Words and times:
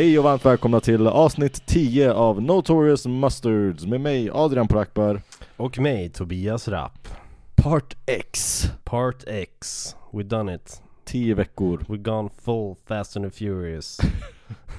Hej 0.00 0.18
och 0.18 0.24
varmt 0.24 0.44
välkomna 0.44 0.80
till 0.80 1.06
avsnitt 1.06 1.66
10 1.66 2.12
av 2.12 2.42
Notorious 2.42 3.06
Mustards 3.06 3.86
med 3.86 4.00
mig 4.00 4.30
Adrian 4.32 4.68
Prakbar 4.68 5.22
Och 5.56 5.78
mig, 5.78 6.10
Tobias 6.10 6.68
Rapp. 6.68 7.08
Part 7.56 7.96
X 8.06 8.64
Part 8.84 9.24
X. 9.26 9.86
We 10.12 10.22
done 10.22 10.54
it. 10.54 10.82
10 11.04 11.34
veckor, 11.34 11.84
We 11.88 11.96
gone 11.96 12.30
full 12.44 12.74
fast 12.86 13.16
and 13.16 13.34
furious. 13.34 14.00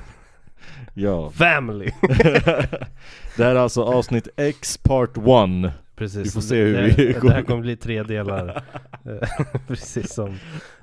ja 0.94 1.30
Family! 1.30 1.91
Det 3.38 3.44
här 3.44 3.55
är 3.55 3.55
alltså 3.55 3.84
avsnitt 3.84 4.27
X 4.35 4.77
Part 4.77 5.18
1 5.18 5.24
Precis. 5.96 6.27
Vi 6.27 6.32
får 6.32 6.41
se 6.41 6.55
hur 6.55 6.74
det, 6.74 6.96
vi 6.98 7.13
går. 7.13 7.30
det 7.30 7.34
här 7.34 7.44
kommer 7.44 7.62
bli 7.62 7.76
tre 7.76 8.04
delar. 8.04 8.63
Eh, 9.05 9.46
Precis 9.68 10.13
som 10.13 10.38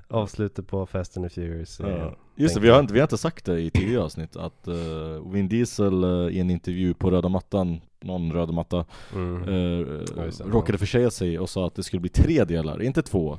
avslutet 0.09 0.69
på 0.69 0.87
Fast 0.87 1.17
and 1.17 1.27
the 1.27 1.35
Furious. 1.35 1.81
ja. 1.81 2.17
Just 2.39 2.55
det, 2.55 2.61
vi 2.61 2.69
har, 2.69 2.81
inte, 2.81 2.95
vi 2.95 3.01
har 3.01 3.05
inte 3.05 3.19
sagt 3.19 3.45
det 3.45 3.61
i 3.61 3.71
tidigare 3.71 4.03
avsnitt 4.03 4.37
att 4.37 4.69
uh, 4.69 5.33
Vin 5.33 5.49
Diesel 5.49 6.05
uh, 6.05 6.29
i 6.37 6.41
en 6.41 6.51
intervju 6.51 6.95
på 6.95 7.11
röda 7.11 7.29
mattan, 7.29 7.81
någon 8.01 8.33
röda 8.33 8.53
matta, 8.53 8.85
Mm. 9.15 9.43
uh, 9.49 10.05
Ja, 10.17 10.25
råkade 10.45 10.73
ja. 10.75 10.79
försäga 10.79 11.11
sig 11.11 11.39
och 11.39 11.51
sa 11.51 11.67
att 11.67 11.75
det 11.75 11.83
skulle 11.83 12.01
bli 12.01 12.11
tre 12.11 12.45
delar, 12.45 12.83
inte 12.83 13.03
två 13.03 13.39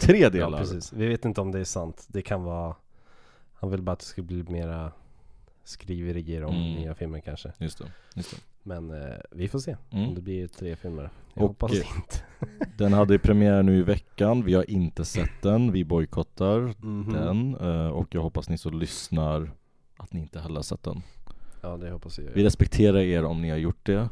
Tre 0.00 0.18
Ja 0.18 0.30
delar! 0.30 0.58
precis. 0.58 0.92
Vi 0.92 1.06
vet 1.06 1.24
inte 1.24 1.40
om 1.40 1.52
det 1.52 1.58
är 1.60 1.64
sant. 1.64 2.04
Det 2.08 2.22
kan 2.22 2.42
vara 2.44 2.74
Han 3.54 3.70
vill 3.70 3.82
bara 3.82 3.92
att 3.92 3.98
det 3.98 4.04
ska 4.06 4.22
bli 4.22 4.42
mera 4.42 4.92
skriverier 5.64 6.44
om 6.44 6.54
Mm. 6.54 6.74
nya 6.74 6.94
filmer 6.94 7.20
kanske. 7.20 7.52
Just 7.58 7.78
det, 7.78 7.84
just 8.14 8.30
det. 8.30 8.36
Men 8.62 8.92
vi 9.30 9.48
får 9.48 9.58
se 9.58 9.76
om 9.90 9.98
Mm. 9.98 10.14
det 10.14 10.20
blir 10.20 10.46
tre 10.48 10.76
filmer. 10.76 11.10
Jag 11.34 11.42
Och, 11.44 11.48
hoppas 11.48 11.72
eh, 11.72 11.78
inte. 11.96 12.16
Den 12.76 12.92
hade 12.92 13.18
premiär 13.18 13.62
nu 13.62 13.78
i 13.78 13.82
veckan, 13.82 14.44
vi 14.44 14.54
har 14.54 14.70
inte 14.70 15.04
sett 15.04 15.42
den, 15.42 15.72
vi 15.72 15.84
bojkottar 15.84 16.74
Mhm. 16.86 17.12
den 17.12 17.54
eh, 17.60 17.86
och 17.88 18.08
jag 18.14 18.22
hoppas 18.22 18.48
ni 18.48 18.58
som 18.58 18.78
lyssnar 18.78 19.50
att 19.96 20.12
ni 20.12 20.20
inte 20.20 20.40
heller 20.40 20.54
har 20.56 20.62
sett 20.62 20.82
den. 20.82 21.02
Ja 21.60 21.76
det 21.76 21.90
hoppas 21.90 22.18
jag. 22.18 22.26
Vi 22.34 22.44
respekterar 22.44 22.98
er 22.98 23.24
om 23.24 23.42
ni 23.42 23.50
har 23.50 23.56
gjort 23.56 23.86
det. 23.86 24.08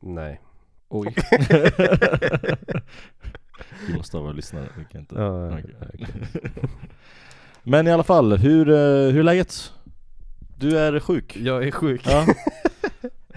Nej. 0.00 0.40
Oj. 0.88 1.14
vi 3.88 3.94
måste 3.96 4.16
ha 4.16 4.22
våra 4.22 4.32
lyssnare, 4.32 4.68
vi 4.78 4.84
kan 4.84 5.00
inte. 5.00 5.14
Ja, 5.14 5.46
okej. 5.58 6.06
Men 7.62 7.86
i 7.86 7.90
alla 7.90 8.02
fall, 8.02 8.36
hur, 8.36 8.68
eh, 8.68 8.74
hur 9.12 9.18
är 9.18 9.22
läget? 9.22 9.72
Du 10.58 10.78
är 10.78 11.00
sjuk? 11.00 11.36
Jag 11.36 11.64
är 11.66 11.70
sjuk. 11.70 12.02
Ja. 12.06 12.26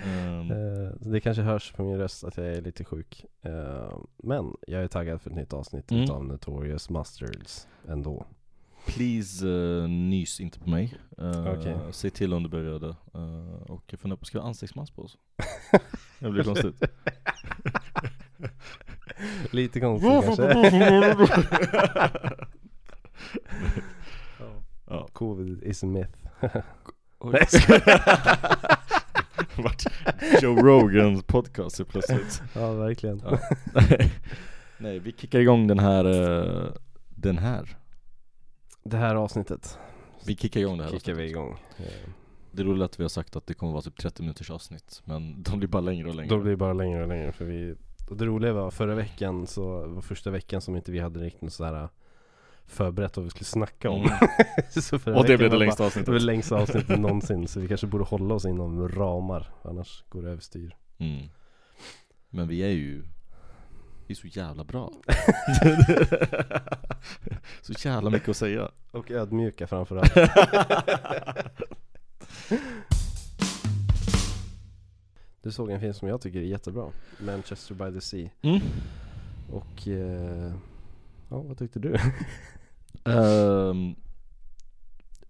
Ehm, 0.05 0.51
Eh, 0.51 0.91
Det 0.99 1.19
kanske 1.21 1.43
hörs 1.43 1.71
på 1.71 1.83
min 1.83 1.97
röst 1.97 2.23
att 2.23 2.37
jag 2.37 2.45
är 2.47 2.61
lite 2.61 2.83
sjuk. 2.83 3.25
Eh, 3.41 3.97
Men 4.17 4.57
jag 4.67 4.83
är 4.83 4.87
taggad 4.87 5.21
för 5.21 5.29
ett 5.29 5.35
nytt 5.35 5.53
avsnitt 5.53 5.91
Mm. 5.91 6.03
utav 6.03 6.25
Notorious 6.25 6.89
Mustards 6.89 7.67
ändå. 7.87 8.25
Please 8.87 9.45
uh, 9.47 9.87
nys 9.89 10.39
inte 10.39 10.59
på 10.59 10.69
mig. 10.69 10.97
Uh, 11.21 11.47
Okej. 11.59 11.77
Säg 11.91 12.09
till 12.09 12.33
om 12.33 12.43
du 12.43 12.49
börjar 12.49 12.65
göra 12.65 12.79
det. 12.79 12.95
Uh, 13.19 13.61
och 13.71 13.83
jag 13.87 13.99
funderar 13.99 14.17
på 14.17 14.21
att 14.21 14.27
skriva 14.27 14.45
ansiktsmask 14.45 14.95
på 14.95 15.01
oss. 15.01 15.17
det 16.19 16.29
blir 16.29 16.43
konstigt. 16.43 16.83
Lite 19.51 19.79
konstigt 19.79 20.11
kanske. 20.25 20.43
ja. 24.87 25.07
Covid 25.13 25.63
is 25.63 25.83
a 25.83 25.87
myth. 25.87 26.17
Oj. 27.19 27.33
Vart 29.63 29.83
Joe 30.41 30.55
Rogans 30.61 31.23
podcast 31.23 31.87
plötsligt. 31.87 32.41
ja 32.55 32.71
verkligen. 32.73 33.21
Ja. 33.25 33.39
Nej, 34.77 34.99
vi 34.99 35.11
kickar 35.11 35.39
igång 35.39 35.67
den 35.67 35.79
här, 35.79 36.05
eh, 36.05 36.71
den 37.09 37.37
här. 37.37 37.77
Det 38.83 38.97
här 38.97 39.15
avsnittet 39.15 39.77
Vi 40.25 40.35
kickar 40.35 40.59
igång 40.59 40.77
det 40.77 40.83
här 40.83 40.91
kickar 40.91 41.13
vi 41.13 41.23
avsnittet. 41.23 41.31
igång. 41.31 41.57
Eh, 41.77 42.09
Det 42.51 42.61
är 42.61 42.65
roligt 42.65 42.83
att 42.83 42.99
vi 42.99 43.03
har 43.03 43.09
sagt 43.09 43.35
att 43.35 43.47
det 43.47 43.53
kommer 43.53 43.71
vara 43.73 43.81
typ 43.81 43.97
30 43.97 44.21
minuters 44.21 44.49
avsnitt, 44.51 45.01
men 45.05 45.43
de 45.43 45.59
blir 45.59 45.69
bara 45.69 45.81
längre 45.81 46.09
och 46.09 46.15
längre. 46.15 46.35
Då 46.35 46.41
blir 46.41 46.55
bara 46.55 46.73
längre 46.73 47.01
och 47.01 47.07
längre 47.07 47.31
för 47.31 47.45
vi 47.45 47.75
och 48.09 48.17
Det 48.17 48.25
roliga 48.25 48.53
var 48.53 48.71
förra 48.71 48.95
veckan 48.95 49.47
så 49.47 49.87
var 49.87 50.01
första 50.01 50.31
veckan 50.31 50.61
som 50.61 50.75
inte 50.75 50.91
vi 50.91 50.99
hade 50.99 51.19
riktigt 51.19 51.53
sådär 51.53 51.89
förberett 52.67 53.17
vad 53.17 53.23
vi 53.23 53.29
skulle 53.29 53.45
snacka 53.45 53.89
om. 53.89 54.01
Mm. 54.03 55.15
Och 55.17 55.25
det 55.25 55.37
blev 55.37 55.49
det 55.51 55.57
längsta 55.57 55.81
bara- 55.83 55.87
avsnittet. 55.87 56.13
Det 56.13 56.19
längsta 56.19 56.55
avsnittet 56.55 56.99
någonsin 56.99 57.47
så 57.47 57.59
vi 57.59 57.67
kanske 57.67 57.87
borde 57.87 58.03
hålla 58.03 58.35
oss 58.35 58.45
inom 58.45 58.89
ramar 58.89 59.47
annars 59.63 60.03
går 60.09 60.21
det 60.21 60.29
överstyr. 60.29 60.75
Mm. 60.97 61.27
Men 62.29 62.47
vi 62.47 62.63
är 62.63 62.69
ju 62.69 63.03
Vi 64.07 64.13
är 64.13 64.15
så 64.15 64.27
jävla 64.27 64.63
bra 64.63 64.91
Så 67.61 67.73
jävla 67.87 68.09
mycket 68.09 68.29
att 68.29 68.37
säga 68.37 68.69
Och 68.91 69.11
ödmjuka 69.11 69.67
framförallt. 69.67 70.13
Du 75.41 75.51
såg 75.51 75.71
en 75.71 75.79
film 75.79 75.93
som 75.93 76.07
jag 76.07 76.21
tycker 76.21 76.39
är 76.39 76.43
jättebra, 76.43 76.89
Manchester 77.19 77.75
by 77.75 77.93
the 77.93 78.01
Sea. 78.01 78.29
mm. 78.41 78.61
Och 79.51 79.87
eh, 79.87 80.53
ja, 81.29 81.41
vad 81.41 81.57
tyckte 81.57 81.79
du? 81.79 81.97
Ehm, 83.05 83.95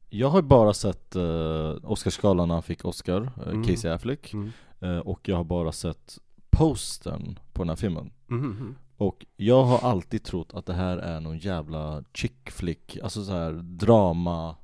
Jag 0.10 0.30
har 0.30 0.42
bara 0.42 0.74
sett 0.74 1.16
uh, 1.16 1.76
Oscarsgalan 1.84 2.48
när 2.48 2.56
han 2.56 2.64
fick 2.64 2.86
Oscar, 2.86 3.22
uh, 3.22 3.48
Mm. 3.48 3.64
Casey 3.64 3.92
Affleck 3.92 4.34
Mm. 4.34 4.52
Eh, 4.80 4.98
Och 5.00 5.30
jag 5.30 5.36
har 5.38 5.44
bara 5.44 5.72
sett 5.72 6.18
postern 6.50 7.40
på 7.54 7.62
den 7.64 7.70
här 7.70 7.76
filmen 7.76 8.12
Mhm. 8.28 8.76
Och 8.98 9.26
jag 9.36 9.64
har 9.64 9.90
alltid 9.90 10.24
trott 10.24 10.54
att 10.54 10.66
det 10.66 10.74
här 10.74 10.98
är 10.98 11.20
någon 11.20 11.38
jävla 11.38 12.04
chick 12.14 12.50
flick, 12.52 12.98
alltså 13.04 13.24
så 13.24 13.32
här 13.32 13.52
drama 13.64 14.56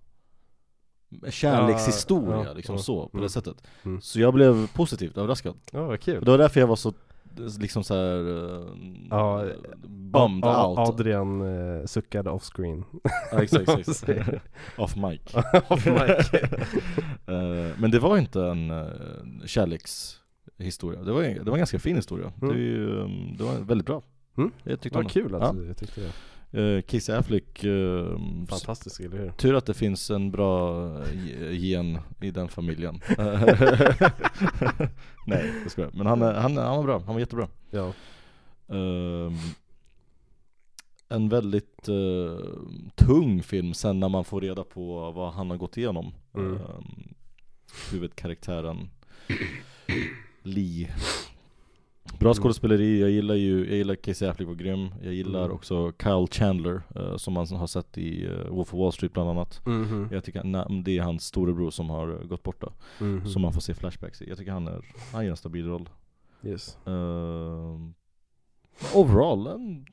Kärlekshistoria 1.30 2.44
Ja, 2.46 2.54
liksom 2.54 2.76
ja, 2.76 2.82
så, 2.82 3.08
på 3.10 3.18
mm. 3.18 3.24
det 3.24 3.30
sättet 3.30 3.64
Mm. 3.84 4.02
Så 4.02 4.20
jag 4.20 4.34
blev 4.34 4.68
positivt 4.74 5.18
överraskad 5.18 5.56
Ja, 5.72 5.86
vad 5.86 6.00
kul. 6.00 6.26
Det 6.26 6.32
var 6.32 6.38
därför 6.38 6.60
jag 6.60 6.68
var 6.68 6.76
så, 6.76 6.94
liksom 7.59 7.84
så 7.84 7.94
här, 7.96 8.18
uh, 8.19 8.68
Ja, 9.09 9.46
bummed 9.88 10.46
A- 10.46 10.56
A- 10.56 10.68
out 10.68 10.80
Adrian 10.90 11.42
eh, 11.42 11.86
suckade 11.86 12.30
off 12.30 12.44
screen. 12.56 12.84
Ja, 13.31 13.44
exakt, 13.44 13.69
exakt. 13.69 14.09
Off 14.78 14.96
mic 14.96 15.22
Off 15.68 15.86
mic. 15.86 16.34
Eh, 17.28 17.78
Men 17.78 17.92
det 17.92 18.00
var 18.00 18.18
inte 18.18 18.42
en 18.44 18.72
uh, 18.72 18.88
kärlekshistoria, 19.46 21.02
det 21.03 21.12
var, 21.12 21.22
det 21.22 21.44
var 21.44 21.52
en 21.53 21.58
ganska 21.58 21.80
fin 21.80 21.96
historia 21.96 22.31
Mm. 22.42 22.53
det, 22.56 22.62
ju, 22.62 22.90
um, 23.00 23.36
det 23.38 23.44
var 23.44 23.53
väldigt 23.59 23.88
bra 23.88 24.02
Mm. 24.38 24.52
Jag 24.63 24.80
tyckte 24.81 24.98
Vad 24.98 25.12
kul 25.12 25.36
att 25.36 25.42
Ja. 25.42 25.52
du 25.53 25.74
tyckte 25.74 26.02
det. 26.02 26.12
Uh, 26.53 26.81
Casey 26.81 27.16
Affleck, 27.16 27.63
uh, 27.63 28.17
Fantastiskt, 28.50 29.00
eller 29.00 29.17
hur? 29.17 29.31
tur 29.31 29.56
att 29.56 29.66
det 29.66 29.73
finns 29.73 30.09
en 30.09 30.31
bra 30.31 30.85
eh, 31.03 31.51
gen 31.51 31.97
i 32.22 32.31
den 32.31 32.47
familjen 32.50 33.00
Nej, 35.28 35.53
jag 35.63 35.72
skojar. 35.72 35.91
Men 35.94 36.07
han, 36.07 36.22
han, 36.22 36.57
han 36.57 36.78
var 36.78 36.84
bra, 36.84 37.00
han 37.06 37.13
var 37.16 37.19
jättebra 37.19 37.47
Ja. 37.69 37.94
Ehm, 38.67 39.38
en 41.09 41.29
väldigt 41.29 41.88
eh, 41.88 42.45
tung 42.95 43.44
film 43.44 43.73
sen 43.73 44.00
när 44.00 44.09
man 44.09 44.23
får 44.25 44.41
reda 44.41 44.63
på 44.63 45.12
vad 45.12 45.33
han 45.33 45.50
har 45.50 45.57
gått 45.57 45.78
igenom 45.78 46.13
Mm. 46.33 46.51
um, 46.53 47.13
Huvudkaraktären 47.91 48.89
Lee 50.44 50.89
Bra 52.20 52.30
Mm. 52.32 52.42
skådespeleri, 52.44 53.02
jag 53.02 53.10
gillar 53.10 53.36
ju, 53.36 53.60
jag 53.68 53.78
gillar 53.78 53.96
Casey 53.96 54.28
Affleck 54.28 54.48
var 54.48 54.56
grym 54.56 54.90
Jag 55.04 55.13
gillar 55.13 55.44
Mm. 55.44 55.56
också 55.56 55.94
Kyle 56.04 56.28
Chandler 56.31 56.81
eh, 56.96 57.18
som 57.18 57.34
man 57.34 57.48
har 57.48 57.68
sett 57.68 57.98
i 57.98 58.28
uh, 58.28 58.48
Wolf 58.50 58.74
of 58.74 58.80
Wall 58.80 58.92
Street 58.94 59.13
bland 59.13 59.30
annat 59.30 59.66
Mhm. 59.66 60.08
Jag 60.12 60.24
tycker 60.24 60.44
nej, 60.44 60.84
det 60.86 60.98
är 60.98 61.02
hans 61.02 61.24
storebror 61.25 61.72
som 61.72 61.90
har 61.90 62.24
gått 62.24 62.44
borta 62.44 62.72
Mhm. 63.00 63.25
Som 63.28 63.42
man 63.42 63.54
får 63.54 63.62
se 63.62 63.74
flashbacks 63.74 64.22
i 64.22 64.30
Jag 64.30 64.38
tycker 64.38 64.52
han 64.52 64.68
är, 64.68 64.86
han 65.13 65.24
gör 65.25 65.31
en 65.31 65.38
stabil 65.38 65.66
roll 65.68 65.90
Yes. 66.44 66.78
Ehm, 66.86 67.94
overall, 68.96 69.48
en, 69.48 69.86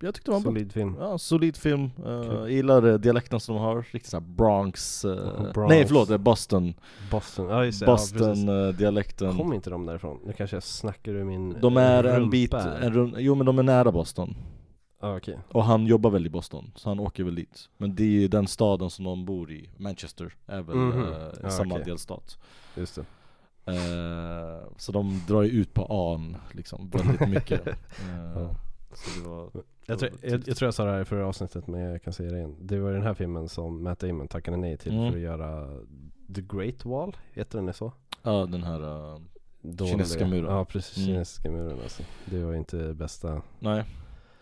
jag 0.00 0.14
tyckte 0.14 0.30
det 0.30 0.32
var 0.32 0.36
en 0.38 0.42
bra 0.42 0.50
Solid 0.52 0.72
film. 0.72 0.96
Ja, 1.00 1.18
solid 1.18 1.56
film. 1.56 1.90
Uh, 2.06 2.48
gillar 2.48 2.86
uh, 2.86 2.94
dialekten 2.98 3.40
som 3.40 3.54
de 3.54 3.60
har, 3.64 3.76
riktigt 3.92 4.06
såhär 4.10 4.24
Bronx, 4.24 5.04
eh, 5.04 5.52
Bronx. 5.52 5.68
Nej 5.68 5.86
förlåt, 5.86 6.08
det 6.08 6.18
Boston, 6.18 6.74
Boston, 7.10 7.48
ja 7.48 7.64
just 7.64 7.80
det. 7.80 7.86
ja, 7.86 7.92
precis. 7.96 8.12
Boston-dialekten 8.16 9.36
Kom 9.36 9.52
inte 9.52 9.70
de 9.70 9.86
därifrån? 9.86 10.20
Nu 10.26 10.32
kanske 10.32 10.56
jag 10.56 10.62
snackar 10.62 11.12
ur 11.12 11.24
min 11.24 11.56
De 11.60 11.76
är 11.76 12.04
en 12.04 12.30
bit, 12.30 12.54
en 12.54 12.92
rund, 12.94 13.14
jo 13.18 13.34
men 13.34 13.46
de 13.46 13.58
är 13.58 13.62
nära 13.62 13.92
Boston 13.92 14.34
Ja 15.00 15.16
okej. 15.16 15.38
Och 15.52 15.64
han 15.64 15.86
jobbar 15.86 16.10
väl 16.10 16.26
i 16.26 16.30
Boston, 16.30 16.72
så 16.76 16.88
han 16.90 17.00
åker 17.00 17.24
väl 17.24 17.34
dit 17.34 17.68
Men 17.76 17.94
det 17.94 18.02
är 18.02 18.06
ju 18.08 18.28
den 18.28 18.46
staden 18.46 18.90
som 18.90 19.04
de 19.04 19.24
bor 19.24 19.52
i, 19.52 19.70
Manchester, 19.76 20.34
är 20.46 20.62
väl 20.62 20.76
Mhm. 20.76 21.02
eh, 21.12 21.18
Ja, 21.42 21.50
samma 21.50 21.74
okej. 21.74 21.84
delstat 21.86 22.38
Just 22.76 22.94
det. 22.94 23.04
Eh, 23.72 24.68
Så 24.76 24.92
de 24.92 25.22
drar 25.28 25.42
ju 25.42 25.50
ut 25.50 25.74
på 25.74 25.84
an 26.14 26.36
liksom, 26.52 26.90
väldigt 26.90 27.28
mycket 27.28 27.66
Eh, 27.66 27.74
Ja. 28.36 28.54
Så 28.96 29.20
det 29.20 29.28
var 29.28 29.50
Jag 29.86 29.98
tror 29.98 30.10
jag, 30.22 30.32
jag 30.48 30.56
tror 30.56 30.66
jag 30.66 30.74
sa 30.74 30.84
det 30.84 30.90
här 30.90 31.00
i 31.00 31.04
förra 31.04 31.26
avsnittet 31.26 31.66
men 31.66 31.80
jag 31.80 32.02
kan 32.02 32.12
säga 32.12 32.30
det 32.30 32.36
igen. 32.38 32.56
Det 32.60 32.78
var 32.78 32.92
den 32.92 33.02
här 33.02 33.14
filmen 33.14 33.48
som 33.48 33.82
Matt 33.84 33.98
Damon 33.98 34.28
tackade 34.28 34.56
nej 34.56 34.76
till 34.76 34.92
Mm. 34.92 35.10
för 35.10 35.18
att 35.18 35.22
göra 35.24 35.68
The 36.34 36.40
Great 36.40 36.84
Wall, 36.84 37.16
heter 37.32 37.58
den 37.58 37.66
det 37.66 37.72
så? 37.72 37.92
Ja 38.22 38.46
den 38.46 38.62
här 38.62 38.80
uh, 39.14 39.20
Dåliga. 39.62 39.92
Kinesiska 39.92 40.26
muren. 40.26 40.52
Ja 40.56 40.64
precis, 40.64 40.96
Mm. 40.96 41.06
kinesiska 41.08 41.50
muren 41.50 41.78
alltså. 41.82 42.02
Det 42.24 42.44
var 42.44 42.54
inte 42.54 42.94
bästa 42.94 43.42
Nej 43.58 43.84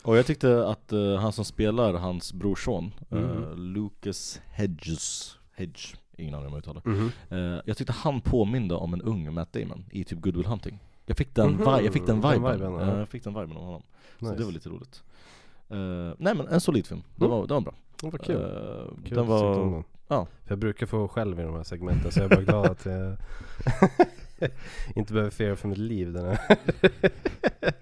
Och 0.02 0.16
jag 0.16 0.26
tyckte 0.26 0.69
att 0.69 0.93
eh, 0.93 1.14
han 1.16 1.32
som 1.32 1.44
spelar 1.44 1.93
hans 1.94 2.32
brorson, 2.32 2.93
eh, 3.10 3.19
Mhm. 3.19 3.55
Lucas 3.56 4.40
Hedges, 4.50 5.37
Hedge, 5.55 5.94
ingen 6.16 6.34
aning 6.34 6.46
om 6.46 6.52
jag 6.52 6.58
uttalar 6.58 6.82
Mhm. 6.84 7.10
Eh, 7.31 7.60
Jag 7.64 7.76
tyckte 7.76 7.93
han 7.93 8.20
påminde 8.20 8.75
om 8.75 8.94
en 8.94 9.02
ung 9.02 9.34
Matt 9.34 9.52
Damon 9.52 9.84
i 9.90 10.05
typ 10.05 10.20
Good 10.20 10.37
Will 10.37 10.46
Hunting 10.46 10.78
Jag 11.06 11.16
fick 11.16 11.34
den, 11.34 11.50
Mhm, 11.50 11.58
vi- 11.58 11.84
jag 11.84 11.93
fick 11.93 12.06
den 12.06 12.20
den 12.20 12.32
viben, 12.32 12.52
viben, 12.52 12.72
ja. 12.72 12.98
Jag 12.98 13.08
fick 13.08 13.25
den 13.25 13.34
viben 13.34 13.56
av 13.56 13.64
honom 13.64 13.82
Så 14.19 14.25
Nice. 14.25 14.37
det 14.38 14.44
var 14.44 14.52
lite 14.52 14.69
roligt 14.69 15.02
Eh, 15.69 16.14
Nej 16.19 16.34
men 16.34 16.49
en 16.49 16.60
solid 16.60 16.87
film, 16.87 17.02
den 17.16 17.26
Mm. 17.26 17.38
var, 17.38 17.46
den 17.46 17.54
var 17.54 17.60
bra 17.60 17.75
Det 18.00 18.10
var 18.10 18.19
kul. 18.19 18.37
Eh, 18.37 19.04
Kul 19.08 19.16
Den 19.16 19.26
var, 19.26 19.58
den. 19.58 19.84
ja. 20.08 20.26
För 20.44 20.50
jag 20.52 20.58
brukar 20.58 20.87
få 20.87 21.08
själv 21.08 21.40
i 21.40 21.43
de 21.43 21.54
här 21.54 21.62
segmenten 21.62 22.12
så 22.12 22.20
jag 22.20 22.32
är 22.32 22.37
bara 22.37 22.43
glad 22.44 22.66
att 22.66 22.84
jag 22.87 23.16
inte 24.96 25.12
behöver 25.12 25.31
fear 25.31 25.54
för 25.54 25.69
mitt 25.69 25.78
liv 25.78 26.12
den 26.12 26.25
här. 26.26 26.38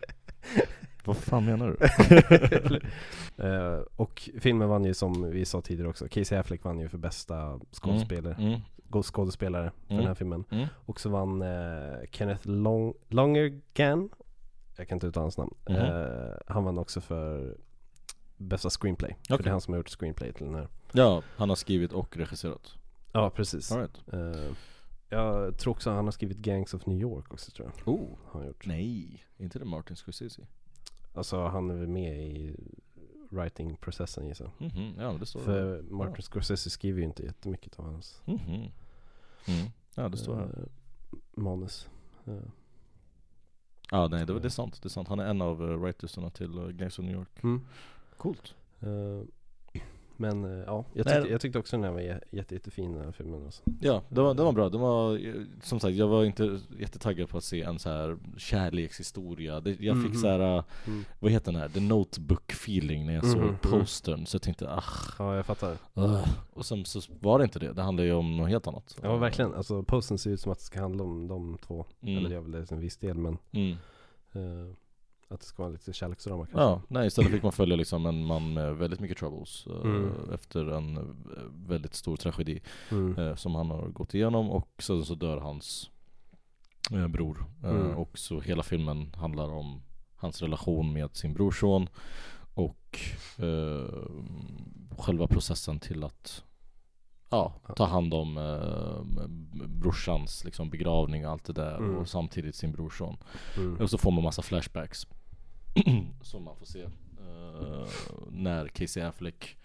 vad 1.05 1.17
fan 1.17 1.44
menar 1.44 1.69
du? 1.69 2.81
Eh, 3.37 3.78
och 3.96 4.31
filmen 4.40 4.69
vann 4.69 4.84
ju 4.84 4.94
som 4.94 5.31
vi 5.31 5.44
sa 5.44 5.61
tidigare 5.61 5.88
också, 5.90 6.08
Casey 6.08 6.38
Affleck 6.38 6.64
vann 6.64 6.78
ju 6.81 6.88
för 6.88 6.99
bästa 6.99 7.61
skådespelare, 7.73 8.34
Mm. 8.38 8.61
god 8.88 9.05
skådespelare 9.05 9.70
för 9.87 9.93
Mm. 9.94 9.99
den 9.99 10.06
här 10.06 10.14
filmen. 10.14 10.44
Mm. 10.50 10.66
Och 10.87 11.00
så 11.00 11.08
vann 11.08 11.43
eh, 11.43 11.94
Kenneth 12.11 12.49
Long 12.49 12.94
Lonergan, 13.08 14.08
jag 14.81 14.88
kan 14.88 14.97
inte 14.97 15.06
uttala 15.06 15.25
hans 15.25 15.38
namn, 15.38 15.55
Mhm. 15.69 15.77
eh, 15.77 16.32
han 16.47 16.65
vann 16.65 16.79
också 16.79 17.00
för 17.00 17.56
bästa 18.37 18.71
screenplay. 18.71 19.17
För 19.27 19.35
Okej. 19.35 19.44
det 19.44 19.49
är 19.49 19.53
han 19.53 19.61
som 19.61 19.73
har 19.75 19.79
gjort 19.79 19.88
screenplay 19.88 20.32
till 20.32 20.47
den 20.47 20.55
här. 20.55 20.69
Ja, 20.93 21.23
han 21.37 21.49
har 21.49 21.56
skrivit 21.56 21.93
och 21.93 22.17
regisserat 22.17 22.75
Ja 23.12 23.31
precis. 23.31 23.73
All 23.73 23.79
right. 23.79 24.00
Eh, 24.12 24.53
jag 25.09 25.59
tror 25.59 25.71
också 25.73 25.91
han 25.91 26.05
har 26.05 26.12
skrivit 26.12 26.37
Gangs 26.38 26.75
of 26.75 26.87
New 26.87 26.99
York 26.99 27.32
också 27.32 27.50
tror 27.50 27.73
jag. 27.85 27.88
Oh, 27.94 28.09
Har 28.27 28.41
han 28.41 28.47
gjort. 28.49 28.67
nej, 28.67 29.25
inte 29.37 29.59
det 29.59 29.65
Martin 29.65 29.97
Scorsese? 29.97 30.47
Alltså 31.15 31.47
han 31.47 31.71
är 31.71 31.75
väl 31.75 31.88
med 31.88 32.19
i 32.31 32.56
writing-processen 33.31 34.26
gissar 34.29 34.50
jag. 34.59 34.73
Mhm, 34.73 34.94
ja 34.99 35.11
men 35.11 35.21
det 35.21 35.26
står 35.26 35.41
För 35.41 35.83
Martin 35.83 36.23
Scorsese 36.23 36.71
skriver 36.71 36.99
ju 36.99 37.05
inte 37.05 37.23
jättemycket 37.23 37.79
av 37.79 37.85
hans 37.85 38.23
Mhm. 38.25 38.38
Mm. 39.49 39.71
Ja 39.94 40.09
det 40.09 40.17
står 40.17 40.37
här 40.37 40.44
eh, 40.59 41.19
manus. 41.43 41.88
Eh, 42.26 42.35
Ja 43.90 44.08
nej 44.08 44.26
det, 44.26 44.32
var- 44.32 44.40
det 44.40 44.48
är 44.48 44.50
sant, 44.50 44.82
det 44.82 44.87
är 44.87 44.90
sant. 44.90 45.08
Han 45.08 45.20
är 45.20 45.25
en 45.25 45.42
av 45.42 45.62
uh, 45.62 45.76
writersarna 45.82 46.31
till 46.31 46.58
uh, 46.58 46.69
Gangs 46.69 46.98
of 46.98 47.04
New 47.04 47.14
York 47.14 47.42
mm. 47.44 47.66
Coolt 48.16 48.54
Eh, 48.82 49.22
men 50.20 50.44
eh, 50.44 50.64
ja, 50.67 50.84
jag 50.93 51.06
tyckte, 51.06 51.28
jag 51.31 51.40
tyckte 51.40 51.58
också 51.58 51.76
den 51.76 51.84
här 51.84 51.93
var 51.93 52.00
jä- 52.00 52.20
jätte, 52.31 52.55
jättefin 52.55 52.93
den 52.93 53.05
här 53.05 53.12
filmen 53.12 53.44
alltså. 53.44 53.62
Ja, 53.81 54.02
det 54.08 54.20
var, 54.20 54.34
det 54.34 54.43
var 54.43 54.52
bra. 54.52 54.69
Det 54.69 54.78
var, 54.78 55.26
eh, 55.26 55.34
som 55.62 55.81
sagt, 55.81 55.94
jag 55.96 56.08
var 56.08 56.25
inte 56.25 56.61
jättetaggad 56.78 57.28
på 57.28 57.38
att 57.38 57.44
se 57.44 57.62
en 57.62 57.78
så 57.78 57.88
här 57.90 58.17
kärlekshistoria. 58.37 59.61
Det, 59.61 59.70
jag 59.81 59.96
fick 60.02 60.11
Mhm. 60.12 60.20
så 60.20 60.28
här, 60.28 60.56
uh, 60.58 60.64
Mm. 60.87 61.05
vad 61.20 61.32
heter 61.32 61.52
den 61.52 61.61
här? 61.61 61.69
The 61.69 61.81
Notebook 61.81 62.52
feeling 62.52 63.06
när 63.06 63.14
jag 63.14 63.25
Mhm, 63.25 63.32
såg 63.32 63.43
mhm. 63.43 63.56
postern. 63.62 64.26
Så 64.26 64.34
jag 64.34 64.43
tänkte, 64.43 64.70
ah, 64.70 64.84
Ja 65.19 65.37
jag 65.37 65.46
fattar. 65.46 65.72
uh. 65.99 66.25
Och 66.52 66.66
sen 66.66 66.84
så 66.84 67.00
var 67.20 67.38
det 67.38 67.44
inte 67.44 67.58
det. 67.58 67.73
Det 67.73 67.82
handlar 67.82 68.05
ju 68.05 68.12
om 68.12 68.37
något 68.37 68.49
helt 68.49 68.66
annat. 68.66 68.99
Ja 69.02 69.16
verkligen, 69.16 69.55
alltså 69.55 69.82
posten 69.82 70.19
ser 70.19 70.31
ut 70.31 70.40
som 70.40 70.52
att 70.52 70.58
det 70.58 70.64
ska 70.64 70.81
handla 70.81 71.05
om 71.05 71.28
de 71.28 71.58
två. 71.66 71.87
Mm. 72.02 72.16
Eller 72.19 72.28
det 72.28 72.34
gör 72.34 72.43
väl 72.43 72.52
det 72.52 72.66
till 72.66 72.75
en 72.76 72.81
viss 72.81 72.96
del 72.96 73.16
men 73.19 73.38
Mm. 73.52 73.76
Att 75.31 75.41
det 75.41 75.47
ska 75.47 75.62
vara 75.62 75.73
lite 75.73 75.93
kärleksdrama 75.93 76.47
kanske. 76.47 76.61
Ja, 76.61 76.82
nej 76.88 77.06
istället 77.06 77.31
fick 77.31 77.43
man 77.43 77.53
följa 77.53 77.77
liksom 77.77 78.06
en 78.06 78.25
man 78.25 78.53
med 78.55 78.77
väldigt 78.77 79.00
mycket 79.00 79.19
troubles 79.19 79.67
eh, 79.67 79.73
Mm. 79.81 80.12
Efter 80.35 80.67
en 80.67 80.97
eh, 80.97 81.03
väldigt 81.69 81.94
stor 81.94 82.17
tragedi 82.17 82.61
Mm. 82.91 83.19
eh, 83.19 83.35
som 83.35 83.55
han 83.55 83.71
har 83.71 83.88
gått 83.88 84.15
igenom 84.15 84.50
och 84.50 84.69
sen 84.82 85.05
så 85.05 85.15
dör 85.15 85.37
hans 85.38 85.91
bror 87.09 87.44
Mm. 87.65 87.91
Och 87.97 88.19
så 88.19 88.41
hela 88.41 88.62
filmen 88.62 89.15
handlar 89.15 89.49
om 89.53 89.82
hans 90.17 90.43
relation 90.43 90.93
med 90.93 91.17
sin 91.17 91.35
brorson 91.35 91.88
Och 92.55 92.99
själva 94.99 95.26
processen 95.26 95.81
till 95.81 96.05
att 96.05 96.44
Ja, 97.33 97.53
ta 97.76 97.85
hand 97.85 98.15
om 98.15 98.38
eh, 98.38 99.26
brorsans 99.69 100.44
liksom 100.44 100.71
begravning 100.71 101.26
och 101.26 101.33
allt 101.33 101.44
det 101.44 101.53
där 101.53 101.76
Mm. 101.76 101.97
och 101.97 102.09
samtidigt 102.09 102.55
sin 102.55 102.73
brorson 102.73 103.17
Mm. 103.56 103.76
och 103.81 103.91
så 103.91 103.99
får 103.99 104.11
man 104.11 104.25
massa 104.25 104.43
flashbacks 104.43 105.06
Som 106.22 106.44
man 106.44 106.56
får 106.56 106.67
se 106.67 106.82
eh, 106.82 107.87
När 108.31 108.69
Casey 108.69 109.02
Affleck 109.02 109.56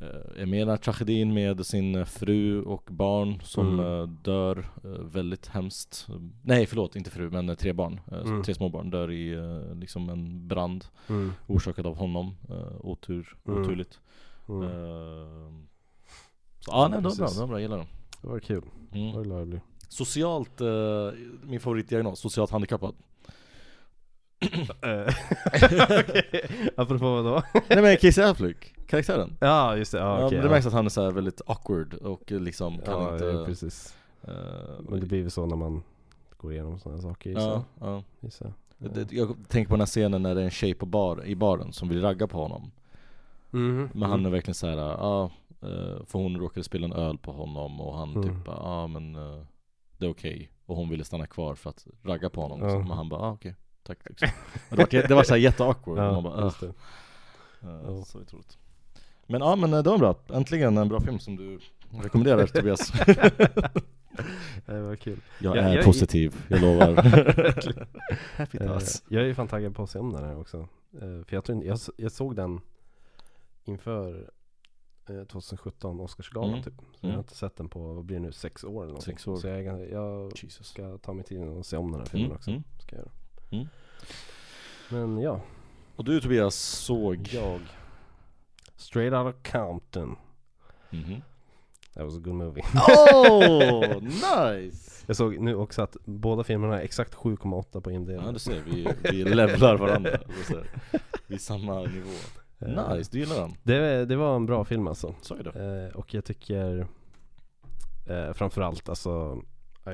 eh, 0.00 0.42
är 0.42 0.46
med 0.46 0.56
i 0.56 0.60
den 0.60 0.68
här 0.68 0.76
tragedin 0.76 1.34
med 1.34 1.66
sin 1.66 2.06
fru 2.06 2.62
och 2.62 2.88
barn 2.90 3.40
som 3.44 3.80
Mm. 3.80 3.86
eh, 4.02 4.08
dör 4.08 4.58
eh, 4.84 4.90
väldigt 4.90 5.46
hemskt 5.46 6.06
Nej 6.42 6.66
förlåt, 6.66 6.96
inte 6.96 7.10
fru 7.10 7.30
men 7.30 7.48
eh, 7.48 7.54
tre 7.54 7.72
barn, 7.72 8.00
eh, 8.12 8.18
Mm. 8.18 8.42
tre 8.42 8.54
små 8.54 8.68
barn 8.68 8.90
dör 8.90 9.10
i 9.10 9.32
eh, 9.32 9.74
liksom 9.74 10.08
en 10.08 10.48
brand 10.48 10.84
Mm. 11.08 11.32
Orsakad 11.46 11.86
av 11.86 11.96
honom, 11.96 12.34
eh, 12.48 12.76
otur, 12.80 13.36
Mm. 13.48 13.60
oturligt 13.62 14.00
Mm. 14.48 14.62
eh, 14.62 15.52
Så 16.60 16.70
ja 16.70 16.88
nej 16.88 16.98
det 17.02 17.08
var 17.08 17.16
bra, 17.16 17.26
det 17.28 17.40
var 17.40 17.46
bra, 17.46 17.56
jag 17.56 17.62
gillar 17.62 17.76
den 17.78 17.86
Det 18.22 18.28
var 18.28 18.38
kul, 18.40 18.62
mm. 18.92 19.22
glad 19.22 19.40
jag 19.40 19.48
blir. 19.48 19.60
Socialt, 19.88 20.60
eh, 20.60 21.10
min 21.42 21.60
favoritdiagnos, 21.60 22.20
socialt 22.20 22.50
handikappad 22.50 22.94
Eh, 24.82 25.14
Apropå 26.76 27.04
vad 27.04 27.24
då? 27.24 27.42
Nej 27.70 27.82
men 27.82 27.96
Casey 27.96 28.24
Affleck, 28.24 28.74
karaktären 28.86 29.36
Ja 29.40 29.76
just 29.76 29.92
det, 29.92 29.98
ja, 29.98 30.20
Ja, 30.32 30.42
det 30.42 30.48
märks 30.50 30.66
att 30.66 30.72
han 30.72 30.84
är 30.86 30.90
så 30.90 31.02
här 31.02 31.10
väldigt 31.10 31.40
awkward 31.46 31.94
och 31.94 32.30
liksom 32.30 32.78
kan 32.78 33.02
ja, 33.02 33.12
inte 33.12 33.24
ja, 33.24 33.44
precis. 33.44 33.96
eh, 34.22 34.32
Men 34.88 35.00
det 35.00 35.06
blir 35.06 35.22
väl 35.22 35.30
så 35.30 35.46
när 35.46 35.56
man 35.56 35.82
går 36.36 36.52
igenom 36.52 36.78
sådana 36.78 37.00
saker 37.02 37.30
gissar 37.30 37.62
ja, 37.80 38.02
gissar 38.20 38.52
jag. 38.78 39.48
Tänker 39.48 39.68
på 39.68 39.74
den 39.74 39.80
här 39.80 39.86
scenen 39.86 40.22
när 40.22 40.34
det 40.34 40.40
är 40.40 40.44
en 40.44 40.50
tjej 40.50 40.74
på 40.74 40.86
bar, 40.86 41.24
i 41.24 41.36
baren 41.36 41.72
som 41.72 41.88
vill 41.88 42.02
ragga 42.02 42.26
på 42.26 42.38
honom 42.42 42.70
Mhm. 43.54 43.88
Men 43.92 44.10
han 44.10 44.26
är 44.26 44.30
verkligen 44.30 44.54
så 44.54 44.66
här, 44.66 44.76
ja 44.76 45.24
eh, 45.62 46.04
För 46.06 46.18
hon 46.18 46.36
råkade 46.40 46.64
spilla 46.64 46.86
en 46.86 46.92
öl 46.92 47.18
på 47.18 47.32
honom 47.32 47.80
och 47.80 47.94
han 47.98 48.10
Mm. 48.16 48.22
typ 48.22 48.46
ja 48.46 48.86
men 48.86 49.16
eh, 49.16 49.42
Det 49.98 50.06
är 50.06 50.10
okej 50.10 50.50
Och 50.66 50.76
hon 50.76 50.88
ville 50.88 51.04
stanna 51.04 51.26
kvar 51.26 51.54
för 51.54 51.70
att 51.70 51.86
ragga 52.02 52.30
på 52.30 52.40
honom 52.40 52.60
Ja. 52.68 52.78
Men 52.78 52.90
han 52.90 53.08
bara, 53.08 53.20
ja 53.20 53.32
okej 53.32 53.54
Tack 53.82 53.98
liksom. 54.08 54.28
Det 54.70 54.76
var, 54.76 55.08
det 55.08 55.14
var 55.14 55.22
så 55.24 55.34
här 55.34 55.40
jätteawkward 55.40 55.96
man 55.98 56.22
bara, 56.22 56.34
Ja, 56.34 56.38
"Ugh." 56.38 56.44
just 56.44 56.60
det. 56.60 56.72
Ja. 57.60 58.04
Så 58.04 58.20
otroligt 58.20 58.58
Men 59.26 59.40
ja 59.40 59.56
men 59.56 59.72
eh, 59.74 59.82
det 59.82 59.90
var 59.90 59.98
bra, 59.98 60.14
äntligen 60.32 60.78
en 60.78 60.88
bra 60.88 61.00
film 61.00 61.18
som 61.18 61.36
du 61.36 61.58
rekommenderar 62.02 62.46
Tobias 62.52 62.92
Det 64.66 64.80
var 64.82 64.96
kul. 64.96 65.20
Jag 65.40 65.56
Ja, 65.56 65.60
är 65.62 65.74
jag- 65.76 65.84
positiv, 65.84 66.44
jag 66.48 66.60
lovar 66.60 66.94
Happy 68.36 68.58
Eh, 68.58 68.66
thoughts 68.66 69.02
jag 69.08 69.22
är 69.22 69.26
ju 69.26 69.34
fan 69.34 69.48
taggad 69.48 69.74
på 69.74 69.82
att 69.82 69.90
se 69.90 69.98
om 69.98 70.12
den 70.12 70.24
här 70.24 70.38
också. 70.40 70.58
Eh, 70.92 71.00
för 71.00 71.26
jag, 71.28 71.44
tror 71.44 71.64
jag, 71.64 71.78
jag 71.96 72.12
såg 72.12 72.36
den 72.36 72.60
inför 73.64 74.30
eh, 75.08 75.24
2017 75.24 76.00
Oscarsgalan 76.00 76.50
Mm. 76.50 76.62
typ. 76.62 76.74
Så 76.76 76.82
jag 77.00 77.04
Mm. 77.04 77.14
har 77.14 77.22
inte 77.22 77.34
sett 77.36 77.56
den 77.56 77.68
på, 77.68 77.78
vad 77.94 78.04
blir 78.04 78.16
det 78.16 78.22
nu, 78.22 78.32
sex 78.32 78.64
år 78.64 78.70
eller 78.82 78.86
någonting. 78.92 79.12
Sex 79.14 79.26
år. 79.28 79.36
Så 79.36 79.48
jag, 79.48 79.90
jag 79.90 80.32
Jesus 80.42 80.66
ska 80.68 80.98
ta 80.98 81.12
mig 81.12 81.24
tiden 81.24 81.48
och 81.48 81.66
se 81.66 81.76
om 81.76 81.90
den 81.92 82.00
här 82.00 82.06
filmen 82.06 82.26
Mm, 82.26 82.36
också. 82.36 82.50
mm. 82.50 82.62
Ska 82.78 82.96
jag 82.96 83.00
göra. 83.04 83.10
Mm. 83.52 83.66
Men 84.88 85.18
ja, 85.18 85.40
Och 85.96 86.04
du 86.04 86.20
Tobias 86.20 86.54
såg 86.56 87.28
jag 87.32 87.60
Straight 88.76 89.12
Outta 89.12 89.50
Compton. 89.52 90.16
Mhm. 90.90 91.22
That 91.94 92.04
was 92.04 92.16
a 92.16 92.20
good 92.20 92.34
movie. 92.34 92.62
Oh, 92.74 94.02
nice! 94.02 95.04
Jag 95.06 95.16
såg 95.16 95.38
nu 95.38 95.54
också 95.54 95.82
att 95.82 95.96
båda 96.04 96.44
filmerna 96.44 96.80
är 96.80 96.84
exakt 96.84 97.14
7,8 97.14 97.80
på 97.80 97.90
IMDb. 97.90 98.10
Ja 98.10 98.32
du 98.32 98.38
ser, 98.38 98.62
vi, 98.62 98.88
vi 99.02 99.24
levlar 99.24 99.76
varandra. 99.76 100.18
Vi 101.26 101.34
är 101.34 101.38
samma 101.38 101.80
nivå 101.80 102.10
Eh, 102.66 102.94
Nice, 102.96 103.10
du 103.12 103.18
gillar 103.18 103.36
den? 103.40 103.54
Det, 103.62 104.04
det 104.06 104.16
var 104.16 104.36
en 104.36 104.46
bra 104.46 104.64
film 104.64 104.86
alltså. 104.86 105.14
Så 105.22 105.34
är 105.34 105.42
det 105.42 105.84
Eh, 105.90 105.96
och 105.96 106.14
jag 106.14 106.24
tycker 106.24 106.86
eh, 108.08 108.32
framförallt 108.32 108.88
alltså 108.88 109.42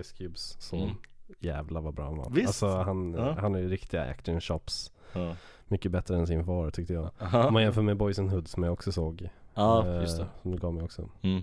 Ice 0.03 0.12
Cubes 0.12 0.57
så 0.62 0.77
Mm. 0.77 0.91
Jävla 1.39 1.81
vad 1.81 1.95
bra 1.95 2.05
han 2.05 2.17
var. 2.17 2.31
Visst. 2.31 2.49
Alltså 2.49 2.69
han, 2.69 3.15
Ja. 3.15 3.37
han 3.41 3.55
är 3.55 3.59
ju 3.59 3.69
riktiga 3.69 4.03
acting 4.11 4.41
chops. 4.41 4.93
Ja, 5.13 5.37
Mycket 5.71 5.93
bättre 5.93 6.17
än 6.17 6.27
sin 6.27 6.45
far 6.45 6.71
tyckte 6.71 6.93
jag. 6.93 7.11
Om 7.47 7.53
man 7.53 7.63
jämför 7.63 7.83
med 7.83 7.97
Boys 7.97 8.19
in 8.19 8.29
Hood 8.29 8.49
som 8.49 8.63
jag 8.63 8.73
också 8.73 8.93
såg. 8.93 9.29
ja 9.55 9.87
eh, 9.87 10.01
just 10.01 10.19
det 10.19 10.27
Som 10.43 10.51
du 10.51 10.59
gav 10.59 10.75
mig 10.75 10.85
också. 10.85 11.09
mm. 11.23 11.43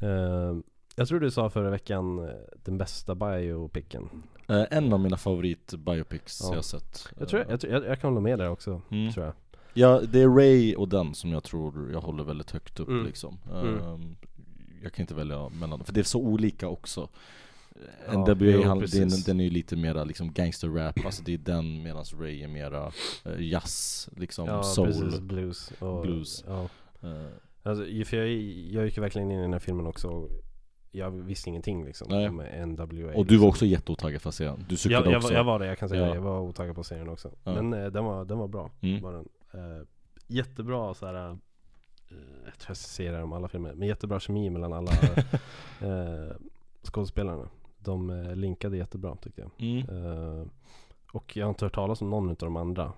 Eh, 0.00 0.56
jag 0.96 1.08
tror 1.08 1.20
du 1.20 1.30
sa 1.30 1.50
förra 1.50 1.70
veckan 1.70 2.18
eh, 2.28 2.34
den 2.64 2.78
bästa 2.78 3.14
biopicken. 3.14 4.08
Eh, 4.48 4.64
En 4.70 4.92
av 4.92 5.00
mina 5.00 5.16
favorit 5.16 5.74
biopics 5.78 6.40
Ja. 6.42 6.48
jag 6.48 6.54
har 6.56 6.62
sett 6.62 7.08
Jag 7.18 7.28
tror 7.28 7.44
jag, 7.48 7.64
jag, 7.64 7.84
jag 7.84 8.00
kan 8.00 8.10
hålla 8.10 8.20
med 8.20 8.38
där 8.38 8.50
också. 8.50 8.80
Mm. 8.90 9.12
Tror 9.12 9.26
jag. 9.26 9.34
Ja, 9.74 10.00
det 10.12 10.22
är 10.22 10.28
Ray 10.28 10.74
och 10.74 10.88
den 10.88 11.14
som 11.14 11.30
jag 11.32 11.44
tror 11.44 11.90
jag 11.92 12.00
håller 12.00 12.24
väldigt 12.24 12.50
högt 12.50 12.80
upp 12.80 12.88
Mm. 12.88 13.06
liksom 13.06 13.38
Mm. 13.52 13.78
Ehm, 13.80 14.16
Jag 14.82 14.92
kan 14.92 15.02
inte 15.02 15.14
välja 15.14 15.48
mellan 15.48 15.70
dem, 15.78 15.84
för 15.84 15.92
det 15.92 16.00
är 16.00 16.04
så 16.04 16.20
olika 16.20 16.68
också 16.68 17.08
NWA, 18.12 18.36
jo, 18.40 18.62
han, 18.62 18.78
den, 18.78 19.08
den 19.26 19.40
är 19.40 19.44
ju 19.44 19.50
lite 19.50 19.76
mera 19.76 20.04
liksom 20.04 20.32
gangster-rap, 20.32 21.06
alltså 21.06 21.22
det 21.22 21.34
är 21.34 21.38
den 21.38 21.82
medan 21.82 22.04
Ray 22.20 22.42
är 22.42 22.48
mera 22.48 22.92
eh, 23.24 23.40
jazz, 23.50 24.08
liksom 24.16 24.46
Ja, 24.48 24.62
soul 24.62 24.86
precis. 24.86 25.20
Blues. 25.20 25.72
Och, 25.78 26.02
Blues. 26.02 26.44
Ja. 26.46 26.62
Eh, 27.02 27.26
Alltså, 27.62 27.84
för 27.84 28.16
jag, 28.16 28.28
jag 28.72 28.84
gick 28.84 28.96
ju 28.96 29.00
verkligen 29.00 29.30
in 29.30 29.38
i 29.38 29.42
den 29.42 29.52
här 29.52 29.60
filmen 29.60 29.86
också 29.86 30.28
jag 30.92 31.10
visste 31.10 31.48
ingenting 31.48 31.84
liksom 31.84 32.08
Nej. 32.10 32.28
om 32.28 32.36
NWA 32.36 32.78
Och 32.86 32.86
du 32.90 33.00
var 33.02 33.14
liksom. 33.16 33.48
också 33.48 33.66
jätteotaggad 33.66 34.22
för 34.22 34.28
att 34.28 34.34
se 34.34 34.44
den, 34.44 34.64
du 34.68 34.76
suckade 34.76 35.04
jag, 35.04 35.12
jag, 35.12 35.16
också 35.18 35.28
var- 35.28 35.36
jag 35.36 35.44
var 35.44 35.58
det, 35.58 35.66
jag 35.66 35.78
kan 35.78 35.88
säga 35.88 36.06
Ja. 36.08 36.14
Jag 36.14 36.20
var 36.22 36.40
otaggad 36.40 36.74
på 36.76 36.84
serien 36.84 37.08
också 37.08 37.30
Ja. 37.44 37.54
Men 37.62 37.72
eh, 37.84 37.86
den, 37.90 38.04
var, 38.04 38.24
den 38.24 38.38
var 38.38 38.48
bra, 38.48 38.70
Mm. 38.80 39.02
var 39.02 39.12
den. 39.12 39.28
Eh, 39.54 39.82
Jättebra 40.26 40.94
så 40.94 41.06
här. 41.06 41.14
eh, 41.30 41.36
Jag 42.44 42.58
tror 42.58 42.68
jag 42.70 42.76
ser 42.76 43.12
det 43.12 43.22
om 43.22 43.32
alla 43.32 43.48
filmer 43.48 43.74
Men 43.74 43.88
jättebra 43.88 44.20
kemi 44.20 44.50
mellan 44.50 44.72
alla 44.72 44.90
eh, 45.80 46.36
skådespelarna 46.82 47.48
De 47.86 48.10
eh, 48.10 48.36
linkade 48.36 48.76
jättebra 48.76 49.16
tycker 49.16 49.42
jag. 49.42 49.50
Mm. 49.58 49.78
Eh, 50.40 50.46
Och 51.12 51.36
jag 51.36 51.46
har 51.46 51.48
inte 51.50 51.64
hört 51.64 51.74
talas 51.74 52.02
om 52.02 52.10
någon 52.10 52.30
utav 52.30 52.46
de 52.46 52.56
andra. 52.56 52.92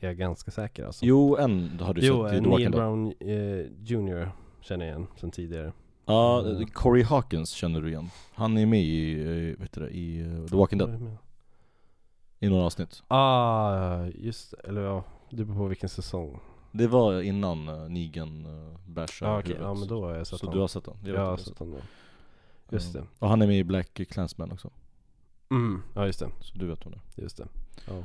Jag 0.00 0.10
är 0.10 0.14
ganska 0.14 0.50
säker 0.50 0.84
alltså. 0.86 1.04
Jo, 1.06 1.36
en 1.36 1.80
har 1.80 1.94
du 1.94 2.06
Jo, 2.06 2.24
sett 2.24 2.34
i 2.34 2.36
eh, 2.36 2.42
Neil 2.42 2.70
Brown 2.70 3.12
eh, 3.20 3.66
Jr 3.84 4.30
känner 4.64 4.86
jag 4.86 4.94
igen 4.94 5.06
sen 5.16 5.30
tidigare. 5.30 5.72
Ja, 6.06 6.40
Mm. 6.40 6.66
Corey 6.66 7.02
Hawkins 7.02 7.50
känner 7.50 7.80
du 7.80 7.88
igen. 7.88 8.10
Han 8.34 8.58
är 8.58 8.66
med 8.66 8.82
i, 8.82 9.14
vet 9.58 9.72
du 9.72 9.88
i 9.88 10.24
The 10.50 10.56
Walking 10.56 10.78
Dead, 10.78 11.16
i 12.40 12.48
några 12.48 12.64
avsnitt. 12.64 13.02
Ah, 13.08 14.06
just. 14.14 14.52
Eller 14.52 14.80
ja, 14.80 15.04
det 15.30 15.44
beror 15.44 15.56
på 15.58 15.66
vilken 15.66 15.88
säsong. 15.88 16.40
Det 16.72 16.86
var 16.86 17.22
innan 17.22 17.68
uh, 17.68 17.88
Negan 17.88 18.46
uh, 18.46 18.76
bashade 18.86 19.30
ah, 19.32 19.38
okej, 19.38 19.48
huvudet. 19.48 19.66
ja 19.68 19.74
men 19.74 19.88
då 19.88 20.04
har 20.04 20.14
jag 20.14 20.26
sett 20.26 20.38
Så 20.40 20.46
honom 20.46 20.56
du 20.56 20.60
har 20.60 20.68
sett 20.68 20.84
den? 20.84 20.96
Jag 21.04 21.26
har 21.26 21.36
sett 21.36 21.58
honom 21.58 21.74
då 21.74 21.80
Just 22.74 22.92
det 22.92 23.04
Och 23.18 23.28
han 23.28 23.42
är 23.42 23.46
med 23.46 23.58
i 23.58 23.64
Black 23.64 24.00
Clansman 24.10 24.52
också, 24.52 24.70
mm. 25.50 25.82
Ja 25.94 26.06
just 26.06 26.18
det, 26.20 26.30
så 26.40 26.58
du 26.58 26.66
vet 26.66 26.86
om 26.86 26.92
det 26.92 27.22
just 27.22 27.36
det 27.36 27.48
ja. 27.86 27.98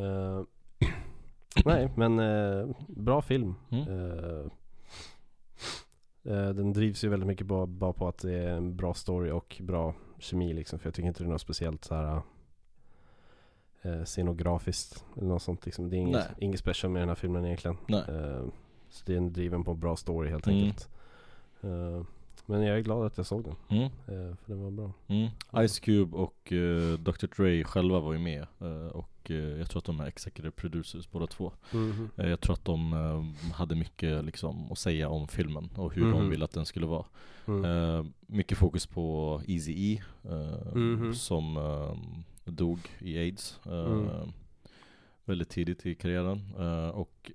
Eh, 0.00 0.42
Nej 1.64 1.90
men 1.96 2.18
eh, 2.18 2.68
bra 2.88 3.22
film 3.22 3.54
Mm. 3.70 3.88
Eh, 6.24 6.48
Den 6.54 6.72
drivs 6.72 7.04
ju 7.04 7.08
väldigt 7.08 7.26
mycket 7.26 7.46
bara, 7.46 7.66
bara 7.66 7.92
på 7.92 8.08
att 8.08 8.18
det 8.18 8.32
är 8.34 8.48
en 8.56 8.76
bra 8.76 8.94
story 8.94 9.30
och 9.30 9.56
bra 9.60 9.94
kemi 10.18 10.52
liksom 10.52 10.78
För 10.78 10.86
jag 10.86 10.94
tycker 10.94 11.08
inte 11.08 11.22
det 11.22 11.26
är 11.26 11.32
något 11.32 11.40
speciellt 11.40 11.84
så 11.84 11.94
här 11.94 12.22
scenografiskt 14.04 15.04
eller 15.16 15.28
något 15.28 15.42
sånt 15.42 15.64
liksom. 15.64 15.90
Det 15.90 15.96
är 15.96 15.98
inget, 15.98 16.14
Nej. 16.14 16.34
inget 16.38 16.60
special 16.60 16.92
med 16.92 17.02
den 17.02 17.08
här 17.08 17.16
filmen 17.16 17.44
egentligen 17.44 17.76
Nej. 17.88 18.02
Så 18.88 19.02
det 19.06 19.12
är 19.12 19.16
en 19.16 19.32
driven 19.32 19.64
på 19.64 19.70
en 19.70 19.80
bra 19.80 19.96
story 19.96 20.28
helt 20.30 20.46
Mm. 20.46 20.58
enkelt 20.58 20.88
Eh, 21.60 22.02
Men 22.52 22.62
jag 22.62 22.76
är 22.78 22.80
glad 22.82 23.06
att 23.06 23.16
jag 23.16 23.26
såg 23.26 23.44
den, 23.44 23.54
Mm. 23.68 23.84
eh, 23.84 24.36
för 24.36 24.46
den 24.46 24.62
var 24.62 24.70
bra 24.70 24.92
Mm. 25.06 25.28
Ice 25.68 25.78
Cube 25.80 26.16
och 26.16 26.52
uh, 26.52 26.98
Dr 26.98 27.26
Dre 27.36 27.64
själva 27.64 28.00
var 28.00 28.12
ju 28.12 28.18
med 28.18 28.46
eh, 28.60 28.86
och 28.86 29.30
eh, 29.30 29.36
jag 29.36 29.70
tror 29.70 29.78
att 29.78 29.84
de 29.84 30.00
är 30.00 30.06
executive 30.06 30.50
producers 30.50 31.10
båda 31.10 31.26
två 31.26 31.52
Eh, 32.16 32.28
Jag 32.28 32.40
tror 32.40 32.52
att 32.54 32.64
de 32.64 32.92
eh, 32.92 33.52
hade 33.52 33.74
mycket 33.74 34.24
liksom 34.24 34.72
att 34.72 34.78
säga 34.78 35.08
om 35.08 35.28
filmen 35.28 35.68
och 35.76 35.94
hur 35.94 36.02
de 36.12 36.20
Mhm. 36.20 36.30
ville 36.30 36.44
att 36.44 36.52
den 36.52 36.66
skulle 36.66 36.86
vara 36.86 37.04
Mm. 37.46 37.64
Eh, 37.64 38.04
Mycket 38.26 38.58
fokus 38.58 38.86
på 38.86 39.40
Easy 39.46 39.72
E 39.92 40.02
eh, 40.24 40.74
Mhm. 40.74 41.14
som 41.14 41.56
eh, 41.56 42.52
dog 42.52 42.78
i 42.98 43.18
aids 43.18 43.60
eh, 43.66 43.72
Mm. 43.92 44.32
väldigt 45.24 45.48
tidigt 45.48 45.86
i 45.86 45.94
karriären 45.94 46.54
Eh, 46.58 46.88
och 46.88 47.30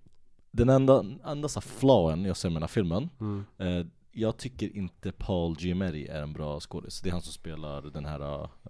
den 0.52 0.70
enda, 0.70 1.06
enda 1.26 1.48
så 1.48 1.62
flawen 1.62 2.26
jag 2.26 2.38
ser 2.38 2.50
med 2.50 2.56
den 2.56 2.64
här 2.64 2.68
filmen 2.68 3.10
Mm. 3.20 3.46
eh, 3.58 3.86
jag 4.18 4.38
tycker 4.38 4.78
inte 4.78 5.12
Paul 5.12 5.56
Giamatti 5.60 6.08
är 6.08 6.22
en 6.22 6.34
bra 6.34 6.60
skådis. 6.60 7.02
Det 7.02 7.10
är 7.10 7.12
han 7.12 7.22
som 7.22 7.34
spelar 7.34 7.82
den 7.82 8.06
här 8.06 8.20
uh, 8.22 8.48
Ja, 8.62 8.70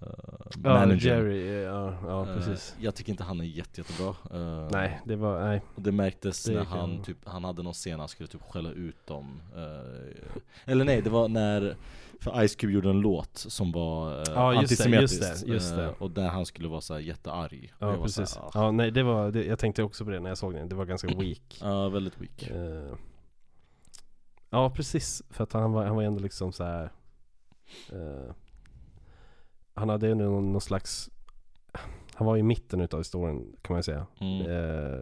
managern. 0.63 0.99
Jerry, 0.99 1.47
eh, 1.47 1.53
ja, 1.53 1.93
ja 2.03 2.27
Eh, 2.29 2.35
precis 2.35 2.75
jag 2.79 2.95
tycker 2.95 3.11
inte 3.11 3.23
han 3.23 3.39
är 3.39 3.43
jätte, 3.43 3.81
jättebra. 3.81 4.15
Eh, 4.31 4.69
Nej, 4.71 5.01
det 5.05 5.15
var, 5.15 5.45
nej 5.45 5.61
och 5.75 5.81
det 5.81 5.91
märktes 5.91 6.43
Det 6.43 6.53
när 6.53 6.63
han 6.63 7.03
typ, 7.03 7.17
han 7.23 7.43
hade 7.43 7.63
någon 7.63 7.73
scen 7.73 7.99
han 7.99 8.07
skulle 8.07 8.27
typ 8.27 8.41
skälla 8.41 8.71
ut 8.71 9.07
dem 9.07 9.41
eh, 9.55 10.71
Eller 10.71 10.85
nej, 10.85 11.01
det 11.01 11.09
var 11.09 11.27
när 11.27 11.75
För 12.19 12.47
Ice 12.47 12.55
Cube 12.55 12.73
gjorde 12.73 12.89
en 12.89 12.99
låt 12.99 13.37
som 13.37 13.71
var 13.71 14.11
eh, 14.11 14.23
Ja, 14.35 14.61
just 14.61 14.83
det, 14.83 14.89
just 14.89 15.21
antisemitisk 15.21 15.45
det, 15.45 15.53
just 15.53 15.75
det. 15.75 15.89
Och 15.99 16.11
där 16.11 16.27
han 16.27 16.45
skulle 16.45 16.67
vara 16.67 16.81
så 16.81 16.93
här 16.93 17.01
jättearg 17.01 17.73
jag 17.79 17.95
Ja 17.95 18.03
precis, 18.03 18.29
så 18.29 18.39
här, 18.39 18.47
ah, 18.47 18.51
ja 18.53 18.71
nej 18.71 18.91
det 18.91 19.03
var, 19.03 19.31
det, 19.31 19.45
jag 19.45 19.59
tänkte 19.59 19.83
också 19.83 20.05
på 20.05 20.11
det 20.11 20.19
när 20.19 20.29
jag 20.29 20.37
såg 20.37 20.53
den, 20.53 20.69
det 20.69 20.75
var 20.75 20.85
ganska 20.85 21.07
weak 21.17 21.57
Ja, 21.61 21.89
väldigt 21.89 22.21
weak 22.21 22.51
Ja 24.49 24.69
precis, 24.69 25.23
för 25.29 25.43
att 25.43 25.53
han 25.53 25.71
var, 25.71 25.85
han 25.85 25.95
var 25.95 26.03
ändå 26.03 26.19
liksom 26.19 26.51
så 26.51 26.63
här. 26.63 26.91
eh, 27.91 28.33
Han 29.73 29.89
hade 29.89 30.07
ju 30.07 30.15
någon, 30.15 30.51
någon 30.51 30.61
slags 30.61 31.09
Han 32.13 32.27
var 32.27 32.37
i 32.37 32.43
mitten 32.43 32.81
utav 32.81 32.99
historien 32.99 33.55
kan 33.61 33.73
man 33.73 33.79
ju 33.79 33.83
säga 33.83 34.07
mm. 34.19 34.41
eh, 34.41 34.99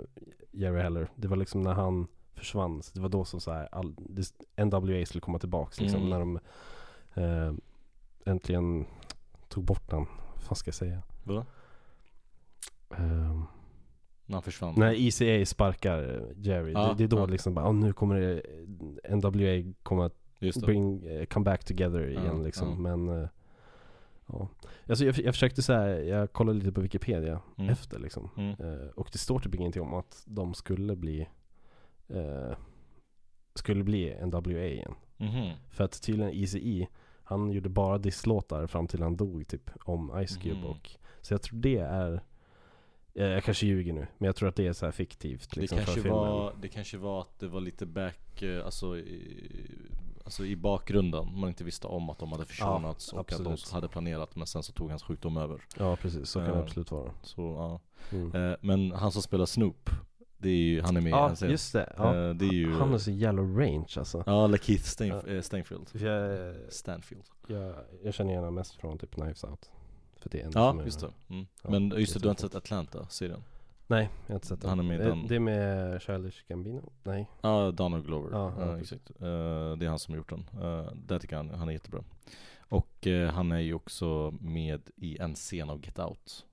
Jerry 0.51 0.81
Heller 0.81 1.07
Det 1.15 1.27
var 1.27 1.37
liksom 1.37 1.61
när 1.61 1.73
han 1.73 2.07
försvann, 2.33 2.81
det 2.93 3.01
var 3.01 3.09
då 3.09 3.25
som 3.25 3.39
så 3.39 3.51
här, 3.51 3.69
all, 3.71 3.95
NWA 4.57 5.05
skulle 5.05 5.21
komma 5.21 5.39
tillbaks 5.39 5.79
liksom 5.81 6.01
Mm. 6.01 6.09
När 6.09 6.19
de 6.19 6.39
eh, 7.13 7.53
äntligen 8.25 8.85
tog 9.47 9.63
bort 9.63 9.89
den, 9.89 10.05
vad 10.33 10.43
fan 10.43 10.55
ska 10.55 10.67
jag 10.67 10.75
säga? 10.75 11.01
Vadå? 11.23 11.45
Eh, 12.89 13.41
När 14.25 14.35
han 14.35 14.43
försvann? 14.43 14.73
När 14.77 14.93
ECA 15.07 15.45
sparkar 15.45 16.03
eh, 16.03 16.45
Jerry, 16.45 16.71
Ja, 16.71 16.87
det, 16.87 16.95
det 16.97 17.03
är 17.03 17.07
då 17.07 17.17
ja. 17.19 17.25
liksom 17.25 17.53
bara, 17.53 17.69
oh, 17.69 17.73
nu 17.75 17.93
kommer 17.93 18.15
det 18.19 18.41
NWA 19.15 19.73
kommer 19.83 20.05
att 20.05 20.15
bring, 20.65 21.05
eh, 21.05 21.25
come 21.25 21.43
back 21.43 21.63
together 21.63 22.07
igen 22.07 22.23
Ja, 22.37 22.43
liksom. 22.43 22.83
Men 22.83 23.21
eh, 23.21 23.27
Ja 24.27 24.47
Alltså 24.89 25.05
jag, 25.05 25.17
jag 25.19 25.33
försökte 25.33 25.61
säga, 25.61 26.03
jag 26.03 26.33
kollade 26.33 26.59
lite 26.59 26.71
på 26.71 26.81
Wikipedia 26.81 27.39
Mm. 27.57 27.69
efter 27.71 27.99
liksom 27.99 28.29
mm. 28.37 28.49
eh, 28.59 28.87
Och 28.95 29.09
det 29.11 29.17
står 29.17 29.39
typ 29.39 29.55
ingenting 29.55 29.81
om 29.81 29.93
att 29.93 30.23
de 30.25 30.53
skulle 30.53 30.95
bli 30.95 31.27
eh, 32.07 32.57
Skulle 33.55 33.83
bli 33.83 34.15
NWA 34.25 34.65
igen 34.65 34.93
Mhm. 35.17 35.51
För 35.69 35.83
att 35.83 36.01
tydligen 36.01 36.31
ECE 36.33 36.87
Han 37.23 37.51
gjorde 37.51 37.69
bara 37.69 37.97
disslåtar 37.97 38.67
fram 38.67 38.87
till 38.87 39.01
han 39.01 39.15
dog 39.17 39.47
typ 39.47 39.69
Om 39.83 40.25
Ice 40.27 40.37
Cube 40.37 40.55
Mhm. 40.59 40.65
och 40.65 40.89
Så 41.21 41.33
jag 41.33 41.41
tror 41.41 41.59
det 41.59 41.77
är 41.77 42.13
eh, 42.13 42.19
Jag 43.17 43.43
kanske 43.43 43.65
ljuger 43.65 43.93
nu 43.93 44.07
Men 44.17 44.25
jag 44.25 44.35
tror 44.35 44.49
att 44.49 44.55
det 44.55 44.67
är 44.67 44.73
så 44.73 44.85
här 44.85 44.91
fiktivt 44.91 45.55
liksom, 45.55 45.77
det, 45.77 45.83
för 45.83 45.85
kanske 45.93 46.01
filmen. 46.01 46.19
var, 46.19 46.53
det 46.61 46.67
kanske 46.67 46.97
var 46.97 47.21
att 47.21 47.39
det 47.39 47.47
var 47.47 47.61
lite 47.61 47.85
back, 47.85 48.41
eh, 48.41 48.65
alltså 48.65 48.97
i, 48.97 49.41
alltså 50.23 50.45
i 50.45 50.55
bakgrunden. 50.55 51.39
Man 51.39 51.49
inte 51.49 51.63
visste 51.63 51.87
om 51.87 52.09
att 52.09 52.19
de 52.19 52.31
hade 52.31 52.45
försonats 52.45 53.13
och 53.13 53.19
att 53.19 53.43
de 53.43 53.57
hade 53.71 53.87
planerat 53.87 54.35
Men 54.35 54.47
sen 54.47 54.63
så 54.63 54.73
tog 54.73 54.89
hans 54.89 55.03
sjukdom 55.03 55.37
över. 55.37 55.61
Ja 55.77 55.95
precis, 55.95 56.29
så 56.29 56.39
kan 56.39 56.47
det 56.49 56.55
Ja. 56.55 56.61
absolut 56.63 56.91
vara. 56.91 57.11
Så 57.21 57.41
ja. 57.41 57.79
Mm. 58.17 58.49
Eh, 58.51 58.57
Men 58.61 58.91
han 58.91 59.11
som 59.11 59.21
spelar 59.21 59.45
Snoop 59.45 59.89
Det 60.37 60.49
är 60.49 60.53
ju, 60.53 60.81
han 60.81 60.97
är 60.97 61.01
med 61.01 61.11
Ja 61.11 61.35
scen. 61.35 61.49
just 61.51 61.73
det, 61.73 61.93
ja. 61.97 62.15
Eh, 62.29 62.33
Det 62.35 62.45
är 62.45 62.53
ju 62.53 62.71
Han 62.73 62.89
har 62.91 62.97
så 62.97 63.11
jävla 63.11 63.41
range 63.41 63.93
alltså. 63.97 64.23
Ja, 64.25 64.47
Lakeith 64.47 64.83
Stain, 64.83 65.09
Ja. 65.09 65.27
eh, 65.27 65.41
Stainfield 65.41 65.89
För 65.89 65.99
jag, 66.05 66.55
Stanfield. 66.73 67.23
jag, 67.47 67.75
jag 68.03 68.13
känner 68.13 68.31
igen 68.31 68.43
honom 68.43 68.55
mest 68.55 68.73
från 68.73 68.97
typ 68.97 69.11
Knives 69.15 69.43
Out 69.43 69.71
För 70.19 70.29
det 70.29 70.41
är 70.41 70.45
en 70.45 70.51
Ja, 70.55 70.69
som 70.71 70.79
är- 70.79 70.83
just 70.85 70.99
det. 70.99 71.11
Mm. 71.29 71.45
Ja, 71.63 71.69
Men 71.69 71.89
just 71.89 72.13
det, 72.13 72.19
du 72.19 72.27
har 72.27 72.31
inte 72.31 72.41
sett 72.41 72.55
Atlanta, 72.55 73.07
serien? 73.09 73.43
Nej, 73.87 74.09
jag 74.25 74.33
har 74.33 74.35
inte 74.35 74.47
sett 74.47 74.61
den 74.61 74.69
Han 74.69 74.79
är 74.79 74.83
med 74.83 74.99
i 75.01 75.03
den. 75.03 75.27
Det 75.27 75.35
är 75.35 75.39
med 75.39 76.01
Childish 76.01 76.43
Gambino? 76.47 76.91
Nej. 77.03 77.29
Ja, 77.41 77.71
Donald 77.71 78.05
Glover, 78.05 78.29
Ja, 78.31 78.53
ja, 78.59 78.79
exakt. 78.79 79.09
Eh, 79.09 79.17
Det 79.77 79.85
är 79.85 79.87
han 79.89 79.99
som 79.99 80.11
har 80.13 80.17
gjort 80.17 80.29
den, 80.29 80.49
uh, 80.63 80.89
Där 80.95 81.19
tycker 81.19 81.35
han, 81.37 81.49
han 81.49 81.69
är 81.69 81.73
jättebra. 81.73 82.03
Och 82.59 83.07
eh, 83.07 83.29
han 83.31 83.51
är 83.51 83.59
ju 83.59 83.73
också 83.73 84.33
med 84.41 84.81
i 84.95 85.17
en 85.19 85.35
scen 85.35 85.69
av 85.69 85.85
Get 85.85 85.99
Out. 85.99 86.45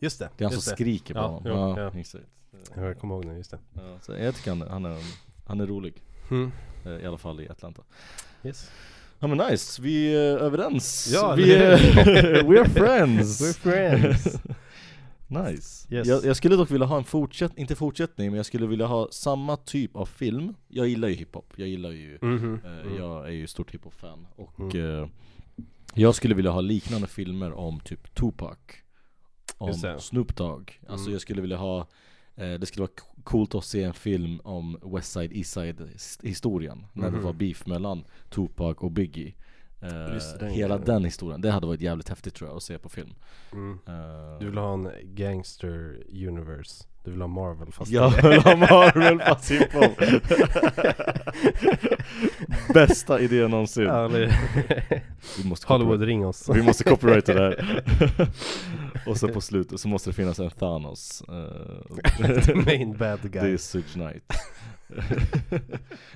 Just 0.00 0.18
det, 0.18 0.30
Det 0.36 0.44
är 0.44 0.48
han 0.48 0.60
som 0.60 0.70
det. 0.70 0.76
skriker 0.76 1.14
på 1.14 1.20
Ja, 1.20 1.26
honom. 1.26 1.42
jo, 1.46 1.52
Ja, 1.54 1.80
ja. 1.80 2.00
exakt. 2.00 2.24
Jag 2.74 2.98
kommer 2.98 3.14
ihåg 3.14 3.24
nu, 3.24 3.36
just 3.36 3.50
det. 3.50 3.58
Så 4.02 4.12
jag 4.12 4.34
tycker 4.34 4.50
han, 4.50 4.60
han, 4.68 4.84
är, 4.84 4.98
han 5.46 5.60
är 5.60 5.66
rolig. 5.66 6.02
Mm. 6.30 6.52
I 7.02 7.06
alla 7.06 7.18
fall 7.18 7.40
i 7.40 7.48
Atlanta. 7.48 7.82
Yes 8.44 8.70
Ja 9.22 9.26
men 9.26 9.38
nice, 9.50 9.82
vi 9.82 10.14
är 10.16 10.38
överens 10.38 11.10
Ja, 11.12 11.34
vi 11.34 11.54
är, 11.54 11.76
We're 12.42 12.68
friends 12.68 13.40
We're 13.42 13.58
friends 13.58 14.36
Nice 15.26 15.86
Yes. 15.94 16.06
jag, 16.08 16.24
jag 16.24 16.36
skulle 16.36 16.56
dock 16.56 16.70
vilja 16.70 16.86
ha 16.86 16.96
en 16.98 17.04
fortsättning, 17.04 17.60
inte 17.62 17.74
fortsättning 17.76 18.30
men 18.30 18.36
jag 18.36 18.46
skulle 18.46 18.66
vilja 18.66 18.86
ha 18.86 19.08
samma 19.12 19.56
typ 19.56 19.96
av 19.96 20.06
film 20.06 20.54
Jag 20.68 20.88
gillar 20.88 21.08
ju 21.08 21.14
hiphop, 21.14 21.52
jag 21.56 21.68
gillar 21.68 21.90
ju 21.90 22.18
Mhm. 22.22 22.60
eh, 22.64 22.70
Mm. 22.80 22.96
Jag 22.98 23.26
är 23.26 23.32
ju 23.32 23.46
stort 23.46 23.70
hiphop-fan 23.74 24.26
och 24.36 24.60
Mm. 24.74 25.02
eh, 25.02 25.08
Jag 25.94 26.14
skulle 26.14 26.34
vilja 26.34 26.50
ha 26.50 26.60
liknande 26.60 27.06
filmer 27.06 27.52
om 27.52 27.80
typ 27.80 28.14
Tupac 28.14 28.58
Om. 29.58 29.74
Snoop 29.98 30.36
Dogg 30.36 30.80
Alltså 30.88 31.04
Mm. 31.04 31.12
jag 31.12 31.20
skulle 31.20 31.40
vilja 31.40 31.56
ha 31.56 31.78
eh, 32.36 32.52
Det 32.52 32.66
skulle 32.66 32.82
vara 32.82 32.92
coolt 33.24 33.54
att 33.54 33.64
se 33.64 33.82
en 33.82 33.94
film 33.94 34.40
om 34.44 34.78
West 34.94 35.12
Side 35.12 35.32
East 35.36 35.52
Side 35.52 35.88
historien 36.22 36.86
När 36.92 37.06
det 37.10 37.16
Mhm. 37.16 37.24
var 37.24 37.32
beef 37.32 37.66
mellan 37.66 38.04
Tupac 38.30 38.76
och 38.78 38.90
Biggie 38.90 39.34
Eh, 39.82 40.14
Just 40.14 40.42
hela 40.42 40.74
ja. 40.74 40.80
den 40.86 41.04
historien, 41.04 41.40
det 41.40 41.50
hade 41.50 41.66
varit 41.66 41.80
jävligt 41.80 42.08
häftigt 42.08 42.34
tror 42.34 42.50
jag 42.50 42.56
att 42.56 42.62
se 42.62 42.78
på 42.78 42.88
film 42.88 43.14
Mm. 43.52 43.78
Eh, 43.86 44.38
Du 44.40 44.46
vill 44.46 44.58
ha 44.58 44.72
en 44.72 44.90
gangster 45.14 45.98
universe 46.12 46.84
Du 47.04 47.10
vill 47.10 47.20
ha 47.20 47.28
Marvel 47.28 47.72
fast 47.72 47.90
Jag 47.90 48.22
vill 48.28 48.40
ha 48.40 48.56
Marvel 48.56 49.18
fast 49.20 49.50
hiphop 49.50 49.98
Bästa 52.74 53.20
idén 53.20 53.50
någonsin. 53.50 53.84
Ja, 53.84 54.08
vi 54.08 54.28
måste 55.44 55.66
Hollywood 55.66 56.02
ring 56.02 56.26
oss. 56.26 56.48
Vi 56.54 56.62
måste 56.62 56.84
copyrighta 56.84 57.34
det 57.34 57.40
här. 57.40 58.28
Och 59.06 59.16
sen 59.16 59.32
på 59.32 59.40
slutet 59.40 59.80
så 59.80 59.88
måste 59.88 60.10
det 60.10 60.14
finnas 60.14 60.38
en 60.38 60.50
Thanos 60.50 61.22
eh, 61.28 62.40
The 62.40 62.54
main 62.66 62.96
bad 62.96 63.18
Det 63.22 63.28
guy 63.28 63.52
är 63.52 63.56
Suge 63.56 63.92
Knight. 63.92 64.24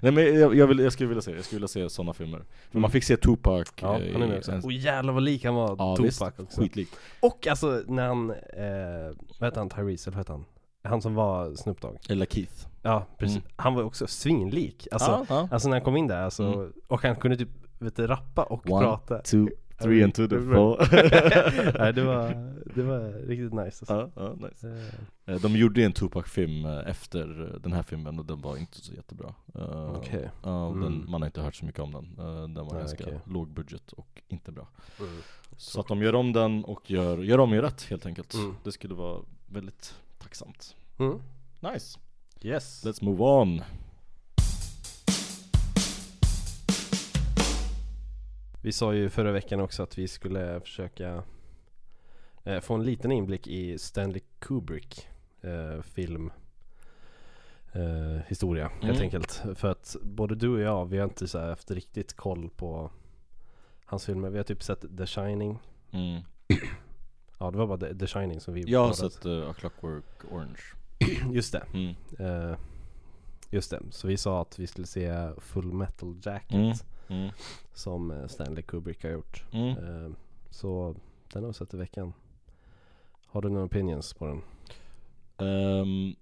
Nej 0.00 0.12
men 0.12 0.40
jag, 0.40 0.54
jag, 0.54 0.66
vill, 0.66 0.78
jag 0.78 0.92
skulle 0.92 1.08
vilja 1.08 1.22
se, 1.22 1.30
jag 1.30 1.44
skulle 1.44 1.56
vilja 1.56 1.68
se 1.68 1.90
sådana 1.90 2.12
filmer. 2.12 2.42
För 2.70 2.78
man 2.78 2.90
fick 2.90 3.04
se 3.04 3.16
Tupac 3.16 3.68
Ja, 3.80 4.00
eh, 4.00 4.12
han 4.12 4.22
är 4.22 4.26
med 4.26 4.36
i 4.36 4.38
också. 4.38 4.60
Och 4.64 4.72
jävlar 4.72 5.12
vad 5.12 5.22
lik 5.22 5.44
han 5.44 5.54
var 5.54 5.76
Ja 5.78 5.96
Tupac 5.96 6.06
visst, 6.06 6.22
också. 6.22 6.60
skitlik. 6.60 6.88
Och 7.20 7.46
alltså 7.46 7.82
när 7.86 8.06
han, 8.06 8.30
eh, 8.30 9.16
vad 9.40 9.48
heter 9.48 9.58
han, 9.58 9.70
Tyrese 9.70 10.08
eller 10.10 10.16
vad 10.16 10.20
heter 10.20 10.32
han? 10.32 10.44
Han 10.82 11.02
som 11.02 11.14
var 11.14 11.54
Snoop 11.54 11.80
Dogg. 11.80 11.98
Eller 12.08 12.26
Keith 12.26 12.66
Ja 12.84 13.06
precis, 13.18 13.36
Mm. 13.36 13.48
han 13.56 13.74
var 13.74 13.82
också 13.82 14.06
svinlik 14.06 14.88
Alltså, 14.92 15.10
ja, 15.10 15.26
ja. 15.28 15.48
alltså 15.50 15.68
när 15.68 15.76
han 15.76 15.84
kom 15.84 15.96
in 15.96 16.06
där 16.06 16.22
alltså, 16.22 16.44
Mm. 16.44 16.72
och 16.88 17.02
han 17.02 17.16
kunde 17.16 17.36
typ, 17.36 17.48
vet 17.78 17.96
du, 17.96 18.06
rappa 18.06 18.42
och 18.42 18.70
One, 18.70 18.84
prata 18.84 19.18
two, 19.18 19.46
three 19.78 20.02
and 20.04 20.14
to 20.14 20.26
the 20.28 20.36
four 20.40 20.76
Nej 21.78 21.92
det 21.92 22.02
var, 22.04 22.54
det 22.74 22.82
var 22.82 23.26
riktigt 23.26 23.52
nice 23.52 23.64
alltså. 23.64 24.10
ja, 24.16 24.22
ja, 24.40 24.48
nice. 24.48 24.90
Eh, 25.26 25.40
De 25.40 25.56
gjorde 25.56 25.80
ju 25.80 25.86
en 25.86 25.92
Tupac-film 25.92 26.66
eh, 26.66 26.90
efter 26.90 27.52
den 27.62 27.72
här 27.72 27.82
filmen 27.82 28.18
och 28.18 28.24
den 28.24 28.40
var 28.40 28.56
inte 28.56 28.80
så 28.80 28.92
jättebra 28.92 29.34
Okej. 29.96 30.30
Ja, 30.42 30.66
och 30.66 30.74
den, 30.78 30.86
Mm. 30.86 31.10
man 31.10 31.22
har 31.22 31.26
inte 31.26 31.40
hört 31.40 31.54
så 31.54 31.64
mycket 31.64 31.80
om 31.80 31.92
den 31.92 32.54
Den 32.54 32.66
var 32.66 32.78
ganska 32.78 33.04
okej. 33.04 33.18
låg 33.26 33.48
budget 33.48 33.92
och 33.92 34.22
inte 34.28 34.52
bra 34.52 34.68
mm. 35.00 35.12
Så 35.56 35.80
att 35.80 35.88
de 35.88 36.02
gör 36.02 36.14
om 36.14 36.32
den 36.32 36.64
och 36.64 36.90
gör, 36.90 37.18
gör 37.18 37.38
om 37.40 37.52
ju 37.52 37.60
rätt 37.62 37.82
helt 37.82 38.06
enkelt 38.06 38.34
Mm. 38.34 38.54
Det 38.64 38.72
skulle 38.72 38.94
vara 38.94 39.20
väldigt 39.46 39.94
tacksamt 40.18 40.76
Mm. 40.98 41.18
Nice, 41.60 41.98
Yes 42.44 42.84
let's 42.84 43.04
move 43.04 43.22
on 43.24 43.62
Vi 48.62 48.72
sa 48.72 48.94
ju 48.94 49.10
förra 49.10 49.32
veckan 49.32 49.60
också 49.60 49.82
att 49.82 49.98
vi 49.98 50.08
skulle 50.08 50.60
försöka 50.60 51.22
eh, 52.44 52.60
få 52.60 52.74
en 52.74 52.82
liten 52.84 53.12
inblick 53.12 53.46
i 53.46 53.78
Stanley 53.78 54.20
Kubrick 54.38 55.08
eh, 55.40 55.82
film 55.82 56.30
eh, 57.72 58.22
historia 58.28 58.68
helt 58.68 58.84
Mm. 58.84 59.02
enkelt. 59.02 59.42
För 59.54 59.68
att 59.70 59.96
både 60.02 60.34
du 60.34 60.48
och 60.48 60.60
jag, 60.60 60.86
vi 60.86 60.98
har 60.98 61.04
inte 61.04 61.28
så 61.28 61.38
haft 61.38 61.70
riktigt 61.70 62.16
koll 62.16 62.50
på 62.56 62.90
hans 63.84 64.06
filmer. 64.06 64.30
Vi 64.30 64.36
har 64.36 64.44
typ 64.44 64.62
sett 64.62 64.84
The 64.98 65.06
Shining. 65.06 65.58
mm. 65.90 66.22
Ja 67.38 67.50
det 67.50 67.58
var 67.58 67.66
bara 67.66 67.78
The, 67.78 67.94
The 67.98 68.06
Shining 68.06 68.40
som 68.40 68.54
vi 68.54 68.62
Jag 68.66 68.86
har 68.86 68.92
sett 68.92 69.26
uh, 69.26 69.50
A 69.50 69.54
Clockwork 69.58 70.04
Orange 70.32 70.60
Just 71.32 71.52
det, 71.52 71.64
mm. 71.74 71.94
eh, 72.18 72.56
just 73.50 73.70
det. 73.70 73.80
Så 73.90 74.06
vi 74.08 74.16
sa 74.16 74.42
att 74.42 74.58
vi 74.58 74.66
skulle 74.66 74.86
se 74.86 75.30
Full 75.38 75.72
Metal 75.72 76.16
Jacket 76.22 76.54
Mm. 76.54 76.76
Mm. 77.08 77.30
som 77.74 78.10
eh, 78.10 78.26
Stanley 78.26 78.62
Kubrick 78.62 79.02
har 79.02 79.10
gjort. 79.10 79.44
Eh, 79.52 80.10
Så 80.50 80.96
den 81.32 81.42
har 81.42 81.48
vi 81.50 81.54
sett 81.54 81.74
i 81.74 81.76
veckan. 81.76 82.12
Har 83.26 83.42
du 83.42 83.48
några 83.48 83.64
opinions 83.66 84.14
på 84.14 84.26
den? 84.26 84.42
Ehm, 85.48 86.14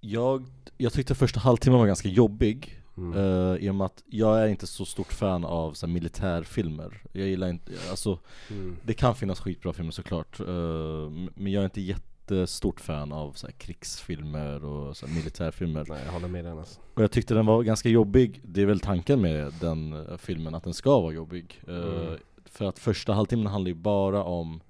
jag, 0.00 0.46
jag 0.76 0.92
tyckte 0.92 1.14
första 1.14 1.40
halvtimmen 1.40 1.78
var 1.78 1.86
ganska 1.86 2.08
jobbig 2.08 2.82
Mm. 2.98 3.18
uh, 3.18 3.56
I 3.56 3.70
och 3.70 3.74
med 3.74 3.84
att 3.84 4.02
jag 4.06 4.42
är 4.42 4.46
inte 4.48 4.66
så 4.66 4.84
stort 4.84 5.12
fan 5.12 5.44
av 5.44 5.72
så 5.72 5.86
här, 5.86 5.92
militärfilmer 5.94 7.02
Jag 7.12 7.28
gillar 7.28 7.48
inte, 7.48 7.72
alltså 7.90 8.18
Mm. 8.50 8.76
det 8.84 8.94
kan 8.94 9.14
finnas 9.14 9.40
skitbra 9.40 9.72
filmer 9.72 9.90
såklart 9.90 10.40
eh, 10.40 11.10
Men 11.34 11.52
jag 11.52 11.60
är 11.60 11.64
inte 11.64 11.80
jättestort 12.30 12.80
fan 12.80 13.12
av 13.12 13.32
så 13.32 13.46
här, 13.46 13.54
krigsfilmer 13.54 14.64
och 14.64 14.96
så 14.96 15.06
här, 15.06 15.14
militärfilmer 15.14 15.84
Nej 15.88 16.02
jag 16.04 16.12
håller 16.12 16.28
med 16.28 16.44
den 16.44 16.58
alltså. 16.58 16.80
Och 16.94 17.02
jag 17.02 17.10
tyckte 17.10 17.34
den 17.34 17.46
var 17.46 17.62
ganska 17.62 17.88
jobbig 17.88 18.40
Det 18.44 18.62
är 18.62 18.66
väl 18.66 18.80
tanken 18.80 19.20
med 19.20 19.52
den 19.60 19.92
eh, 19.92 20.16
filmen, 20.16 20.54
att 20.54 20.64
den 20.64 20.74
ska 20.74 21.00
vara 21.00 21.12
jobbig 21.14 21.60
Eh, 21.68 21.76
Mm. 21.76 22.18
För 22.44 22.64
att 22.64 22.78
första 22.78 23.12
halvtimmen 23.12 23.46
handlar 23.46 23.68
ju 23.68 23.74
bara 23.74 24.24
om 24.24 24.60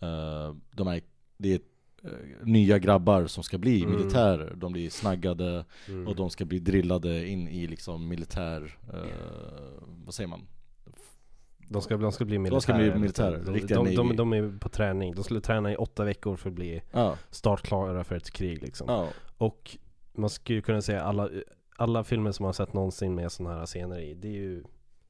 eh, 0.00 0.54
de 0.70 0.86
här, 0.86 1.00
det 1.36 1.52
är 1.54 1.60
eh, 2.04 2.10
nya 2.42 2.78
grabbar 2.78 3.26
som 3.26 3.44
ska 3.44 3.58
bli 3.58 3.82
Mm. 3.82 3.96
militärer 3.96 4.54
De 4.56 4.72
blir 4.72 4.90
snaggade 4.90 5.64
Mm. 5.88 6.06
och 6.08 6.16
de 6.16 6.30
ska 6.30 6.44
bli 6.44 6.58
drillade 6.58 7.28
in 7.28 7.48
i 7.48 7.66
liksom 7.66 8.08
militär, 8.08 8.78
vad 10.04 10.14
säger 10.14 10.28
man? 10.28 10.46
De, 11.68 11.82
ska, 11.82 11.96
de 11.96 12.12
ska 12.12 12.24
bli 12.24 12.38
militärer. 12.38 12.56
De 12.56 12.60
ska 12.62 12.74
bli 12.74 12.94
militärer, 13.00 13.42
De, 13.44 13.54
riktiga 13.54 13.82
de, 13.82 13.94
de, 13.94 14.16
de 14.16 14.32
är 14.32 14.58
på 14.58 14.68
träning. 14.68 15.14
De 15.14 15.24
skulle 15.24 15.40
träna 15.40 15.72
i 15.72 15.76
åtta 15.76 16.04
veckor 16.04 16.36
för 16.36 16.48
att 16.48 16.54
bli 16.54 16.82
Ja, 16.92 17.16
startklara 17.30 18.04
för 18.04 18.16
ett 18.16 18.30
krig 18.30 18.62
liksom. 18.62 18.86
ja, 18.88 19.08
Och 19.38 19.76
man 20.12 20.30
skulle 20.30 20.60
kunna 20.60 20.82
säga 20.82 21.02
alla, 21.02 21.28
alla 21.76 22.04
filmer 22.04 22.32
som 22.32 22.42
man 22.44 22.48
har 22.48 22.52
sett 22.52 22.72
någonsin 22.72 23.14
med 23.14 23.32
sådana 23.32 23.58
här 23.58 23.66
scener 23.66 23.98
i, 23.98 24.14
det 24.14 24.28
är 24.28 24.32
ju 24.32 24.64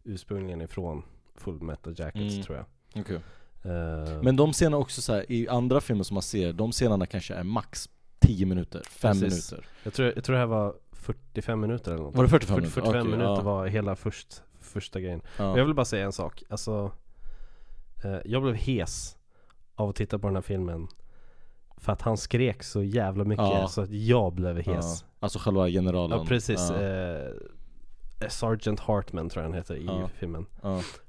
ursprungligen 0.05 0.61
ifrån 0.61 1.03
Full 1.35 1.63
Metal 1.63 1.95
Jackets 1.97 2.35
Mm. 2.35 2.43
tror 2.45 2.57
jag. 2.57 2.67
okej 3.03 3.21
Eh, 3.63 4.23
Men 4.23 4.37
de 4.37 4.53
scenerna 4.53 4.77
också 4.77 5.03
så 5.03 5.15
här, 5.15 5.33
i 5.33 5.49
andra 5.49 5.81
filmer 5.81 6.03
som 6.05 6.15
man 6.15 6.23
ser, 6.23 6.53
de 6.53 6.73
scenerna 6.73 7.07
kanske 7.07 7.35
är 7.35 7.43
max 7.45 7.89
10 8.19 8.47
minuter, 8.47 8.83
5 8.91 9.13
Precis. 9.21 9.53
minuter 9.53 9.69
jag, 9.83 9.93
tror, 9.93 10.13
jag 10.15 10.25
tror 10.25 10.35
det 10.35 10.41
här 10.41 10.47
var 10.47 10.75
45 10.93 11.61
minuter 11.61 11.93
eller 11.93 12.03
något. 12.03 12.15
Var 12.15 12.23
det 12.25 12.29
45 12.31 12.49
40, 12.57 12.61
minuter? 12.61 12.81
45 12.81 12.91
Okej, 13.01 13.11
minuter 13.11 13.33
ja. 13.33 13.43
var 13.43 13.67
hela 13.67 13.97
först, 13.97 14.43
första 14.69 15.01
grejen. 15.01 15.21
ja. 15.39 15.59
Jag 15.59 15.65
vill 15.65 15.75
bara 15.75 15.85
säga 15.85 16.05
en 16.05 16.13
sak. 16.13 16.43
Alltså, 16.49 16.93
eh, 18.05 18.17
jag 18.25 18.43
blev 18.43 18.55
hes 18.55 19.17
av 19.75 19.89
att 19.89 19.97
titta 19.97 20.19
på 20.19 20.27
den 20.27 20.37
här 20.37 20.43
filmen. 20.43 20.89
För 21.77 21.93
att 21.93 22.03
han 22.03 22.17
skrek 22.17 22.63
så 22.63 22.83
jävla 22.83 23.25
mycket 23.25 23.45
Ja. 23.47 23.69
så 23.69 23.81
att 23.81 23.91
jag 23.91 24.33
blev 24.35 24.57
hes. 24.57 24.67
ja. 25.03 25.07
Alltså 25.21 25.39
själva 25.39 25.69
generalen 25.69 26.19
Ja, 26.19 26.25
precis. 26.25 26.71
ja. 26.71 26.81
Eh, 26.83 27.33
Sergeant 28.29 28.81
Hartman 28.81 29.29
tror 29.29 29.43
jag 29.43 29.49
han 29.51 29.59
heter 29.59 29.75
i 29.77 30.07
filmen. 30.15 30.47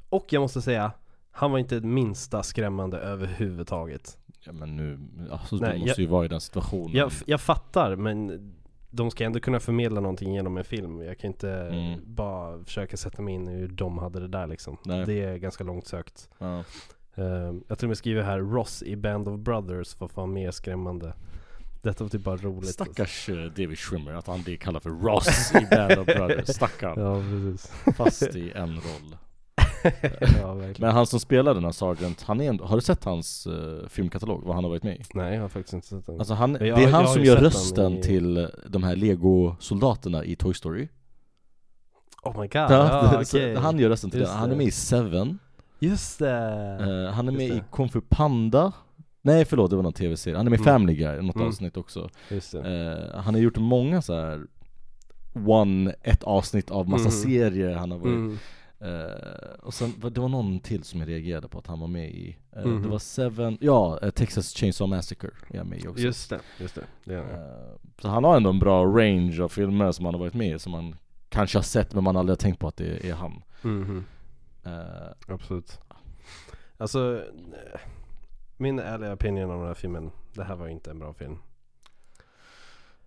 Och 0.10 0.26
jag 0.34 0.42
måste 0.42 0.62
säga, 0.62 0.92
han 1.32 1.52
var 1.52 1.60
inte 1.60 1.80
det 1.80 1.88
minsta 1.88 2.44
skrämmande 2.44 2.98
överhuvudtaget. 2.98 4.18
ja 4.46 4.52
men 4.52 4.76
nu, 4.76 5.00
alltså 5.32 5.56
Nej, 5.56 5.74
du 5.80 5.86
måste 5.86 6.02
ju 6.02 6.08
vara 6.08 6.26
i 6.26 6.28
den 6.28 6.42
situationen 6.42 6.96
Jag, 6.96 7.12
jag 7.26 7.42
fattar, 7.42 7.96
men 7.96 8.54
de 8.90 9.12
ska 9.12 9.24
ändå 9.26 9.40
kunna 9.40 9.60
förmedla 9.60 10.02
någonting 10.02 10.34
genom 10.34 10.58
en 10.58 10.64
film. 10.64 11.02
Jag 11.02 11.18
kan 11.20 11.28
inte 11.28 11.52
Mm. 11.52 12.00
bara 12.06 12.64
försöka 12.64 12.98
sätta 12.98 13.22
mig 13.22 13.34
in 13.34 13.48
i 13.50 13.52
hur 13.52 13.68
de 13.68 13.98
hade 13.98 14.20
det 14.20 14.28
där 14.28 14.48
liksom. 14.48 14.78
Nej. 14.86 15.06
Det 15.06 15.24
är 15.24 15.38
ganska 15.38 15.64
långt 15.64 15.88
sökt. 15.88 16.30
ja. 16.40 16.64
Uh, 17.18 17.54
jag 17.68 17.80
tror 17.80 17.90
jag 17.90 17.98
skriver 17.98 18.22
här, 18.24 18.40
Ross 18.40 18.84
i 18.84 18.96
Band 18.96 19.28
of 19.28 19.40
Brothers 19.40 20.00
var 20.00 20.08
fan 20.08 20.34
mer 20.34 20.52
skrämmande. 20.52 21.14
Detta 21.82 22.04
var 22.04 22.10
typ 22.10 22.24
bara 22.24 22.38
roligt. 22.38 22.70
Stackars 22.70 23.30
eh, 23.30 23.36
David 23.36 23.78
Schwimmer, 23.78 24.14
att 24.14 24.28
han 24.28 24.42
blir 24.42 24.58
kallad 24.58 24.84
för 24.84 24.90
Ross 24.90 25.52
i 25.56 25.68
Band 25.76 26.00
of 26.00 26.06
Brothers, 26.06 26.48
stackarn 26.56 27.00
Ja, 27.02 27.22
precis. 27.22 27.96
Fast 27.98 28.36
i 28.36 28.52
en 28.52 28.70
roll 28.74 29.18
ja. 30.42 30.56
Men 30.80 30.92
han 30.92 31.06
som 31.08 31.20
spelar 31.20 31.54
den 31.54 31.64
här 31.66 31.72
Sergeant, 31.72 32.22
han 32.24 32.42
är 32.42 32.50
ändå, 32.50 32.66
har 32.66 32.76
du 32.76 32.82
sett 32.82 33.04
hans 33.04 33.48
eh, 33.48 33.88
filmkatalog? 33.90 34.44
Vad 34.44 34.56
han 34.56 34.64
har 34.64 34.70
varit 34.72 34.84
med 34.84 34.96
i? 34.98 35.02
Nej, 35.14 35.34
jag 35.36 35.42
har 35.42 35.50
faktiskt 35.50 35.74
inte 35.74 35.88
sett 35.88 36.06
den. 36.06 36.20
Alltså 36.20 36.34
han, 36.34 36.52
Jag- 36.52 36.60
det 36.62 36.68
är 36.70 36.80
jag 36.82 36.90
han 36.90 37.08
som 37.08 37.24
gör 37.24 37.38
rösten 37.38 37.98
i- 37.98 38.02
till 38.04 38.48
de 38.68 38.84
här 38.84 38.96
Lego-soldaterna 38.96 40.24
i 40.26 40.36
Toy 40.36 40.54
Story 40.54 40.88
oh 42.24 42.34
my 42.42 42.48
god, 42.48 42.52
Ja, 42.56 43.22
så 43.26 43.38
okej. 43.38 43.56
Han 43.56 43.80
gör 43.80 43.90
rösten 43.90 44.10
till 44.10 44.20
Just 44.20 44.32
den, 44.32 44.40
han 44.40 44.52
är 44.52 44.56
med 44.56 44.66
i 44.68 44.72
Seven 44.72 45.40
Just 45.80 46.20
det! 46.20 46.78
Eh, 47.08 47.14
han 47.14 47.28
är 47.28 47.32
med 47.32 47.48
i. 47.48 47.64
Kung 47.72 47.90
Fu 47.90 48.02
Panda 48.02 48.72
Nej 49.22 49.46
förlåt, 49.46 49.70
det 49.70 49.76
var 49.76 49.84
någon 49.84 49.94
tv-serie. 49.94 50.38
Han 50.38 50.46
är 50.46 50.50
med 50.50 50.60
i 50.60 50.62
Mm. 50.64 50.74
Family 50.74 50.96
Guy, 50.96 51.22
något 51.22 51.36
Mm. 51.36 51.48
avsnitt 51.48 51.78
också. 51.78 52.10
Just. 52.30 52.54
Eh, 52.54 52.62
han 53.16 53.34
har 53.34 53.42
gjort 53.42 53.58
många 53.58 54.02
så 54.02 54.14
här 54.16 54.42
One, 55.48 55.96
ett 56.04 56.24
avsnitt 56.24 56.72
av 56.72 56.90
massa 56.90 57.02
Mm. 57.10 57.12
serier 57.12 57.76
han 57.76 57.92
har 57.92 57.98
varit 57.98 58.08
Mm. 58.14 58.38
Eh, 58.80 59.60
Och 59.64 59.74
sen, 59.74 59.94
det 60.12 60.20
var 60.22 60.30
någon 60.30 60.60
till 60.60 60.84
som 60.84 61.00
jag 61.00 61.10
reagerade 61.10 61.48
på 61.48 61.60
att 61.60 61.68
han 61.68 61.80
var 61.80 61.88
med 61.88 62.10
i 62.10 62.38
eh, 62.56 62.66
Mhm. 62.66 62.82
Det 62.82 62.88
var 62.90 63.00
Seven, 63.00 63.58
ja, 63.62 64.00
eh, 64.02 64.10
Texas 64.10 64.54
Chainsaw 64.56 64.96
Massacre 64.96 65.30
är 65.50 65.58
jag 65.58 65.66
med 65.68 65.80
i 65.84 65.88
också 65.88 66.04
Just 66.04 66.30
det, 66.30 66.40
just 66.60 66.76
det. 66.76 66.84
det 67.06 67.14
jag. 67.14 67.24
Eh, 67.32 67.76
Så 68.02 68.08
han 68.10 68.24
har 68.24 68.38
ändå 68.38 68.50
en 68.50 68.60
bra 68.60 68.86
range 68.86 69.44
av 69.44 69.50
filmer 69.50 69.92
som 69.92 70.06
han 70.06 70.14
har 70.14 70.20
varit 70.20 70.34
med 70.34 70.56
i 70.56 70.60
Som 70.60 70.72
man 70.72 70.96
kanske 71.30 71.58
har 71.58 71.64
sett 71.64 71.94
men 71.94 72.04
man 72.04 72.18
aldrig 72.18 72.32
har 72.32 72.38
tänkt 72.38 72.60
på 72.60 72.68
att 72.68 72.78
det 72.78 73.10
är 73.10 73.14
han 73.14 73.42
Mhm. 73.62 74.06
Eh, 74.64 75.34
Absolut. 75.34 75.80
Alltså, 76.78 77.24
min 78.58 78.80
ärliga 78.80 79.14
opinion 79.14 79.52
om 79.52 79.58
den 79.60 79.68
här 79.68 79.74
filmen, 79.74 80.12
det 80.34 80.44
här 80.44 80.56
var 80.56 80.68
inte 80.68 80.92
en 80.92 81.00
bra 81.00 81.14
film. 81.14 81.38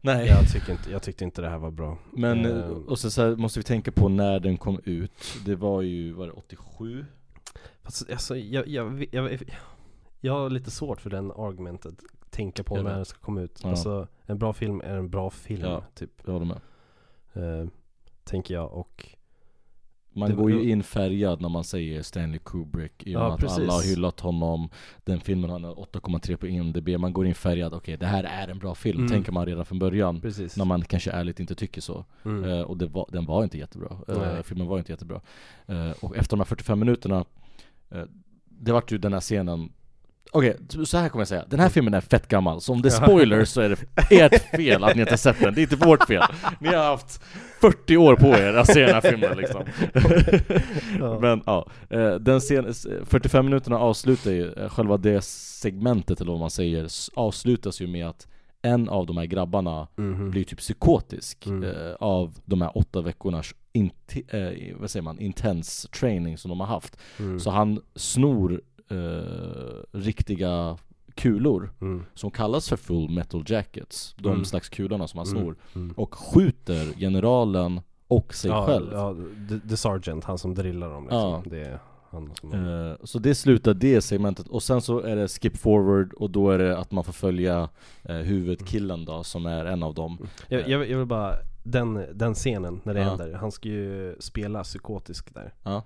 Nej 0.04 0.26
Jag, 0.28 0.48
tycker 0.52 0.72
inte, 0.72 0.90
jag 0.90 1.02
tyckte 1.02 1.24
inte 1.24 1.42
det 1.42 1.48
här 1.48 1.58
var 1.58 1.70
bra. 1.70 1.98
Men, 2.12 2.44
Eh, 2.46 2.56
eh, 2.58 2.68
och 2.70 2.98
så, 2.98 3.10
så 3.10 3.22
här, 3.22 3.36
måste 3.36 3.58
vi 3.58 3.62
tänka 3.62 3.92
på 3.92 4.08
när 4.08 4.40
den 4.40 4.56
kom 4.56 4.80
ut 4.84 5.12
Det 5.46 5.54
var 5.54 5.82
ju, 5.82 6.12
var 6.12 6.26
det 6.26 6.32
87? 6.32 7.04
Fast, 7.82 8.10
alltså, 8.10 8.36
jag, 8.36 8.68
jag, 8.68 9.06
jag, 9.12 9.30
jag, 9.32 9.42
jag 10.20 10.32
har 10.32 10.50
lite 10.50 10.70
svårt 10.70 11.00
för 11.00 11.10
den 11.10 11.30
argumentet. 11.30 11.94
Tänka 12.30 12.64
på 12.64 12.82
när 12.82 12.94
den 12.96 13.04
ska 13.04 13.18
komma 13.18 13.40
ut. 13.40 13.60
Ja. 13.62 13.70
Alltså, 13.70 14.08
en 14.26 14.38
bra 14.38 14.52
film 14.52 14.80
är 14.80 14.94
en 14.96 15.10
bra 15.10 15.30
film, 15.30 15.62
Ja. 15.62 15.84
typ. 15.94 16.10
Jag 16.24 16.32
håller 16.32 16.46
med 16.46 16.60
Eh, 17.34 17.66
tänker 18.24 18.54
jag. 18.54 18.72
Och 18.72 19.06
Man 20.14 20.30
Det- 20.30 20.36
går 20.36 20.50
ju 20.50 20.70
in 20.70 20.82
färgad 20.82 21.40
när 21.40 21.48
man 21.48 21.64
säger 21.64 22.02
Stanley 22.02 22.38
Kubrick 22.44 22.92
I 23.06 23.16
och 23.16 23.20
Ja, 23.20 23.24
med 23.24 23.32
att 23.34 23.40
precis. 23.40 23.58
alla 23.58 23.72
har 23.72 23.82
hyllat 23.82 24.20
honom 24.20 24.68
Den 25.04 25.20
filmen 25.20 25.50
har 25.50 25.58
8,3 25.80 26.36
på 26.36 26.46
IMDB 26.46 26.88
Man 26.98 27.12
går 27.12 27.26
in 27.26 27.34
färgad, 27.34 27.74
okej 27.74 27.96
det 27.96 28.06
här 28.06 28.24
är 28.24 28.48
en 28.48 28.58
bra 28.58 28.74
film 28.74 28.98
Mm. 28.98 29.08
Tänker 29.10 29.32
man 29.32 29.46
redan 29.46 29.64
från 29.64 29.78
början 29.78 30.20
precis. 30.20 30.56
När 30.56 30.64
man 30.64 30.82
kanske 30.84 31.10
ärligt 31.10 31.40
inte 31.40 31.54
tycker 31.54 31.80
så 31.80 32.04
Mm. 32.24 32.44
Eh, 32.44 32.60
Och 32.60 32.82
var, 32.82 33.08
den 33.12 33.26
var 33.26 33.44
inte 33.44 33.58
jättebra 33.58 33.96
Nej. 34.08 34.42
Filmen 34.42 34.66
var 34.66 34.78
inte 34.78 34.92
jättebra 34.92 35.20
Eh, 35.66 35.90
Och 36.00 36.16
efter 36.16 36.30
de 36.36 36.40
här 36.40 36.44
45 36.44 36.78
minuterna 36.78 37.24
Det 38.48 38.72
vart 38.72 38.92
ju 38.92 38.98
den 38.98 39.12
här 39.12 39.20
scenen 39.20 39.72
Okej, 40.34 40.56
så 40.84 40.98
här 40.98 41.08
kommer 41.08 41.20
jag 41.20 41.28
säga. 41.28 41.44
Den 41.48 41.60
här 41.60 41.68
filmen 41.68 41.94
är 41.94 42.00
fett 42.00 42.28
gammal, 42.28 42.60
så 42.60 42.72
om 42.72 42.82
det 42.82 42.88
är 42.88 42.90
spoilers 42.90 43.48
så 43.48 43.60
är 43.60 43.68
det 43.68 43.76
ert 44.20 44.50
fel 44.56 44.84
att 44.84 44.94
ni 44.94 45.00
inte 45.00 45.12
har 45.12 45.16
sett 45.16 45.40
den. 45.40 45.54
Det 45.54 45.60
är 45.60 45.62
inte 45.62 45.86
vårt 45.86 46.06
fel. 46.06 46.22
Ni 46.60 46.68
har 46.68 46.84
haft 46.84 47.22
40 47.60 47.96
år 47.96 48.16
på 48.16 48.26
er 48.26 48.54
att 48.54 48.66
se 48.66 48.80
den 48.86 48.94
här 48.94 49.00
filmen 49.00 49.36
liksom. 49.36 49.62
Ja. 51.00 51.18
Men 51.20 51.42
ja, 51.46 51.66
eh, 51.90 52.14
den 52.14 52.40
sen, 52.40 52.74
45 53.04 53.44
minuterna 53.44 53.78
avslutar 53.78 54.30
ju, 54.30 54.52
eh, 54.52 54.68
själva 54.68 54.96
det 54.96 55.24
segmentet 55.24 56.20
eller 56.20 56.30
vad 56.30 56.40
man 56.40 56.50
säger, 56.50 56.88
avslutas 57.14 57.80
ju 57.80 57.86
med 57.86 58.08
att 58.08 58.26
en 58.62 58.88
av 58.88 59.06
de 59.06 59.16
här 59.16 59.26
grabbarna 59.26 59.88
Mhm. 59.96 60.30
blir 60.30 60.44
typ 60.44 60.58
psykotisk 60.58 61.46
Mm. 61.46 61.62
eh, 61.70 61.92
av 62.00 62.34
de 62.44 62.62
här 62.62 62.78
åtta 62.78 63.00
veckornas 63.00 63.54
eh, 64.28 64.74
vad 64.76 64.90
säger 64.90 65.02
man, 65.02 65.18
intense 65.20 65.88
training 65.88 66.38
som 66.38 66.48
de 66.48 66.60
har 66.60 66.66
haft. 66.66 66.96
Mm. 67.18 67.40
Så 67.40 67.50
han 67.50 67.80
snor 67.96 68.60
eh, 68.92 69.98
riktiga 69.98 70.76
kulor 71.14 71.70
Mm. 71.80 72.04
som 72.14 72.30
kallas 72.30 72.68
för 72.68 72.76
full 72.76 73.10
metal 73.10 73.44
jackets, 73.46 74.14
de 74.18 74.32
Mm. 74.32 74.44
slags 74.44 74.68
kulorna 74.68 75.08
som 75.08 75.18
han 75.18 75.26
snor, 75.26 75.56
Mm. 75.74 75.94
och 75.96 76.14
skjuter 76.14 76.84
generalen 76.98 77.80
och 78.08 78.34
sig 78.34 78.50
ja, 78.50 78.66
själv. 78.66 78.92
Ja, 78.92 79.16
the, 79.48 79.68
the 79.68 79.76
Sergeant, 79.76 80.24
han 80.24 80.38
som 80.38 80.54
drillar 80.54 80.90
dem 80.90 81.02
liksom. 81.04 81.18
Ja. 81.20 81.42
Det 81.46 81.60
är 81.60 81.78
han 82.10 82.30
som... 82.40 82.52
Eh, 82.52 82.94
så 83.04 83.18
det 83.18 83.34
slutar 83.34 83.74
det 83.74 84.00
segmentet, 84.02 84.48
och 84.48 84.62
sen 84.62 84.80
så 84.82 85.00
är 85.00 85.16
det 85.16 85.28
skip 85.28 85.56
forward 85.56 86.12
och 86.12 86.30
då 86.30 86.50
är 86.50 86.58
det 86.58 86.78
att 86.78 86.90
man 86.92 87.04
får 87.04 87.12
följa 87.12 87.68
eh, 88.02 88.16
huvudkillen 88.16 89.04
då, 89.04 89.24
som 89.24 89.46
är 89.46 89.64
en 89.64 89.82
av 89.82 89.94
dem. 89.94 90.18
jag, 90.48 90.68
jag, 90.68 90.90
jag 90.90 90.98
vill 90.98 91.06
bara, 91.06 91.34
den, 91.62 92.04
den 92.14 92.34
scenen 92.34 92.80
när 92.84 92.94
det 92.94 93.00
Ja. 93.00 93.08
händer, 93.08 93.32
han 93.32 93.52
ska 93.52 93.68
ju 93.68 94.16
spela 94.20 94.62
psykotisk 94.62 95.34
där. 95.34 95.54
Ja. 95.62 95.82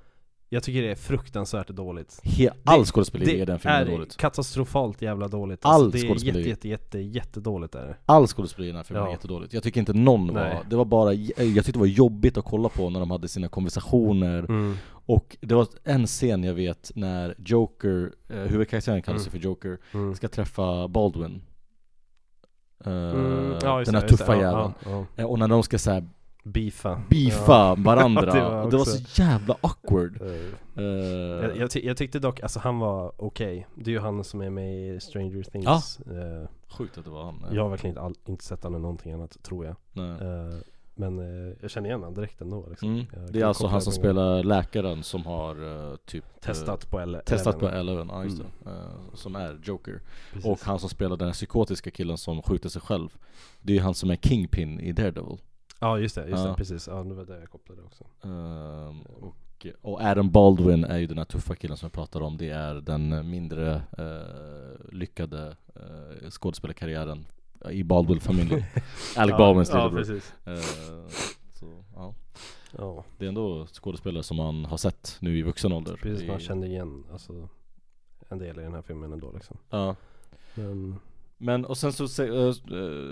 Jag 0.48 0.62
tycker 0.62 0.82
det 0.82 0.90
är 0.90 0.94
fruktansvärt 0.94 1.68
dåligt. 1.68 2.20
He- 2.24 2.50
all 2.64 2.85
skådespeleri 2.85 3.40
i 3.40 3.44
den 3.44 3.59
filmen 3.59 3.76
är 3.76 3.87
är 3.87 3.90
dåligt. 3.90 4.16
katastrofalt 4.16 5.02
jävla 5.02 5.28
dåligt. 5.28 5.64
All 5.64 5.72
alltså, 5.74 5.90
det 5.90 5.98
är 5.98 6.09
skådespeleri. 6.09 6.48
jätte, 6.48 6.68
jätte, 6.68 6.98
jätte, 6.98 6.98
jättedåligt 6.98 7.74
är 7.74 7.87
det. 7.87 7.96
All 8.06 8.26
skådespeleri 8.26 8.68
i 8.68 8.70
den 8.72 8.76
här 8.76 8.85
filmen 8.85 9.02
Ja. 9.02 9.09
är 9.09 9.12
jättedåligt. 9.12 9.52
Jag 9.52 9.62
tycker 9.62 9.80
inte 9.80 9.92
någon 9.92 10.35
var, 10.35 10.40
Nej. 10.44 10.62
det 10.70 10.76
var 10.76 10.85
bara, 10.85 11.12
jag 11.14 11.37
tyckte 11.37 11.72
det 11.72 11.78
var 11.78 11.87
jobbigt 11.87 12.37
att 12.37 12.44
kolla 12.44 12.68
på 12.68 12.90
när 12.90 13.00
de 13.00 13.11
hade 13.11 13.28
sina 13.28 13.48
konversationer 13.48 14.38
Mm. 14.38 14.76
Och 15.09 15.37
det 15.40 15.54
var 15.54 15.66
en 15.85 16.06
scen 16.06 16.44
jag 16.44 16.54
vet 16.54 16.92
när 16.94 17.35
Joker, 17.38 18.12
eh, 18.28 18.37
huvudkaraktären 18.37 19.02
kallar 19.02 19.18
sig 19.18 19.28
Mm. 19.30 19.40
för 19.40 19.48
Joker, 19.48 19.78
Mm. 19.94 20.14
ska 20.14 20.28
träffa 20.28 20.88
Baldwin 20.88 21.42
Eh, 22.85 22.92
Mm, 22.92 23.54
ja, 23.62 23.82
Den 23.85 23.94
här 23.94 24.09
tuffa 24.09 24.37
jäveln 24.37 24.72
Ja, 24.85 24.90
ja, 24.90 25.04
Eh, 25.16 25.24
Och 25.30 25.38
när 25.38 25.48
de 25.48 25.62
ska 25.62 25.78
ja. 25.90 26.02
Beefa. 26.52 27.02
beefa 27.11 27.74
varandra, 27.74 28.20
det 28.26 28.32
det, 28.32 28.40
var 28.40 28.70
var 28.70 28.80
också- 28.80 28.90
så 28.98 29.22
jävla 29.22 29.56
awkward 29.61 30.18
Ja. 30.20 30.26
Eh, 30.82 30.85
Jag, 30.85 31.56
jag, 31.56 31.70
ty- 31.70 31.87
jag 31.87 31.96
tyckte 31.96 32.18
dock, 32.18 32.40
alltså 32.40 32.59
han 32.59 32.78
var 32.78 33.12
okej. 33.16 33.66
Det 33.74 33.90
är 33.90 33.92
ju 33.92 34.00
han 34.00 34.24
som 34.24 34.40
är 34.40 34.50
med 34.50 34.96
i 34.96 35.00
Stranger 35.00 35.42
Things. 35.42 35.98
Ja. 36.06 36.12
Eh, 36.12 36.48
Sjukt 36.68 36.98
att 36.98 37.04
det 37.04 37.11
var 37.11 37.24
han 37.24 37.44
eh. 37.50 37.54
jag 37.56 37.62
har 37.62 37.70
verkligen 37.70 37.90
inte, 37.92 38.00
all, 38.00 38.14
inte 38.26 38.44
sett 38.44 38.62
han 38.64 38.74
i 38.74 38.78
någonting 38.78 39.12
annat, 39.12 39.42
tror 39.42 39.64
jag. 39.64 39.74
Eh, 40.04 40.54
men 40.98 41.18
jag 41.61 41.70
känner 41.70 41.88
igen 41.88 42.00
honom 42.00 42.14
direkt 42.14 42.40
ändå 42.40 42.66
liksom. 42.70 42.88
Mm. 42.94 43.06
Det 43.32 43.40
är 43.40 43.44
alltså 43.44 43.66
han 43.66 43.80
som 43.82 43.90
det 43.90 43.96
gång. 43.96 44.02
spelar 44.04 44.42
läkaren 44.42 45.02
som 45.02 45.26
har 45.26 45.96
typ 45.96 46.24
Testat 46.40 46.90
på 46.90 47.00
L- 47.00 47.20
Testat 47.26 47.59
på 47.59 47.68
Eleven. 47.68 47.80
Eleven, 47.88 48.09
ja 48.09 48.24
just 48.24 48.38
Mm. 48.40 48.50
det. 48.64 49.16
Som 49.16 49.37
är 49.37 49.59
Joker. 49.64 50.00
Precis. 50.32 50.50
Och 50.50 50.59
han 50.62 50.78
som 50.78 50.88
spelar 50.88 51.16
den 51.16 51.28
här 51.28 51.32
psykotiska 51.32 51.90
killen 51.90 52.18
som 52.18 52.42
skjuter 52.42 52.68
sig 52.68 52.82
själv 52.82 53.09
Det 53.61 53.72
är 53.72 53.76
ju 53.76 53.82
han 53.82 53.94
som 53.94 54.11
är 54.11 54.16
Kingpin 54.16 54.80
i 54.80 54.92
Daredevil 54.92 55.38
Ja 55.81 55.99
just 55.99 56.15
det, 56.15 56.29
just 56.29 56.45
det, 56.45 56.55
precis. 56.57 56.87
Ja 56.87 56.95
det 57.05 57.15
var 57.15 57.25
det 57.25 57.41
jag 57.41 57.51
kopplade 57.51 57.83
också. 57.83 58.05
Ehm, 58.23 59.01
och, 59.03 59.67
och 59.83 60.01
Adam 60.01 60.31
Baldwin 60.31 60.85
är 60.85 60.99
ju 60.99 61.07
den 61.07 61.19
här 61.19 61.25
tuffa 61.25 61.55
killen 61.55 61.77
som 61.77 61.87
jag 61.87 61.93
pratar 61.93 62.21
om 62.21 62.37
Det 62.37 62.51
är 62.51 62.75
den 62.75 63.31
mindre 63.31 63.83
eh, 63.99 64.93
lyckade 64.93 65.57
uh, 65.77 66.31
skådespelarkarriären 66.31 67.27
i 67.71 67.85
Baldwin-familjen 67.85 68.62
Alec 69.17 69.31
ja, 69.33 69.39
Baldwins 69.39 69.71
Ja 69.71 69.91
precis. 69.91 70.35
Eh, 70.45 70.57
Så 71.55 71.85
ja, 71.95 72.15
Ja, 72.79 73.05
det 73.19 73.25
är 73.25 73.29
ändå 73.29 73.67
skådespelare 73.67 74.23
som 74.23 74.37
man 74.37 74.65
har 74.65 74.77
sett 74.77 75.17
nu 75.21 75.39
i 75.39 75.43
vuxen 75.43 75.73
ålder 75.73 75.97
precis. 75.97 76.23
I- 76.23 76.27
Man 76.27 76.41
kände 76.41 76.67
igen 76.67 77.05
alltså, 77.12 77.49
en 78.29 78.39
del 78.39 78.59
i 78.59 78.62
den 78.62 78.75
här 78.75 78.83
filmen 78.83 79.12
ändå 79.12 79.33
liksom. 79.33 79.57
Ja 79.71 79.97
Men, 80.55 80.97
Men 81.38 81.64
och 81.64 81.79
sen 81.79 81.92
så, 81.92 82.22
eh, 82.22 82.31
eh, 82.31 82.55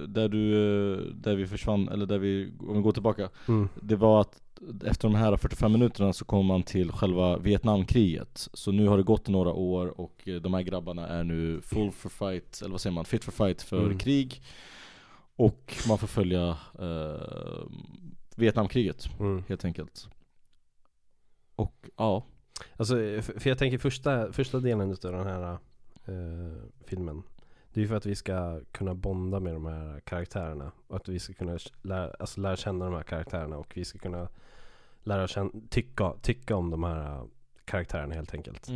där 0.08 0.28
du, 0.28 0.52
eh, 0.94 0.98
där 1.14 1.34
vi 1.36 1.46
försvann, 1.46 1.88
eller 1.88 2.06
där 2.06 2.18
vi, 2.18 2.52
om 2.60 2.76
vi 2.76 2.82
går 2.82 2.92
tillbaka. 2.92 3.30
Mm, 3.48 3.68
Det 3.82 3.96
var 3.96 4.20
att 4.20 4.40
efter 4.84 5.08
de 5.08 5.14
här 5.14 5.36
45 5.36 5.72
minuterna 5.72 6.12
så 6.12 6.24
kommer 6.24 6.42
man 6.42 6.62
till 6.62 6.92
själva 6.92 7.38
Vietnamkriget. 7.38 8.48
Så 8.52 8.72
nu 8.72 8.88
har 8.88 8.96
det 8.96 9.02
gått 9.02 9.28
några 9.28 9.52
år 9.52 10.00
och 10.00 10.28
eh, 10.28 10.34
de 10.40 10.54
här 10.54 10.62
grabbarna 10.62 11.08
är 11.08 11.24
nu 11.24 11.60
full 11.60 11.90
for 11.92 12.08
fight, 12.08 12.60
eller 12.62 12.70
vad 12.70 12.80
säger 12.80 12.94
man? 12.94 13.04
Fit 13.04 13.24
for 13.24 13.32
fight 13.32 13.62
för 13.62 13.84
Mm. 13.84 13.98
krig. 13.98 14.42
Och 15.36 15.74
man 15.88 15.98
får 15.98 16.06
följa 16.06 16.56
eh, 16.78 17.66
Vietnamkriget 18.36 19.08
mm. 19.20 19.42
helt 19.48 19.64
enkelt. 19.64 20.08
Och 21.56 21.88
ja, 21.96 22.24
Alltså, 22.76 22.94
för 22.94 23.40
för 23.40 23.50
jag 23.50 23.58
tänker 23.58 23.78
första, 23.78 24.32
första 24.32 24.60
delen 24.60 24.90
utav 24.92 25.12
den 25.12 25.26
här 25.26 25.52
eh, 25.52 26.52
filmen 26.86 27.22
Det 27.74 27.80
är 27.80 27.82
ju 27.82 27.88
för 27.88 27.96
att 27.96 28.06
vi 28.06 28.14
ska 28.14 28.60
kunna 28.72 28.94
bonda 28.94 29.40
med 29.40 29.54
de 29.54 29.66
här 29.66 30.00
karaktärerna. 30.00 30.72
Och 30.86 30.96
att 30.96 31.08
vi 31.08 31.18
ska 31.18 31.32
kunna 31.32 31.58
lära, 31.82 32.10
alltså 32.18 32.40
lära 32.40 32.56
känna 32.56 32.84
de 32.84 32.94
här 32.94 33.02
karaktärerna. 33.02 33.56
Och 33.56 33.72
vi 33.76 33.84
ska 33.84 33.98
kunna 33.98 34.28
lära 35.02 35.26
känna, 35.28 35.50
tycka, 35.70 36.12
tycka 36.22 36.56
om 36.56 36.70
de 36.70 36.84
här 36.84 37.14
eh, 37.16 37.24
karaktärerna 37.64 38.14
helt 38.14 38.34
enkelt. 38.34 38.68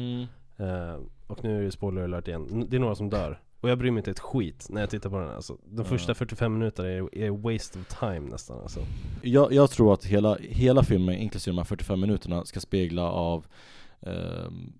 Eh, 0.56 0.96
Och 1.26 1.44
nu 1.44 1.58
är 1.58 1.62
det 1.64 1.72
spoiler 1.72 2.02
alert 2.02 2.28
igen. 2.28 2.66
Det 2.68 2.76
är 2.76 2.80
några 2.80 2.94
som 2.94 3.10
dör. 3.10 3.40
Och 3.60 3.70
jag 3.70 3.78
bryr 3.78 3.90
mig 3.90 3.98
inte 4.00 4.10
ett 4.10 4.18
skit 4.20 4.66
när 4.70 4.80
jag 4.80 4.90
tittar 4.90 5.10
på 5.10 5.18
den 5.20 5.28
alltså. 5.30 5.56
De 5.64 5.76
Ja. 5.78 5.84
första 5.84 6.14
45 6.14 6.58
minuterna 6.58 6.88
är, 6.88 7.18
är 7.18 7.30
waste 7.30 7.78
of 7.78 7.86
time 8.00 8.20
nästan 8.20 8.58
alltså. 8.60 8.80
Jag, 9.22 9.52
jag 9.52 9.70
tror 9.70 9.94
att 9.94 10.04
hela, 10.04 10.36
hela 10.40 10.82
filmen, 10.82 11.14
inklusive 11.14 11.52
de 11.52 11.58
här 11.58 11.64
45 11.64 12.00
minuterna, 12.00 12.44
ska 12.44 12.60
spegla 12.60 13.10
av 13.10 13.46
ehm, 14.00 14.72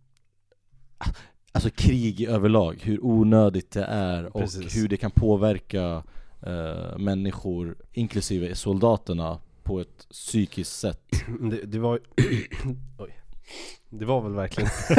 Alltså 1.59 1.71
krig 1.71 2.23
överlag, 2.23 2.81
hur 2.83 3.05
onödigt 3.05 3.71
det 3.71 3.85
är 3.85 4.37
och 4.37 4.41
Precis. 4.41 4.77
hur 4.77 4.89
det 4.89 4.97
kan 4.97 5.11
påverka 5.11 6.03
eh, 6.43 6.99
människor, 6.99 7.77
inklusive 7.93 8.55
soldaterna, 8.55 9.39
på 9.63 9.81
ett 9.81 10.09
psykiskt 10.11 10.79
sätt 10.79 11.01
det, 11.41 11.63
det 11.63 11.79
var 11.79 12.01
Oj 12.99 13.19
Det 13.89 14.05
var 14.05 14.21
väl 14.21 14.33
verkligen 14.33 14.71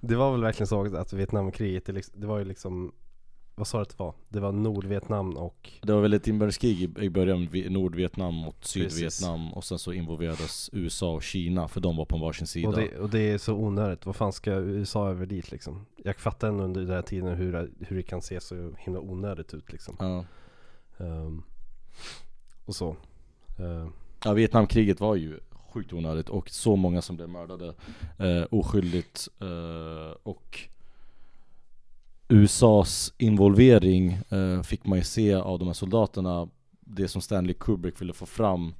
Det 0.00 0.16
var 0.16 0.32
väl 0.32 0.42
verkligen 0.42 0.66
så 0.66 0.96
att 0.96 1.12
Vietnamkriget, 1.12 1.86
det, 1.86 1.92
liksom, 1.92 2.20
det 2.20 2.26
var 2.26 2.38
ju 2.38 2.44
liksom 2.44 2.92
Vad 3.58 3.66
sa 3.68 3.78
du 3.78 3.82
att 3.82 3.88
det 3.88 3.98
var? 3.98 4.14
Det 4.28 4.40
var 4.40 4.52
Nordvietnam 4.52 5.36
och 5.36 5.70
Det 5.82 5.92
var 5.92 6.00
väl 6.00 6.12
ett 6.12 6.28
inbördeskrig 6.28 6.98
i, 6.98 7.10
början, 7.10 7.48
Vi- 7.50 7.68
Nordvietnam 7.70 8.34
mot 8.34 8.60
Precis. 8.60 8.92
Sydvietnam 8.92 9.52
och 9.52 9.64
sen 9.64 9.78
så 9.78 9.92
involverades 9.92 10.70
USA 10.72 11.12
och 11.14 11.22
Kina 11.22 11.68
för 11.68 11.80
de 11.80 11.96
var 11.96 12.04
på 12.04 12.18
varsin 12.18 12.46
sida 12.46 12.68
och 12.68 12.74
det, 12.74 12.98
och 12.98 13.10
det 13.10 13.20
är 13.20 13.38
så 13.38 13.54
onödigt, 13.54 14.06
vad 14.06 14.16
fan 14.16 14.32
ska 14.32 14.52
USA 14.52 15.08
över 15.08 15.26
dit 15.26 15.50
liksom? 15.50 15.86
Jag 15.96 16.16
fattar 16.16 16.48
ändå 16.48 16.64
under 16.64 16.80
den 16.80 16.90
här 16.90 17.02
tiden 17.02 17.34
hur, 17.36 17.70
hur 17.80 17.96
det 17.96 18.02
kan 18.02 18.22
se 18.22 18.40
så 18.40 18.72
himla 18.78 19.00
onödigt 19.00 19.54
ut 19.54 19.72
liksom 19.72 19.96
ja. 19.98 20.24
Ehm, 21.04 21.42
Och 22.64 22.76
så 22.76 22.96
Ehm, 23.58 23.92
Ja, 24.24 24.32
Vietnamkriget 24.32 25.00
var 25.00 25.14
ju 25.16 25.40
sjukt 25.72 25.92
onödigt 25.92 26.28
och 26.28 26.50
så 26.50 26.76
många 26.76 27.02
som 27.02 27.16
blev 27.16 27.28
mördade 27.28 27.74
eh, 28.18 28.44
oskyldigt 28.50 29.28
eh, 29.40 30.16
och 30.22 30.60
USAs 32.28 33.12
involvering 33.18 34.18
eh, 34.30 34.62
fick 34.62 34.86
man 34.86 34.98
ju 34.98 35.04
se 35.04 35.34
av 35.34 35.58
de 35.58 35.66
här 35.68 35.72
soldaterna 35.74 36.48
Det 36.80 37.08
som 37.08 37.22
Stanley 37.22 37.54
Kubrick 37.54 38.00
ville 38.00 38.12
få 38.12 38.26
fram 38.26 38.74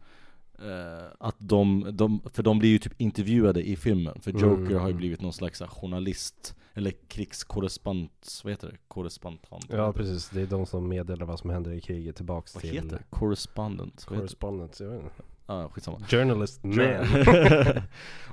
eh, 0.58 1.06
Att 1.20 1.36
de, 1.38 1.88
de, 1.92 2.20
för 2.32 2.42
de 2.42 2.58
blir 2.58 2.70
ju 2.70 2.78
typ 2.78 3.00
intervjuade 3.00 3.68
i 3.68 3.76
filmen 3.76 4.20
För 4.20 4.30
Joker 4.30 4.46
Mm. 4.70 4.80
har 4.80 4.88
ju 4.88 4.94
blivit 4.94 5.20
någon 5.20 5.32
slags 5.32 5.60
här, 5.60 5.66
journalist 5.68 6.54
Eller 6.74 6.92
krigskorrespondent, 7.08 8.40
vad 8.44 8.52
heter 8.52 8.68
det? 8.68 8.76
Korrespondent? 8.88 9.66
Ja 9.68 9.92
precis, 9.92 10.28
det 10.28 10.42
är 10.42 10.46
de 10.46 10.66
som 10.66 10.88
meddelar 10.88 11.26
vad 11.26 11.38
som 11.38 11.50
händer 11.50 11.72
i 11.72 11.80
kriget 11.80 12.16
tillbaks 12.16 12.54
Vad 12.54 12.60
till 12.62 12.72
heter 12.72 12.88
det? 12.88 13.02
Correspondent? 13.10 14.06
Vad 14.08 14.14
heter 14.14 14.14
det? 14.14 14.18
Correspondent, 14.18 14.80
jag 14.80 14.88
vet 14.88 15.02
inte 15.02 15.22
Ah, 15.46 15.68
skitsamma 15.68 15.98
Journalist 16.08 16.64
man 16.64 16.78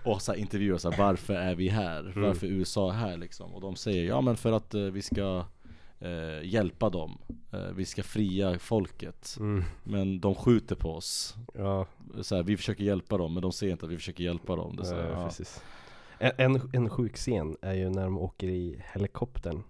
och 0.04 0.22
så 0.22 0.32
här 0.32 0.40
intervjuar 0.40 0.78
så 0.78 0.92
här, 0.92 0.98
varför 0.98 1.34
är 1.34 1.56
vi 1.56 1.70
här? 1.70 2.00
Mm. 2.00 2.22
Varför 2.22 2.48
är 2.48 2.52
USA 2.52 2.92
här 2.92 3.18
liksom? 3.18 3.54
Och 3.54 3.62
de 3.62 3.76
säger 3.76 4.04
ja 4.04 4.22
men 4.22 4.38
för 4.38 4.52
att 4.52 4.74
eh, 4.74 4.82
vi 4.82 5.02
ska 5.02 5.46
eh, 6.00 6.44
hjälpa 6.44 6.90
dem 6.90 7.18
eh, 7.52 7.68
Vi 7.76 7.86
ska 7.86 8.04
fria 8.04 8.60
folket 8.60 9.36
mm. 9.40 9.64
Men 9.84 10.20
de 10.20 10.36
skjuter 10.36 10.76
på 10.76 10.96
oss 10.96 11.36
Ja, 11.54 11.88
så 12.22 12.36
här, 12.36 12.44
Vi 12.44 12.58
försöker 12.58 12.84
hjälpa 12.84 13.18
dem 13.18 13.34
men 13.34 13.42
de 13.42 13.52
ser 13.52 13.70
inte 13.70 13.86
att 13.86 13.92
vi 13.92 13.98
försöker 13.98 14.24
hjälpa 14.24 14.56
dem 14.56 14.76
det 14.76 14.84
är 14.84 14.86
så 14.86 14.96
här, 14.96 15.10
Ja, 15.10 15.30
ja. 16.20 16.32
En, 16.38 16.70
en, 16.74 16.90
sjuk 16.90 17.16
scen 17.16 17.58
är 17.62 17.74
ju 17.74 17.90
när 17.90 18.04
de 18.04 18.18
åker 18.18 18.48
i 18.48 18.84
helikoptern 18.94 19.64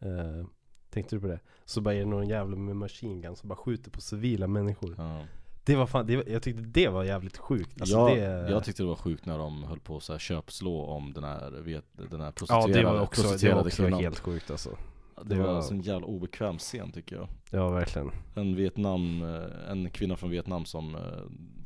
eh, 0.00 0.46
Tänkte 0.90 1.16
du 1.16 1.20
på 1.20 1.26
det? 1.26 1.40
Så 1.64 1.80
bara 1.80 1.94
är 1.94 1.98
det 1.98 2.04
någon 2.04 2.28
jävla 2.28 2.56
med 2.56 2.76
machine 2.76 3.20
gun 3.20 3.36
som 3.36 3.48
bara 3.48 3.56
skjuter 3.56 3.90
på 3.90 4.00
civila 4.00 4.46
människor 4.46 4.94
Ja. 4.98 5.20
Det 5.66 5.76
var 5.76 5.86
fan, 5.86 6.06
det 6.06 6.16
var, 6.16 6.24
jag 6.28 6.42
tyckte 6.42 6.62
det 6.62 6.88
var 6.88 7.04
jävligt 7.04 7.36
sjukt. 7.36 7.80
Alltså 7.80 7.96
jag, 7.96 8.16
det, 8.18 8.50
jag 8.50 8.64
tyckte 8.64 8.82
det 8.82 8.86
var 8.86 8.96
sjukt 8.96 9.26
när 9.26 9.38
de 9.38 9.64
höll 9.64 9.80
på 9.80 9.96
att 9.96 10.20
köpslå 10.20 10.84
om 10.84 11.12
den 11.12 11.24
här, 11.24 11.50
vet, 11.50 11.84
den 12.10 12.20
här 12.20 12.26
Ja 12.26 12.32
prostituerade, 12.32 12.72
det 12.80 12.84
var 12.84 13.00
också, 13.00 13.22
det 13.36 13.54
var 13.54 13.60
också 13.66 13.82
kvinnan. 13.82 14.00
helt 14.00 14.18
sjukt 14.18 14.50
alltså. 14.50 14.70
Det 15.16 15.24
det 15.34 15.36
var 15.42 15.46
var- 15.46 15.56
en 15.56 15.62
sån 15.62 15.80
jävla 15.80 16.06
obekväm 16.06 16.58
scen 16.58 16.92
tycker 16.92 17.16
jag. 17.16 17.28
Ja 17.50 17.68
verkligen. 17.70 18.10
En 18.34 18.56
Vietnam, 18.56 19.22
eh, 19.22 19.70
en 19.70 19.90
kvinna 19.90 20.16
från 20.16 20.30
Vietnam 20.30 20.64
som 20.64 20.94
eh, 20.94 21.02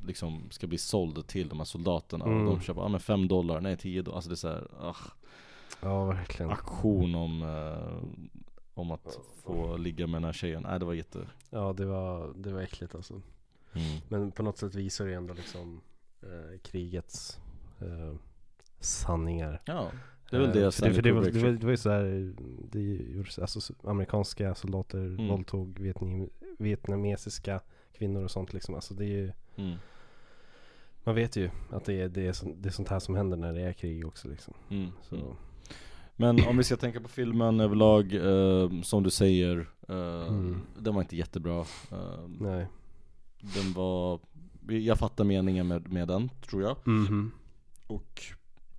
liksom 0.07 0.43
ska 0.51 0.67
bli 0.67 0.79
såld 0.79 1.27
till 1.27 1.49
de 1.49 1.59
här 1.59 1.65
soldaterna. 1.65 2.25
Mm. 2.25 2.39
och 2.49 2.55
de 2.55 2.61
köper, 2.61 2.81
ja 2.81 2.89
men 2.89 3.01
5 3.01 3.29
dollar, 3.29 3.61
nej 3.61 3.77
10 3.77 4.03
dollar, 4.03 4.17
alltså 4.17 4.31
det 4.31 4.35
är 4.35 4.37
såhär, 4.37 4.69
ah, 4.81 4.95
Ja 5.83 6.05
verkligen. 6.05 6.51
Aktion 6.53 7.15
om, 7.15 7.43
eh, 7.43 8.09
om 8.75 8.91
att 8.91 9.19
få 9.45 9.77
ligga 9.77 10.07
med 10.07 10.17
den 10.17 10.25
här 10.25 10.33
tjejen, 10.33 10.63
nej 10.63 10.79
det 10.79 10.85
var 10.85 10.95
jätte 10.95 11.19
Ja 11.51 11.73
det 11.77 11.85
var, 11.87 12.33
det 12.37 12.53
var 12.53 12.61
äckligt 12.61 12.95
alltså 12.95 13.21
mm. 13.79 14.01
Men 14.09 14.33
på 14.33 14.43
något 14.43 14.59
sätt 14.59 14.75
visar 14.75 15.07
det 15.07 15.15
ändå 15.15 15.35
liksom 15.35 15.81
eh, 16.23 16.59
krigets 16.63 17.41
eh, 17.81 18.15
sanningar 18.81 19.63
Ja, 19.65 19.91
det 20.31 20.37
är 20.37 20.41
väl 20.41 20.53
det 20.53 20.65
Eh, 20.65 20.71
för 20.71 20.89
det, 20.89 20.95
för 20.95 21.03
det, 21.03 21.13
var, 21.13 21.21
det, 21.23 21.27
var, 21.27 21.41
Kubrick 21.41 21.61
det 21.61 21.67
var 21.67 21.71
ju 21.71 21.77
såhär, 21.77 22.35
det 22.71 22.81
gjordes, 22.81 23.39
alltså 23.39 23.75
amerikanska 23.85 24.55
soldater 24.55 24.99
Mm. 24.99 25.29
våldtog 25.29 25.79
vietnam, 25.81 26.29
vietnamesiska 26.59 27.61
kvinnor 27.93 28.25
och 28.25 28.31
sånt 28.31 28.53
liksom. 28.53 28.75
Alltså 28.75 28.95
det 28.95 29.05
är 29.05 29.09
ju, 29.09 29.33
mm. 29.57 29.77
man 31.05 31.15
vet 31.15 31.37
ju 31.37 31.51
att 31.71 31.85
det 31.85 32.01
är, 32.01 32.09
det, 32.09 32.27
är 32.27 32.33
så, 32.33 32.53
det 32.57 32.69
är 32.69 32.73
sånt 32.73 32.89
här 32.89 32.99
som 32.99 33.15
händer 33.15 33.37
när 33.37 33.53
det 33.53 33.61
är 33.61 33.73
krig 33.73 34.07
också 34.07 34.29
liksom. 34.29 34.55
Mm. 34.71 34.91
Så, 35.03 35.17
Mm. 35.17 35.37
Men 36.21 36.47
om 36.49 36.57
vi 36.57 36.65
ska 36.65 36.77
tänka 36.77 37.01
på 37.01 37.09
filmen 37.09 37.61
överlag, 37.61 38.15
eh, 38.15 38.83
som 38.83 39.03
du 39.03 39.11
säger, 39.11 39.69
eh, 39.89 40.29
Mm. 40.29 40.61
den 40.79 40.95
var 40.95 41.03
inte 41.03 41.17
jättebra 41.17 41.61
eh, 41.91 42.29
nej. 42.39 42.67
Den 43.41 43.73
var, 43.73 44.21
jag 44.69 44.99
fattar 44.99 45.25
meningen 45.25 45.69
med, 45.69 45.93
med 45.93 46.09
den, 46.09 46.31
tror 46.41 46.63
jag 46.63 46.77
Mhm. 46.87 47.33
Och 47.87 48.23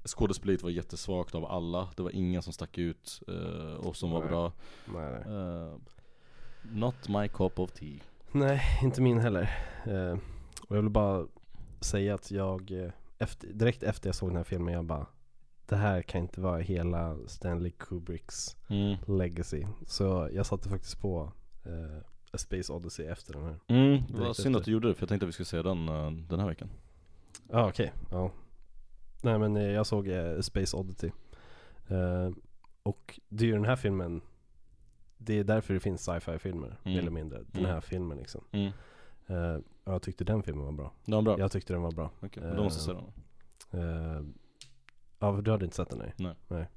skådespeleriet 0.05 0.63
var 0.63 0.69
jättesvagt 0.69 1.35
av 1.35 1.45
alla, 1.45 1.89
det 1.95 2.03
var 2.03 2.11
ingen 2.11 2.41
som 2.41 2.53
stack 2.53 2.77
ut 2.77 3.21
eh, 3.27 3.73
och 3.73 3.95
som 3.95 4.11
var 4.11 4.19
Nej. 4.19 4.29
bra 4.29 4.53
Nej, 4.85 5.11
nej. 5.11 5.35
Eh, 5.35 5.73
Not 6.61 7.09
my 7.09 7.27
cup 7.27 7.59
of 7.59 7.71
tea 7.71 7.99
nej, 8.31 8.61
inte 8.83 9.01
min 9.01 9.19
heller. 9.19 9.49
Eh, 9.85 10.17
och 10.67 10.77
jag 10.77 10.81
vill 10.81 10.91
bara 10.91 11.27
säga 11.81 12.15
att 12.15 12.31
jag, 12.31 12.71
eh, 12.71 12.91
efter, 13.17 13.47
direkt 13.47 13.83
efter 13.83 14.07
jag 14.07 14.15
såg 14.15 14.29
den 14.29 14.37
här 14.37 14.43
filmen, 14.43 14.73
jag 14.73 14.85
bara 14.85 15.05
det 15.65 15.75
här 15.75 16.01
kan 16.01 16.21
inte 16.21 16.41
vara 16.41 16.59
hela 16.59 17.17
Stanley 17.27 17.71
Kubricks 17.71 18.57
mm. 18.67 18.97
legacy. 19.07 19.65
Så 19.85 20.29
jag 20.33 20.45
satte 20.45 20.69
faktiskt 20.69 21.01
på 21.01 21.31
eh, 21.65 22.03
A 22.31 22.37
Space 22.37 22.73
Odyssey 22.73 23.05
efter 23.05 23.33
den 23.33 23.43
här. 23.43 23.55
Mm, 23.67 24.03
det 24.09 24.19
var 24.19 24.33
synd 24.33 24.55
att 24.55 24.63
du 24.65 24.71
gjorde 24.71 24.87
det 24.87 24.93
för 24.95 25.01
jag 25.01 25.09
tänkte 25.09 25.25
att 25.25 25.27
vi 25.27 25.33
skulle 25.33 25.45
se 25.45 25.61
den 25.61 25.89
eh, 25.89 26.11
den 26.11 26.39
här 26.39 26.47
veckan 26.47 26.69
Ja 27.49 27.59
ah, 27.61 27.67
okej, 27.69 27.93
ja. 28.11 28.31
Nej 29.21 29.39
men 29.39 29.55
eh, 29.57 29.63
jag 29.71 29.87
såg 29.87 30.07
eh, 30.07 30.39
Space 30.39 30.77
Oddity. 30.77 31.11
Eh, 31.87 32.29
och 32.83 33.19
det 33.29 33.43
är 33.43 33.47
ju 33.47 33.53
den 33.53 33.65
här 33.65 33.75
filmen, 33.75 34.21
det 35.17 35.39
är 35.39 35.43
därför 35.43 35.73
det 35.73 35.79
finns 35.79 36.03
sci-fi 36.03 36.39
filmer, 36.39 36.67
Mm. 36.67 36.77
mer 36.83 36.99
eller 36.99 37.11
mindre. 37.11 37.37
Den 37.51 37.59
Mm. 37.59 37.71
här 37.71 37.81
filmen 37.81 38.17
liksom. 38.17 38.43
mm. 38.51 38.71
Och 39.83 39.93
jag 39.93 40.01
tyckte 40.01 40.23
den 40.23 40.43
filmen 40.43 40.65
var 40.65 40.71
bra. 40.71 40.91
Den 41.05 41.15
var 41.15 41.21
bra? 41.21 41.39
Jag 41.39 41.51
tyckte 41.51 41.73
den 41.73 41.81
var 41.81 41.91
bra. 41.91 42.11
Okej, 42.19 42.43
då 42.55 42.63
måste 42.63 42.91
jag 42.91 42.97
se 42.97 43.03
den 43.71 44.33
ja, 45.19 45.41
du 45.43 45.51
hade 45.51 45.65
inte 45.65 45.75
sett 45.77 45.89
den 45.89 45.99
nej? 45.99 46.35
Nej. 46.47 46.67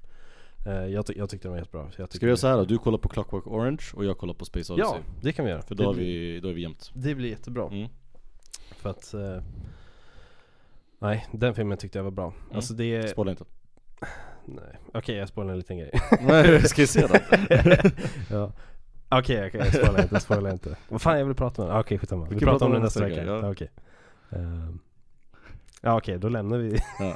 Jag, 0.70 1.06
ty- 1.06 1.14
jag 1.16 1.30
tyckte 1.30 1.48
den 1.48 1.52
var 1.52 1.58
jättebra. 1.58 1.90
Så 1.90 2.02
jag 2.02 2.12
Ska 2.12 2.26
vi 2.26 2.30
göra 2.30 2.36
så 2.36 2.46
här 2.48 2.56
då? 2.56 2.64
Du 2.64 2.78
kollar 2.78 2.98
på 2.98 3.08
Clockwork 3.08 3.46
Orange 3.46 3.84
och 3.94 4.04
jag 4.04 4.18
kollar 4.18 4.34
på 4.34 4.44
Space 4.44 4.72
Odyssey 4.72 4.92
Ja, 4.94 5.04
det 5.22 5.32
kan 5.32 5.44
vi 5.44 5.50
göra. 5.50 5.62
För 5.62 5.74
det 5.74 5.82
då 5.84 5.90
är 5.90 5.94
blir, 5.94 6.04
vi, 6.04 6.40
då 6.40 6.48
är 6.48 6.52
vi 6.52 6.62
jämnt 6.62 6.90
det 6.94 7.14
blir 7.14 7.28
jättebra. 7.30 7.66
mm. 7.66 7.88
För 8.76 8.90
att 8.90 9.14
eh, 9.14 9.42
Nej, 10.98 11.26
den 11.32 11.54
filmen 11.54 11.78
tyckte 11.78 11.98
jag 11.98 12.04
var 12.04 12.10
bra. 12.10 12.32
Alltså 12.54 12.74
det 12.74 12.84
är 12.96 13.06
Spoila 13.06 13.30
inte 13.30 13.44
Nej, 14.44 14.78
okej 14.94 15.16
jag 15.16 15.28
spoilar 15.28 15.52
en 15.52 15.58
liten 15.58 15.78
grej 15.78 15.90
Nej, 16.20 16.62
ska 16.62 16.82
vi 16.82 16.86
se 16.86 17.06
den? 17.06 17.20
ja. 18.30 18.52
Okej, 19.08 19.46
okej, 19.46 19.60
jag 19.60 19.74
spoilar 19.74 20.02
inte, 20.02 20.14
jag 20.14 20.22
spoilar 20.22 20.50
inte 20.52 20.76
Vad 20.88 21.02
fan 21.02 21.18
jag 21.18 21.26
vill 21.26 21.36
prata 21.36 21.62
om? 21.62 21.70
Ah, 21.70 21.80
okej 21.80 21.98
skitsamma, 21.98 22.26
vi, 22.30 22.38
kan 22.38 22.48
pratar 22.48 22.66
om 22.66 22.72
det 22.72 22.78
nästa 22.78 23.04
vecka, 23.04 23.24
ja. 23.24 23.40
ja. 23.42 23.50
okej 23.50 23.70
Ehm. 24.30 24.78
Ja 25.84 25.96
okej, 25.96 26.18
då 26.18 26.28
lämnar 26.28 26.58
vi. 26.58 26.78
Ja. 26.98 27.14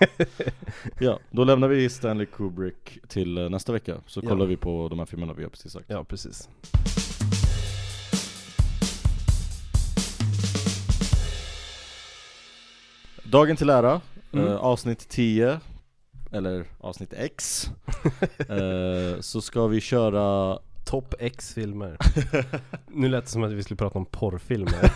ja, 1.00 1.18
då 1.30 1.44
lämnar 1.44 1.68
vi 1.68 1.88
Stanley 1.88 2.26
Kubrick 2.26 2.98
till 3.08 3.38
eh, 3.38 3.48
nästa 3.48 3.72
vecka. 3.72 3.96
Så 4.06 4.20
Ja. 4.24 4.28
kollar 4.28 4.46
vi 4.46 4.56
på 4.56 4.88
de 4.88 4.98
här 4.98 5.06
filmerna 5.06 5.32
vi 5.32 5.42
har 5.42 5.50
precis 5.50 5.72
sagt. 5.72 5.84
Ja 5.88 6.04
precis. 6.04 6.48
Dagen 13.24 13.56
till 13.56 13.70
ära, 13.70 14.00
Mm. 14.32 14.46
eh, 14.46 14.54
avsnitt 14.56 15.08
10 15.08 15.60
Eller 16.32 16.64
avsnitt 16.80 17.12
X. 17.16 17.66
Eh, 18.48 19.20
Så 19.20 19.40
ska 19.40 19.66
vi 19.66 19.80
köra 19.80 20.58
Topp 20.84 21.14
X 21.18 21.54
filmer 21.54 21.96
Nu 22.90 23.08
lät 23.08 23.24
det 23.24 23.30
som 23.30 23.42
att 23.44 23.52
vi 23.52 23.62
skulle 23.62 23.76
prata 23.76 23.98
om 23.98 24.06
porrfilmer 24.06 24.90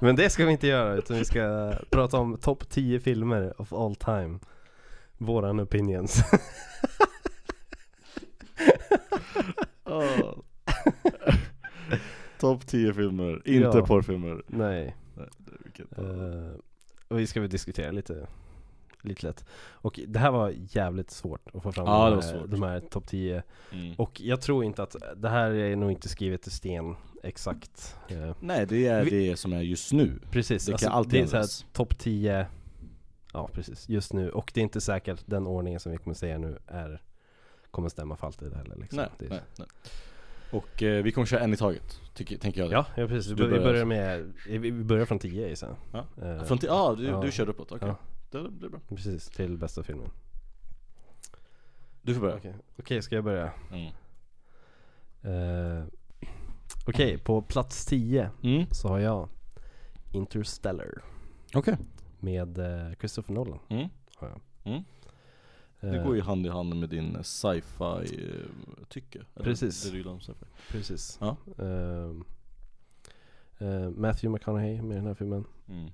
Men 0.00 0.16
det 0.16 0.30
ska 0.30 0.44
vi 0.46 0.52
inte 0.52 0.66
göra 0.66 0.94
utan 0.94 1.16
vi 1.16 1.24
ska 1.24 1.72
prata 1.90 2.16
om 2.18 2.36
topp 2.38 2.68
10 2.68 3.00
filmer 3.00 3.60
of 3.60 3.72
all 3.72 3.94
time 3.94 4.38
Våran 5.18 5.60
opinions 5.60 6.22
oh. 9.84 10.38
Topp 12.40 12.66
10 12.66 12.94
filmer, 12.94 13.42
inte 13.44 13.78
Ja. 13.78 13.86
porrfilmer 13.86 14.42
Nej 14.46 14.96
Nej, 15.14 15.26
det- 15.38 15.52
vilket- 15.64 15.98
Eh, 15.98 16.58
och 17.08 17.18
vi 17.18 17.26
ska 17.26 17.40
väl 17.40 17.50
diskutera 17.50 17.90
lite, 17.90 18.26
lite 19.04 19.26
lätt. 19.26 19.44
Och 19.72 20.00
det 20.08 20.18
här 20.18 20.30
var 20.30 20.52
jävligt 20.56 21.10
svårt 21.10 21.48
att 21.54 21.62
få 21.62 21.72
fram 21.72 21.86
Ja, 21.86 22.10
de, 22.10 22.22
här, 22.26 22.46
de 22.46 22.62
här 22.62 22.80
topp 22.80 23.06
10. 23.06 23.42
mm. 23.72 23.94
Och 23.98 24.20
jag 24.20 24.40
tror 24.40 24.64
inte 24.64 24.82
att, 24.82 24.96
det 25.16 25.28
här 25.28 25.50
är 25.50 25.76
nog 25.76 25.90
inte 25.90 26.08
skrivet 26.08 26.46
i 26.46 26.50
sten 26.50 26.96
exakt. 27.22 27.96
Eh, 28.08 28.36
Nej 28.40 28.66
det 28.66 28.86
är 28.86 29.04
Vi- 29.04 29.28
det 29.28 29.36
som 29.36 29.52
är 29.52 29.60
just 29.60 29.92
nu 29.92 30.12
precis, 30.30 30.64
Det 30.66 30.70
kan 30.70 30.74
alltså, 30.74 30.88
alltid 30.88 31.12
det 31.12 31.24
är 31.24 31.26
så 31.26 31.36
här 31.36 31.72
topp 31.72 31.98
10, 31.98 32.46
ja 33.32 33.48
precis, 33.52 33.88
just 33.88 34.12
nu. 34.12 34.30
Och 34.30 34.50
det 34.54 34.60
är 34.60 34.62
inte 34.62 34.80
säkert 34.80 35.12
att 35.18 35.26
den 35.26 35.46
ordningen 35.46 35.80
som 35.80 35.92
vi 35.92 35.98
kommer 35.98 36.14
säga 36.14 36.38
nu 36.38 36.58
är, 36.66 37.02
kommer 37.70 37.88
stämma 37.88 38.16
för 38.16 38.26
alltid 38.26 38.54
heller. 38.54 38.76
Liksom. 38.76 38.96
nej, 38.96 39.08
det 39.18 39.28
nej, 39.28 39.40
nej 39.58 39.66
Och 40.50 40.82
eh, 40.82 41.02
vi 41.02 41.12
kommer 41.12 41.26
köra 41.26 41.40
en 41.40 41.52
i 41.54 41.56
taget, 41.56 42.00
tycker, 42.14 42.38
tänker 42.38 42.60
jag 42.60 42.72
Ja, 42.72 42.86
ja 42.96 43.06
precis. 43.06 43.32
Vi, 43.32 43.34
Du 43.34 43.42
bör- 43.42 43.48
vi 43.50 43.58
börjar. 43.58 43.64
börjar 43.72 43.84
med, 43.84 44.32
vi 44.60 44.72
börjar 44.72 45.04
från 45.04 45.18
10 45.18 45.48
gissar 45.48 45.76
jag. 45.92 46.04
Ja. 46.18 46.24
Eh, 46.28 46.44
Från 46.44 46.58
t- 46.58 46.66
ah, 46.70 46.94
du, 46.94 47.04
ja. 47.04 47.20
du 47.20 47.32
kör 47.32 47.48
uppåt, 47.48 47.72
okej 47.72 47.88
Ja. 47.88 47.96
Det, 48.42 48.50
det 48.50 48.66
är 48.66 48.70
bra 48.70 48.80
Precis, 48.88 49.28
till 49.28 49.58
bästa 49.58 49.82
filmen. 49.82 50.10
Du 52.02 52.14
får 52.14 52.20
börja 52.20 52.36
Okej, 52.36 52.54
Okej, 52.78 53.02
ska 53.02 53.14
jag 53.14 53.24
börja? 53.24 53.52
mm. 53.72 53.92
Eh, 55.22 55.84
Okej, 56.86 57.18
på 57.18 57.42
plats 57.42 57.86
10 57.86 58.30
Mm. 58.42 58.66
så 58.70 58.88
har 58.88 58.98
jag 58.98 59.28
Interstellar 60.12 61.02
Okej 61.54 61.76
med 62.20 62.58
eh, 62.58 62.92
Christopher 62.98 63.34
Nolan. 63.34 63.58
mm. 63.68 63.88
Har 64.16 64.28
jag. 64.28 64.40
Mm. 64.72 64.82
Det 65.80 65.96
Eh, 65.98 66.04
går 66.06 66.14
ju 66.16 66.22
hand 66.22 66.46
i 66.46 66.48
hand 66.48 66.76
med 66.76 66.88
din 66.88 67.24
sci-fi 67.24 68.30
tycke 68.88 69.18
eller? 69.34 69.44
Precis. 69.44 69.82
Det 69.84 69.90
sci-fi 69.90 70.46
Precis. 70.68 71.18
Ja. 71.20 71.36
Eh, 71.58 72.10
Matthew 73.90 74.28
McConaughey 74.28 74.82
med 74.82 74.96
den 74.96 75.06
här 75.06 75.14
filmen. 75.14 75.44
mm. 75.68 75.90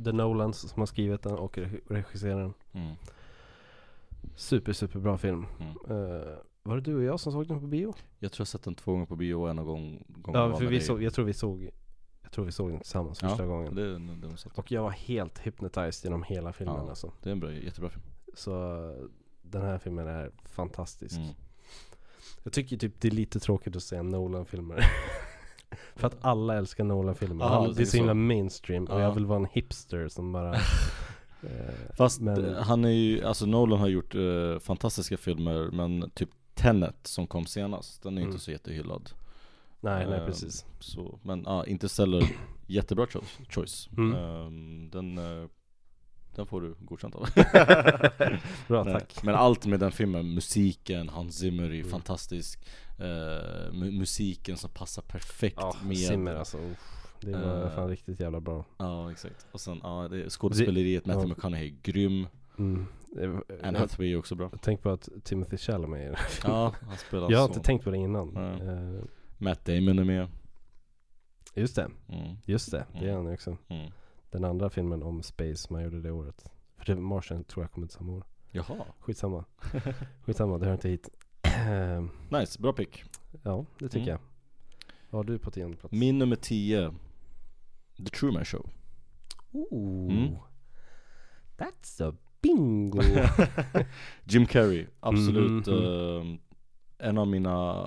The 0.04 0.12
Nolans 0.12 0.58
som 0.70 0.78
har 0.80 0.86
skrivit 0.86 1.22
den 1.22 1.32
och 1.34 1.58
re- 1.58 1.80
regisserar 1.88 2.40
den. 2.40 2.54
Mm. 2.72 2.94
Super, 4.36 4.72
super 4.72 4.98
bra 4.98 5.18
film. 5.18 5.46
Mm. 5.60 5.68
Eh, 5.70 6.28
var 6.62 6.74
det 6.76 6.82
du 6.82 6.96
och 6.96 7.02
jag 7.02 7.20
som 7.20 7.32
såg 7.32 7.46
den 7.48 7.60
på 7.60 7.66
bio? 7.66 7.94
Jag 8.18 8.32
tror 8.32 8.40
jag 8.42 8.48
sett 8.48 8.62
den 8.62 8.74
två 8.74 8.92
gånger 8.92 9.06
på 9.06 9.16
bio 9.16 9.34
och 9.34 9.50
en 9.50 9.56
gång, 9.56 10.04
gång 10.08 10.34
Ja, 10.34 10.56
för 10.56 10.66
vi 10.66 10.80
såg, 10.80 11.02
jag 11.02 11.14
tror 11.14 11.24
vi 11.24 11.32
såg 11.32 11.70
Jag 12.22 12.32
tror 12.32 12.44
vi 12.44 12.52
såg 12.52 12.70
den 12.70 12.80
tillsammans 12.80 13.22
Ja, 13.22 13.28
första 13.28 13.46
gången. 13.46 13.74
det, 13.74 13.98
det. 13.98 14.36
Och 14.54 14.72
jag 14.72 14.82
var 14.82 14.90
helt 14.90 15.38
hypnotized 15.38 16.04
genom 16.04 16.22
hela 16.22 16.52
filmen 16.52 16.76
Ja. 16.76 16.88
alltså. 16.88 17.12
det 17.22 17.28
är 17.28 17.32
en 17.32 17.40
bra, 17.40 17.52
jättebra 17.52 17.90
film 17.90 18.02
Så 18.34 18.74
eh, 18.90 18.96
den 19.42 19.62
här 19.62 19.78
filmen 19.78 20.06
är 20.08 20.30
fantastisk. 20.44 21.16
mm. 21.16 21.28
Jag 22.42 22.52
tycker 22.52 22.76
typ 22.76 23.00
det 23.00 23.08
är 23.08 23.12
lite 23.12 23.40
tråkigt 23.40 23.76
att 23.76 23.82
säga 23.82 24.02
Nolan-filmer. 24.02 24.84
För 25.96 26.06
att 26.06 26.16
alla 26.20 26.56
älskar 26.56 26.84
Nolan-filmer. 26.84 27.68
Du 27.68 27.72
det 27.74 27.82
är 27.82 27.86
så 27.86 27.96
himla 27.96 28.14
mainstream 28.14 28.84
och 28.84 29.00
Ja. 29.00 29.02
jag 29.02 29.14
vill 29.14 29.26
vara 29.26 29.38
en 29.38 29.46
hipster 29.52 30.08
som 30.08 30.32
bara 30.32 30.54
eh, 31.42 31.94
Fast 31.96 32.20
men- 32.20 32.44
eh, 32.44 32.62
han 32.62 32.84
är 32.84 32.88
ju, 32.90 33.24
alltså 33.24 33.46
Nolan 33.46 33.78
har 33.80 33.88
gjort 33.88 34.14
eh, 34.14 34.58
fantastiska 34.60 35.16
filmer 35.16 35.70
men 35.72 36.10
typ 36.10 36.28
Tenet 36.54 36.96
som 37.02 37.26
kom 37.26 37.46
senast, 37.46 38.02
den 38.02 38.12
är 38.18 38.20
Mm. 38.22 38.30
inte 38.32 38.44
så 38.44 38.50
jättehyllad 38.50 39.10
Nej, 39.80 40.06
nej 40.06 40.18
Ehm, 40.20 40.26
precis. 40.26 40.64
så, 40.80 41.18
Men 41.22 41.42
ja, 41.46 41.66
Interstellar, 41.66 42.22
jättebra 42.66 43.06
cho- 43.06 43.24
choice 43.54 43.88
Mm. 43.96 44.14
Ehm, 44.14 44.90
Den, 44.90 45.18
eh, 45.18 45.48
den 46.34 46.46
får 46.46 46.60
du 46.60 46.74
godkänt 46.80 47.14
av 47.14 47.28
Bra, 48.68 48.84
tack. 48.84 49.22
Men 49.22 49.34
allt 49.34 49.66
med 49.66 49.80
den 49.80 49.92
filmen, 49.92 50.34
musiken, 50.34 51.08
Hans 51.08 51.38
Zimmer 51.38 51.64
är 51.64 51.74
Mm. 51.74 51.88
fantastisk 51.90 52.64
eh, 52.98 53.04
mu- 53.72 53.98
Musiken 53.98 54.56
som 54.56 54.70
passar 54.70 55.02
perfekt 55.02 55.58
Ja, 55.60 55.76
med 55.84 55.96
Zimmer 55.96 56.34
alltså. 56.34 56.58
Det 57.20 57.32
var 57.32 57.64
Eh, 57.64 57.70
fan 57.74 57.88
riktigt 57.88 58.20
jävla 58.20 58.40
bra. 58.40 58.64
Ja 58.78 59.10
exakt, 59.10 59.46
och 59.52 59.60
sen 59.60 59.80
ja, 59.82 60.08
det, 60.10 60.30
skådespeleriet, 60.30 61.06
Matthew 61.06 61.28
ja. 61.28 61.34
McConaughey 61.34 61.68
är 61.68 61.76
grym 61.82 62.26
Mm. 62.58 62.86
Anne 63.18 63.42
Jag, 63.62 63.72
Hathaway 63.78 64.12
är 64.12 64.16
också 64.16 64.34
bra 64.34 64.50
tänk 64.62 64.82
på 64.82 64.90
att 64.90 65.08
Timothy 65.24 65.56
Chalamet 65.56 66.00
är 66.00 66.04
i 66.04 66.06
den. 66.06 66.16
Ja, 66.44 66.74
han 66.88 66.96
spelar 66.98 67.30
Jag 67.30 67.38
har 67.38 67.46
så 67.46 67.52
inte 67.54 67.66
tänkt 67.66 67.84
på 67.84 67.90
det 67.90 67.96
innan. 67.96 68.32
Ja. 68.34 68.72
Eh, 68.72 69.02
Matt 69.38 69.64
Damon 69.64 69.98
är 69.98 70.04
med 70.04 70.28
just 71.54 71.76
det, 71.76 71.90
mm. 72.08 72.36
just 72.44 72.70
det. 72.70 72.84
Det 72.92 72.98
är 72.98 73.02
Mm. 73.12 73.24
han 73.24 73.34
också. 73.34 73.56
Mm. 73.68 73.90
Den 74.30 74.44
andra 74.44 74.70
filmen 74.70 75.02
om 75.02 75.22
Space 75.22 75.72
man 75.72 75.82
gjorde 75.82 76.00
det 76.00 76.10
året. 76.10 76.44
För 76.76 76.84
det 76.86 77.00
Martian 77.00 77.44
tror 77.44 77.64
jag 77.64 77.72
kom 77.72 77.84
ut 77.84 77.92
samma 77.92 78.12
år. 78.12 78.24
Jaha, 78.50 78.84
Skitsamma. 78.98 79.44
Skitsamma, 80.24 80.58
det 80.58 80.66
hör 80.66 80.72
inte 80.72 80.88
hit. 80.88 81.08
Nice, 82.30 82.62
bra 82.62 82.72
pick 82.72 83.04
ja, 83.42 83.64
det 83.78 83.88
tycker 83.88 83.98
Mm. 84.06 84.08
jag. 84.08 84.18
Vad 85.10 85.18
har 85.18 85.24
du 85.32 85.38
på 85.38 85.50
tionde 85.50 85.76
plats? 85.76 85.92
Min 85.92 86.18
nummer 86.18 86.36
10 86.36 86.94
The 87.96 88.04
Truman 88.04 88.44
Show 88.44 88.70
Ooh. 89.52 90.12
Mm. 90.12 90.34
That's 91.58 92.08
a 92.10 92.14
bingo! 92.42 93.02
Jim 94.24 94.46
Carrey, 94.46 94.86
absolut 95.00 95.66
Mhm. 95.66 95.74
eh, 96.98 97.06
en 97.08 97.18
av 97.18 97.28
mina 97.28 97.80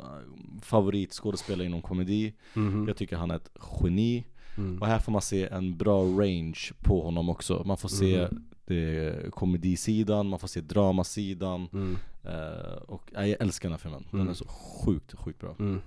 eh, 0.00 0.60
favoritskådespelare 0.62 1.66
inom 1.66 1.82
komedi 1.82 2.34
Mhm. 2.54 2.84
Jag 2.88 2.96
tycker 2.96 3.16
han 3.16 3.30
är 3.30 3.36
ett 3.36 3.50
geni 3.82 4.24
Mm. 4.56 4.80
Och 4.82 4.86
här 4.86 4.98
får 4.98 5.12
man 5.12 5.22
se 5.22 5.48
en 5.48 5.76
bra 5.76 6.02
range 6.04 6.58
på 6.82 7.02
honom 7.02 7.28
också 7.28 7.62
Man 7.66 7.76
får 7.76 7.88
se 7.88 8.28
Mhm. 8.30 8.44
det, 8.66 9.30
komedisidan, 9.30 10.26
man 10.28 10.38
får 10.38 10.48
se 10.48 10.60
dramasidan 10.60 11.68
Mm. 11.72 11.96
eh, 12.22 12.72
Och 12.86 13.10
jag 13.12 13.28
älskar 13.28 13.68
den 13.68 13.72
här 13.72 13.78
filmen, 13.78 14.04
den 14.10 14.20
Mm. 14.20 14.30
är 14.30 14.34
så 14.34 14.46
sjukt, 14.48 15.14
sjukt 15.18 15.40
bra 15.40 15.54
Mm. 15.58 15.80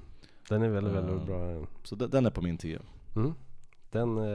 Den 0.49 0.61
är 0.61 0.69
väldigt, 0.69 0.93
väldigt 0.93 1.15
Eh, 1.19 1.25
bra. 1.25 1.65
Så 1.83 1.95
den, 1.95 2.25
är 2.25 2.29
på 2.29 2.41
min 2.41 2.57
10 2.57 2.79
Mm. 3.15 3.33
Den, 3.91 4.17
eh, 4.17 4.25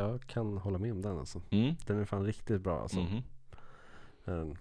jag 0.00 0.20
kan 0.26 0.56
hålla 0.58 0.78
med 0.78 0.92
om 0.92 1.02
den 1.02 1.18
alltså. 1.18 1.40
mm. 1.50 1.74
Den 1.86 1.98
är 2.00 2.04
fan 2.04 2.26
riktigt 2.26 2.60
bra 2.62 2.80
alltså. 2.82 3.00
Mhm. 3.00 3.22
Mm. 4.26 4.54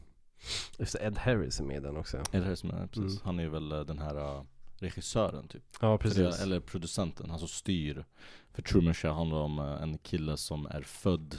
Just 0.80 0.96
Ed 0.96 1.18
Harris 1.18 1.60
är 1.60 1.64
med 1.64 1.78
i 1.78 1.80
den 1.80 1.98
också. 1.98 2.18
Här 2.32 2.56
som 2.56 2.72
är, 2.72 2.88
precis. 2.88 2.98
Mm. 3.04 3.18
Han 3.24 3.40
är 3.40 3.48
väl 3.50 3.72
eh, 3.72 3.80
den 3.82 4.00
här 4.00 4.16
eh, 4.16 4.44
regissören 4.84 5.48
typ 5.48 5.64
Ja 5.82 6.00
det- 6.04 6.42
Eller 6.42 6.60
producenten, 6.60 7.30
han 7.30 7.40
som 7.40 7.48
styr 7.48 8.06
För 8.54 8.62
Truman 8.62 8.94
Show 8.94 9.12
handlar 9.14 9.38
om 9.38 9.60
eh, 9.60 9.82
en 9.82 9.98
kille 9.98 10.38
som 10.38 10.66
är 10.66 10.82
född 10.82 11.36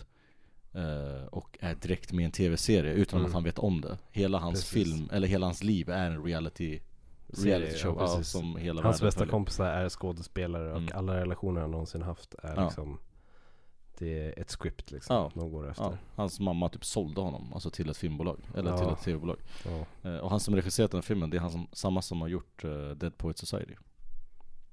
eh, 0.72 1.26
Och 1.30 1.58
är 1.60 1.74
direkt 1.74 2.12
med 2.12 2.22
i 2.22 2.24
en 2.26 2.32
tv-serie 2.32 2.92
utan 2.92 3.18
Mm. 3.18 3.26
att 3.26 3.32
han 3.34 3.44
vet 3.44 3.58
om 3.58 3.80
det 3.80 3.98
Hela 4.10 4.38
hans 4.38 4.70
Precis. 4.70 4.70
film, 4.94 5.08
eller 5.12 5.28
hela 5.28 5.46
hans 5.46 5.62
liv 5.62 5.88
är 5.90 6.10
en 6.10 6.24
reality 6.24 6.80
Reality 7.44 7.78
show 7.78 7.96
ja, 7.98 8.06
precis. 8.06 8.28
som 8.32 8.56
hela 8.56 8.82
Hans 8.82 9.00
bästa 9.02 9.18
följer. 9.18 9.30
kompisar 9.32 9.66
är 9.66 9.88
skådespelare 9.88 10.70
och 10.72 10.76
Mm. 10.78 10.92
alla 10.94 11.16
relationer 11.16 11.60
han 11.60 11.70
någonsin 11.70 12.02
haft 12.02 12.34
är 12.42 12.54
Ja. 12.56 12.64
liksom 12.64 12.98
Det 14.00 14.18
är 14.26 14.38
ett 14.40 14.50
script 14.50 14.90
liksom, 14.90 15.16
Ja. 15.16 15.30
de 15.34 15.50
går 15.52 15.70
efter. 15.70 15.84
Ja, 15.84 15.96
hans 16.14 16.40
mamma 16.40 16.68
typ 16.68 16.84
sålde 16.84 17.20
honom, 17.20 17.52
alltså 17.52 17.70
till 17.70 17.90
ett 17.90 17.96
filmbolag, 17.96 18.38
eller 18.54 18.76
till 18.76 18.86
Ja. 18.86 18.92
ett 18.92 19.00
tv-bolag 19.02 19.36
Ja. 19.64 20.10
eh, 20.10 20.16
Och 20.16 20.30
han 20.30 20.40
som 20.40 20.56
regisserat 20.56 20.90
den 20.90 20.98
här 20.98 21.02
filmen, 21.02 21.30
det 21.30 21.36
är 21.36 21.40
han 21.40 21.50
som, 21.50 21.66
samma 21.72 22.02
som 22.02 22.20
har 22.20 22.28
gjort 22.28 22.64
eh, 22.64 22.90
Dead 22.90 23.16
Poet 23.16 23.38
Society 23.38 23.74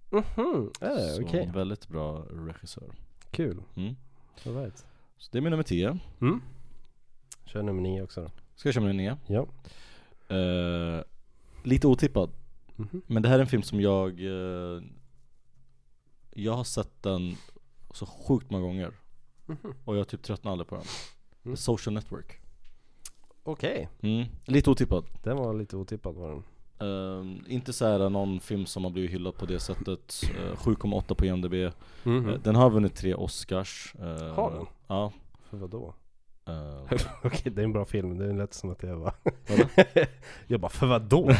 Mhm, 0.09 0.71
är 0.81 0.95
det? 0.95 1.09
Så 1.15 1.21
Okej, 1.23 1.43
en 1.43 1.51
väldigt 1.51 1.87
bra 1.87 2.19
regissör 2.19 2.91
kul. 3.31 3.63
mm. 3.75 3.95
All 4.45 4.55
right. 4.55 4.85
Så 5.17 5.29
det 5.31 5.37
är 5.37 5.41
min 5.41 5.51
nummer 5.51 5.63
10 5.63 5.99
Mm. 6.21 6.41
Kör 7.45 7.63
nummer 7.63 7.81
nio 7.81 8.01
också 8.03 8.21
då. 8.21 8.31
Ska 8.55 8.67
jag 8.69 8.73
köra 8.73 8.83
min 8.85 8.97
9? 8.97 9.17
Ja. 9.27 9.47
Eh, 10.35 11.03
lite 11.63 11.87
otippad, 11.87 12.29
Mhm. 12.75 13.01
men 13.07 13.23
det 13.23 13.29
här 13.29 13.35
är 13.35 13.41
en 13.41 13.47
film 13.47 13.63
som 13.63 13.81
jag 13.81 14.09
eh, 14.25 14.81
Jag 16.31 16.53
har 16.53 16.63
sett 16.63 17.03
den 17.03 17.35
så 17.93 18.05
sjukt 18.05 18.51
många 18.51 18.63
gånger 18.63 18.91
Mhm. 19.47 19.73
Och 19.85 19.97
jag 19.97 20.07
typ 20.07 20.23
tröttnar 20.23 20.51
aldrig 20.51 20.67
på 20.67 20.75
den 20.75 20.83
Mm. 21.45 21.55
The 21.55 21.61
Social 21.61 21.93
Network 21.93 22.39
Okej, 23.43 23.89
mm. 24.01 24.25
Lite 24.45 24.69
otippad 24.69 25.05
den 25.23 25.37
var 25.37 25.53
lite 25.53 25.77
otippad 25.77 26.15
var 26.15 26.29
den. 26.29 26.43
Eh, 26.79 27.53
Inte 27.53 27.73
så 27.73 27.85
här 27.85 28.09
någon 28.09 28.39
film 28.39 28.65
som 28.65 28.83
har 28.83 28.91
blivit 28.91 29.11
hyllad 29.11 29.35
på 29.37 29.45
det 29.45 29.59
sättet 29.59 30.21
Eh, 30.37 30.55
7,8 30.55 31.15
på 31.15 31.25
IMDB 31.25 31.73
Mhm. 32.03 32.29
Eh, 32.29 32.39
Den 32.43 32.55
har 32.55 32.69
vunnit 32.69 32.95
tre 32.95 33.13
Oscars 33.15 33.95
eh, 33.99 34.33
Har 34.33 34.51
den? 34.51 34.65
Ja 34.87 35.11
För 35.49 35.57
vad 35.57 35.69
då? 35.69 35.93
eh, 36.45 36.81
Okej, 37.23 37.51
det 37.51 37.61
är 37.61 37.63
en 37.65 37.73
bra 37.73 37.85
film. 37.85 38.17
Det 38.17 38.33
lät 38.33 38.53
som 38.53 38.69
att 38.69 38.83
jag 38.83 38.99
bara... 38.99 39.13
Vadå? 39.49 39.63
jag 40.47 40.59
bara, 40.59 40.69
för 40.69 40.87
vad 40.87 41.01
då? 41.01 41.31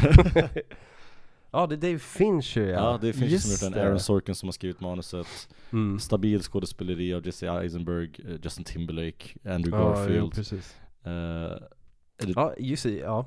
ja, 1.62 1.68
det 1.68 1.76
är 1.76 1.78
Dave 1.78 2.00
Fincher 2.00 2.62
ja. 2.62 2.92
Ja 2.92 2.98
det 3.02 3.14
finns 3.14 3.32
ju 3.32 3.40
som 3.40 3.52
Just 3.52 3.64
gjort 3.64 3.72
den, 3.74 3.80
det. 3.82 3.88
Aaron 3.88 4.00
Sorkin 4.00 4.36
som 4.36 4.48
har 4.48 4.52
skrivit 4.54 4.80
manuset 4.82 5.50
Mm. 5.72 6.00
Stabil 6.00 6.42
skådespeleri 6.42 7.14
av 7.14 7.26
Jesse 7.26 7.48
Eisenberg, 7.50 8.10
eh, 8.28 8.36
Justin 8.44 8.64
Timberlake, 8.64 9.40
Andrew 9.46 9.78
Ja, 9.78 9.90
jo, 9.90 9.90
Garfield 10.02 10.34
precis. 10.34 10.76
eh, 11.04 11.12
är 11.12 12.26
det, 12.26 12.34
Ja, 12.36 12.54
just 12.58 12.84
det, 12.84 12.92
ja. 12.98 13.26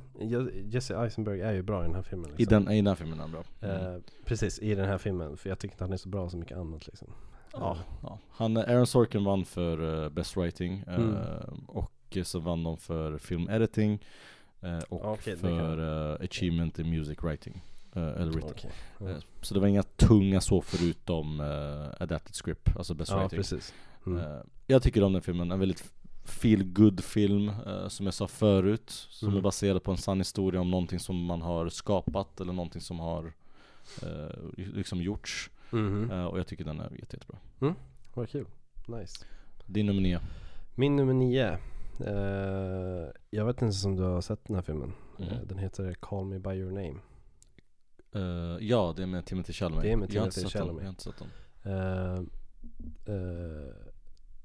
Jesse 0.64 0.96
Eisenberg 0.96 1.40
är 1.40 1.52
ju 1.52 1.62
bra 1.62 1.82
i 1.84 1.86
den 1.86 1.94
här 1.94 2.02
filmen 2.02 2.30
I 2.30 2.36
liksom. 2.38 2.64
den, 2.64 2.72
i 2.72 2.76
den 2.76 2.86
här 2.86 2.94
filmen 2.94 3.18
är 3.18 3.22
han 3.22 3.30
bra 3.32 3.42
Eh, 3.60 3.96
precis, 4.24 4.58
i 4.58 4.74
den 4.74 4.88
här 4.88 4.98
filmen. 4.98 5.36
För 5.36 5.48
jag 5.48 5.58
tycker 5.58 5.74
inte 5.74 5.84
han 5.84 5.92
är 5.92 5.96
så 5.96 6.08
bra 6.08 6.28
så 6.30 6.36
mycket 6.36 6.56
annat 6.58 6.86
liksom. 6.86 7.08
ja, 7.52 7.78
ja. 8.02 8.18
Han, 8.30 8.56
Aaron 8.56 8.86
Sorkin 8.86 9.24
vann 9.24 9.44
för 9.44 10.04
eh, 10.04 10.08
Best 10.10 10.36
Writing 10.36 10.84
eh, 10.86 10.94
Mm. 10.94 11.16
Och 11.66 12.16
så 12.24 12.38
vann 12.38 12.62
de 12.64 12.76
för 12.76 13.18
Film 13.18 13.48
Editing 13.50 14.04
eh, 14.62 14.78
Och 14.78 15.00
Ja, 15.04 15.12
okej, 15.12 15.32
det 15.34 15.38
för 15.40 16.12
eh, 16.12 16.24
Achievement 16.24 16.78
in 16.78 16.90
Music 16.90 17.18
Writing 17.22 17.54
eh, 17.54 17.60
Eller 17.92 18.32
written 18.32 18.50
Okej. 18.50 18.70
Eh, 19.10 19.16
Så 19.42 19.54
det 19.54 19.60
var 19.60 19.66
inga 19.66 19.82
tunga 19.82 20.40
så 20.40 20.60
förutom 20.60 21.40
uh, 21.40 21.88
Adapted 22.00 22.34
Script, 22.34 22.76
alltså 22.76 22.94
Best 22.94 23.10
Ja, 23.12 23.18
Writing 23.18 23.36
precis. 23.36 23.74
Mm. 24.06 24.18
Eh, 24.18 24.40
Jag 24.66 24.82
tycker 24.82 25.02
om 25.04 25.12
den 25.12 25.22
filmen, 25.22 25.52
en 25.52 25.60
väldigt 25.60 25.92
feel 26.24 26.64
good 26.64 27.04
film 27.04 27.48
eh, 27.66 27.88
Som 27.88 28.06
jag 28.06 28.14
sa 28.14 28.26
förut, 28.28 28.90
som 28.90 29.28
Mm. 29.28 29.38
är 29.38 29.42
baserad 29.42 29.82
på 29.82 29.90
en 29.90 29.96
sann 29.96 30.18
historia 30.18 30.60
om 30.60 30.70
någonting 30.70 30.98
som 30.98 31.24
man 31.24 31.42
har 31.42 31.68
skapat 31.68 32.40
Eller 32.40 32.52
någonting 32.52 32.80
som 32.80 32.98
har 33.00 33.32
eh, 34.02 34.36
liksom 34.54 35.02
gjorts 35.02 35.50
Mhm. 35.72 36.10
Eh, 36.10 36.24
Och 36.24 36.38
jag 36.38 36.46
tycker 36.46 36.64
den 36.64 36.80
är 36.80 36.90
jätte, 36.90 37.16
jättebra 37.16 37.38
Vad 38.14 38.28
kul. 38.28 38.46
Nice. 38.86 39.24
Din 39.66 39.86
nummer 39.86 40.00
nio 40.02 40.20
Min 40.74 40.96
nummer 40.96 41.12
nio. 41.14 41.58
Eh, 42.06 43.08
jag 43.30 43.44
vet 43.44 43.62
inte 43.62 43.86
om 43.86 43.96
du 43.96 44.02
har 44.02 44.20
sett 44.20 44.44
den 44.44 44.56
här 44.56 44.62
filmen. 44.62 44.92
Eh, 45.18 45.38
den 45.46 45.58
heter 45.58 45.94
Call 45.94 46.24
Me 46.24 46.38
By 46.38 46.50
Your 46.50 46.70
Name. 46.72 46.94
Eh, 48.12 48.56
Ja, 48.60 48.94
det 48.96 49.02
är 49.02 49.06
med 49.06 49.26
Timothy 49.26 49.52
Chalamet 49.52 49.82
Det 49.82 49.92
är 49.92 49.96
med 49.96 50.10
Timothy 50.10 50.44
Chalamet. 50.44 50.82
Jag 50.82 50.84
har 50.84 50.90
inte 50.90 51.02
sett 51.02 51.18
den 51.18 51.28
Eh, 51.62 52.14
eh, 53.14 53.74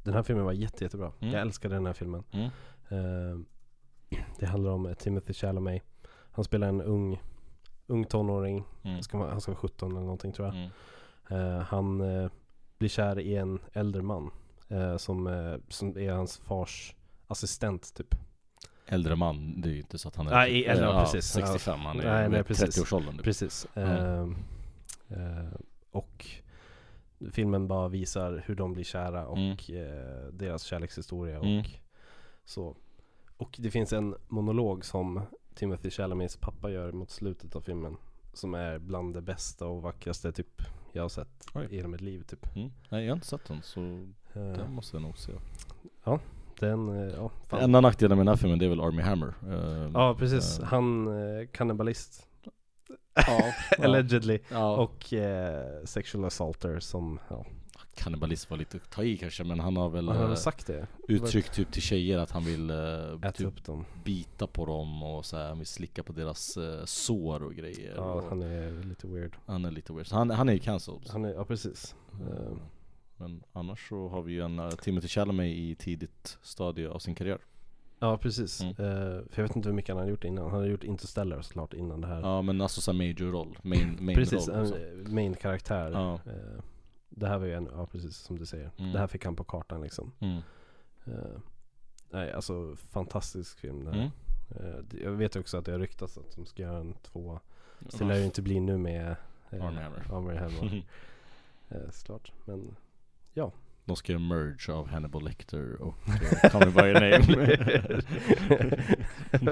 den 0.03 0.13
här 0.13 0.23
filmen 0.23 0.45
var 0.45 0.53
jätte, 0.53 0.83
jättebra. 0.83 1.11
Mm. 1.19 1.33
Jag 1.33 1.41
älskade 1.41 1.75
den 1.75 1.85
här 1.85 1.93
filmen. 1.93 2.23
mm. 2.31 3.45
Det 4.39 4.45
handlar 4.45 4.71
om 4.71 4.95
Timothy 4.97 5.33
Chalamet. 5.33 5.83
Han 6.31 6.45
spelar 6.45 6.67
en 6.67 6.81
ung, 6.81 7.21
ung 7.87 8.05
tonåring. 8.05 8.63
Mm. 8.83 9.01
Ska 9.01 9.17
vara, 9.17 9.29
han 9.31 9.41
ska 9.41 9.51
vara 9.51 9.59
17 9.59 9.91
eller 9.91 10.01
någonting 10.01 10.33
tror 10.33 10.47
jag. 10.47 10.71
Mm. 11.27 11.65
Han 11.65 11.97
blir 12.77 12.89
kär 12.89 13.19
i 13.19 13.35
en 13.35 13.59
äldre 13.73 14.01
man. 14.01 14.31
som, 14.97 15.59
som 15.69 15.97
är 15.97 16.11
hans 16.11 16.37
fars 16.37 16.95
assistent 17.27 17.93
typ. 17.95 18.15
Äldre 18.87 19.15
man, 19.15 19.61
det 19.61 19.69
är 19.69 19.73
ju 19.73 19.79
inte 19.79 19.97
så 19.97 20.07
att 20.07 20.15
han 20.15 20.27
är 20.27 20.31
Nej, 20.31 20.61
typ, 20.61 20.69
äldre, 20.71 20.87
eh, 20.89 20.99
precis. 21.03 21.25
65, 21.31 21.79
han 21.79 21.99
är 21.99 22.03
Nej, 22.03 22.29
nej, 22.29 22.37
vid 22.39 22.47
precis. 22.47 22.77
30-årsåldern 22.77 23.15
typ. 23.15 23.23
Precis. 23.23 23.67
Mm. 23.73 24.35
Eh, 25.09 25.53
och 25.91 26.25
filmen 27.31 27.67
bara 27.67 27.87
visar 27.87 28.43
hur 28.45 28.55
de 28.55 28.73
blir 28.73 28.83
kära 28.83 29.27
och 29.27 29.37
Mm. 29.37 29.51
eh, 29.69 30.27
deras 30.31 30.63
kärlekshistoria 30.63 31.39
och 31.39 31.45
Mm. 31.45 31.63
så. 32.45 32.75
Och 33.37 33.55
det 33.59 33.71
finns 33.71 33.93
en 33.93 34.15
monolog 34.27 34.85
som 34.85 35.21
Timothy 35.55 35.89
Chalamets 35.89 36.37
pappa 36.37 36.69
gör 36.69 36.91
mot 36.91 37.09
slutet 37.09 37.55
av 37.55 37.61
filmen. 37.61 37.97
Som 38.33 38.53
är 38.53 38.79
bland 38.79 39.13
det 39.13 39.21
bästa 39.21 39.67
och 39.67 39.81
vackraste 39.81 40.31
typ 40.31 40.61
jag 40.91 41.01
har 41.01 41.09
sett 41.09 41.45
Oj. 41.53 41.67
i 41.71 41.75
hela 41.75 41.87
mitt 41.87 42.01
liv 42.01 42.21
typ. 42.23 42.55
Mm. 42.55 42.71
Nej 42.89 43.03
jag 43.05 43.11
har 43.11 43.15
inte 43.15 43.27
sett 43.27 43.45
den 43.47 43.61
så 43.61 43.79
Eh, 44.33 44.41
den 44.53 44.71
måste 44.73 44.95
jag 44.95 45.01
nog 45.01 45.17
se 45.17 45.31
den, 46.59 46.89
eh, 47.09 47.13
ja. 47.15 47.31
fan. 47.47 47.59
Enda 47.61 47.81
nackdelen 47.81 48.17
med 48.17 48.25
den 48.25 48.31
här 48.31 48.37
filmen 48.37 48.59
det 48.59 48.65
är 48.65 48.69
väl 48.69 48.81
Army 48.81 49.01
Hammer 49.01 49.33
Eh, 49.47 49.91
Ja 49.93 50.15
precis, 50.19 50.59
eh, 50.59 50.65
han 50.65 51.07
kannibalist 51.51 52.27
ja, 53.13 53.53
allegedly 53.85 54.39
ja. 54.51 54.75
och 54.75 55.13
eh, 55.13 55.83
sexual 55.83 56.25
assaulter 56.25 56.79
som, 56.79 57.19
ja, 57.29 57.45
Kannibalism 57.95 58.49
var 58.49 58.57
lite 58.57 58.77
att 58.77 58.91
ta 58.91 59.03
i 59.03 59.17
kanske 59.17 59.43
men 59.43 59.59
han 59.59 59.77
har 59.77 59.89
väl 59.89 60.07
han 60.07 60.17
har 60.17 60.27
väl 60.27 60.37
sagt 60.37 60.67
det. 60.67 60.87
uttryckt 61.07 61.53
typ 61.53 61.71
till 61.71 61.81
tjejer 61.81 62.17
att 62.19 62.31
han 62.31 62.43
vill 62.45 62.69
Äta 62.69 63.31
typ 63.31 63.47
upp 63.47 63.65
dem. 63.65 63.85
bita 64.03 64.47
på 64.47 64.65
dem 64.65 65.03
och 65.03 65.25
så 65.25 65.37
här, 65.37 65.47
han 65.47 65.57
vill 65.57 65.67
slicka 65.67 66.03
på 66.03 66.13
deras 66.13 66.57
sår 66.85 67.43
och 67.43 67.53
grejer 67.53 67.93
Ja, 67.95 68.01
och 68.13 68.23
han 68.29 68.41
är 68.41 68.83
lite 68.83 69.07
weird. 69.07 69.35
han 69.45 69.65
är 69.65 69.71
lite 69.71 69.93
weird, 69.93 70.07
så 70.07 70.15
han, 70.15 70.29
han 70.29 70.49
är 70.49 70.53
ju 70.53 70.59
cancelled 70.59 71.09
Han 71.09 71.25
är, 71.25 71.33
ja 71.33 71.45
precis. 71.45 71.95
Eh, 72.13 72.51
Men 73.17 73.43
annars 73.53 73.89
så 73.89 74.07
har 74.09 74.21
vi 74.21 74.33
ju 74.33 74.41
en 74.41 74.59
uh, 74.59 74.69
Timothy 74.69 75.07
Chalamet 75.07 75.45
i 75.45 75.75
tidigt 75.75 76.37
stadie 76.41 76.89
av 76.89 76.99
sin 76.99 77.15
karriär. 77.15 77.37
Ja 77.99 78.17
precis, 78.17 78.61
Mm. 78.61 78.71
Eh, 78.71 79.23
för 79.29 79.41
jag 79.41 79.43
vet 79.43 79.55
inte 79.55 79.69
hur 79.69 79.75
mycket 79.75 79.95
han 79.95 80.03
har 80.03 80.09
gjort 80.09 80.23
innan. 80.23 80.49
Han 80.51 80.59
har 80.59 80.67
gjort 80.67 80.83
Interstellar 80.83 81.41
såklart 81.41 81.73
innan 81.73 82.01
det 82.01 82.07
här. 82.07 82.21
Ja 82.21 82.41
men 82.41 82.61
alltså 82.61 82.81
så 82.81 82.91
här 82.91 82.97
major 82.97 83.31
roll, 83.31 83.57
main, 83.63 83.97
main 83.99 84.15
precis, 84.15 84.47
roll. 84.47 84.57
en 84.57 84.61
också. 84.61 84.79
eh, 84.79 85.07
main 85.13 85.33
karaktär. 85.35 85.91
Ja. 85.91 86.13
Eh, 86.13 86.61
det 87.09 87.27
här 87.27 87.37
var 87.37 87.45
ju 87.45 87.53
en, 87.53 87.69
ja 87.73 87.85
precis 87.85 88.17
som 88.17 88.39
du 88.39 88.45
säger. 88.45 88.71
Mm. 88.77 88.91
Det 88.91 88.99
här 88.99 89.07
fick 89.07 89.25
han 89.25 89.35
på 89.35 89.43
kartan 89.43 89.81
liksom. 89.81 90.11
Mm. 90.19 90.37
Eh, 91.05 91.39
nej 92.09 92.31
alltså 92.33 92.75
fantastisk 92.75 93.59
film 93.59 93.85
det 93.85 93.91
här. 93.91 93.99
Mm. 93.99 94.85
Jag 95.03 95.11
vet 95.11 95.35
också 95.35 95.57
att 95.57 95.65
det 95.65 95.71
har 95.71 95.79
ryktats 95.79 96.17
att 96.17 96.35
de 96.35 96.45
ska 96.45 96.63
göra 96.63 96.77
en 96.77 96.93
tvåa. 96.93 97.39
Så 97.89 97.97
det 97.97 98.05
lär 98.05 98.15
ju 98.17 98.25
inte 98.25 98.41
bli 98.41 98.59
nu 98.59 98.77
med 98.77 99.15
eh, 99.49 99.65
Armie 99.65 100.37
Hammer. 100.39 100.83
Eh, 101.69 101.89
såklart. 101.91 102.31
Men 102.45 102.75
De 103.87 103.95
ska 103.95 104.11
göra 104.11 104.21
merge 104.23 104.73
av 104.73 104.87
Hannibal 104.87 105.23
Lecter 105.23 105.81
och 105.81 105.95
uh, 106.07 106.59
Me 106.59 106.65
By 106.65 106.81
Your 106.81 106.93
Name. 106.93 107.17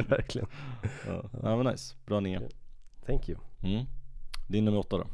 verkligen. 0.10 0.48
ja. 1.08 1.30
ja 1.44 1.58
men 1.58 1.66
nice, 1.66 1.96
bra 2.06 2.20
Nia. 2.20 2.42
Thank 3.06 3.30
you. 3.30 3.40
Mm. 3.64 3.86
Din 4.48 4.66
nummer 4.66 4.80
åtta 4.80 4.98
då? 4.98 5.08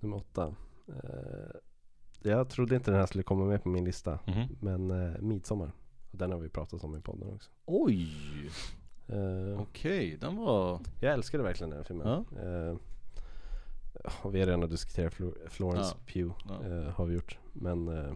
Nummer 0.00 0.16
åtta. 0.16 0.54
Eh, 0.88 1.50
jag 2.22 2.48
trodde 2.48 2.74
inte 2.74 2.90
den 2.90 3.00
här 3.00 3.06
skulle 3.06 3.22
komma 3.24 3.44
med 3.44 3.62
på 3.62 3.68
min 3.68 3.84
lista. 3.84 4.18
Mhm. 4.26 4.56
Men 4.60 4.90
eh, 4.90 5.20
Midsommar. 5.20 5.72
Och 6.10 6.18
den 6.18 6.32
har 6.32 6.38
vi 6.38 6.48
pratat 6.48 6.84
om 6.84 6.96
i 6.96 7.00
podden 7.00 7.34
också. 7.34 7.50
Oj! 7.64 8.08
Eh, 9.08 9.60
Okej, 9.60 10.16
den 10.20 10.36
var... 10.36 10.80
Jag 11.00 11.12
älskade 11.12 11.42
verkligen 11.42 11.70
den 11.70 11.78
här 11.78 11.84
filmen. 11.84 12.06
Ja. 12.36 12.42
Eh, 12.42 12.76
och 14.22 14.34
vi 14.34 14.38
har 14.40 14.46
redan 14.46 14.68
diskuterat 14.70 15.14
Flo- 15.14 15.48
Florence 15.48 15.94
Ja. 15.98 16.12
Pugh. 16.12 16.34
Ja. 16.48 16.66
Eh, 16.68 16.88
har 16.90 17.06
vi 17.06 17.14
gjort. 17.14 17.38
Men 17.52 17.88
eh, 17.88 18.12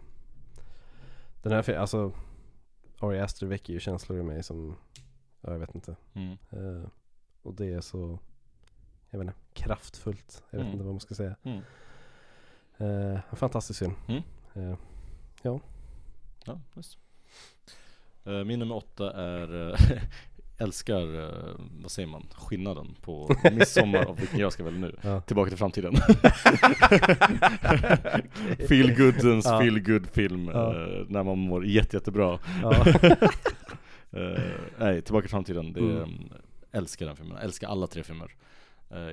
den 1.42 1.52
här 1.52 1.74
alltså 1.76 2.12
Ari 3.00 3.20
Aster 3.20 3.46
väcker 3.46 3.72
ju 3.72 3.80
känslor 3.80 4.18
i 4.18 4.22
mig 4.22 4.42
som, 4.42 4.76
ja, 5.40 5.52
jag 5.52 5.58
vet 5.58 5.74
inte. 5.74 5.96
Mm. 6.12 6.32
Eh, 6.50 6.88
och 7.42 7.54
det 7.54 7.66
är 7.72 7.80
så, 7.80 8.18
jag 9.10 9.18
vet 9.18 9.28
inte, 9.28 9.38
kraftfullt. 9.52 10.42
Jag 10.50 10.58
vet 10.58 10.64
Mm. 10.66 10.72
inte 10.72 10.84
vad 10.84 10.94
man 10.94 11.00
ska 11.00 11.14
säga. 11.14 11.36
Mm. 11.42 11.58
Eh, 12.78 13.20
en 13.30 13.36
fantastisk 13.36 13.78
film. 13.78 13.94
Mm. 14.08 14.22
Eh, 14.54 14.78
Ja, 15.42 15.60
nice. 16.74 16.98
Eh, 18.24 18.44
Min 18.44 18.58
nummer 18.58 18.74
åtta 18.74 19.12
är, 19.12 19.54
uh, 19.54 19.76
älskar, 20.58 21.20
eh, 21.24 21.30
vad 21.82 21.90
säger 21.90 22.08
man, 22.08 22.26
skillnaden 22.34 22.94
på 23.02 23.36
midsommar 23.52 24.06
och 24.06 24.20
vilken 24.22 24.38
jag 24.38 24.52
ska 24.52 24.64
välja 24.64 24.80
nu. 24.80 24.96
ja. 25.02 25.20
Tillbaka 25.20 25.48
till 25.48 25.58
framtiden. 25.58 25.94
feel 28.68 28.94
goodens 28.96 29.44
Ja. 29.44 29.60
feel 29.60 29.80
good 29.80 30.06
film 30.06 30.48
Ja. 30.48 30.74
eh, 30.74 31.04
när 31.08 31.22
man 31.22 31.38
mår 31.38 31.66
jätte, 31.66 31.96
jättebra. 31.96 32.38
ja. 32.62 32.86
Eh, 34.12 34.42
nej, 34.78 35.02
Tillbaka 35.02 35.22
till 35.22 35.30
framtiden, 35.30 35.72
det 35.72 35.80
är, 35.80 36.02
Mm. 36.02 36.32
älskar 36.72 37.06
den 37.06 37.16
filmen, 37.16 37.36
älskar 37.38 37.68
alla 37.68 37.86
tre 37.86 38.02
filmer. 38.02 38.34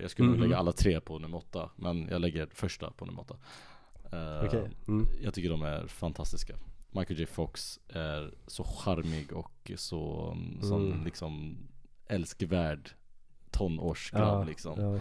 Jag 0.02 0.12
skulle 0.12 0.30
Mhm. 0.30 0.40
lägga 0.42 0.58
alla 0.58 0.72
tre 0.72 1.00
på 1.02 1.20
nummer 1.20 1.38
åtta, 1.38 1.70
men 1.76 2.08
jag 2.12 2.22
lägger 2.22 2.48
första 2.54 2.92
på 2.92 3.06
nummer 3.06 3.22
åtta. 3.22 3.36
Okej. 4.46 4.70
Mm. 4.88 5.08
Jag 5.22 5.34
tycker 5.34 5.50
de 5.50 5.62
är 5.62 5.88
fantastiska. 5.88 6.54
Michael 6.96 7.20
J 7.20 7.26
Fox 7.26 7.80
är 7.90 8.34
så 8.48 8.64
charmig 8.64 9.34
och 9.34 9.72
så 9.76 10.32
mm. 10.36 10.62
sån 10.62 10.92
Mm. 10.92 11.06
liksom 11.06 11.58
älskvärd 12.08 12.92
tonårsgrabb 13.52 14.42
Ja, 14.42 14.44
liksom. 14.44 14.82
ja. 14.82 14.96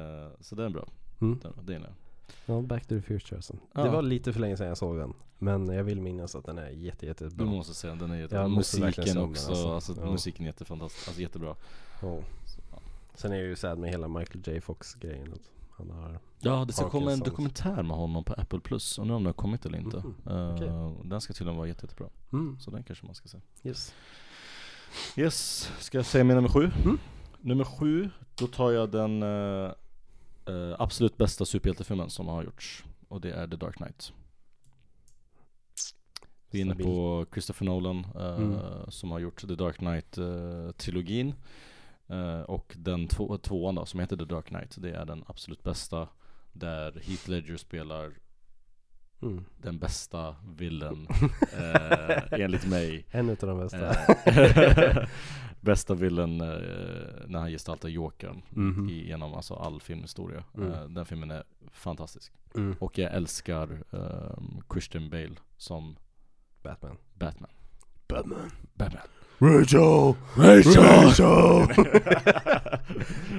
Eh, 0.00 0.30
så 0.40 0.54
den 0.54 0.64
är 0.66 0.70
bra. 0.70 0.88
Mm. 1.20 1.38
Den, 1.42 1.74
gillar 1.74 1.86
jag. 1.86 2.56
Ja, 2.56 2.62
Back 2.62 2.82
to 2.82 2.88
the 2.88 3.02
Future 3.02 3.36
alltså. 3.36 3.56
Ja. 3.74 3.82
Det 3.82 3.90
var 3.90 4.02
lite 4.02 4.32
för 4.32 4.40
länge 4.40 4.56
sedan 4.56 4.66
jag 4.66 4.78
såg 4.78 4.96
den. 4.98 5.14
Men 5.38 5.68
jag 5.68 5.84
vill 5.84 6.00
minnas 6.00 6.34
att 6.34 6.44
den 6.44 6.58
är 6.58 6.70
jätte, 6.70 7.06
Du 7.06 7.08
jättebra. 7.08 7.46
måste 7.46 7.74
säga 7.74 7.90
den, 7.90 7.98
den 7.98 8.10
är 8.10 8.20
jätte... 8.22 8.34
Jag 8.36 8.50
måste 8.50 8.80
verkligen 8.80 9.06
Musiken 9.06 9.22
den, 9.22 9.30
också, 9.30 9.50
alltså. 9.50 9.68
alltså, 9.74 10.04
Ja. 10.06 10.10
musiken 10.12 10.42
är 10.44 10.48
jättefantastisk, 10.48 11.08
alltså 11.08 11.22
jättebra. 11.22 11.56
Ja. 12.02 12.18
Så, 12.46 12.60
ja. 12.70 12.78
Sen 13.14 13.32
är 13.32 13.36
jag 13.36 13.44
ju 13.46 13.56
sad 13.56 13.78
med 13.78 13.90
hela 13.90 14.08
Michael 14.08 14.42
J 14.46 14.60
Fox 14.60 14.94
grejen. 14.94 15.32
Att 15.32 15.50
han 15.90 16.02
har... 16.02 16.20
Ja 16.40 16.64
det 16.64 16.72
ska 16.72 16.90
komma 16.90 17.12
en 17.12 17.18
dokumentär 17.20 17.82
med 17.82 17.96
honom 17.96 18.24
på 18.24 18.32
Apple 18.32 18.60
Plus, 18.60 18.98
undrar 18.98 19.16
om 19.16 19.22
den 19.22 19.26
har 19.26 19.32
kommit 19.32 19.66
eller 19.66 19.78
inte. 19.78 19.96
Mhm, 19.96 20.14
Eh, 20.26 20.54
okej. 20.54 21.08
Den 21.10 21.20
ska 21.20 21.32
tydligen 21.32 21.56
vara 21.56 21.68
jätte, 21.68 21.84
jättebra, 21.86 22.08
Mm. 22.32 22.58
så 22.60 22.70
den 22.70 22.82
kanske 22.82 23.06
man 23.06 23.14
ska 23.14 23.28
se. 23.28 23.38
Yes. 23.64 23.94
Yes, 25.16 25.70
ska 25.78 25.98
jag 25.98 26.06
säga 26.06 26.24
min 26.24 26.36
nummer 26.36 26.48
sju? 26.48 26.70
Mm. 26.84 26.98
Nummer 27.40 27.64
sju, 27.64 28.10
då 28.34 28.46
tar 28.46 28.70
jag 28.70 28.90
den 28.90 29.22
eh, 29.22 29.70
eh, 30.46 30.74
absolut 30.78 31.16
bästa 31.16 31.44
superhjältefilmen 31.44 32.10
som 32.10 32.28
har 32.28 32.42
gjorts 32.42 32.84
Och 33.08 33.20
det 33.20 33.30
är 33.32 33.48
The 33.48 33.56
Dark 33.56 33.74
Knight 33.76 34.12
Vi 36.50 36.58
är 36.58 36.62
inne 36.62 36.74
på 36.74 37.26
Christopher 37.32 37.64
Nolan 37.66 38.06
Mm. 38.16 38.56
som 38.88 39.10
har 39.10 39.18
gjort 39.18 39.40
The 39.40 39.54
Dark 39.54 39.76
Knight-trilogin 39.78 41.34
eh, 42.12 42.40
Och 42.40 42.74
den 42.78 43.08
två, 43.08 43.38
tvåan 43.38 43.74
då, 43.74 43.86
som 43.86 44.00
heter 44.00 44.16
The 44.16 44.24
Dark 44.24 44.46
Knight, 44.46 44.76
det 44.82 44.90
är 44.90 45.04
den 45.04 45.24
absolut 45.26 45.62
bästa 45.62 46.08
Där 46.52 46.92
Heath 46.92 47.30
Ledger 47.30 47.56
spelar 47.56 48.12
Mm. 49.22 49.44
den 49.58 49.78
bästa 49.78 50.36
villen 50.56 51.06
eh, 51.52 52.40
enligt 52.40 52.66
mig 52.66 53.06
En 53.10 53.28
utav 53.30 53.48
de 53.48 53.58
bästa. 53.58 53.94
Eh, 54.30 55.08
Bästa 55.60 55.94
villen 55.94 56.40
eh, 56.40 57.26
när 57.26 57.38
han 57.38 57.50
gestaltar 57.50 57.88
Jokern 57.88 58.42
Mhm. 58.50 58.88
i, 58.88 59.06
genom 59.08 59.34
alltså 59.34 59.54
all 59.54 59.80
filmhistoria. 59.80 60.44
Mm. 60.56 60.94
Den 60.94 61.06
filmen 61.06 61.30
är 61.30 61.42
fantastisk. 61.72 62.32
Mm. 62.54 62.76
Och 62.80 62.98
jag 62.98 63.12
älskar 63.12 63.82
ehm, 63.92 64.60
Christian 64.72 65.10
Bale 65.10 65.34
som 65.56 65.96
Batman. 66.62 66.96
Batman. 67.14 67.50
Batman. 68.08 68.50
Batman. 68.74 69.02
Rachel! 69.42 70.14
Rachel! 70.36 71.66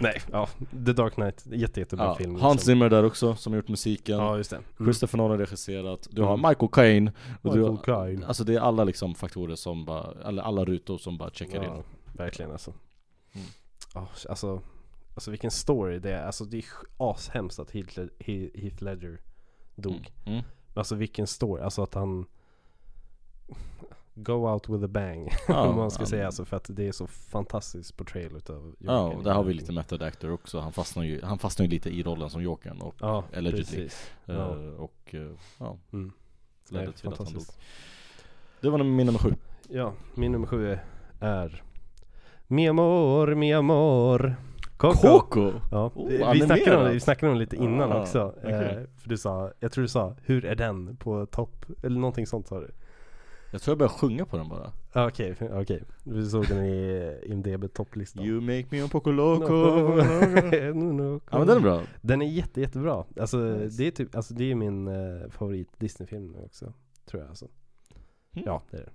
Nej, 0.01 0.22
ja. 0.32 0.49
The 0.86 0.93
Dark 0.93 1.14
Knight. 1.14 1.43
Jätte, 1.45 1.80
jättebra 1.80 2.06
Ja, 2.06 2.16
film. 2.16 2.36
Hans 2.36 2.54
liksom. 2.56 2.66
Zimmer 2.66 2.89
där 2.89 3.04
också 3.04 3.36
som 3.36 3.54
har 3.54 3.58
gjort 3.58 3.68
musiken. 3.68 4.18
Ja, 4.18 4.38
just 4.38 4.49
det. 4.49 4.56
Mm. 4.56 4.66
Christopher 4.78 5.18
Nolan 5.18 5.38
regisserat. 5.38 6.08
Du 6.12 6.22
har 6.22 6.34
Mm. 6.34 6.49
Michael 6.49 6.70
Caine. 6.72 7.12
Och 7.41 7.56
Michael 7.56 7.76
du, 7.76 7.82
Caine. 7.84 8.24
Alltså 8.24 8.43
det 8.43 8.54
är 8.56 8.60
alla 8.60 8.84
liksom 8.84 9.16
faktorer 9.16 9.56
som 9.56 9.86
bara, 9.86 10.28
eller 10.28 10.43
alla 10.43 10.66
rutor 10.66 10.97
som 10.97 11.18
bara 11.18 11.30
checkar 11.30 11.64
Ja, 11.64 11.76
in. 11.78 11.84
verkligen 12.14 12.51
alltså. 12.51 12.74
Mm. 13.34 13.47
Ja, 13.93 14.08
alltså. 14.30 14.62
Alltså 15.16 15.32
vilken 15.32 15.51
story 15.51 15.99
det 15.99 16.12
är. 16.12 16.26
Alltså 16.26 16.45
det 16.45 16.58
är 16.58 16.66
ashemskt 16.97 17.60
att 17.60 17.72
Heath 17.72 17.99
Heath 18.56 18.84
Ledger 18.84 19.22
dog. 19.76 19.93
Mm. 19.93 20.06
Mm. 20.38 20.43
Men 20.74 20.80
Alltså 20.80 20.95
vilken 20.95 21.28
story. 21.28 21.64
Alltså 21.64 21.84
att 21.84 21.93
han 21.93 22.26
Go 24.16 24.34
out 24.53 24.70
with 24.70 24.84
a 24.84 24.88
bang. 24.88 25.30
Ja, 25.47 25.68
om 25.70 25.76
man 25.76 25.91
ska 25.91 25.99
han- 26.01 26.07
säga 26.07 26.26
alltså. 26.26 26.45
För 26.45 26.57
att 26.57 26.66
det 26.70 26.88
är 26.88 26.91
så 26.91 27.07
fantastisk 27.07 27.97
portrayal 27.97 28.36
utav 28.38 28.76
Ja, 28.80 29.03
Jokern 29.03 29.16
och 29.18 29.22
i 29.22 29.24
där 29.26 29.34
har 29.34 29.43
vi 29.43 29.53
lite 29.53 29.72
method 29.72 30.01
actor 30.01 30.32
också. 30.32 30.59
Han 30.59 30.74
fastnar 30.74 31.03
ju, 31.03 31.22
han 31.24 31.39
fastnar 31.39 31.66
ju 31.66 31.70
lite 31.72 31.89
i 31.89 32.03
rollen 32.03 32.30
som 32.30 32.41
Jokern 32.43 32.82
och, 32.82 32.95
Ja, 32.99 33.24
allegedly. 33.38 33.64
precis. 33.64 34.11
eh, 34.26 34.36
Ja. 34.36 34.47
och 34.78 34.95
eh, 35.16 35.32
ja, 35.59 35.78
Mm. 35.93 36.11
ledde 36.70 36.91
till 36.91 37.07
att 37.07 37.18
han 37.18 37.26
dog. 37.26 37.28
fantastiskt. 37.28 37.59
Det 38.61 38.70
var 38.70 38.78
min 38.84 39.05
nummer 39.05 39.20
sju. 39.20 39.34
Ja, 39.70 39.93
min 40.16 40.32
nummer 40.32 40.47
sju 40.47 40.78
är 41.20 41.64
Mi 42.47 42.68
amor, 42.68 43.36
mi 43.36 43.53
amor 43.53 44.36
Coco! 44.78 45.53
Ja, 45.72 45.91
Oh, 45.95 46.32
vi, 46.34 46.41
snackade 46.41 46.78
om 46.86 46.91
vi 46.93 46.99
snackade 46.99 47.32
om 47.32 47.38
det 47.38 47.39
lite 47.43 47.55
innan 47.55 47.91
Ah, 47.91 48.01
också 48.01 48.34
okej. 48.38 48.53
eh, 48.53 48.84
För 48.97 49.09
du 49.09 49.18
sa, 49.18 49.51
jag 49.59 49.72
tror 49.72 49.82
du 49.82 49.88
sa, 49.88 50.16
hur 50.24 50.45
är 50.45 50.55
den 50.55 50.97
på 50.97 51.26
topp? 51.26 51.66
Eller 51.84 51.99
någonting 51.99 52.28
sånt 52.28 52.47
sa 52.47 52.59
du 52.59 52.72
Jag 53.54 53.62
tror 53.62 53.72
jag 53.72 53.78
började 53.78 53.93
sjunga 53.97 54.26
på 54.26 54.38
den 54.38 54.49
bara. 54.49 54.72
ah, 54.93 55.08
Okej, 55.08 55.36
okej 55.51 55.84
Du 56.04 56.26
såg 56.26 56.47
den 56.47 56.66
i 56.66 57.20
IMDB 57.26 57.74
topplistan 57.74 58.24
You 58.26 58.41
make 58.41 58.66
me 58.72 58.82
un 58.82 58.89
poco 58.89 59.12
loco. 59.12 59.51
No. 59.54 61.22
ja 61.32 61.38
men 61.38 61.47
den 61.47 61.58
är 61.58 61.62
bra. 61.62 61.82
Den 62.01 62.22
är 62.22 62.26
jätte, 62.26 62.62
jättebra 62.62 63.06
Alltså 63.20 63.38
Nice. 63.38 63.78
det 63.78 63.88
är 63.88 63.91
typ, 63.91 64.16
alltså 64.16 64.34
det 64.34 64.51
är 64.51 64.56
min 64.56 64.88
eh, 64.88 65.30
favorit 65.30 65.70
Disney-film 65.80 66.28
nu 66.28 66.39
också 66.45 66.74
Tror 67.06 67.22
jag 67.22 67.30
alltså 67.30 67.47
Mm. 68.36 68.45
Ja, 68.47 68.62
det 68.72 68.78
är 68.78 68.89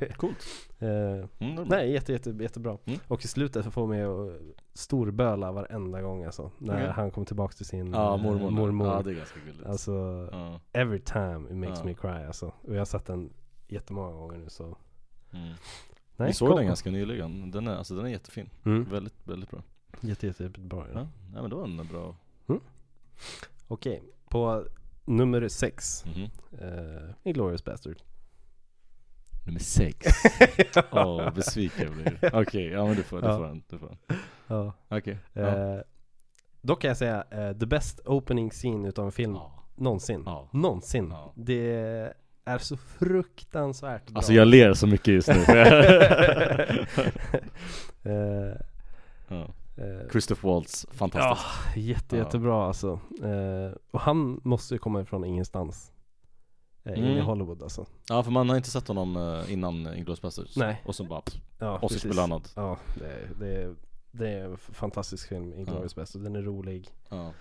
det 0.00 0.12
Coolt. 0.16 0.36
Eh, 0.78 0.88
Mm, 0.88 1.56
det. 1.56 1.64
Nej, 1.68 1.92
jätte, 1.92 2.12
jätte, 2.12 2.30
jättebra. 2.30 2.78
Mm. 2.84 2.98
Och 3.08 3.24
i 3.24 3.28
slutet 3.28 3.64
så 3.64 3.70
får 3.70 3.86
mig 3.86 4.02
att 4.02 4.40
storböla 4.74 5.52
varenda 5.52 6.02
gång 6.02 6.24
alltså. 6.24 6.50
När 6.58 6.74
Okej. 6.74 6.88
han 6.96 7.10
kommer 7.10 7.24
tillbaka 7.24 7.52
till 7.52 7.66
sin 7.66 7.92
Ja, 7.92 8.14
eh, 8.14 8.22
mormor. 8.22 8.50
mormor. 8.50 8.86
Ja, 8.86 9.02
det 9.02 9.10
är 9.10 9.14
ganska 9.14 9.40
gulligt. 9.46 9.66
Alltså, 9.66 10.28
ja. 10.32 10.60
every 10.72 10.98
time 11.00 11.44
it 11.50 11.56
makes 11.56 11.84
me 11.84 11.94
cry 11.94 12.26
alltså. 12.26 12.46
Och 12.46 12.74
jag 12.74 12.78
har 12.80 12.84
sett 12.84 13.06
den 13.06 13.30
jättemånga 13.72 14.12
gånger 14.12 14.38
nu 14.38 14.48
så. 14.48 14.64
mm. 15.32 15.52
Nej, 16.16 16.28
Vi 16.28 16.32
såg 16.34 16.48
kom. 16.48 16.56
den 16.56 16.66
ganska 16.66 16.90
nyligen. 16.90 17.50
Den 17.50 17.66
är, 17.68 17.76
alltså, 17.76 17.94
den 17.94 18.04
är 18.06 18.10
jättefin. 18.10 18.50
Mm. 18.64 18.84
Väldigt, 18.84 19.14
väldigt 19.28 19.50
bra. 19.50 19.62
Jätte, 20.00 20.26
jätte, 20.26 20.42
jättebra. 20.44 20.86
Ja. 20.94 21.00
Ja, 21.00 21.06
ja 21.34 21.40
men 21.42 21.50
då 21.50 21.58
är 21.64 21.66
den 21.68 21.86
bra. 21.86 22.16
Okej, 23.68 24.02
på 24.28 24.64
nummer 25.04 25.48
sex. 25.48 26.04
Mhm. 26.06 26.22
Uh, 26.68 27.10
Inglourious 27.22 27.64
Bastard. 27.64 28.02
Nummer 29.46 29.60
sex. 29.60 30.06
Åh, 30.92 31.34
besviken 31.34 31.84
jag 31.84 31.92
blir. 31.92 32.34
Okej, 32.42 32.66
ja 32.66 32.86
men 32.86 32.96
du 32.96 33.02
får, 33.02 33.20
du 33.20 33.26
Ja. 33.26 33.36
får 33.38 33.44
den. 33.46 33.62
Du 33.68 33.78
får 33.78 33.86
den. 33.88 34.18
Ja. 34.46 34.72
Okej. 34.88 35.18
Ja. 35.32 35.40
Eh, 35.76 35.80
Dock 36.60 36.80
kan 36.82 36.88
jag 36.88 36.96
säga, 36.96 37.24
eh, 37.30 37.52
the 37.58 37.66
best 37.66 38.00
opening 38.06 38.50
scene 38.50 38.88
utav 38.88 39.04
en 39.06 39.12
film 39.12 39.34
Ja. 39.34 39.62
någonsin. 39.76 40.22
Ja. 40.26 40.48
Någonsin. 40.52 41.10
Ja. 41.10 41.32
Det 41.36 42.12
är 42.44 42.58
så 42.58 42.76
fruktansvärt 42.76 44.06
bra. 44.10 44.16
Alltså 44.16 44.32
jag 44.32 44.48
ler 44.48 44.74
så 44.74 44.86
mycket 44.86 45.08
just 45.14 45.28
nu 45.28 45.44
jag- 45.48 46.70
Eh, 48.04 48.54
ja. 49.28 49.48
eh, 49.76 50.10
Christopher 50.10 50.48
Waltz, 50.48 50.86
Ja, 50.90 50.94
fantastisk 50.96 51.76
jätte, 51.76 52.16
Ja. 52.16 52.24
jättebra 52.24 52.66
alltså. 52.66 53.00
Eh, 53.22 53.72
och 53.90 54.00
han 54.00 54.40
måste 54.44 54.74
ju 54.74 54.78
komma 54.78 55.00
ifrån 55.00 55.24
ingenstans. 55.24 55.92
Eh, 56.84 56.98
In 56.98 57.04
i 57.04 57.12
Mm. 57.12 57.24
Hollywood 57.24 57.62
alltså. 57.62 57.86
Ja 58.08 58.22
för 58.22 58.30
man 58.30 58.48
har 58.48 58.56
inte 58.56 58.70
sett 58.70 58.88
honom 58.88 59.42
innan 59.48 59.74
Inglourious 59.76 60.22
Basterds 60.22 60.56
Nej. 60.56 60.82
Och 60.86 60.94
så 60.94 61.04
bara 61.04 61.20
pff, 61.20 61.40
Ja. 61.58 61.78
Oscarsbelönad 61.82 62.48
Ja, 62.56 62.78
det, 62.98 63.06
är- 63.06 63.28
det, 63.40 63.62
är- 63.62 63.74
det 64.10 64.28
är 64.28 64.44
en 64.44 64.56
fantastisk 64.56 65.28
film, 65.28 65.54
Inglourious 65.54 65.94
Best. 65.94 66.12
Den 66.12 66.36
är 66.36 66.42
rolig. 66.42 66.88
ja. 67.08 67.32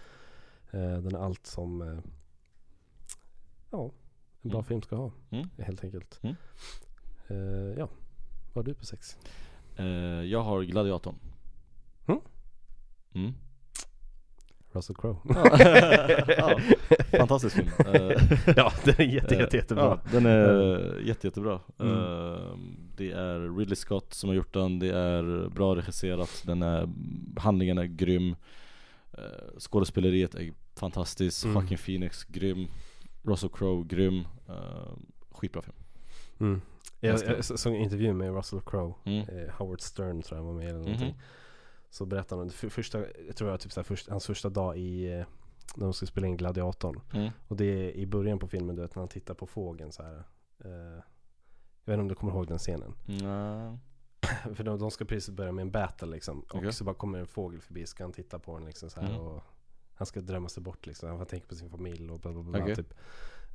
Den 0.71 1.15
är 1.15 1.25
allt 1.25 1.45
som 1.47 2.01
ja, 3.71 3.91
en 4.43 4.49
bra 4.49 4.59
Mm. 4.59 4.63
film 4.67 4.81
ska 4.81 4.95
ha. 4.95 5.11
Mm. 5.29 5.49
Helt 5.57 5.83
enkelt. 5.83 6.19
Mm. 6.23 6.35
Eh, 7.27 7.77
ja, 7.79 7.89
vad 8.53 8.65
har 8.65 8.73
du 8.73 8.73
på 8.73 8.85
sex? 8.85 9.17
eh, 9.77 9.85
Jag 10.23 10.41
har 10.43 10.61
Gladiatorn 10.63 11.15
Mm. 12.07 12.19
Mm. 13.13 13.33
Russell 14.73 14.95
Crowe. 14.95 15.17
ja, 16.37 16.59
fantastisk 17.19 17.55
film 17.55 17.67
Eh, 17.93 18.11
ja, 18.57 18.73
den 18.85 18.95
är 18.97 19.03
jätte, 19.13 19.35
jätte, 19.35 19.57
jättebra. 19.57 19.83
Ja, 19.83 19.99
den 20.11 20.25
är 20.25 20.99
jätte, 20.99 21.27
jättebra. 21.27 21.59
Mm. 21.79 21.93
Eh, 21.93 22.57
Det 22.97 23.11
är 23.11 23.57
Ridley 23.57 23.75
Scott 23.75 24.13
som 24.13 24.29
har 24.29 24.35
gjort 24.35 24.53
den, 24.53 24.79
det 24.79 24.89
är 24.95 25.49
bra 25.49 25.75
regisserat, 25.75 26.43
den 26.45 26.61
är, 26.61 26.89
handlingen 27.39 27.77
är 27.77 27.85
grym 27.85 28.35
Skådespeleriet 29.59 30.35
är 30.35 30.53
fantastiskt, 30.75 31.45
Mm. 31.45 31.61
fucking 31.61 31.77
Phoenix, 31.77 32.23
grym 32.23 32.67
Russell 33.21 33.49
Crowe, 33.49 33.83
grym 33.87 34.19
uh, 34.49 34.93
Skitbra 35.31 35.61
film 35.61 35.75
Mm. 36.39 36.61
Jag, 36.99 37.19
jag 37.27 37.45
såg 37.45 37.73
en 37.73 37.81
intervju 37.81 38.13
med 38.13 38.35
Russell 38.35 38.61
Crowe. 38.61 38.93
mm. 39.03 39.29
Eh, 39.29 39.53
Howard 39.53 39.81
Stern 39.81 40.21
tror 40.21 40.39
jag 40.39 40.45
var 40.45 40.53
med 40.53 40.69
eller 40.69 40.79
någonting. 40.79 41.07
Mhm. 41.09 41.17
Så 41.89 42.05
berättade 42.05 42.41
han, 42.41 42.49
för, 42.49 42.69
första, 42.69 42.99
jag 43.27 43.35
tror 43.35 43.49
var 43.49 43.57
typ 43.57 43.71
så 43.71 43.79
här, 43.79 43.83
först, 43.85 44.09
hans 44.09 44.25
första 44.25 44.49
dag 44.49 44.77
i, 44.77 45.05
eh, 45.13 45.25
när 45.75 45.85
de 45.85 45.93
skulle 45.93 46.07
spela 46.07 46.27
in 46.27 46.37
Gladiatorn. 46.37 47.01
Mm. 47.13 47.29
Och 47.47 47.55
det 47.55 47.65
är 47.65 47.91
i 47.91 48.05
början 48.05 48.39
på 48.39 48.47
filmen 48.47 48.75
du 48.75 48.81
vet 48.81 48.95
när 48.95 49.01
han 49.01 49.09
tittar 49.09 49.33
på 49.33 49.47
fågeln 49.47 49.91
så 49.91 50.03
här. 50.03 50.23
Eh, 50.65 50.71
jag 51.83 51.91
vet 51.91 51.93
inte 51.93 52.01
om 52.01 52.07
du 52.07 52.15
kommer 52.15 52.33
ihåg 52.33 52.47
den 52.47 52.57
scenen. 52.57 52.93
Nja. 53.05 53.77
För 54.55 54.63
de, 54.63 54.79
de 54.79 54.91
ska 54.91 55.05
precis 55.05 55.29
börja 55.35 55.51
med 55.51 55.61
en 55.61 55.71
battle 55.71 56.07
liksom. 56.07 56.39
Och 56.39 56.55
Okej. 56.55 56.73
så 56.73 56.83
bara 56.83 56.95
kommer 56.95 57.19
en 57.19 57.27
fågel 57.27 57.61
förbi, 57.61 57.85
ska 57.85 58.03
han 58.03 58.13
titta 58.13 58.39
på 58.39 58.57
den 58.57 58.65
liksom 58.65 58.89
så 58.89 58.99
här 59.01 59.09
Mm. 59.09 59.21
och 59.21 59.43
Han 60.01 60.05
ska 60.05 60.21
drömma 60.21 60.49
sig 60.49 60.63
bort 60.63 60.85
liksom, 60.85 61.09
han 61.09 61.25
tänka 61.25 61.47
på 61.47 61.55
sin 61.55 61.69
familj 61.69 62.09
och 62.09 62.19
bla 62.19 62.31
bla 62.31 62.43
bla 62.43 62.59
Okej. 62.63 62.75
typ. 62.75 62.93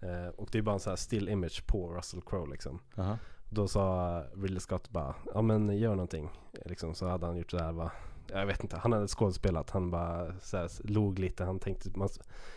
Eh, 0.03 0.28
och 0.28 0.49
det 0.53 0.59
är 0.59 0.62
bara 0.62 0.74
en 0.74 0.80
så 0.80 0.90
här 0.90 0.97
still 0.97 1.28
image 1.28 1.66
på 1.66 1.94
Russell 1.94 2.20
Crowe 2.22 2.51
liksom. 2.51 2.78
Aha. 2.97 3.18
Då 3.51 3.68
sa 3.68 4.24
Ridley 4.34 4.61
Scott 4.61 4.90
bara, 4.90 5.14
ja 5.34 5.42
men 5.42 5.78
gör 5.78 5.90
någonting. 5.90 6.28
Liksom, 6.64 6.94
så 6.94 7.09
hade 7.09 7.26
han 7.26 7.36
gjort 7.36 7.51
så 7.51 7.59
här 7.59 7.72
va. 7.72 7.92
Jag 8.30 8.47
vet 8.47 8.62
inte, 8.62 8.76
han 8.76 8.92
hade 8.92 9.09
skådespelat. 9.09 9.70
Han 9.70 9.90
bara 9.90 10.40
så 10.40 10.57
här, 10.57 10.70
log 10.84 11.18
lite. 11.18 11.44
Han 11.44 11.59
tänkte, 11.59 11.90
man, 11.99 12.09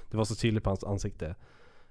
det 0.10 0.18
var 0.18 0.26
så 0.26 0.36
tydligt 0.36 0.64
på 0.64 0.70
hans 0.70 0.84
ansikte 0.84 1.36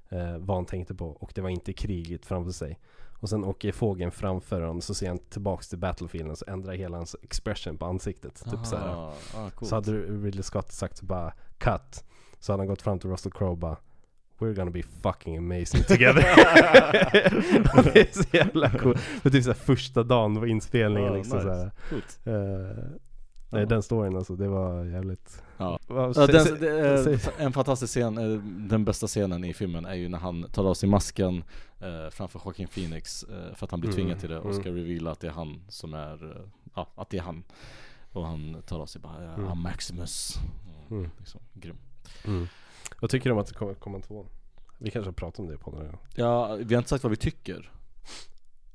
eh, 0.09 0.38
vad 0.38 0.57
han 0.57 0.66
tänkte 0.66 0.94
på. 0.94 1.07
Och 1.07 1.32
det 1.34 1.40
var 1.40 1.51
inte 1.51 1.72
kriget 1.72 2.26
framför 2.26 2.53
sig. 2.53 2.78
Och 3.20 3.28
sen 3.28 3.44
åker 3.44 3.72
fågeln 3.72 4.10
framför 4.10 4.60
honom 4.60 4.80
så 4.80 4.94
ser 4.94 5.08
han 5.08 5.18
tillbaks 5.18 5.68
till 5.68 5.78
battlefielden 5.78 6.36
så 6.36 6.44
ändrar 6.48 6.72
hela 6.72 6.96
hans 6.96 7.16
expression 7.22 7.78
på 7.78 7.86
ansiktet. 7.86 8.44
Typ 8.50 8.66
så 8.66 8.76
här. 8.76 8.88
Aha. 8.88 9.14
Ah. 9.36 9.64
Så 9.64 9.74
hade 9.74 9.92
Ridley 9.92 10.42
Scott 10.42 10.72
sagt 10.72 11.02
bara 11.02 11.32
cut. 11.58 12.04
Så 12.38 12.52
hade 12.52 12.60
han 12.60 12.68
gått 12.68 12.82
fram 12.82 12.98
till 12.98 13.10
Russell 13.10 13.32
Crowe 13.32 13.50
och 13.50 13.58
bara 13.58 13.76
We're 14.38 14.54
gonna 14.54 14.70
be 14.70 14.82
fucking 14.82 15.36
amazing 15.36 15.82
together. 15.84 16.22
Det 17.92 18.00
är 18.00 18.22
så 18.22 18.36
jävla 18.36 18.70
coolt. 18.70 18.98
För 19.00 19.30
typ 19.30 19.44
såhär 19.44 19.54
första 19.54 20.02
dagen 20.02 20.36
på 20.36 20.46
inspelningen 20.46 21.12
Ah, 21.12 21.16
liksom 21.16 21.38
nice. 21.38 21.48
såhär. 21.48 21.70
Nej 23.51 23.66
den 23.66 23.82
storyn 23.82 24.16
alltså, 24.16 24.36
det 24.36 24.49
var 24.49 24.84
jävligt. 24.84 25.42
Ja. 25.59 25.78
Vad- 25.86 26.16
Ja, 26.16 26.26
den, 26.26 26.61
det 26.61 26.68
är 26.70 27.40
en 27.40 27.53
fantastisk 27.53 27.90
scen, 27.92 28.18
eh, 28.18 28.40
den 28.68 28.84
bästa 28.84 29.07
scenen 29.07 29.44
i 29.44 29.55
filmen 29.55 29.84
är 29.86 29.94
ju 29.94 30.09
när 30.09 30.18
han 30.18 30.42
tar 30.53 30.64
av 30.70 30.74
sig 30.74 30.88
masken 30.88 31.44
eh, 31.80 32.11
framför 32.11 32.40
Joaquin 32.44 32.68
Phoenix 32.68 33.22
eh, 33.22 33.55
för 33.55 33.64
att 33.64 33.70
han 33.70 33.80
blir 33.80 33.90
Mm, 33.90 33.96
tvingad 33.96 34.20
till 34.20 34.30
det 34.30 34.38
och 34.38 34.51
mm. 34.51 34.61
ska 34.62 34.70
reveala 34.70 35.11
att 35.11 35.20
det 35.20 35.26
är 35.26 35.30
han 35.32 35.61
som 35.68 35.94
är, 35.94 36.30
eh, 36.36 36.42
ja 36.74 36.88
att 36.94 37.11
det 37.11 37.18
är 37.18 37.22
han 37.22 37.44
Och 38.12 38.26
han 38.26 38.62
tar 38.66 38.80
av 38.80 38.86
sig 38.86 39.01
bara, 39.01 39.24
eh, 39.24 39.34
Mm. 39.34 39.46
I'm 39.51 39.55
Maximus 39.55 40.34
mm. 40.90 40.99
Mm. 41.01 41.11
liksom, 41.18 41.40
Grym 41.55 41.76
Mm. 42.24 42.46
Vad 43.01 43.11
tycker 43.11 43.30
du 43.30 43.34
om 43.34 43.38
att 43.38 43.46
det 43.46 43.55
kommer 43.55 43.74
komma 43.74 44.01
två? 44.01 44.26
Vi 44.78 44.90
kanske 44.90 45.09
har 45.09 45.12
pratat 45.12 45.38
om 45.38 45.46
det 45.46 45.57
på 45.59 45.70
den 45.70 45.96
Ja, 46.14 46.55
vi 46.55 46.74
har 46.74 46.78
inte 46.80 46.90
sagt 46.90 47.05
vad 47.05 47.11
vi 47.11 47.16
tycker 47.16 47.70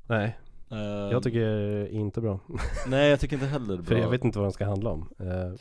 Nej, 0.06 0.38
jag 1.12 1.22
tycker 1.22 1.86
inte 1.88 2.20
bra. 2.20 2.40
Nej 2.86 3.10
jag 3.10 3.20
tycker 3.20 3.36
inte 3.36 3.46
heller 3.46 3.74
är 3.74 3.82
För 3.82 3.94
bra 3.94 3.98
jag 3.98 4.10
vet 4.10 4.24
inte 4.24 4.38
vad 4.38 4.46
den 4.46 4.52
ska 4.52 4.64
handla 4.66 4.90
om. 4.90 5.08
Eh, 5.18 5.26
men 5.26 5.58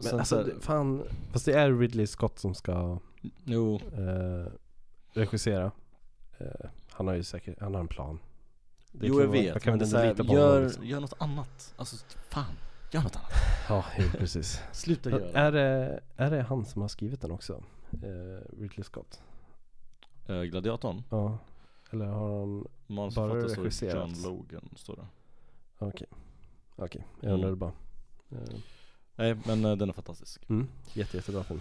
Sen 0.00 0.18
alltså, 0.18 0.36
så- 0.36 0.42
det, 0.42 0.60
fan. 0.60 1.02
Fast 1.32 1.44
det 1.44 1.52
är 1.52 1.72
Ridley 1.72 2.06
Scott 2.06 2.38
som 2.38 2.54
ska 2.54 2.98
Jo, 3.44 3.80
eh, 3.96 4.52
regissera. 5.12 5.70
Eh, 6.38 6.46
han 6.90 7.06
har 7.06 7.14
ju 7.14 7.22
säkert, 7.22 7.60
han 7.60 7.74
har 7.74 7.80
en 7.80 7.88
plan. 7.88 8.18
Det 8.92 9.06
jo 9.06 9.20
jag 9.20 9.26
vara- 9.26 9.40
vet, 9.40 9.62
kan 9.62 9.78
men 9.78 9.78
det 9.90 9.96
är 9.98 10.04
här, 10.04 10.34
gör, 10.34 10.64
liksom. 10.64 10.84
gör 10.86 11.00
något 11.00 11.14
annat 11.18 11.74
Alltså 11.76 11.96
fan, 12.30 12.44
gör 12.92 13.02
något 13.02 13.16
annat 13.16 13.30
Ja, 13.68 13.84
jo, 13.98 14.04
precis. 14.18 14.60
Sluta 14.72 15.10
göra 15.10 15.30
är, 15.32 15.52
det, 15.52 16.00
är 16.16 16.30
det 16.30 16.42
han 16.42 16.64
som 16.64 16.82
har 16.82 16.88
skrivit 16.88 17.20
den 17.20 17.30
också? 17.30 17.62
Eh, 17.92 18.58
Ridley 18.60 18.84
Scott? 18.84 19.22
Eh, 20.26 20.40
Gladiatorn, 20.42 21.02
Ja. 21.10 21.38
Eller 21.92 22.06
har 22.06 22.38
han, 22.40 23.10
står 23.12 23.28
det 23.36 23.56
regisserat. 23.56 23.94
John 23.94 24.22
Logan 24.22 24.68
står 24.76 24.96
det 24.96 25.06
okej. 25.78 26.06
Okej, 26.76 27.06
jag 27.20 27.24
Mm. 27.28 27.34
undrade 27.34 27.56
bara. 27.56 27.72
Eh, 28.30 28.38
Nej 29.16 29.36
men 29.46 29.64
eh, 29.64 29.76
den 29.76 29.88
är 29.88 29.92
fantastisk 29.92 30.50
mm, 30.50 30.68
jätte, 30.94 31.16
jättebra 31.16 31.44
film. 31.44 31.60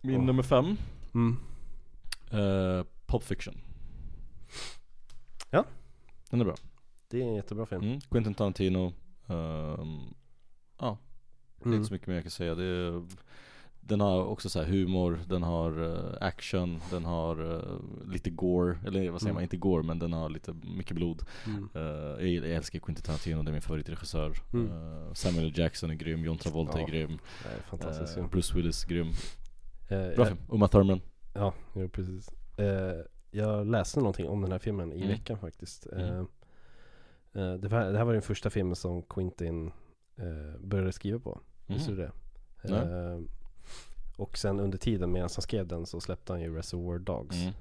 Min 0.00 0.14
Ja. 0.20 0.26
nummer 0.26 0.42
fem, 0.42 0.76
Mm. 1.14 1.36
eh, 2.30 2.84
Pulp 3.06 3.22
Fiction 3.22 3.60
Ja. 5.50 5.64
Den 6.30 6.40
är 6.40 6.44
bra 6.44 6.54
Det 7.08 7.22
är 7.22 7.26
en 7.26 7.34
jättebra 7.34 7.66
film. 7.66 7.82
mm. 7.82 8.00
Quentin 8.00 8.34
Tarantino 8.34 8.92
ehm, 9.26 10.14
Ja, 10.78 10.98
det 11.56 11.62
är 11.62 11.66
Mm. 11.66 11.76
inte 11.76 11.88
så 11.88 11.92
mycket 11.94 12.08
mer 12.08 12.14
jag 12.14 12.24
kan 12.24 12.30
säga 12.30 12.54
det 12.54 12.64
är, 12.64 13.02
Den 13.90 14.00
har 14.00 14.24
också 14.24 14.48
så 14.50 14.58
här 14.62 14.66
humor, 14.66 15.18
den 15.28 15.42
har 15.42 15.82
eh, 15.82 16.26
action, 16.26 16.80
den 16.90 17.04
har 17.04 17.54
eh, 17.54 18.10
lite 18.12 18.30
gore, 18.30 18.78
eller 18.86 19.10
vad 19.10 19.20
säger 19.20 19.30
Mm. 19.30 19.34
man, 19.34 19.42
inte 19.42 19.56
gore 19.56 19.82
men 19.82 19.98
den 19.98 20.12
har 20.12 20.28
lite 20.28 20.52
mycket 20.76 20.96
blod 20.96 21.22
Mm. 21.46 21.68
Eh, 21.74 22.26
jag, 22.34 22.50
älskar 22.50 22.78
Quentin 22.78 23.04
Tarantino, 23.04 23.42
det 23.42 23.50
är 23.50 23.52
min 23.52 23.62
favoritregissör 23.62 24.32
Mm. 24.52 24.70
Samuel. 25.14 25.58
Jackson 25.58 25.90
är 25.90 25.94
grym, 25.94 26.24
John 26.24 26.38
Travolta 26.38 26.78
Ja, 26.80 26.84
är 26.86 26.90
grym 26.90 27.18
Det 27.70 27.84
är 27.86 28.06
film. 28.06 28.28
Bruce 28.28 28.54
Willis 28.56 28.84
grym, 28.84 29.08
Eh, 29.88 30.14
bra 30.16 30.24
film, 30.24 30.38
Uma 30.48 30.68
Thurman 30.68 31.00
Ja, 31.34 31.54
jo, 31.74 31.88
precis. 31.88 32.30
Jag 33.30 33.66
läste 33.66 33.98
någonting 34.00 34.28
om 34.28 34.42
den 34.42 34.52
här 34.52 34.58
filmen 34.58 34.92
i 34.92 34.96
Mm. 34.96 35.08
veckan 35.08 35.38
faktiskt. 35.38 35.86
Mm. 35.86 36.26
Det, 37.32 37.68
var, 37.68 37.84
det 37.92 37.98
här 37.98 38.04
var 38.04 38.12
den 38.12 38.22
första 38.22 38.50
filmen 38.50 38.76
som 38.76 39.02
Quentin 39.02 39.72
började 40.60 40.92
skriva 40.92 41.18
på. 41.18 41.40
Visste 41.66 41.90
Mhm. 41.90 42.00
du 42.00 42.06
det? 42.06 42.12
Nej. 42.64 43.26
Och 44.20 44.38
sen 44.38 44.60
under 44.60 44.78
tiden 44.78 45.12
medan 45.12 45.28
han 45.36 45.42
skrev 45.42 45.66
den 45.66 45.86
så 45.86 46.00
släppte 46.00 46.32
han 46.32 46.42
ju 46.42 46.56
Reservoir 46.56 46.98
Dogs. 46.98 47.36
Mm. 47.36 47.52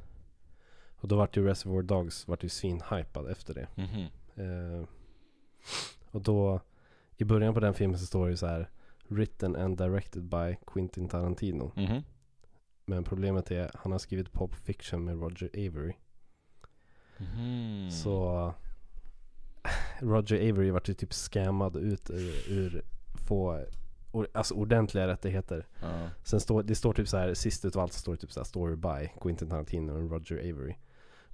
Och 0.96 1.08
då 1.08 1.18
vart 1.18 1.38
ju 1.38 1.46
Reservoir 1.46 1.82
Dogs 1.82 2.28
vart 2.28 2.44
ju 2.44 2.50
svinhypad 2.50 3.32
efter 3.32 3.54
det. 3.54 3.68
Mhm. 3.76 4.06
Eh, 4.36 4.88
och 6.12 6.22
då 6.22 6.62
i 7.18 7.24
början 7.24 7.54
på 7.54 7.60
den 7.60 7.74
filmen 7.74 8.00
så 8.00 8.06
står 8.06 8.26
det 8.26 8.32
ju 8.32 8.38
så 8.38 8.46
här 8.46 8.70
Written 9.08 9.56
and 9.56 9.78
directed 9.78 10.24
by 10.24 10.56
Quentin 10.68 11.10
Tarantino. 11.10 11.72
Mhm. 11.76 12.02
Men 12.86 13.04
problemet 13.04 13.52
är 13.52 13.72
han 13.74 13.92
har 13.92 14.00
skrivit 14.00 14.34
Pulp 14.34 14.56
Fiction 14.56 15.06
med 15.06 15.22
Roger 15.22 15.50
Avery. 15.54 15.94
Mhm. 17.18 17.92
Så 17.92 18.54
Roger 20.00 20.50
Avery 20.50 20.72
vart 20.72 20.90
ju 20.90 20.94
typ 20.94 21.14
scammad 21.14 21.76
ut 21.76 22.10
ur, 22.10 22.50
ur 22.50 22.82
få 23.28 23.66
alltså 24.34 24.54
ordentliga 24.54 25.08
rättigheter. 25.08 25.68
Ja. 25.82 26.10
Sen 26.24 26.40
står 26.40 26.64
det 26.64 26.76
står 26.76 26.94
typ 26.94 27.08
så 27.08 27.18
här 27.18 27.34
sist 27.34 27.66
utav 27.66 27.82
allt 27.82 27.94
så 27.94 28.00
står 28.00 28.12
det 28.12 28.18
typ 28.18 28.32
så 28.32 28.40
här 28.40 28.46
story 28.46 28.76
by 28.76 29.10
Quentin 29.22 29.50
Tarantino 29.50 29.92
och 29.92 30.12
Roger 30.12 30.38
Avery. 30.54 30.76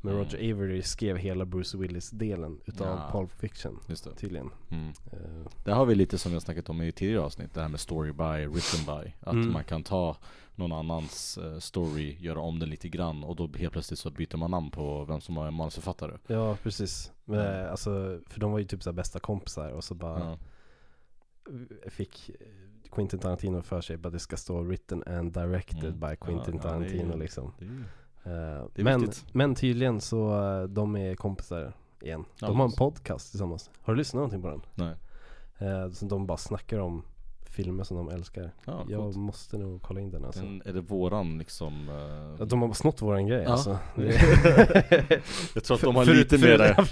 Men 0.01 0.13
Mm. 0.13 0.23
Roger 0.25 0.53
Avery 0.53 0.81
skrev 0.81 1.17
hela 1.17 1.45
Bruce 1.45 1.77
Willis 1.77 2.09
delen 2.09 2.59
utav 2.65 2.87
Ja. 2.87 3.09
Pulp 3.11 3.31
Fiction 3.31 3.79
tydligen. 4.17 4.49
Mm. 4.71 4.87
Eh, 4.89 5.51
Det 5.65 5.71
har 5.71 5.85
vi 5.85 5.95
lite 5.95 6.17
som 6.17 6.31
vi 6.31 6.35
har 6.35 6.39
snackat 6.41 6.69
om 6.69 6.81
i 6.81 6.91
tidigare 6.91 7.21
avsnitt, 7.23 7.53
det 7.53 7.61
här 7.61 7.69
med 7.69 7.79
story 7.79 8.11
by, 8.11 8.47
written 8.47 8.85
by. 8.85 9.13
Att 9.19 9.33
Mm. 9.33 9.53
man 9.53 9.63
kan 9.63 9.83
ta 9.83 10.17
någon 10.55 10.71
annans 10.71 11.37
eh, 11.37 11.59
story, 11.59 12.17
göra 12.19 12.39
om 12.39 12.59
den 12.59 12.69
lite 12.69 12.89
grann 12.89 13.23
och 13.23 13.35
då 13.35 13.49
helt 13.57 13.73
plötsligt 13.73 13.99
så 13.99 14.09
byter 14.11 14.37
man 14.37 14.51
namn 14.51 14.71
på 14.71 15.05
vem 15.05 15.21
som 15.21 15.37
är 15.37 15.51
manusförfattare. 15.51 16.17
ja 16.27 16.57
precis. 16.63 17.11
Men, 17.25 17.39
Mm. 17.39 17.71
alltså, 17.71 18.19
för 18.27 18.39
de 18.39 18.51
var 18.51 18.59
ju 18.59 18.65
typ 18.65 18.83
så 18.83 18.93
bästa 18.93 19.19
kompisar 19.19 19.69
och 19.71 19.83
så 19.83 19.95
bara 19.95 20.19
Ja. 20.19 20.37
fick 21.89 22.29
Quentin 22.95 23.19
Tarantino 23.19 23.61
för 23.61 23.81
sig, 23.81 23.97
bara 23.97 24.09
det 24.09 24.19
ska 24.19 24.37
stå 24.37 24.61
written 24.63 25.03
and 25.07 25.33
directed 25.33 25.83
Mm. 25.85 25.99
by 25.99 26.15
Quentin 26.15 26.59
Ja, 26.63 26.69
ja, 26.69 26.79
det 26.79 26.85
är- 26.85 26.89
Tarantino 26.89 27.17
liksom. 27.17 27.51
Det 27.59 27.65
är 27.65 27.69
Eh, 28.27 28.65
Det 28.73 28.81
är 28.81 28.83
men, 28.83 29.01
viktigt. 29.01 29.25
men 29.33 29.55
tydligen 29.55 30.01
så, 30.01 30.41
eh, 30.43 30.63
de 30.63 30.95
är 30.95 31.15
kompisar 31.15 31.73
igen. 32.01 32.25
Ja, 32.39 32.47
De 32.47 32.57
har 32.59 32.65
en 32.65 32.71
podcast 32.71 33.31
tillsammans. 33.31 33.69
Har 33.81 33.93
du 33.93 33.97
lyssnat 33.97 34.15
någonting 34.17 34.41
på 34.41 34.49
den? 34.49 34.61
Nej. 34.75 34.93
Eh, 35.57 35.91
så 35.91 36.05
de 36.05 36.25
bara 36.27 36.37
snackar 36.37 36.79
om 36.79 37.03
filmer 37.49 37.83
som 37.83 37.97
de 37.97 38.09
älskar. 38.09 38.51
Ja, 38.65 38.85
Jag 38.89 39.15
måste 39.15 39.57
nog 39.57 39.81
kolla 39.81 39.99
in 40.01 40.11
den 40.11 40.25
alltså. 40.25 40.41
Den, 40.41 40.61
är 40.65 40.73
det 40.73 40.81
våran 40.81 41.37
liksom... 41.37 41.89
eh, 41.89 42.35
Ja, 42.39 42.45
De 42.45 42.61
har 42.61 42.73
snott 42.73 43.01
våran 43.01 43.27
grej 43.27 43.43
Ja. 43.43 43.51
alltså. 43.51 43.77
jag 45.55 45.63
tror 45.63 45.75
att 45.75 45.81
de 45.81 45.95
har 45.95 46.05
För- 46.05 46.13
lite 46.13 46.37
för- 46.39 46.47
mera, 46.47 46.67
ja, 46.77 46.85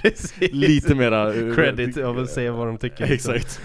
lite 0.51 0.95
mera 0.95 1.33
Credit 1.55 1.97
av 1.97 2.19
att 2.19 2.29
säga 2.29 2.51
vad 2.51 2.67
de 2.67 2.77
tycker. 2.77 3.07
liksom. 3.07 3.33
Exakt. 3.35 3.61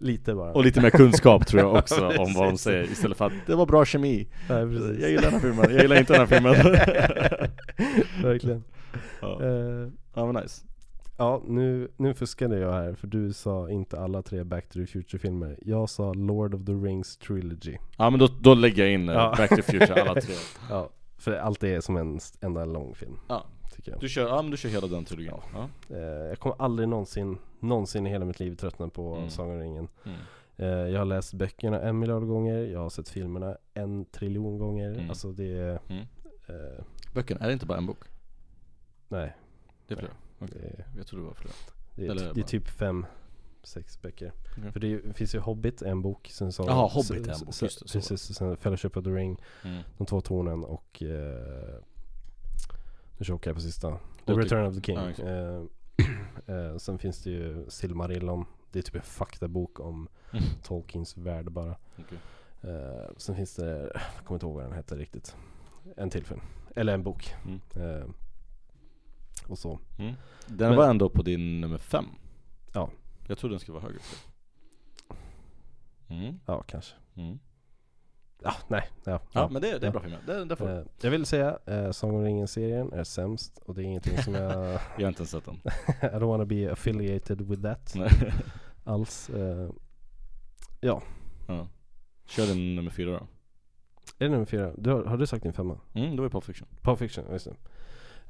Lite 0.00 0.34
bara. 0.34 0.52
Och 0.52 0.64
lite 0.64 0.80
mer 0.80 0.90
kunskap 0.90 1.46
tror 1.46 1.62
jag 1.62 1.74
också 1.74 2.12
Ja, 2.14 2.22
om 2.22 2.34
vad 2.34 2.48
de 2.48 2.58
säger 2.58 2.82
istället 2.84 3.18
för 3.18 3.26
att 3.26 3.32
det 3.46 3.54
var 3.54 3.66
bra 3.66 3.84
kemi. 3.84 4.28
Nej, 4.48 4.66
precis. 4.66 5.00
Jag 5.00 5.10
gillar 5.10 5.22
den 5.22 5.32
här 5.32 5.40
filmen, 5.40 5.70
jag 5.70 5.82
gillar 5.82 5.96
inte 5.96 6.12
den 6.12 6.20
här 6.20 6.26
filmen. 6.26 6.54
Verkligen. 8.22 8.64
ja. 9.20 9.42
Eh, 9.42 9.88
ja 10.14 10.32
men 10.32 10.42
nice. 10.42 10.62
ja, 11.18 11.42
nu, 11.46 11.88
nu 11.96 12.14
fuskade 12.14 12.58
jag 12.58 12.72
här 12.72 12.94
för 12.94 13.06
du 13.06 13.32
sa 13.32 13.70
inte 13.70 14.00
alla 14.00 14.22
tre 14.22 14.44
Back 14.44 14.68
to 14.68 14.78
the 14.78 14.86
Future-filmer. 14.86 15.56
Jag 15.62 15.88
sa 15.90 16.12
Lord 16.12 16.54
of 16.54 16.64
the 16.64 16.72
Rings 16.72 17.16
Trilogy. 17.16 17.76
Ja 17.98 18.10
men 18.10 18.20
då, 18.20 18.28
då 18.40 18.54
lägger 18.54 18.82
jag 18.84 18.92
in 18.92 19.08
eh, 19.08 19.14
Ja. 19.14 19.34
Back 19.38 19.50
to 19.50 19.56
the 19.56 19.62
Future 19.62 20.02
alla 20.02 20.20
tre. 20.20 20.34
Ja, 20.70 20.88
för 21.18 21.32
allt 21.36 21.64
är 21.64 21.80
som 21.80 21.96
en 21.96 22.20
enda 22.40 22.64
lång 22.64 22.94
film. 22.94 23.16
Ja. 23.28 23.44
Tycker 23.76 23.90
jag. 23.92 24.00
Du 24.00 24.08
kör, 24.08 24.28
ja 24.28 24.42
men 24.42 24.50
du 24.50 24.56
kör 24.56 24.68
hela 24.68 24.86
den 24.86 25.04
trilogin. 25.04 25.32
Ja. 25.54 25.68
Eh, 25.96 25.98
jag 26.02 26.38
kommer 26.38 26.56
aldrig 26.58 26.88
någonsin, 26.88 27.38
någonsin 27.60 28.06
i 28.06 28.10
hela 28.10 28.24
mitt 28.24 28.40
liv 28.40 28.54
tröttna 28.56 28.88
på 28.88 29.14
Mm. 29.16 29.30
Sagan 29.30 29.50
om 29.54 29.60
ringen. 29.60 29.88
Mm. 30.04 30.18
Eh, 30.56 30.68
jag 30.92 30.98
har 30.98 31.04
läst 31.04 31.34
böckerna 31.34 31.80
en 31.80 31.98
miljard 31.98 32.26
gånger, 32.26 32.58
jag 32.58 32.80
har 32.80 32.90
sett 32.90 33.08
filmerna 33.08 33.56
en 33.74 34.04
triljon 34.04 34.58
gånger. 34.58 34.90
Mm. 34.92 35.08
Alltså 35.08 35.32
det 35.32 35.58
är, 35.58 35.78
Mm. 35.88 36.02
eh, 36.48 36.84
Böckerna, 37.14 37.40
är 37.40 37.46
det 37.46 37.52
inte 37.52 37.66
bara 37.66 37.78
en 37.78 37.86
bok? 37.86 37.98
nej. 39.08 39.36
Det 39.86 39.94
är 39.94 39.98
flera? 39.98 40.12
Okej. 40.38 40.74
Är, 40.78 40.84
Jag 40.96 41.06
tror 41.06 41.20
det 41.20 41.26
var 41.26 41.34
flera. 41.34 41.54
det 41.94 42.06
är, 42.06 42.10
Eller 42.10 42.22
det 42.24 42.30
är 42.30 42.34
bara- 42.34 42.46
typ 42.46 42.68
fem, 42.68 43.06
sex 43.62 44.02
böcker. 44.02 44.32
Okej. 44.58 44.72
För 44.72 44.80
det, 44.80 44.92
är- 44.94 45.12
finns 45.12 45.34
ju 45.34 45.38
Hobbit, 45.38 45.82
en 45.82 46.02
bok. 46.02 46.28
Sen 46.32 46.52
så, 46.52 46.62
Jaha, 46.62 46.88
Hobbit 46.88 47.10
är 47.10 47.32
en 47.32 47.38
bok, 47.46 47.62
just 47.62 47.80
det. 47.86 47.92
Precis, 47.92 48.34
sen 48.36 48.56
Fellowship 48.56 48.96
of 48.96 49.04
the 49.04 49.10
Ring, 49.10 49.40
Mm. 49.64 49.82
De 49.98 50.06
två 50.06 50.20
tornen 50.20 50.64
och 50.64 51.02
eh, 51.02 51.80
Nu 53.18 53.24
chokar 53.24 53.50
jag 53.50 53.56
på 53.56 53.60
sista 53.60 53.98
The 54.26 54.32
Och 54.32 54.38
Return 54.38 54.66
of 54.66 54.74
the 54.74 54.80
King 54.80 54.96
Ja, 54.96 55.10
exakt. 55.10 55.28
eh, 55.28 55.62
eh, 56.46 56.76
Sen 56.76 56.98
finns 56.98 57.22
det 57.22 57.30
ju 57.30 57.64
Silmarillon 57.68 58.44
Det 58.72 58.78
är 58.78 58.82
typ 58.82 58.94
en 58.94 59.02
faktabok 59.02 59.80
om 59.80 60.08
Mm. 60.32 60.44
Tolkiens 60.62 61.16
värld 61.16 61.50
bara 61.52 61.76
Okej. 61.98 62.18
eh, 62.60 63.10
Sen 63.16 63.36
finns 63.36 63.54
det, 63.54 63.90
jag 64.16 64.24
kommer 64.24 64.36
inte 64.36 64.46
ihåg 64.46 64.54
vad 64.54 64.64
den 64.64 64.72
hette 64.72 64.96
riktigt 64.96 65.36
En 65.96 66.10
till 66.10 66.24
film, 66.24 66.40
eller 66.76 66.94
en 66.94 67.02
bok 67.02 67.34
Mm. 67.44 67.60
eh, 67.74 68.06
Och 69.48 69.58
så 69.58 69.78
Mm. 69.98 70.14
Den 70.46 70.68
Men- 70.68 70.76
var 70.76 70.90
ändå 70.90 71.08
på 71.10 71.22
din 71.22 71.60
nummer 71.60 71.78
fem. 71.78 72.04
Ja. 72.74 72.90
Jag 73.28 73.38
trodde 73.38 73.52
den 73.54 73.60
skulle 73.60 73.74
vara 73.74 73.84
högre. 73.84 74.00
Mm. 76.08 76.40
Ja 76.46 76.62
kanske 76.62 76.94
Mm. 77.14 77.38
Ja 78.42 78.54
nej, 78.68 78.88
ja, 79.04 79.20
Ja, 79.32 79.48
men 79.48 79.62
det, 79.62 79.68
det 79.70 79.76
är 79.76 79.86
Ja. 79.86 79.90
bra 79.90 80.00
filmer. 80.00 80.18
Det, 80.26 80.44
det 80.44 80.56
får 80.56 80.70
Eh, 80.70 80.82
Jag 81.00 81.10
vill 81.10 81.26
säga, 81.26 81.58
eh, 81.66 81.90
Sagan 81.90 82.14
om 82.16 82.22
ringen-serien 82.24 82.92
är 82.92 83.04
sämst 83.04 83.58
och 83.58 83.74
det 83.74 83.82
är 83.82 83.84
ingenting 83.84 84.18
som 84.18 84.34
jag 84.34 84.52
Jag 84.96 85.04
har 85.04 85.08
inte 85.08 85.20
ens 85.20 85.30
sett 85.30 85.44
den. 85.44 85.54
I 86.02 86.06
don't 86.14 86.26
wanna 86.28 86.44
be 86.44 86.72
affiliated 86.72 87.40
with 87.42 87.62
that 87.62 87.94
alls 88.84 89.30
eh, 89.30 89.70
ja. 90.80 91.02
Kör 92.26 92.46
den 92.46 92.74
nummer 92.74 92.90
fyra 92.90 93.10
då. 93.10 93.16
Är 94.18 94.24
det 94.24 94.28
nummer 94.28 94.44
fyra? 94.44 94.72
Du 94.78 94.90
har, 94.90 95.04
har 95.04 95.16
du 95.16 95.26
sagt 95.26 95.42
din 95.42 95.52
femma? 95.52 95.78
Mm, 95.94 96.10
det 96.10 96.16
var 96.16 96.24
ju 96.24 96.30
Pulp 96.30 96.44
Fiction. 96.44 96.68
Pulp 96.82 96.98
Fiction, 96.98 97.24
ja, 97.26 97.32
just 97.32 97.48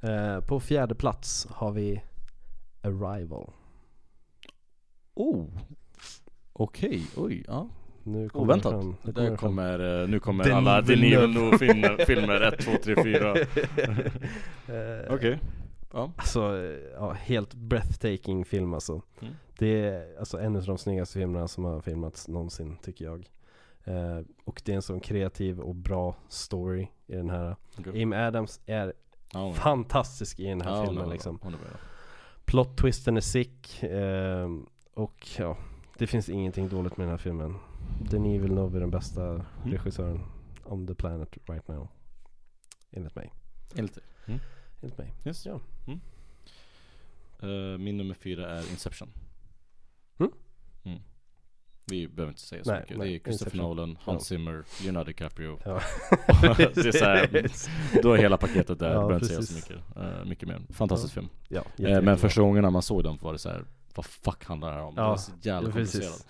det. 0.01 0.13
Eh, 0.13 0.41
på 0.41 0.61
fjärde 0.61 0.95
plats 0.95 1.47
har 1.51 1.73
vi 1.73 2.03
Arrival. 2.83 3.51
Oh! 5.15 5.47
Okej, 6.53 7.07
oj, 7.17 7.45
ja. 7.47 7.69
Nu 8.13 8.29
kommer 8.29 8.45
Oväntat. 8.45 8.73
det 8.73 8.79
fram. 8.81 8.97
Nu 9.03 9.13
det 9.13 9.27
fram. 9.27 9.37
kommer, 9.37 10.03
eh, 10.03 10.09
nu 10.09 10.21
kommer 10.21 10.45
Denis 10.45 10.57
alla 10.57 10.81
Denis 10.81 10.91
Villeneuve. 10.91 11.57
Villeneuve 11.57 12.05
filmer 12.07 12.41
1, 12.41 12.59
2, 12.65 12.71
3, 12.85 13.03
4. 13.03 13.35
Eh, 14.69 15.15
Okej. 15.15 15.39
Ja. 15.93 16.11
Alltså, 16.17 16.41
eh, 16.41 16.79
ja, 16.95 17.13
helt 17.13 17.55
breathtaking 17.55 18.45
film 18.45 18.75
alltså. 18.75 19.03
Mm. 19.21 19.35
Det 19.59 19.81
är 19.81 20.19
alltså 20.19 20.39
en 20.39 20.57
av 20.57 20.65
de 20.65 20.79
snyggaste 20.79 21.19
filmerna 21.19 21.49
som 21.49 21.65
har 21.65 21.81
filmats 21.81 22.29
någonsin 22.29 22.77
tycker 22.83 23.05
jag. 23.05 23.27
Eh, 23.85 24.21
och 24.45 24.63
det 24.65 24.73
är 24.73 24.77
en 24.77 24.83
sån 24.83 25.01
kreativ 25.01 25.61
och 25.61 25.75
bra 25.75 26.15
story 26.29 26.89
i 27.07 27.15
den 27.17 27.31
här. 27.31 27.57
Okej. 27.79 28.03
Amy 28.03 28.17
Adams 28.17 28.61
är 28.67 28.93
Ja, 29.33 29.53
fantastisk 29.53 30.41
i 30.41 30.45
den 30.47 30.61
här 30.61 30.77
hon 30.77 30.87
filmen 30.87 31.05
bra. 31.05 31.13
liksom. 31.13 31.39
Är 31.43 31.49
bra. 31.51 31.59
Plot 32.45 32.77
twisten 32.79 33.17
är 33.17 33.21
sick. 33.21 33.83
ehm, 33.83 34.67
och 34.95 35.29
ja, 35.39 35.57
det 35.99 36.07
finns 36.07 36.29
ingenting 36.29 36.69
dåligt 36.69 36.97
med 36.97 37.05
den 37.07 37.11
här 37.11 37.19
filmen. 37.19 37.55
Denis 38.11 38.43
Villeneuve 38.43 38.77
är 38.77 38.81
den 38.81 38.91
bästa 38.91 39.23
Mm. 39.25 39.45
regissören 39.65 40.21
on 40.65 40.87
the 40.87 40.95
planet 40.95 41.39
right 41.49 41.69
now. 41.69 41.89
Enligt 42.91 43.15
mig. 43.15 43.33
Enligt 43.77 43.95
dig. 43.95 44.05
Enligt 44.81 44.99
mig. 44.99 45.15
Yes. 45.25 45.47
Ja. 45.47 45.61
Mm. 45.87 46.01
Eh, 47.43 47.79
min 47.79 47.97
nummer 47.97 48.15
fyra 48.15 48.51
är 48.51 48.71
Inception. 48.71 49.09
Mm. 50.19 50.33
Mm. 50.85 50.99
Vi 51.87 52.09
behöver 52.09 52.31
inte 52.31 52.41
säga 52.43 52.65
så 52.65 52.71
Nej, 52.71 52.81
mycket. 52.81 52.99
nej, 52.99 53.09
det 53.09 53.15
är 53.15 53.19
Christopher 53.19 53.51
Inception. 53.55 53.69
Nolan, 53.77 53.99
Hans 54.03 54.31
Ja. 54.31 54.37
Zimmer, 54.37 54.65
Leonardo 54.83 55.07
DiCaprio. 55.07 55.59
Ja. 55.65 55.81
det 56.57 56.77
är 56.77 56.93
så 56.99 57.05
här, 57.05 58.03
då 58.03 58.13
är 58.13 58.19
hela 58.19 58.37
paketet 58.37 58.79
där, 58.79 58.87
Ja, 58.87 58.93
ja, 58.93 58.99
behöver 59.07 59.15
inte 59.15 59.27
säga 59.27 59.43
så 59.43 59.55
mycket, 59.55 59.97
eh, 59.97 60.25
mycket 60.25 60.49
mer. 60.49 60.63
Fantastisk 60.73 61.15
film. 61.15 61.29
ja 61.49 61.63
jätte- 61.77 62.01
men 62.03 62.19
första 62.19 62.41
gången 62.41 62.63
när 62.63 62.71
man 62.71 62.83
såg 62.83 63.05
den 63.05 63.17
var 63.23 63.33
det 63.33 63.39
så 63.39 63.49
här, 63.49 63.65
vad 63.95 64.07
fuck 64.07 64.45
handlar 64.45 64.69
det 64.69 64.75
här 64.75 64.83
om? 64.83 64.95
det 64.95 65.01
Ja, 65.01 65.09
var 65.09 65.17
så 65.17 65.33
jävla 65.43 65.69
ja, 65.69 65.73
precis. 65.73 65.93
komplicerat. 66.01 66.27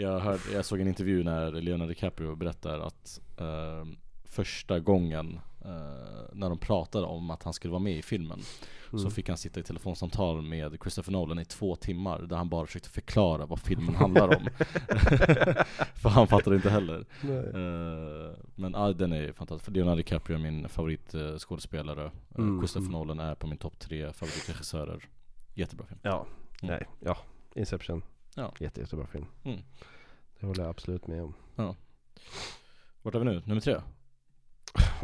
Jag, 0.00 0.18
hörde, 0.20 0.40
jag 0.52 0.64
såg 0.64 0.80
en 0.80 0.88
intervju 0.88 1.24
när 1.24 1.50
Leonardo 1.52 1.88
DiCaprio 1.88 2.36
berättar 2.36 2.78
att 2.80 3.20
eh, 3.38 3.84
första 4.24 4.80
gången 4.80 5.40
eh, 5.64 5.70
när 6.32 6.48
de 6.48 6.58
pratade 6.58 7.06
om 7.06 7.30
att 7.30 7.42
han 7.42 7.52
skulle 7.52 7.70
vara 7.72 7.82
med 7.82 7.96
i 7.96 8.02
filmen 8.02 8.38
så 8.90 8.96
Mm. 8.98 9.10
fick 9.10 9.28
han 9.28 9.38
sitta 9.38 9.60
i 9.60 9.62
telefonsamtal 9.62 10.42
med 10.42 10.76
Christopher 10.82 11.12
Nolan 11.12 11.38
i 11.38 11.44
två 11.44 11.76
timmar 11.76 12.22
där 12.22 12.36
han 12.36 12.48
bara 12.48 12.66
försökte 12.66 12.88
förklara 12.88 13.46
vad 13.46 13.60
filmen 13.60 13.94
handlar 13.94 14.28
om. 14.36 14.48
För 15.94 16.08
han 16.08 16.26
fattade 16.26 16.56
inte 16.56 16.70
heller. 16.70 17.04
Eh, 17.22 18.36
men 18.54 18.72
ja, 18.72 18.92
den 18.92 19.12
är 19.12 19.32
fantastisk. 19.32 19.70
Leonardo 19.76 19.96
DiCaprio 19.96 20.36
är 20.36 20.40
min 20.42 20.68
favoritskådespelare. 20.68 22.04
Uh, 22.04 22.10
Mm, 22.38 22.60
Christopher 22.60 22.88
mm. 22.88 22.92
Nolan 22.92 23.20
är 23.20 23.34
på 23.34 23.46
min 23.46 23.58
topp 23.58 23.78
tre 23.78 24.12
favoritregissörer. 24.12 25.04
Jättebra 25.54 25.86
film. 25.86 26.00
Ja, 26.02 26.26
Mm. 26.62 26.74
nej, 26.74 26.86
ja. 27.00 27.16
Inception. 27.54 28.02
Ja. 28.38 28.52
Jätte, 28.58 28.80
jättebra 28.80 29.06
film. 29.06 29.26
Mm. 29.44 29.60
Det 30.40 30.46
håller 30.46 30.62
jag 30.62 30.70
absolut 30.70 31.06
med 31.06 31.22
om. 31.22 31.34
Vart 33.02 33.14
är 33.14 33.18
vi 33.18 33.24
nu? 33.24 33.42
Nummer 33.46 33.60
tre? 33.60 33.74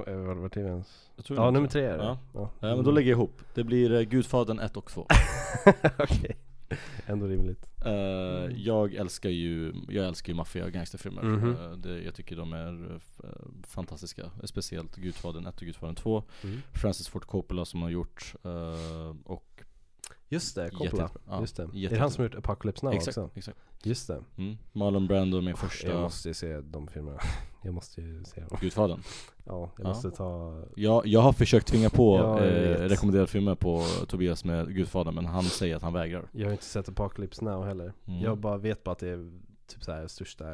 Eh, 0.06 0.16
Var, 0.16 0.34
vart 0.34 0.56
är 0.56 0.62
vi 0.62 0.68
ens? 0.68 1.10
Ja, 1.28 1.50
nummer 1.50 1.68
tre 1.68 1.84
är 1.84 1.98
det. 1.98 2.04
Ja. 2.04 2.18
Ja, 2.34 2.50
Ja 2.60 2.76
men 2.76 2.84
då 2.84 2.90
lägger 2.90 3.10
jag 3.10 3.16
ihop. 3.16 3.42
Det 3.54 3.64
blir 3.64 3.90
uh, 3.92 4.02
Gudfadern 4.02 4.58
1 4.58 4.76
och 4.76 4.90
2. 4.90 5.06
Okej. 5.98 6.36
Ändå 7.06 7.26
rimligt. 7.26 7.66
Eh, 7.84 7.92
jag 8.56 8.94
älskar 8.94 9.30
ju, 9.30 9.72
jag 9.88 10.06
älskar 10.06 10.32
ju 10.32 10.36
maffia 10.36 10.64
och 10.64 10.72
gangsterfilmer. 10.72 11.22
Mhm. 11.22 11.50
Eh, 11.56 11.70
det, 11.72 12.02
jag 12.02 12.14
tycker 12.14 12.36
de 12.36 12.52
är 12.52 12.94
eh, 12.94 13.30
fantastiska. 13.62 14.30
Speciellt 14.44 14.96
Gudfadern 14.96 15.46
1 15.46 15.54
och 15.60 15.66
Gudfadern 15.66 15.94
2. 15.94 16.24
Francis 16.72 17.08
Ford 17.08 17.26
Coppola 17.26 17.64
som 17.64 17.82
har 17.82 17.90
gjort 17.90 18.34
eh, 18.44 19.16
och 19.24 19.53
Just 20.34 20.54
det, 20.54 20.70
Coppola. 20.70 21.10
Ja, 21.28 21.40
Just 21.40 21.56
det. 21.56 21.62
Är 21.62 21.88
det 21.90 21.98
han 21.98 22.10
som 22.10 22.22
har 22.22 22.28
gjort 22.30 22.38
Apocalypse 22.38 22.86
Now 22.86 22.94
exakt, 22.94 23.18
också? 23.18 23.38
exakt. 23.38 23.58
Just 23.82 24.08
det. 24.08 24.22
Mm. 24.36 24.56
Marlon 24.72 25.06
Brando 25.06 25.36
min 25.40 25.48
Jag 25.48 25.58
första 25.58 26.00
måste 26.00 26.28
ju 26.28 26.34
se 26.34 26.60
de 26.60 26.88
filmerna. 26.88 27.18
Jag 27.62 27.74
måste 27.74 28.00
ju 28.00 28.24
se 28.24 28.40
dem. 28.40 28.58
Gudfadern. 28.60 29.00
Ja, 29.44 29.70
jag 29.76 29.84
Ja. 29.84 29.88
måste 29.88 30.10
ta... 30.10 30.62
Jag, 30.76 31.06
jag 31.06 31.20
har 31.20 31.32
försökt 31.32 31.66
tvinga 31.66 31.90
på 31.90 32.16
Ja, 32.18 32.44
jag 32.44 32.70
eh, 32.70 32.88
rekommenderade 32.88 33.26
filmer 33.30 33.54
på 33.54 33.82
Tobias 34.08 34.44
med 34.44 34.74
Gudfadern 34.74 35.14
men 35.14 35.26
han 35.26 35.44
säger 35.44 35.76
att 35.76 35.82
han 35.82 35.92
vägrar. 35.92 36.28
Jag 36.32 36.46
har 36.46 36.52
inte 36.52 36.64
sett 36.64 36.88
Apocalypse 36.88 37.44
Now 37.44 37.64
heller. 37.64 37.92
Mm. 38.06 38.20
Jag 38.22 38.38
bara 38.38 38.56
vet 38.58 38.84
bara 38.84 38.92
att 38.92 38.98
det 38.98 39.08
är 39.08 39.40
typ 39.66 39.84
så 39.84 39.92
här 39.92 40.06
största 40.06 40.44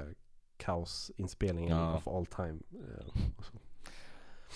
kaosinspelningen 0.57 1.76
Ja. 1.76 1.97
of 1.97 2.09
all 2.09 2.26
time. 2.26 2.59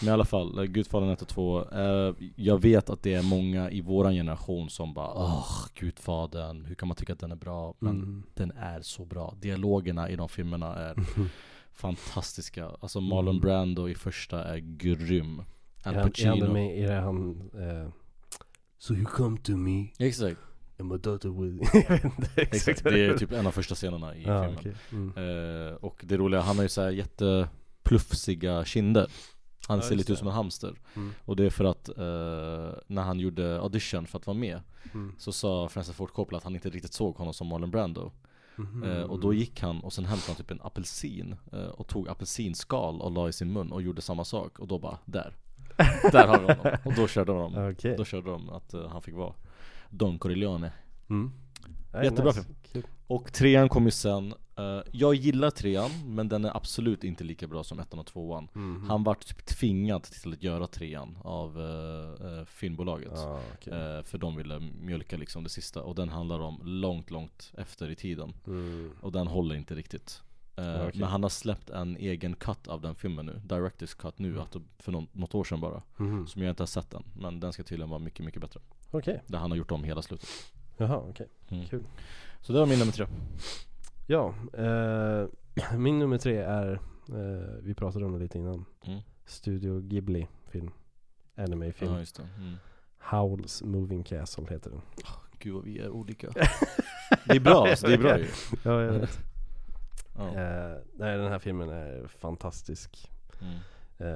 Men 0.00 0.08
i 0.08 0.12
alla 0.12 0.24
fall, 0.24 0.58
eh, 0.58 0.64
Gudfadern 0.64 1.08
1 1.10 1.22
och 1.22 1.28
2. 1.28 1.68
Eh, 1.70 2.14
jag 2.36 2.62
vet 2.62 2.90
att 2.90 3.02
det 3.02 3.14
är 3.14 3.22
många 3.22 3.70
i 3.70 3.80
våran 3.80 4.12
generation 4.14 4.70
som 4.70 4.94
bara 4.94 5.14
Åh, 5.14 5.66
Gudfadern, 5.74 6.64
hur 6.64 6.74
kan 6.74 6.88
man 6.88 6.96
tycka 6.96 7.12
att 7.12 7.18
den 7.20 7.32
är 7.32 7.36
bra? 7.36 7.74
Men 7.78 7.96
Mm. 7.96 8.22
den 8.34 8.50
är 8.50 8.80
så 8.80 9.04
bra. 9.04 9.34
Dialogerna 9.40 10.10
i 10.10 10.16
de 10.16 10.28
filmerna 10.28 10.74
är 10.74 10.94
fantastiska. 11.72 12.70
Alltså 12.80 13.00
Marlon 13.00 13.28
Mm. 13.36 13.40
Brando 13.40 13.88
i 13.88 13.94
första 13.94 14.44
är 14.44 14.58
grym. 14.58 15.38
Al 15.38 15.44
han, 15.82 15.94
är 15.94 16.02
Pacino. 16.08 16.52
med 16.52 16.78
i 16.78 16.82
det 16.82 16.94
han... 16.94 17.50
Eh, 17.54 17.90
so 18.78 18.94
you 18.94 19.04
come 19.04 19.38
to 19.38 19.52
me. 19.56 19.86
Exakt. 19.98 20.40
I'm 20.78 20.94
a 20.94 20.98
daughter 21.02 21.28
inte 22.04 22.28
Exakt, 22.42 22.84
det 22.84 23.04
är 23.06 23.18
typ 23.18 23.32
en 23.32 23.46
av 23.46 23.50
första 23.50 23.74
scenerna 23.74 24.16
i 24.16 24.22
ja, 24.26 24.42
filmen 24.42 24.58
okej. 24.58 24.74
mm. 24.92 25.68
eh, 25.68 25.74
Och 25.74 26.00
det 26.06 26.16
roliga, 26.16 26.40
han 26.40 26.56
har 26.56 26.62
ju 26.62 26.68
såhär 26.68 26.90
jätteplufsiga 26.90 28.64
kinder 28.64 29.06
Han 29.68 29.78
Ja, 29.78 29.82
ser 29.84 29.96
lite 29.96 30.12
ut 30.12 30.18
som 30.18 30.28
en 30.28 30.34
hamster 30.34 30.74
Mm. 30.96 31.12
Och 31.24 31.36
det 31.36 31.44
är 31.46 31.50
för 31.50 31.64
att 31.64 31.88
eh, 31.88 32.78
när 32.86 33.02
han 33.02 33.20
gjorde 33.20 33.60
audition 33.60 34.06
för 34.06 34.18
att 34.18 34.26
vara 34.26 34.36
med 34.36 34.60
Mm. 34.94 35.12
Så 35.18 35.32
sa 35.32 35.68
Francis 35.68 35.94
Ford 35.96 36.12
Coppola 36.12 36.38
att 36.38 36.44
han 36.44 36.54
inte 36.54 36.70
riktigt 36.70 36.92
såg 36.92 37.16
honom 37.16 37.34
som 37.34 37.46
Marlon 37.46 37.70
Brando 37.70 38.12
Mhm. 38.56 38.82
eh, 38.82 39.02
Och 39.02 39.20
då 39.20 39.34
gick 39.34 39.60
han 39.60 39.80
och 39.80 39.92
sen 39.92 40.04
hämtade 40.04 40.26
han 40.32 40.36
typ 40.36 40.50
en 40.50 40.60
apelsin 40.62 41.36
eh, 41.52 41.58
Och 41.66 41.86
tog 41.86 42.08
apelsinskal 42.08 43.00
och 43.00 43.10
la 43.12 43.28
i 43.28 43.32
sin 43.32 43.52
mun 43.52 43.72
och 43.72 43.82
gjorde 43.82 44.02
samma 44.02 44.24
sak 44.24 44.58
Och 44.58 44.68
då 44.68 44.78
bara, 44.78 44.98
där 45.04 45.34
Där 46.12 46.26
har 46.26 46.38
vi 46.40 46.46
honom 46.54 46.78
Och 46.84 46.94
då 46.94 47.08
körde 47.08 47.32
de 47.32 47.70
Okej 47.72 47.94
Då 47.96 48.04
körde 48.04 48.30
de 48.30 48.50
att 48.50 48.74
eh, 48.74 48.88
han 48.88 49.02
fick 49.02 49.14
vara 49.14 49.32
Don 49.90 50.18
Corleone 50.18 50.72
mm. 51.10 51.32
Jättebra 52.02 52.30
nice. 52.32 52.44
Kul. 52.72 52.86
Och 53.06 53.32
trean 53.32 53.68
kom 53.68 53.84
ju 53.84 53.90
sen 53.90 54.34
eh, 54.56 54.80
Jag 54.92 55.14
gillar 55.14 55.50
trean 55.50 55.90
men 56.04 56.28
den 56.28 56.44
är 56.44 56.56
absolut 56.56 57.04
inte 57.04 57.24
lika 57.24 57.46
bra 57.46 57.64
som 57.64 57.78
ettan 57.80 57.98
och 57.98 58.06
tvåan 58.06 58.48
Mhm. 58.52 58.84
Han 58.88 59.04
vart 59.04 59.26
typ 59.26 59.44
tvingad 59.46 60.02
till 60.02 60.32
att 60.32 60.42
göra 60.42 60.66
trean 60.66 61.18
av 61.22 61.60
eh, 61.60 62.44
filmbolaget 62.44 63.12
Ja, 63.14 63.40
okej. 63.54 63.72
eh, 63.72 64.02
För 64.02 64.18
de 64.18 64.36
ville 64.36 64.60
mjölka 64.60 65.16
liksom 65.16 65.44
det 65.44 65.50
sista 65.50 65.82
Och 65.82 65.94
den 65.94 66.08
handlar 66.08 66.40
om 66.40 66.60
långt, 66.64 67.10
långt 67.10 67.52
efter 67.56 67.90
i 67.90 67.94
tiden 67.96 68.34
Mm. 68.46 68.90
Och 69.00 69.12
den 69.12 69.26
håller 69.26 69.54
inte 69.54 69.74
riktigt 69.74 70.20
Ja, 70.56 70.86
okej. 70.88 71.00
Men 71.00 71.08
han 71.08 71.22
har 71.22 71.30
släppt 71.30 71.70
en 71.70 71.96
egen 71.96 72.34
cut 72.36 72.68
av 72.68 72.80
den 72.80 72.94
filmen 72.94 73.26
nu 73.26 73.40
Directors 73.44 73.94
cut 73.94 74.18
nu, 74.18 74.28
Mm. 74.28 74.46
för 74.78 74.92
någon, 74.92 75.06
något 75.12 75.34
år 75.34 75.44
sedan 75.44 75.60
bara 75.60 75.82
Mhm. 75.96 76.26
Som 76.26 76.42
jag 76.42 76.50
inte 76.52 76.62
har 76.62 76.66
sett 76.66 76.94
än 76.94 77.02
Men 77.16 77.40
den 77.40 77.52
ska 77.52 77.62
tydligen 77.62 77.90
vara 77.90 77.98
mycket, 78.00 78.24
mycket 78.26 78.40
bättre 78.40 78.60
Okej, 78.90 79.22
Där 79.26 79.38
han 79.38 79.50
har 79.50 79.58
gjort 79.58 79.70
om 79.70 79.84
hela 79.84 80.02
slutet 80.02 80.28
jaha 80.76 80.96
okej. 80.98 81.28
mm. 81.48 81.66
Kul. 81.66 81.84
Så 82.40 82.52
det 82.52 82.58
var 82.58 82.66
min 82.66 82.78
nummer 82.78 82.92
tre 82.92 83.06
Ja, 84.06 84.34
eh, 84.52 85.26
min 85.78 85.98
nummer 85.98 86.18
tre 86.18 86.36
är, 86.36 86.72
eh, 87.08 87.62
vi 87.62 87.74
pratade 87.74 88.04
om 88.04 88.12
det 88.12 88.18
lite 88.18 88.38
innan. 88.38 88.64
Mm. 88.84 89.00
Studio 89.24 89.80
Ghibli 89.80 90.28
film. 90.48 90.70
Anime 91.36 91.72
film. 91.72 91.92
Ja 91.92 91.98
just 91.98 92.16
det 92.16 92.22
mm. 92.38 92.54
Howl's 93.10 93.64
Moving 93.64 94.04
Castle 94.04 94.46
heter 94.50 94.70
den. 94.70 94.80
Gud 95.38 95.54
vad 95.54 95.64
vi 95.64 95.78
är 95.78 95.88
olika 95.90 96.28
Det 97.26 97.36
är 97.36 97.40
bra 97.40 97.66
alltså, 97.68 97.86
det 97.86 97.94
är 97.94 97.98
bra 97.98 98.18
ju 98.18 98.26
Ja, 98.62 98.82
jag 98.82 98.92
vet. 98.92 99.18
ja. 100.16 100.28
Eh, 100.28 100.78
nej, 100.94 101.18
den 101.18 101.32
här 101.32 101.38
filmen 101.38 101.68
är 101.68 102.06
fantastisk. 102.06 103.10
mm. 103.40 103.54
Eh, 103.98 104.06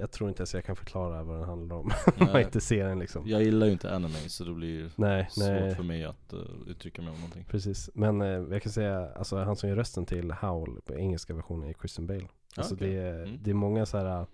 jag 0.00 0.10
tror 0.10 0.28
inte 0.28 0.40
ens 0.40 0.54
jag 0.54 0.64
kan 0.64 0.76
förklara 0.76 1.22
vad 1.22 1.36
den 1.38 1.44
handlar 1.48 1.76
om. 1.76 1.90
om 2.20 2.26
man 2.32 2.40
inte 2.40 2.60
ser 2.60 2.88
den 2.88 2.98
liksom. 2.98 3.28
Jag 3.28 3.42
gillar 3.42 3.66
ju 3.66 3.72
inte 3.72 3.94
anime 3.94 4.14
så 4.14 4.44
det 4.44 4.52
blir 4.54 4.90
Nej, 4.96 5.26
svårt 5.30 5.44
nej. 5.48 5.74
för 5.74 5.82
mig 5.82 6.04
att 6.04 6.32
uh, 6.32 6.40
uttrycka 6.66 7.02
mig 7.02 7.10
om 7.10 7.16
någonting 7.16 7.44
Precis, 7.44 7.90
men 7.94 8.20
eh, 8.22 8.28
jag 8.28 8.62
kan 8.62 8.72
säga, 8.72 9.12
alltså 9.16 9.36
han 9.36 9.56
som 9.56 9.68
gör 9.68 9.76
rösten 9.76 10.06
till 10.06 10.30
Howl 10.32 10.80
på 10.84 10.94
engelska 10.94 11.34
versionen 11.34 11.68
är 11.68 11.72
Christian 11.72 12.06
Bale. 12.06 12.28
Alltså 12.56 12.74
okej. 12.74 12.88
det, 12.90 13.00
är, 13.02 13.22
Mm. 13.24 13.38
det 13.42 13.50
är 13.50 13.54
många 13.54 13.86
så 13.86 13.98
här 13.98 14.20
uh, 14.20 14.26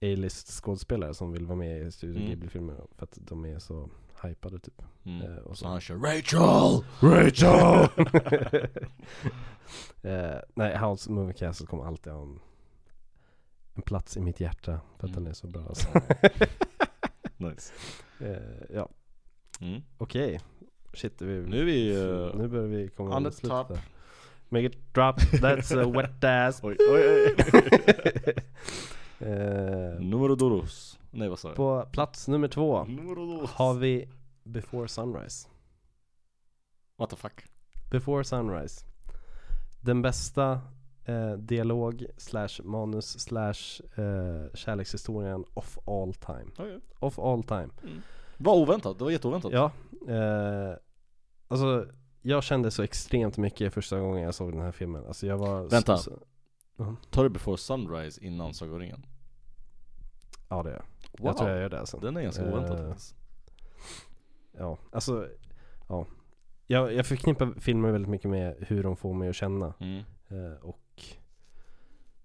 A-list 0.00 0.48
skådespelare 0.64 1.14
som 1.14 1.32
vill 1.32 1.46
vara 1.46 1.58
med 1.58 1.82
i 1.86 1.90
Studio 1.90 2.16
Mm. 2.16 2.28
Ghibli-filmer 2.28 2.74
för 2.96 3.04
att 3.04 3.18
de 3.20 3.44
är 3.44 3.58
så 3.58 3.88
hypade 4.22 4.58
typ. 4.58 4.82
mm. 5.04 5.38
Och 5.38 5.56
Så 5.58 5.64
så- 5.64 5.68
han 5.68 5.80
kör 5.80 5.96
Rachel! 5.96 6.84
Rachel! 7.10 7.88
nej, 10.54 10.78
House 10.78 11.10
Moving 11.10 11.34
Castle 11.34 11.66
kommer 11.66 11.84
alltid 11.84 12.12
ha 12.12 12.22
en, 12.22 12.40
en 13.78 13.82
plats 13.82 14.16
i 14.16 14.20
mitt 14.20 14.40
hjärta 14.40 14.80
för 14.98 15.06
att 15.06 15.12
Mm. 15.12 15.24
den 15.24 15.26
är 15.26 15.34
så 15.34 15.46
bra 15.46 15.62
alltså. 15.68 15.88
Nice 17.36 17.72
eh, 18.20 18.66
Ja, 18.74 18.88
mm. 19.60 19.82
okej. 19.98 20.40
Shit, 20.92 21.22
vi, 21.22 21.40
Nu 21.40 21.60
är 21.60 21.64
vi 21.64 21.96
uh, 21.96 22.34
nu 22.36 22.48
börjar 22.48 22.66
vi 22.66 22.88
komma 22.88 23.16
on 23.16 23.22
mot 23.22 23.32
the 23.32 23.38
slutet 23.38 23.58
top. 23.58 23.68
där. 23.68 23.80
Make 24.48 24.64
it 24.64 24.94
drop, 24.94 25.16
that's 25.20 25.82
a 25.86 25.90
wet 25.94 26.24
ass 26.48 26.60
Oj, 26.62 26.76
oj, 26.90 27.02
oj. 27.04 27.34
eh, 29.28 30.00
Numero 30.00 30.34
dos 30.34 30.98
Nej 31.10 31.28
vad 31.28 31.38
sa 31.38 31.48
jag? 31.48 31.56
På 31.56 31.88
plats 31.92 32.28
nummer 32.28 32.48
två 32.48 32.76
har 33.48 33.74
vi 33.74 34.08
Before 34.42 34.88
Sunrise 34.88 35.48
What 36.96 37.10
the 37.10 37.16
fuck? 37.16 37.44
Before 37.90 38.24
Sunrise 38.24 38.84
Den 39.80 40.02
bästa 40.02 40.60
eh, 41.08 41.32
dialog 41.32 42.06
slash 42.16 42.62
manus 42.64 43.20
slash 43.20 43.80
eh, 43.96 44.54
kärlekshistorien 44.54 45.44
of 45.54 45.78
all 45.86 46.14
time. 46.14 46.50
Okay. 46.52 46.80
Of 46.98 47.18
all 47.18 47.42
time. 47.42 47.68
Var 48.38 48.54
oväntat, 48.54 48.98
det 48.98 49.04
var 49.04 49.10
jätteoväntat. 49.10 49.52
Ja, 49.52 49.72
eh, 50.08 50.76
alltså 51.48 51.86
jag 52.22 52.42
kände 52.44 52.70
så 52.70 52.82
extremt 52.82 53.36
mycket 53.38 53.74
första 53.74 54.00
gången 54.00 54.22
jag 54.22 54.34
såg 54.34 54.52
den 54.52 54.60
här 54.60 54.72
filmen. 54.72 55.06
Alltså 55.06 55.26
jag 55.26 55.38
var 55.38 55.62
Vänta. 55.62 55.96
Så, 55.96 56.18
så, 56.76 56.96
Tar 57.10 57.22
du 57.22 57.28
Before 57.28 57.56
Sunrise 57.56 58.24
innan 58.24 58.54
Saga 58.54 58.72
om 58.72 58.78
ringen? 58.78 59.06
ja 60.48 60.62
det 60.62 60.70
är 60.70 60.74
jag. 60.74 60.84
Wow, 61.18 61.26
Jag 61.26 61.36
tror 61.36 61.50
jag 61.50 61.60
gör 61.60 61.68
det 61.68 61.80
alltså 61.80 61.98
den 61.98 62.16
är 62.16 62.22
ganska 62.22 62.42
Eh, 62.42 62.52
oväntad 62.52 62.88
faktiskt. 62.88 63.14
Ja, 64.58 64.78
alltså 64.92 65.28
Ja. 65.88 66.06
Jag, 66.66 66.92
jag 66.94 67.06
förknippar 67.06 67.60
filmer 67.60 67.90
väldigt 67.90 68.10
mycket 68.10 68.30
med 68.30 68.56
hur 68.58 68.82
de 68.82 68.96
får 68.96 69.14
mig 69.14 69.28
att 69.28 69.36
känna. 69.36 69.74
Mm. 69.80 70.02
Eh, 70.28 70.58
och 70.62 70.80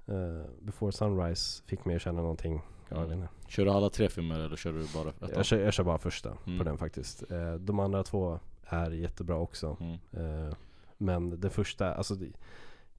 eh, 0.07 0.45
Before 0.61 0.91
Sunrise 0.91 1.63
fick 1.65 1.85
mig 1.85 1.95
att 1.95 2.01
känna 2.01 2.21
någonting 2.21 2.61
ja, 2.89 2.99
jag, 2.99 3.07
vet 3.07 3.15
inte. 3.15 3.29
Kör 3.47 3.65
du 3.65 3.71
alla 3.71 3.89
tre 3.89 4.09
filmer 4.09 4.39
eller 4.39 4.55
kör 4.55 4.73
du 4.73 4.85
bara 4.93 5.09
ettan? 5.09 5.29
jag, 5.33 5.45
kör, 5.45 5.59
jag 5.59 5.73
kör 5.73 5.83
bara 5.83 5.97
första 5.97 6.37
Mm. 6.45 6.57
på 6.57 6.63
den 6.63 6.77
faktiskt 6.77 7.31
eh, 7.31 7.53
De 7.53 7.79
andra 7.79 8.03
två 8.03 8.39
är 8.63 8.91
jättebra 8.91 9.35
också 9.37 9.77
Mm. 9.79 10.47
eh, 10.47 10.53
Men 10.97 11.39
det 11.39 11.49
första, 11.49 11.93
alltså 11.93 12.15
det, 12.15 12.31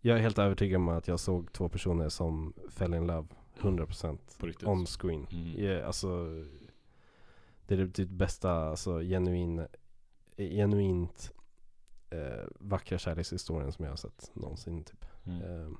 Jag 0.00 0.18
är 0.18 0.22
helt 0.22 0.38
övertygad 0.38 0.76
om 0.76 0.88
att 0.88 1.08
jag 1.08 1.20
såg 1.20 1.52
två 1.52 1.68
personer 1.68 2.08
som 2.08 2.52
fell 2.70 2.94
in 2.94 3.06
love 3.06 3.28
100% 3.60 4.18
På 4.38 4.46
riktigt? 4.46 4.68
on 4.68 4.86
screen 4.86 5.26
Mm. 5.32 5.64
ja, 5.64 5.86
Alltså 5.86 6.08
Det 7.66 7.74
är 7.74 7.78
det, 7.78 7.86
det 7.86 8.06
bästa, 8.06 8.52
alltså 8.52 8.98
genuin 9.00 9.66
Genuint 10.36 11.32
vackra 12.58 12.98
kärlekshistorien 12.98 13.72
som 13.72 13.84
jag 13.84 13.92
har 13.92 13.96
sett 13.96 14.30
någonsin 14.34 14.84
typ 14.84 15.04
Mm. 15.26 15.76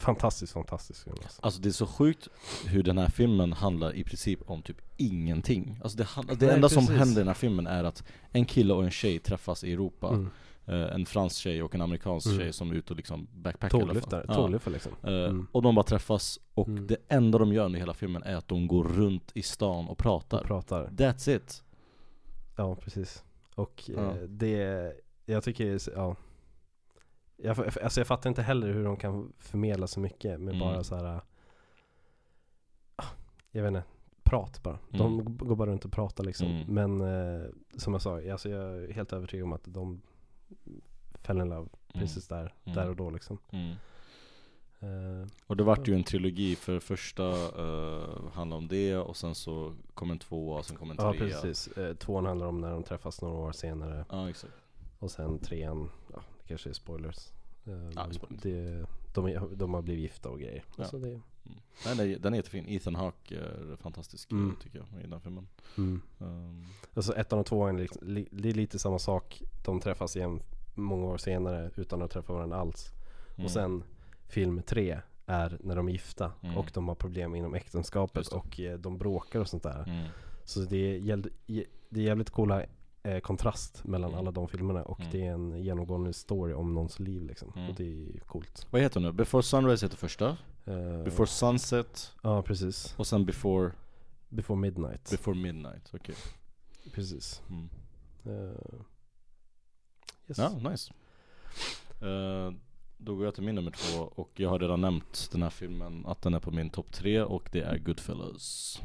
Fantastiskt, 0.00 0.52
fantastisk 0.52 1.04
film 1.04 1.16
alltså. 1.22 1.42
Alltså 1.42 1.60
det 1.60 1.68
är 1.68 1.72
så 1.72 1.86
sjukt 1.86 2.28
hur 2.66 2.82
den 2.82 2.98
här 2.98 3.08
filmen 3.08 3.52
handlar 3.52 3.94
i 3.94 4.04
princip 4.04 4.50
om 4.50 4.62
typ 4.62 4.76
ingenting 4.96 5.78
Alltså 5.82 5.98
det, 5.98 6.04
handlar, 6.04 6.34
det 6.34 6.46
Nej, 6.46 6.54
enda 6.54 6.68
som 6.68 6.86
precis. 6.86 6.98
händer 6.98 7.16
i 7.16 7.18
den 7.20 7.26
här 7.26 7.34
filmen 7.34 7.66
är 7.66 7.84
att 7.84 8.04
en 8.32 8.44
kille 8.44 8.74
och 8.74 8.84
en 8.84 8.90
tjej 8.90 9.18
träffas 9.18 9.64
i 9.64 9.72
Europa 9.72 10.08
Mm. 10.08 10.30
eh, 10.66 10.94
En 10.94 11.06
fransk 11.06 11.36
tjej 11.36 11.62
och 11.62 11.74
en 11.74 11.80
amerikansk 11.80 12.26
Mm. 12.26 12.38
tjej 12.38 12.52
som 12.52 12.70
är 12.70 12.74
ute 12.74 12.92
och 12.92 12.96
liksom 12.96 13.26
backpackar. 13.32 13.78
Tåglyftare, 13.80 14.24
Ja. 14.28 14.34
tåglyftare 14.34 14.72
liksom. 14.72 14.92
Eh, 15.02 15.08
Mm. 15.12 15.46
Och 15.52 15.62
de 15.62 15.74
bara 15.74 15.82
träffas 15.86 16.40
och 16.54 16.68
Mm. 16.68 16.86
det 16.86 16.96
enda 17.08 17.38
de 17.38 17.52
gör 17.52 17.64
under 17.64 17.78
hela 17.78 17.94
filmen 17.94 18.22
är 18.22 18.36
att 18.36 18.48
de 18.48 18.66
går 18.66 18.84
runt 18.84 19.30
i 19.34 19.42
stan 19.42 19.88
och 19.88 19.98
pratar 19.98 20.40
Och 20.40 20.46
pratar. 20.46 20.86
That's 20.86 21.36
it 21.36 21.62
Ja, 22.56 22.74
precis. 22.74 23.24
Och 23.54 23.82
Ja. 23.96 24.00
eh, 24.10 24.14
det, 24.28 24.92
jag 25.26 25.44
tycker, 25.44 25.78
ja. 25.94 26.16
Jag, 27.42 27.58
alltså 27.82 28.00
jag 28.00 28.06
fattar 28.06 28.30
inte 28.30 28.42
heller 28.42 28.72
hur 28.72 28.84
de 28.84 28.96
kan 28.96 29.32
förmedla 29.38 29.86
så 29.86 30.00
mycket 30.00 30.40
med 30.40 30.54
Mm. 30.54 30.58
bara 30.58 30.84
så 30.84 30.96
här. 30.96 31.20
ah, 32.96 33.04
Jag 33.50 33.62
vet 33.62 33.68
inte, 33.68 33.82
prat 34.22 34.62
bara. 34.62 34.78
De 34.90 35.12
Mm. 35.20 35.36
går 35.36 35.56
bara 35.56 35.70
runt 35.70 35.84
och 35.84 35.92
pratar 35.92 36.24
liksom. 36.24 36.46
Mm. 36.46 36.74
Men 36.98 37.00
eh, 37.40 37.46
som 37.76 37.92
jag 37.92 38.02
sa, 38.02 38.30
alltså 38.32 38.48
jag 38.48 38.62
är 38.62 38.92
helt 38.92 39.12
övertygad 39.12 39.44
om 39.44 39.52
att 39.52 39.64
de 39.64 40.00
fell 41.14 41.40
in 41.40 41.48
love 41.48 41.68
precis 41.94 42.28
där, 42.28 42.54
Mm. 42.64 42.76
där 42.76 42.88
och 42.88 42.96
då 42.96 43.10
liksom. 43.10 43.38
mm. 43.50 43.74
Eh, 44.82 45.26
Och 45.46 45.56
det 45.56 45.62
vart 45.64 45.88
ju 45.88 45.94
en 45.94 46.04
trilogi 46.04 46.56
för 46.56 46.78
första 46.80 47.24
uh, 47.62 48.30
handlade 48.32 48.58
om 48.58 48.68
det 48.68 48.96
och 48.96 49.16
sen 49.16 49.34
så 49.34 49.74
kom 49.94 50.10
en 50.10 50.18
tvåa 50.18 50.58
och 50.58 50.64
sen 50.64 50.76
kom 50.76 50.90
en 50.90 50.96
trea 50.96 51.06
ja, 51.12 51.18
precis. 51.18 51.68
Eh, 51.68 51.94
tvåan 51.94 52.26
handlar 52.26 52.46
om 52.46 52.60
när 52.60 52.70
de 52.70 52.82
träffas 52.82 53.22
några 53.22 53.34
år 53.34 53.52
senare. 53.52 54.04
Ja 54.10 54.30
exakt 54.30 54.52
Och 54.98 55.10
sen 55.10 55.38
trean, 55.38 55.90
ja 56.12 56.22
kanske 56.50 56.68
är 56.70 56.74
spoilers. 56.74 57.28
Eh, 57.66 57.90
Ja, 57.94 58.12
spoilers. 58.12 58.42
det, 58.42 58.86
de, 59.14 59.26
är- 59.26 59.56
de 59.56 59.74
har 59.74 59.82
blivit 59.82 60.02
gifta 60.02 60.28
och 60.28 60.40
grejer. 60.40 60.64
Ja. 60.76 60.82
Alltså 60.82 60.98
det, 60.98 61.08
mm. 61.08 61.20
Nej, 61.96 62.16
den 62.18 62.32
är 62.32 62.36
jättefin, 62.36 62.64
Ethan 62.68 62.94
Hawke 62.94 63.36
är 63.38 63.76
fantastisk 63.76 64.32
Mm. 64.32 64.56
tycker 64.62 64.78
jag 64.78 65.04
i 65.04 65.06
den 65.06 65.20
filmen 65.20 65.48
mm. 65.78 66.02
um, 66.18 66.64
Alltså 66.94 67.14
ettan 67.16 67.38
och 67.38 67.46
tvåan, 67.46 67.76
är 67.76 67.82
liksom, 67.82 68.08
li, 68.08 68.28
det 68.30 68.48
är 68.48 68.54
lite 68.54 68.78
samma 68.78 68.98
sak. 68.98 69.42
De 69.64 69.80
träffas 69.80 70.16
igen 70.16 70.42
många 70.74 71.06
år 71.06 71.18
senare 71.18 71.70
utan 71.76 72.02
att 72.02 72.10
träffa 72.10 72.32
varandra 72.32 72.56
alls. 72.56 72.92
mm. 73.34 73.44
Och 73.44 73.50
sen 73.50 73.82
film 74.28 74.62
tre 74.66 75.00
är 75.26 75.58
när 75.60 75.76
de 75.76 75.88
är 75.88 75.92
gifta 75.92 76.32
Mm. 76.42 76.56
och 76.56 76.70
de 76.74 76.88
har 76.88 76.94
problem 76.94 77.34
inom 77.34 77.54
äktenskapet 77.54 78.28
och 78.28 78.60
eh, 78.60 78.78
de 78.78 78.98
bråkar 78.98 79.40
och 79.40 79.48
sånt 79.48 79.62
där. 79.62 79.82
mm. 79.88 80.06
Så 80.44 80.60
det 80.60 80.76
är, 80.96 81.22
det 81.88 82.00
är 82.00 82.04
jävligt 82.04 82.30
coola 82.30 82.64
eh, 83.02 83.20
kontrast 83.20 83.84
mellan 83.84 84.10
Mm. 84.10 84.18
alla 84.20 84.30
de 84.30 84.48
filmerna 84.48 84.82
och 84.82 85.00
Mm. 85.00 85.12
det 85.12 85.26
är 85.26 85.32
en 85.32 85.62
genomgående 85.62 86.12
story 86.12 86.52
om 86.52 86.74
någons 86.74 86.98
liv 87.00 87.22
liksom. 87.24 87.52
Mm. 87.56 87.68
Och 87.70 87.74
det 87.76 87.84
är 88.14 88.18
coolt. 88.20 88.66
Vad 88.70 88.82
heter 88.82 89.00
den 89.00 89.08
nu? 89.10 89.12
Before 89.12 89.42
Sunrise 89.42 89.86
heter 89.86 89.96
första 89.96 90.36
Eh, 90.64 91.02
Before 91.04 91.26
Sunset 91.26 92.12
Ja 92.22 92.42
precis. 92.42 92.94
och 92.98 93.06
sen 93.06 93.24
Before 93.26 93.72
Before 94.28 94.58
Midnight. 94.60 95.10
Before 95.10 95.36
Midnight, 95.38 95.90
okej 95.94 96.14
precis. 96.94 97.42
mm. 97.50 97.68
Eh, 98.24 98.80
yes. 100.28 100.38
Ja, 100.38 100.70
nice. 100.70 100.92
Eh, 102.00 102.52
då 102.98 103.14
går 103.16 103.24
jag 103.24 103.34
till 103.34 103.42
min 103.44 103.54
nummer 103.54 103.70
två 103.70 104.00
och 104.02 104.30
jag 104.34 104.48
har 104.50 104.58
redan 104.58 104.80
nämnt 104.80 105.28
den 105.32 105.42
här 105.42 105.50
filmen 105.50 106.06
att 106.06 106.22
den 106.22 106.34
är 106.34 106.40
på 106.40 106.50
min 106.50 106.70
topp 106.70 106.92
tre 106.92 107.22
och 107.22 107.48
det 107.52 107.60
är 107.62 107.78
Goodfellas. 107.78 108.80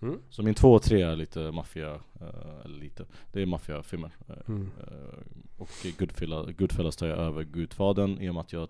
Mm. 0.00 0.18
Så 0.30 0.42
min 0.42 0.54
två 0.54 0.72
och 0.72 0.82
tre 0.82 1.02
är 1.02 1.16
lite 1.16 1.52
maffia, 1.52 1.94
eh, 2.20 2.64
eller 2.64 2.78
lite, 2.80 3.04
det 3.32 3.42
är 3.42 3.46
maffiafilmer. 3.46 4.10
Eh, 4.28 4.34
Mm. 4.48 4.70
eh, 4.80 5.18
och 5.56 5.68
Goodfellas, 5.98 6.46
Goodfellas 6.58 6.96
tar 6.96 7.06
jag 7.06 7.18
över 7.18 7.42
Gudfadern 7.44 8.18
i 8.20 8.30
och 8.30 8.34
med 8.34 8.40
att 8.40 8.52
jag 8.52 8.68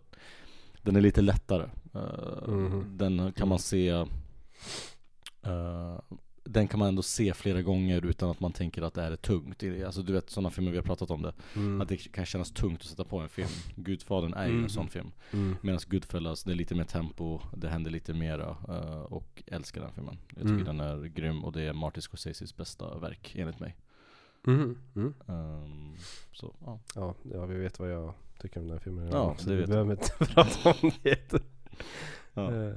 Den 0.82 0.96
är 0.96 1.00
lite 1.00 1.20
lättare. 1.22 1.68
Mhm. 2.46 2.84
Den 2.98 3.32
kan 3.32 3.48
man 3.48 3.58
se 3.58 3.88
eh, 5.42 5.98
Den 6.46 6.68
kan 6.68 6.78
man 6.78 6.88
ändå 6.88 7.02
se 7.02 7.34
flera 7.34 7.62
gånger 7.62 8.04
utan 8.06 8.30
att 8.30 8.40
man 8.40 8.52
tänker 8.52 8.82
att 8.82 8.94
det 8.94 9.02
här 9.02 9.10
är 9.12 9.16
tungt. 9.16 9.62
Alltså 9.86 10.02
du 10.02 10.12
vet 10.12 10.30
sådana 10.30 10.50
filmer 10.50 10.70
vi 10.70 10.76
har 10.76 10.84
pratat 10.84 11.10
om 11.10 11.22
det. 11.22 11.32
Mm. 11.56 11.80
Att 11.80 11.88
det 11.88 11.96
kan 11.96 12.26
kännas 12.26 12.50
tungt 12.50 12.80
att 12.80 12.86
sätta 12.86 13.04
på 13.04 13.18
en 13.18 13.28
film. 13.28 13.48
Gudfadern 13.76 14.34
är 14.34 14.46
ju 14.46 14.52
Mhm. 14.52 14.62
en 14.64 14.70
sån 14.70 14.88
film. 14.88 15.10
Mm. 15.32 15.56
Medan 15.60 15.80
Goodfellas, 15.88 16.44
det 16.44 16.52
är 16.52 16.54
lite 16.54 16.74
mer 16.74 16.84
tempo, 16.84 17.40
det 17.56 17.68
händer 17.68 17.90
lite 17.90 18.14
mera 18.14 18.56
eh, 18.68 19.00
och 19.02 19.42
älskar 19.46 19.80
den 19.80 19.92
filmen. 19.92 20.18
Jag 20.28 20.42
tycker 20.42 20.52
Mm. 20.52 20.64
den 20.64 20.80
är 20.80 21.06
grym 21.06 21.44
och 21.44 21.52
det 21.52 21.62
är 21.62 21.72
Martin 21.72 22.02
Scorseses 22.02 22.56
bästa 22.56 22.98
verk 22.98 23.34
enligt 23.38 23.60
mig. 23.60 23.76
Mm. 24.46 24.78
Mm. 24.96 25.14
Ehm, 25.28 25.96
så 26.32 26.54
ja. 26.64 26.80
Ja, 26.94 27.14
ja, 27.32 27.46
vi 27.46 27.54
vet 27.58 27.78
vad 27.78 27.90
jag 27.92 28.14
tycker 28.40 28.60
om 28.60 28.66
den 28.66 28.72
här 28.72 28.80
filmen. 28.84 29.08
Ja, 29.12 29.34
så 29.38 29.48
det 29.48 29.54
vi 29.54 29.60
vet 29.60 29.70
behöver 29.70 29.90
inte 29.92 30.10
prata 30.34 30.70
om 30.82 30.90
det. 31.02 31.32
ja. 32.34 32.52
Eh, 32.52 32.72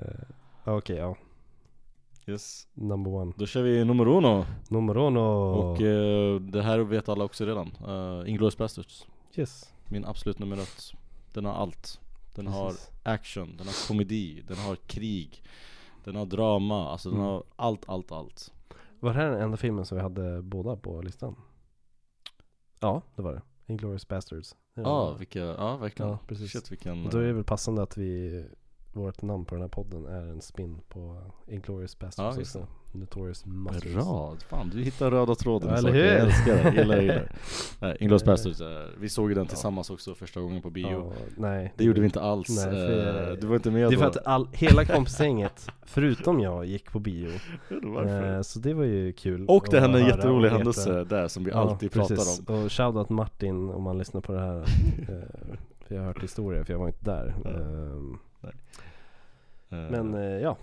Okej, 0.64 0.96
ja. 0.98 1.16
Yes. 2.28 2.68
Number 2.74 3.12
one. 3.14 3.34
Då 3.38 3.46
kör 3.46 3.62
vi 3.64 3.86
nummer 3.86 4.08
uno. 4.08 4.46
Nummer 4.70 4.98
uno. 4.98 5.20
Och 5.20 5.82
eh, 5.82 6.40
det 6.40 6.62
här 6.62 6.80
vet 6.80 7.10
alla 7.10 7.24
också 7.24 7.46
redan. 7.46 7.68
Uh, 7.88 8.30
Inglourious 8.30 8.58
Basterds. 8.58 9.08
yes. 9.36 9.74
Min 9.86 10.06
absolut 10.06 10.40
nummer 10.40 10.58
ett. 10.58 10.92
Den 11.34 11.46
har 11.46 11.54
allt. 11.54 12.00
Den 12.36 12.48
har 12.48 12.70
Precis. 12.70 12.90
action, 13.04 13.58
den 13.58 13.68
har 13.68 13.88
komedi, 13.88 14.44
den 14.48 14.58
har 14.58 14.76
krig, 14.76 15.44
den 16.04 16.16
har 16.16 16.26
drama, 16.26 16.90
alltså 16.90 17.10
den 17.10 17.20
Mm. 17.20 17.30
har 17.32 17.44
allt, 17.56 17.90
allt, 17.90 18.12
allt. 18.12 18.54
Var 19.00 19.14
det 19.14 19.20
här 19.20 19.30
den 19.32 19.42
enda 19.42 19.58
filmen 19.58 19.86
som 19.86 19.98
vi 19.98 20.02
hade 20.02 20.42
båda 20.42 20.76
på 20.76 21.02
listan? 21.02 21.36
Ja, 22.80 23.02
det 23.16 23.22
var 23.22 23.34
det. 23.34 23.42
Inglourious 23.74 24.08
Basterds. 24.08 24.56
Ja, 24.74 25.10
det. 25.14 25.20
vilka, 25.20 25.40
ja 25.40 25.78
verkligen. 25.78 26.12
Ja, 26.12 26.20
precis. 26.28 26.52
Shit 26.52 26.72
vilken... 26.72 27.10
Då 27.10 27.18
är 27.18 27.24
det 27.24 27.34
väl 27.34 27.44
passande 27.44 27.82
att 27.82 27.98
vi 27.98 28.46
Vårt 28.94 29.22
namn 29.22 29.46
på 29.46 29.56
den 29.56 29.62
här 29.62 29.70
podden 29.70 30.06
är 30.06 30.22
en 30.32 30.42
spin 30.42 30.80
på 30.90 31.18
Inglourious 31.48 32.00
Basterds 32.00 32.36
Ja, 32.38 32.42
också. 32.42 32.68
Notorious 32.92 33.46
Masters. 33.46 33.94
Bra, 33.94 34.36
fan 34.50 34.70
du 34.74 34.84
hittar 34.84 35.12
röda 35.12 35.36
tråden 35.36 35.70
Ja, 35.70 35.78
eller 35.78 35.92
hur? 35.94 36.06
Jag 36.06 36.20
älskar 36.20 36.64
det, 36.72 36.78
gillar 36.82 36.96
det, 36.96 37.02
gillar 37.02 37.30
det. 37.80 37.98
Inglourious 38.00 38.22
Eh, 38.24 38.26
Basterds, 38.28 38.62
är- 38.62 39.00
vi 39.00 39.10
såg 39.10 39.30
ju 39.30 39.36
den 39.36 39.44
ja. 39.44 39.50
tillsammmas 39.50 39.90
också 39.90 40.16
första 40.16 40.42
gången 40.42 40.62
på 40.62 40.70
bio 40.70 40.88
Ja, 40.90 41.12
nej. 41.38 41.74
Det 41.78 41.84
gjorde 41.84 42.00
vi 42.02 42.06
inte 42.06 42.22
alls, 42.22 42.50
Nej, 42.50 42.66
för- 42.66 43.32
Eh, 43.32 43.38
du 43.38 43.48
var 43.48 43.56
inte 43.56 43.72
med 43.72 43.90
Det 43.92 43.96
är 43.96 43.98
för 43.98 44.06
att 44.06 44.28
all, 44.28 44.48
hela 44.54 44.86
kompisgänget, 44.86 45.68
förutom 45.86 46.40
jag, 46.40 46.66
gick 46.66 46.92
på 46.92 47.00
bio. 47.00 47.30
Eh, 48.08 48.42
så 48.42 48.60
det 48.60 48.74
var 48.74 48.84
ju 48.84 49.14
kul. 49.14 49.46
Och 49.48 49.68
det 49.72 49.80
hände 49.80 50.00
en 50.00 50.06
jätterolig 50.08 50.50
händelse 50.50 51.04
där 51.04 51.28
som 51.28 51.44
vi 51.44 51.52
alltid 51.52 51.92
pratar 51.92 52.16
precis. 52.16 52.50
om 52.50 52.64
Och 52.64 52.72
shoutout 52.72 53.10
Martin 53.10 53.70
om 53.70 53.84
man 53.84 53.98
lyssnar 53.98 54.22
på 54.22 54.32
det 54.34 54.40
här. 54.40 54.58
Eh, 55.10 55.56
för 55.88 55.96
jag 55.96 56.02
har 56.02 56.08
hört 56.08 56.24
historier, 56.24 56.64
för 56.64 56.74
jag 56.74 56.80
var 56.80 56.88
inte 56.88 57.06
där. 57.06 57.36
Ja. 58.42 58.50
Ehm, 58.50 58.56
Eh, 59.72 59.78
men 60.04 60.14
eh, 60.14 60.42
ja. 60.42 60.58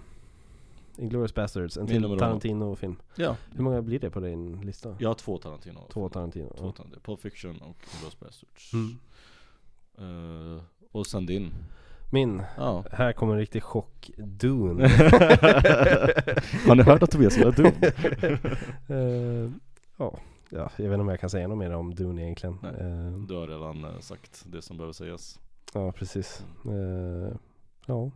Inglourious 0.99 1.35
Basterds, 1.35 1.77
en 1.77 1.85
Min 1.85 2.03
till 2.03 2.19
Tarantino-film. 2.19 2.97
Ja, 3.17 3.37
Hur 3.55 3.63
många 3.63 3.83
blir 3.83 3.99
det 3.99 4.11
på 4.11 4.21
din 4.21 4.61
lista? 4.61 4.97
jag 4.99 5.09
har 5.09 5.15
två 5.15 5.39
Tarantino 5.39 5.87
Två 5.93 6.09
Tarantino. 6.09 6.49
Två. 6.59 6.73
Tarantino, 6.73 7.01
Pulp 7.03 7.21
Fiction 7.21 7.57
och 7.61 7.77
Inglourious 7.95 8.21
Basterds 8.21 8.73
Mm. 8.73 8.99
Eh, 10.57 10.63
Och 10.93 11.07
sen 11.07 11.27
din 11.27 11.51
Min, 12.13 12.43
Ja 12.57 12.85
här 12.93 13.13
kommer 13.13 13.33
en 13.33 13.39
riktig 13.39 13.63
chock. 13.63 14.11
Dune. 14.17 14.89
Har 16.67 16.75
ni 16.75 16.83
hört 16.83 17.03
att 17.03 17.11
Tobias 17.11 17.37
gillar 17.37 17.53
Doom? 17.53 17.73
Eh, 18.89 19.51
ja. 19.97 20.19
ja, 20.51 20.71
jag 20.77 20.85
vet 20.85 20.93
inte 20.93 20.95
om 21.01 21.09
jag 21.09 21.21
kan 21.21 21.31
säga 21.31 21.49
något 21.49 21.59
mer 21.59 21.71
om 21.75 21.95
Dune 21.95 22.23
egentligen. 22.23 22.59
Nej. 22.63 22.73
Eh, 22.81 23.11
Du 23.29 23.35
har 23.35 23.47
redan 23.49 23.85
eh, 23.85 23.99
sagt 24.01 24.45
det 24.47 24.63
som 24.63 24.77
behöver 24.77 24.93
sägas 24.93 25.41
ja, 25.75 25.93
precis. 25.93 26.45
Eh, 26.65 27.37
ja, 27.87 28.11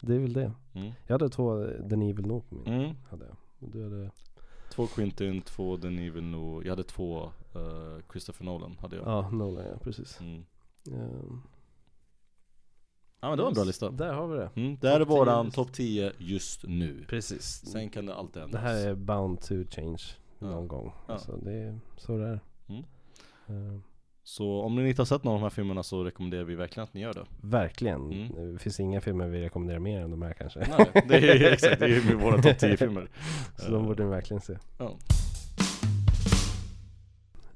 det 0.00 0.14
är 0.14 0.18
väl 0.18 0.32
det. 0.32 0.52
mm. 0.74 0.92
Jag 1.06 1.14
hade 1.14 1.28
två 1.28 1.56
Denis 1.64 2.16
Villeneuve 2.18 2.40
på 2.48 2.54
min. 2.54 2.66
Mm. 2.66 2.94
Hade 3.10 3.24
jag. 3.26 3.36
Du 3.72 3.82
hade, 3.84 4.10
Två 4.70 4.86
Quentin, 4.86 5.42
två 5.42 5.76
Denis 5.76 6.14
Villeneuve 6.14 6.64
Jag 6.64 6.72
hade 6.72 6.84
två 6.84 7.22
eh, 7.54 7.98
Christopher 8.10 8.44
Nolan 8.44 8.76
hade 8.80 8.96
jag 8.96 9.06
ja, 9.06 9.30
Nolan 9.30 9.64
ja, 9.72 9.78
precis. 9.78 10.20
mm. 10.20 10.44
Eh, 10.92 11.36
Ja 13.20 13.28
men 13.28 13.36
det 13.38 13.42
var 13.42 13.48
en 13.50 13.54
bra 13.54 13.64
lista 13.64 13.90
Där 13.90 14.12
har 14.12 14.26
vi 14.28 14.36
det. 14.38 14.50
mm. 14.56 14.76
Det 14.80 14.88
här 14.88 15.00
är 15.00 15.04
Topp 15.04 15.08
10 15.08 15.18
våran 15.18 15.50
topp 15.50 15.72
10 15.72 16.12
just 16.18 16.64
nu 16.68 17.04
Precis. 17.08 17.44
Sen 17.44 17.90
kan 17.90 18.06
det 18.06 18.14
alltid 18.14 18.42
Det 18.42 18.44
ändras 18.44 18.62
här 18.62 18.86
är 18.88 18.94
bound 18.94 19.40
to 19.40 19.54
change 19.70 20.02
Ja. 20.38 20.46
någon 20.46 20.68
gång. 20.68 20.92
Ja. 21.06 21.12
Alltså 21.14 21.36
det 21.36 21.52
är 21.52 21.80
så 21.96 22.18
det 22.18 22.26
är. 22.26 22.40
Mm. 22.68 22.84
Eh, 23.46 23.80
Så 24.28 24.60
om 24.62 24.74
ni 24.74 24.88
inte 24.88 25.00
har 25.00 25.06
sett 25.06 25.24
någon 25.24 25.34
av 25.34 25.40
de 25.40 25.42
här 25.42 25.50
filmerna 25.50 25.82
så 25.82 26.04
rekommenderar 26.04 26.44
vi 26.44 26.54
verkligen 26.54 26.84
att 26.84 26.94
ni 26.94 27.00
gör 27.00 27.12
det 27.12 27.26
verkligen. 27.40 28.12
Mm. 28.12 28.52
Det 28.52 28.58
finns 28.58 28.80
inga 28.80 29.00
filmer 29.00 29.28
vi 29.28 29.42
rekommenderar 29.42 29.78
mer 29.78 30.00
än 30.00 30.10
de 30.10 30.22
här 30.22 30.32
kanske. 30.32 30.58
Nej, 30.58 31.04
det 31.08 31.16
är 31.16 31.52
exakt, 31.52 31.78
det 31.78 31.84
är 31.84 31.88
ju 31.88 32.14
våra 32.14 32.42
topp 32.42 32.58
10 32.58 32.76
filmer 32.76 33.08
Så 33.56 33.70
de 33.70 33.86
borde 33.86 34.04
ni 34.04 34.10
verkligen 34.10 34.40
se. 34.40 34.58
ja. 34.78 34.96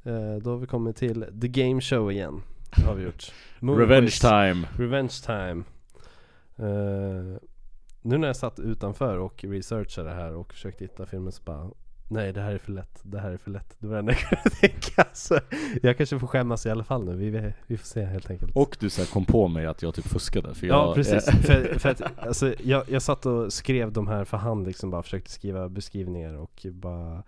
Eh, 0.05 0.37
då 0.43 0.51
har 0.51 0.57
vi 0.57 0.67
kommit 0.67 0.97
till 0.97 1.27
The 1.41 1.49
Game 1.49 1.81
Show 1.81 2.13
igen. 2.13 2.43
Har 2.87 2.95
vi 2.95 3.05
gjort. 3.05 3.33
Movie 3.61 3.83
Revenge 3.83 4.11
time 4.21 4.69
Revenge 4.79 5.15
time. 5.27 5.65
Eh, 6.57 7.39
nu 8.03 8.19
när 8.19 8.27
jag 8.27 8.37
satt 8.37 8.59
utanför 8.59 9.19
och 9.19 9.45
researchade 9.45 10.09
det 10.09 10.15
här 10.15 10.35
och 10.35 10.53
försökte 10.53 10.85
hitta 10.85 11.07
filmen 11.07 11.33
så 11.33 11.43
bara 11.43 11.71
Nej 12.11 12.33
det 12.33 12.41
här 12.41 12.53
är 12.53 12.59
för 12.59 12.73
lätt, 12.73 13.01
det 13.03 13.19
här 13.21 13.31
är 13.31 13.37
för 13.37 13.51
lätt. 13.51 13.77
Det 13.79 13.87
var 13.87 13.95
det 13.95 13.99
enda 13.99 14.13
jag 14.13 14.21
kunde 14.21 14.57
tänka. 14.61 15.05
Så 15.13 15.39
jag 15.83 15.97
kanske 15.97 16.19
får 16.19 16.27
skämmas 16.27 16.67
i 16.67 16.71
alla 16.71 16.85
fall 16.85 17.05
nu. 17.05 17.15
Vi, 17.17 17.53
vi 17.67 17.77
får 17.77 17.87
se 17.87 18.05
helt 18.05 18.31
enkelt. 18.31 18.53
Och 18.55 18.77
du 18.81 18.91
så 18.91 19.01
här, 19.01 19.09
kom 19.09 19.25
på 19.25 19.49
mig 19.49 19.67
att 19.67 19.83
jag 19.83 19.95
typ 19.95 20.07
fuskade 20.07 20.55
för 20.55 20.67
jag, 20.67 20.77
Ja 20.77 20.95
precis, 20.95 21.25
för, 21.47 21.79
för 21.79 21.89
att, 21.89 22.19
alltså, 22.19 22.55
jag, 22.63 22.85
jag 22.89 23.03
satt 23.03 23.27
och 23.27 23.53
skrev 23.53 23.93
de 23.93 24.09
här 24.09 24.25
för 24.25 24.37
hand 24.37 24.67
liksom 24.67 24.91
bara 24.91 25.03
försökte 25.03 25.31
skriva 25.31 25.69
beskrivningar 25.69 26.35
och 26.35 26.67
bara 26.73 27.23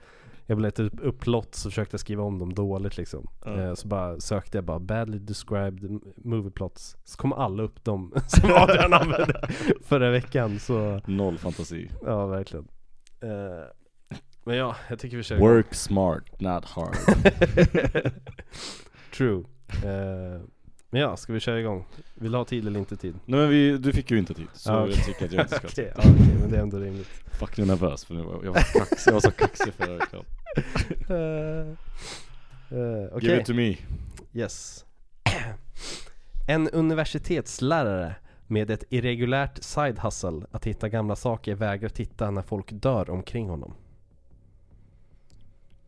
Jag 0.47 0.59
blev 0.59 0.81
upp, 0.81 0.93
upplott 1.03 1.55
så 1.55 1.71
försökte 1.71 1.95
jag 1.95 2.01
skriva 2.01 2.23
om 2.23 2.39
dem 2.39 2.55
dåligt 2.55 2.97
liksom 2.97 3.27
eh, 3.47 3.75
Så 3.75 3.89
bara 3.89 4.21
sökte 4.21 4.59
jag 4.59 4.65
bara 4.65 4.79
'badly 4.79 5.19
described 5.19 6.01
movie 6.17 6.51
plots' 6.51 6.97
Så 7.05 7.17
kom 7.17 7.33
alla 7.33 7.63
upp 7.63 7.85
de 7.85 8.13
som 8.27 8.51
Adrian 8.53 8.93
använde 8.93 9.49
förra 9.85 10.11
veckan 10.11 10.59
så 10.59 11.01
Noll 11.07 11.39
fantasi 11.39 11.91
Ja 12.05 12.27
verkligen 12.27 12.69
eh, 13.23 13.67
Men 14.45 14.57
ja, 14.57 14.77
jag 14.89 14.99
tycker 14.99 15.17
vi 15.17 15.23
kör 15.23 15.39
Work 15.39 15.75
smart, 15.75 16.41
not 16.41 16.65
hard. 16.65 16.97
True. 19.17 19.45
Eh, 19.69 20.41
Men 20.91 21.01
ja, 21.01 21.17
ska 21.17 21.33
vi 21.33 21.41
köra 21.41 21.61
igång? 21.61 21.85
Vill 22.15 22.33
du 22.33 22.39
ha 22.39 22.45
tid 22.45 22.67
eller 22.67 22.79
inte 22.81 22.97
tid? 22.97 23.15
Nej 23.25 23.41
men 23.41 23.49
vi, 23.49 23.79
du 23.79 23.93
fick 23.93 24.11
ju 24.11 24.19
inte 24.19 24.35
tid, 24.35 24.47
så 24.53 24.71
Ja, 24.71 24.89
jag 24.89 25.05
tycker 25.05 25.25
att 25.27 25.33
jag 25.33 25.45
inte 25.45 25.57
ska 25.57 25.67
Okej, 25.73 25.93
ja, 25.97 26.01
okej, 26.01 26.37
men 26.41 26.51
det 26.51 26.57
är 26.57 26.63
ändå 26.63 26.79
rimligt. 26.79 27.09
Fuck 27.33 27.57
nu 27.57 27.65
är 27.65 27.69
jag 27.69 27.81
nervös 27.81 28.05
för 28.05 28.15
nu 28.15 28.23
var 28.23 28.45
jag, 28.45 28.53
var 28.53 28.61
kaxig, 28.61 29.11
jag 29.11 29.13
var 29.13 29.21
så 29.21 29.31
kaxig 29.31 29.73
förra 29.75 29.93
veckan. 29.97 30.25
Eh, 31.09 31.69
eh, 32.79 33.07
Okej. 33.13 33.29
Give 33.29 33.41
it 33.41 33.47
to 33.47 33.55
me. 33.55 33.77
Yes. 34.33 34.85
En 36.49 36.69
universitetslärare 36.69 38.15
med 38.47 38.71
ett 38.71 38.85
irregulärt 38.91 39.63
side 39.63 39.99
hustle 39.99 40.43
att 40.51 40.65
hitta 40.65 40.89
gamla 40.89 41.17
saker 41.17 41.55
vägrar 41.55 41.89
titta 41.89 42.31
när 42.31 42.43
folk 42.43 42.69
dör 42.73 43.11
omkring 43.11 43.49
honom. 43.49 43.75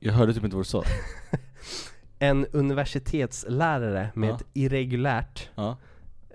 Jag 0.06 0.12
hörde 0.12 0.34
typ 0.34 0.44
inte 0.44 0.56
vad 0.56 0.64
du 0.64 0.68
sa 0.68 0.82
En 2.18 2.46
universitetslärare 2.46 4.10
med 4.14 4.28
Ja. 4.30 4.34
ett 4.36 4.42
irregulärt 4.52 5.48
Ja, 5.54 5.76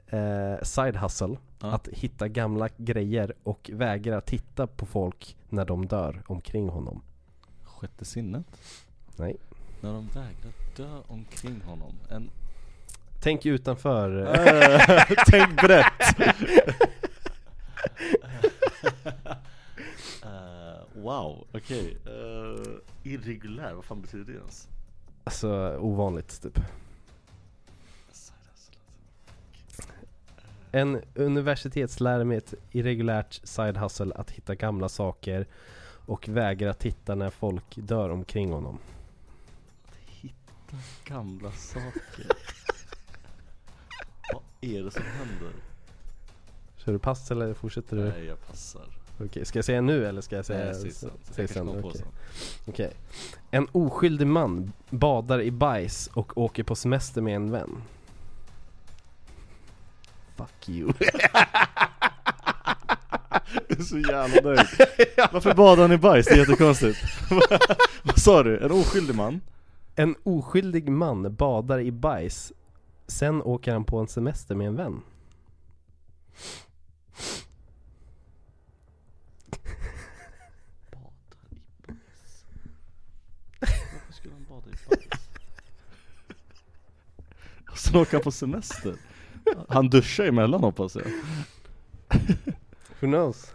eh, 0.07 0.63
side 0.63 0.95
hustle 0.95 1.37
Ja. 1.61 1.67
att 1.71 1.87
hitta 1.87 2.27
gamla 2.27 2.69
grejer 2.77 3.33
och 3.43 3.69
vägrar 3.73 4.21
titta 4.21 4.67
på 4.67 4.85
folk 4.85 5.37
när 5.49 5.65
de 5.65 5.87
dör 5.87 6.21
omkring 6.27 6.69
honom. 6.69 7.01
sjätte 7.63 8.05
sinnet? 8.05 8.45
Nej. 9.15 9.35
När 9.81 9.93
de 9.93 10.07
vägrar 10.07 10.53
dö 10.77 11.01
omkring 11.07 11.61
honom 11.65 11.93
En 12.09 12.29
Tänk 13.21 13.45
utanför 13.45 14.21
Eh, 14.37 15.05
Tänk 15.27 15.61
brett! 15.61 16.17
Wow, 21.01 21.47
okej. 21.51 21.97
Eh, 22.05 23.11
irregulär, 23.11 23.73
vad 23.73 23.85
fan 23.85 24.01
betyder 24.01 24.33
det 24.33 24.39
ens? 24.39 24.67
Alltså 25.23 25.77
ovanligt 25.79 26.41
typ. 26.41 26.59
En 30.71 31.01
universitetslärare 31.15 32.25
med 32.25 32.37
ett 32.37 32.53
irregulärt 32.71 33.41
side 33.43 33.77
hustle 33.77 34.13
att 34.15 34.31
hitta 34.31 34.55
gamla 34.55 34.89
saker 34.89 35.47
och 36.05 36.29
vägra 36.29 36.73
titta 36.73 37.15
när 37.15 37.29
folk 37.29 37.75
dör 37.75 38.09
omkring 38.09 38.51
honom. 38.51 38.79
gamla 41.05 41.51
saker. 41.51 42.25
Vad 44.33 44.43
är 44.61 44.83
det 44.83 44.91
som 44.91 45.03
händer? 45.03 45.51
Kör 46.77 46.91
du 46.91 46.99
pass 46.99 47.31
eller 47.31 47.53
fortsätter 47.53 47.97
du? 47.97 48.03
Nej, 48.03 48.25
jag 48.25 48.47
passar. 48.47 48.98
Okej, 49.25 49.45
ska 49.45 49.57
jag 49.57 49.65
säga 49.65 49.81
nu 49.81 50.05
eller 50.05 50.21
ska 50.21 50.35
jag 50.35 50.45
säga 50.45 50.65
Nej, 50.65 50.75
säg 50.81 50.91
sen. 50.91 51.11
säg 51.31 51.47
sen? 51.47 51.69
Okej. 51.69 51.91
sen. 51.95 52.07
Okej. 52.65 52.93
En 53.51 53.67
oskyldig 53.71 54.27
man 54.27 54.71
badar 54.89 55.41
i 55.41 55.51
bajs 55.51 56.09
och 56.13 56.37
åker 56.37 56.63
på 56.63 56.75
semester 56.75 57.21
med 57.21 57.35
en 57.35 57.51
vän. 57.51 57.81
Fuck 60.35 60.69
you. 60.69 60.93
Jag 63.67 63.79
är 63.79 63.83
så 63.83 63.97
jävla 63.99 64.41
nöjd. 64.41 64.67
Varför 65.31 65.53
badar 65.53 65.81
han 65.81 65.91
i 65.91 65.97
bajs? 65.97 66.25
Det 66.25 66.33
är 66.33 66.37
jättekonstigt. 66.37 66.99
Vad 68.03 68.19
sa 68.19 68.43
du? 68.43 68.59
En 68.59 68.71
oskyldig 68.71 69.15
man? 69.15 69.41
En 69.95 70.15
oskyldig 70.23 70.89
man 70.89 71.35
badar 71.35 71.79
i 71.79 71.91
bajs. 71.91 72.53
Sen 73.07 73.41
åker 73.41 73.73
han 73.73 73.83
på 73.83 73.97
en 73.99 74.07
semester 74.07 74.55
med 74.55 74.67
en 74.67 74.75
vän. 74.75 75.01
Badar 80.91 81.47
i 81.51 81.61
bajs. 81.87 82.45
Varför 83.59 84.13
skulle 84.13 84.33
han 84.33 84.45
bada 84.49 84.67
i 84.67 84.75
bajs? 84.89 85.29
Och 87.68 87.68
sen 87.79 88.01
åker 88.01 88.13
han 88.13 88.21
på 88.21 88.31
semester. 88.31 88.95
Han 89.67 89.89
duschar 89.89 90.23
emellan 90.25 90.63
hoppas 90.63 90.95
jag. 90.95 91.05
Who 92.99 93.07
knows? 93.07 93.53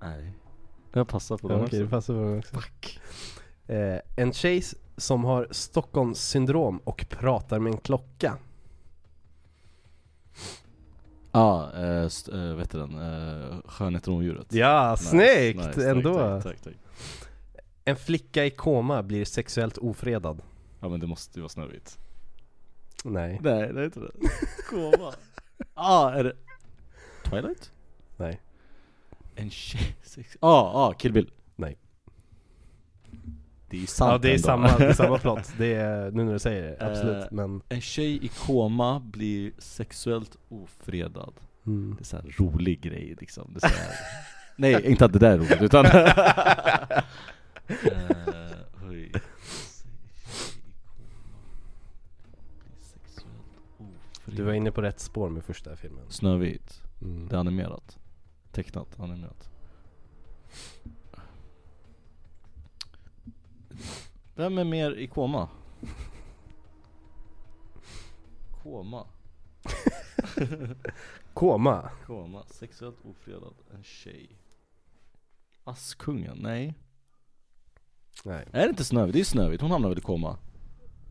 Nej. 0.00 0.32
Jag 0.92 1.08
passar 1.08 1.36
på 1.38 1.48
den 1.48 1.60
Okej, 1.60 1.78
det 1.78 1.84
också. 1.84 1.90
passar 1.96 2.14
på 2.14 2.20
mig 2.20 2.38
också. 2.38 2.54
Fuck. 2.54 3.00
Eh, 3.66 3.98
en 4.16 4.32
tjej 4.32 4.62
som 4.96 5.24
har 5.24 5.48
Stockholms 5.50 6.18
syndrom 6.20 6.78
och 6.84 7.06
pratar 7.08 7.58
med 7.58 7.72
en 7.72 7.78
klocka. 7.78 8.36
Ja, 11.32 11.40
ah, 11.72 11.78
eh, 11.84 12.04
st- 12.04 12.32
eh, 12.32 12.54
vet 12.54 12.70
du 12.70 12.78
den? 12.78 12.98
Eh, 12.98 13.56
Skönheten 13.66 14.12
och 14.12 14.18
odjuret. 14.18 14.52
Ja, 14.52 14.96
snyggt 14.96 15.66
nice, 15.66 15.90
ändå! 15.90 16.14
Tack, 16.14 16.42
tack, 16.42 16.60
tack. 16.62 16.74
En 17.88 17.96
flicka 17.96 18.44
i 18.44 18.50
koma 18.50 19.02
blir 19.02 19.24
sexuellt 19.24 19.78
ofredad. 19.78 20.42
Ja 20.80 20.88
men 20.88 21.00
det 21.00 21.06
måste 21.06 21.38
ju 21.38 21.42
vara 21.42 21.48
Snövit. 21.48 21.98
Nej, 23.04 23.38
Nej, 23.42 23.72
det 23.72 23.80
är 23.80 23.84
inte 23.84 24.00
det. 24.00 24.10
Koma. 24.70 25.12
ah, 25.74 26.10
är 26.10 26.24
det 26.24 26.32
Twilight? 27.24 27.72
nej, 28.16 28.40
En 29.34 29.50
tjej, 29.50 29.96
sex... 30.02 30.36
Ah, 30.40 30.86
ah, 30.88 30.92
Kill 30.92 31.12
Bill. 31.12 31.30
nej. 31.56 31.76
Det 33.70 33.76
är 33.76 33.80
ju 33.80 33.86
sant 33.86 34.12
Ja 34.12 34.18
det 34.18 34.28
är, 34.28 34.32
ändå. 34.32 34.42
samma, 34.46 34.78
det 34.78 34.84
är 34.86 34.92
samma 34.92 35.18
plott, 35.18 35.52
det 35.58 35.74
är, 35.74 36.10
nu 36.10 36.24
när 36.24 36.32
du 36.32 36.38
säger 36.38 36.62
det, 36.62 36.86
absolut. 36.90 37.24
Eh, 37.24 37.28
Men, 37.30 37.62
En 37.68 37.80
tjej 37.80 38.24
i 38.24 38.28
koma 38.28 39.00
blir 39.00 39.52
sexuellt 39.58 40.36
ofredad. 40.48 41.34
mm. 41.66 41.94
Det 41.98 42.02
är 42.02 42.04
så 42.04 42.16
här 42.16 42.34
rolig 42.38 42.80
grej 42.80 43.16
liksom. 43.20 43.50
Det 43.54 43.64
är 43.64 43.68
så 43.68 43.74
här... 43.76 43.92
Nej, 44.56 44.86
inte 44.86 45.04
att 45.04 45.12
det 45.12 45.18
där 45.18 45.30
är 45.32 45.38
roligt 45.38 45.62
utan... 45.62 45.84
Eh, 47.68 49.20
sexuellt 52.80 53.60
ofredad. 53.78 54.36
Du 54.36 54.42
var 54.42 54.52
inne 54.52 54.72
på 54.72 54.82
rätt 54.82 55.00
spår 55.00 55.28
med 55.28 55.44
första 55.44 55.76
filmen. 55.76 56.04
Snövit. 56.10 56.82
Mm. 57.02 57.28
Det 57.28 57.36
är 57.36 57.40
animerat. 57.40 57.98
Tecknat, 58.52 59.00
animerat. 59.00 59.50
Vem 64.34 64.58
är 64.58 64.64
mer 64.64 64.96
i 64.96 65.06
koma? 65.06 65.48
Koma. 68.62 69.06
Koma? 71.34 71.90
Koma. 72.06 72.44
Sexuellt 72.46 73.04
ofredad. 73.04 73.54
En 73.74 73.84
tjej. 73.84 74.38
Askungen? 75.64 76.38
Nej. 76.38 76.74
Nej. 78.24 78.44
Är 78.52 78.60
det 78.62 78.68
inte 78.68 78.84
Snövit? 78.84 79.12
Det 79.12 79.20
är 79.20 79.24
Snövit. 79.24 79.60
Hon 79.60 79.70
hamnar 79.70 79.88
väl 79.88 79.98
i 79.98 80.00
koma? 80.00 80.36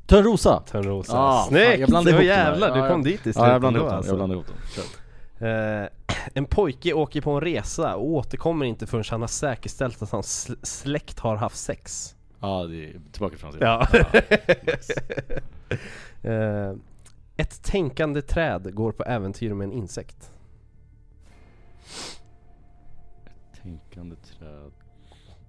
Törnrosa! 0.07 0.63
Törnrosa. 0.67 1.17
Ah, 1.19 1.43
Snyggt! 1.47 1.79
jag 1.79 1.89
blandade 1.89 2.09
ihop 2.17 2.21
dem 2.21 2.29
här. 2.35 2.45
jävlar, 2.45 2.81
du 2.83 2.89
kom 2.89 3.03
dit 3.03 3.13
i 3.19 3.21
slutet 3.23 3.35
Ja 3.41 3.51
jag 3.51 3.61
blandade 3.61 3.67
ändå, 3.67 3.79
ihop 3.79 3.89
dem, 3.89 3.97
alltså. 3.97 4.11
jag 4.11 4.17
blandade 4.17 4.39
ihop 4.39 4.47
dem. 4.75 5.47
Eh, 5.47 5.87
en 6.33 6.45
pojke 6.45 6.93
åker 6.93 7.21
på 7.21 7.31
en 7.31 7.41
resa 7.41 7.95
och 7.95 8.05
återkommer 8.09 8.65
inte 8.65 8.87
förrän 8.87 9.03
han 9.09 9.21
har 9.21 9.27
säkerställt 9.27 10.01
att 10.01 10.11
hans 10.11 10.49
sl- 10.49 10.57
släkt 10.65 11.19
har 11.19 11.35
haft 11.35 11.57
sex. 11.57 12.15
Ja 12.39 12.63
det 12.63 12.85
är 12.89 12.99
tillbaka 13.11 13.37
från 13.37 13.53
Ja. 13.59 13.87
nice. 14.63 14.93
Eh, 16.23 16.73
ett 17.37 17.63
tänkande 17.63 18.21
träd 18.21 18.75
går 18.75 18.91
på 18.91 19.03
äventyr 19.03 19.53
med 19.53 19.65
en 19.65 19.71
insekt. 19.71 20.31
Tänkande 23.63 24.15
träd 24.15 24.71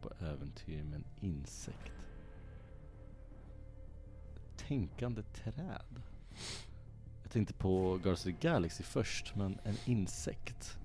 på 0.03 0.11
äventyr 0.25 0.83
med 0.83 0.95
en 0.95 1.05
insekt. 1.21 1.93
Tänkande 4.57 5.23
träd? 5.23 6.03
Jag 7.23 7.33
tänkte 7.33 7.55
på 7.55 7.91
Guardians 7.91 8.21
of 8.21 8.25
the 8.25 8.49
Galaxy 8.49 8.83
först, 8.85 9.37
men 9.37 9.59
en 9.65 9.77
insekt? 9.85 10.79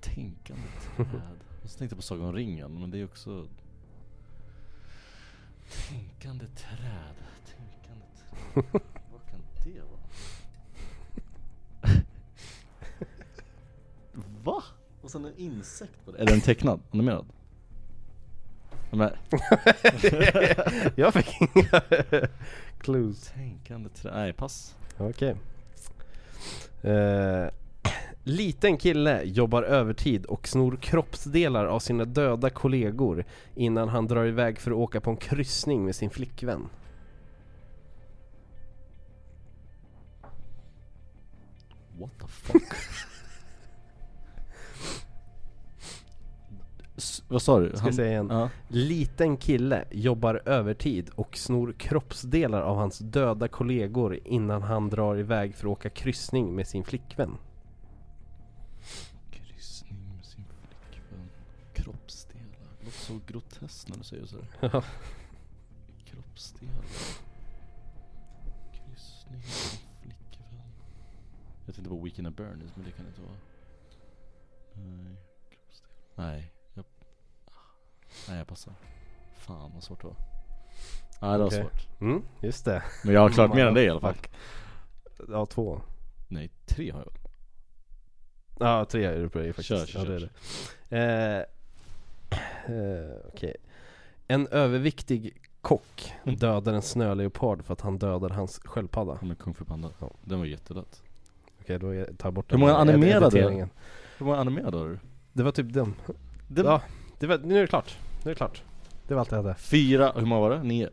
Tänkande 0.00 0.68
träd? 0.96 1.44
Och 1.62 1.70
så 1.70 1.78
tänkte 1.78 1.94
jag 1.94 1.98
på 1.98 2.02
Sagan 2.02 2.24
om 2.24 2.32
ringen, 2.32 2.80
men 2.80 2.90
det 2.90 2.98
är 2.98 3.04
också 3.04 3.48
Tänkande 5.88 6.46
träd, 6.46 7.16
tänkande 7.46 8.06
träd 8.16 8.82
Vad 9.12 9.26
kan 9.30 9.40
det 9.64 9.80
vara? 9.80 10.00
Va? 14.44 14.62
Och 15.02 15.10
sen 15.10 15.24
en 15.24 15.36
insekt 15.36 16.04
på 16.04 16.12
det? 16.12 16.18
Är 16.18 16.26
den 16.26 16.40
tecknad? 16.40 16.80
Animerad? 16.90 17.26
Men, 18.90 19.10
Jag 20.96 21.14
fick 21.14 21.40
inga 21.40 21.82
clues. 22.78 23.30
tänkande 23.34 23.88
träd, 23.88 24.12
nej 24.14 24.32
pass 24.32 24.76
Okej. 24.98 25.36
Eh, 26.82 27.48
liten 28.24 28.76
kille 28.76 29.22
jobbar 29.24 29.62
övertid 29.62 30.26
och 30.26 30.48
snor 30.48 30.78
kroppsdelar 30.80 31.66
av 31.66 31.78
sina 31.78 32.04
döda 32.04 32.50
kollegor 32.50 33.24
innan 33.54 33.88
han 33.88 34.06
drar 34.06 34.26
iväg 34.26 34.58
för 34.58 34.70
att 34.70 34.76
åka 34.76 35.00
på 35.00 35.10
en 35.10 35.16
kryssning 35.16 35.84
med 35.84 35.94
sin 35.96 36.10
flickvän. 36.10 36.68
What 41.98 42.10
the 42.20 42.26
fuck? 42.26 42.62
Vad 47.28 47.42
sa 47.42 47.60
du? 47.60 47.76
Ska 47.76 47.86
jag 47.86 47.94
säga 47.94 48.10
igen? 48.10 48.28
Ja. 48.30 48.50
Liten 48.68 49.36
kille 49.36 49.84
jobbar 49.90 50.42
övertid 50.44 51.10
och 51.14 51.36
snor 51.36 51.72
kroppsdelar 51.78 52.62
av 52.62 52.76
hans 52.76 52.98
döda 52.98 53.48
kollegor 53.48 54.18
innan 54.24 54.62
han 54.62 54.88
drar 54.90 55.16
iväg 55.18 55.54
för 55.54 55.66
att 55.66 55.72
åka 55.72 55.90
kryssning 55.90 56.54
med 56.54 56.68
sin 56.68 56.84
flickvän. 56.84 57.36
Kryssning 59.30 60.14
med 60.16 60.24
sin 60.24 60.44
flickvän 60.44 61.28
Kroppsdelar, 61.74 62.46
det 62.80 62.84
låter 62.84 62.98
så 62.98 63.20
groteskt 63.26 63.88
när 63.88 63.96
du 63.96 64.04
säger 64.04 64.26
så. 64.26 64.36
Ja. 64.60 64.82
Kroppsdelar 66.04 66.84
Kryssning 68.72 69.40
med 69.40 69.44
sin 69.44 69.80
flickvän 70.02 70.60
Jag 71.66 71.74
tänkte 71.74 71.90
på 71.90 72.00
Weekend 72.00 72.28
at 72.28 72.36
Bernies 72.36 72.70
men 72.76 72.84
det 72.84 72.90
kan 72.90 73.04
det 73.04 73.08
inte 73.08 73.20
vara 73.20 73.36
Nej, 74.74 75.16
kroppsdelar 75.50 76.30
Nej, 76.30 76.52
Nej 78.28 78.38
jag 78.38 78.46
passar 78.46 78.72
Fan 79.38 79.70
vad 79.74 79.82
svårt 79.82 80.00
det 80.00 80.06
var 80.06 80.16
Nej 81.20 81.32
det 81.32 81.38
var 81.38 81.46
Okej. 81.46 81.60
svårt 81.62 82.00
Mm, 82.00 82.22
just 82.40 82.64
det. 82.64 82.82
Men 83.04 83.14
jag 83.14 83.20
har 83.20 83.28
klart 83.28 83.54
mer 83.54 83.66
än 83.66 83.74
dig 83.74 83.84
i 83.84 83.88
alla 83.88 84.00
fall. 84.00 84.14
Ja, 85.28 85.46
två. 85.46 85.80
Nej, 86.28 86.50
tre 86.66 86.90
har 86.90 86.98
jag 86.98 87.04
väl? 87.06 87.14
Ja, 88.60 88.84
tre 88.84 89.04
är 89.04 89.18
du 89.18 89.28
på 89.28 89.38
det 89.38 89.46
faktiskt. 89.52 89.68
Kör, 89.68 89.86
kör, 89.86 90.00
ja, 90.00 90.04
det 90.04 90.14
är 90.14 90.30
det. 90.88 91.46
Eh, 92.68 92.74
eh, 92.76 93.16
Okej. 93.34 93.56
En 94.28 94.46
överviktig 94.48 95.42
kock 95.60 96.12
dödar 96.24 96.72
en 96.72 96.82
snöleopard 96.82 97.64
för 97.64 97.72
att 97.72 97.80
han 97.80 97.98
dödade 97.98 98.34
hans 98.34 98.58
sköldpadda. 98.64 99.18
Ja 99.20 99.26
men 99.26 99.36
Kung 99.36 99.54
Fu 99.54 99.64
Panda 99.64 99.90
Ja. 100.00 100.10
Den 100.24 100.38
var 100.38 100.46
jättelätt 100.46 101.02
Okej, 101.60 101.78
då 101.78 101.94
är- 101.94 102.04
tar 102.04 102.26
jag 102.28 102.34
bort 102.34 102.52
Hur 102.52 102.58
många 102.58 102.72
den 102.72 102.80
animerade? 102.88 103.40
Hur 104.18 104.26
många 104.26 104.38
animerade 104.38 104.78
har 104.78 104.86
du? 104.88 104.98
Det 105.32 105.42
var 105.42 105.52
typ 105.52 105.72
den. 105.72 105.94
Det 106.48 106.62
Ja, 106.62 106.82
det 107.18 107.26
var, 107.26 107.38
nu 107.38 107.56
är 107.56 107.60
det 107.60 107.66
klart. 107.66 107.98
Nu 108.24 108.30
är 108.30 108.34
det 108.34 108.38
klart. 108.38 108.62
Det 109.08 109.14
var 109.14 109.20
allt 109.20 109.30
jag 109.30 109.42
hade. 109.42 109.54
Fyra, 109.54 110.12
hur 110.16 110.26
många 110.26 110.40
var 110.40 110.50
det? 110.50 110.62
Nio? 110.62 110.88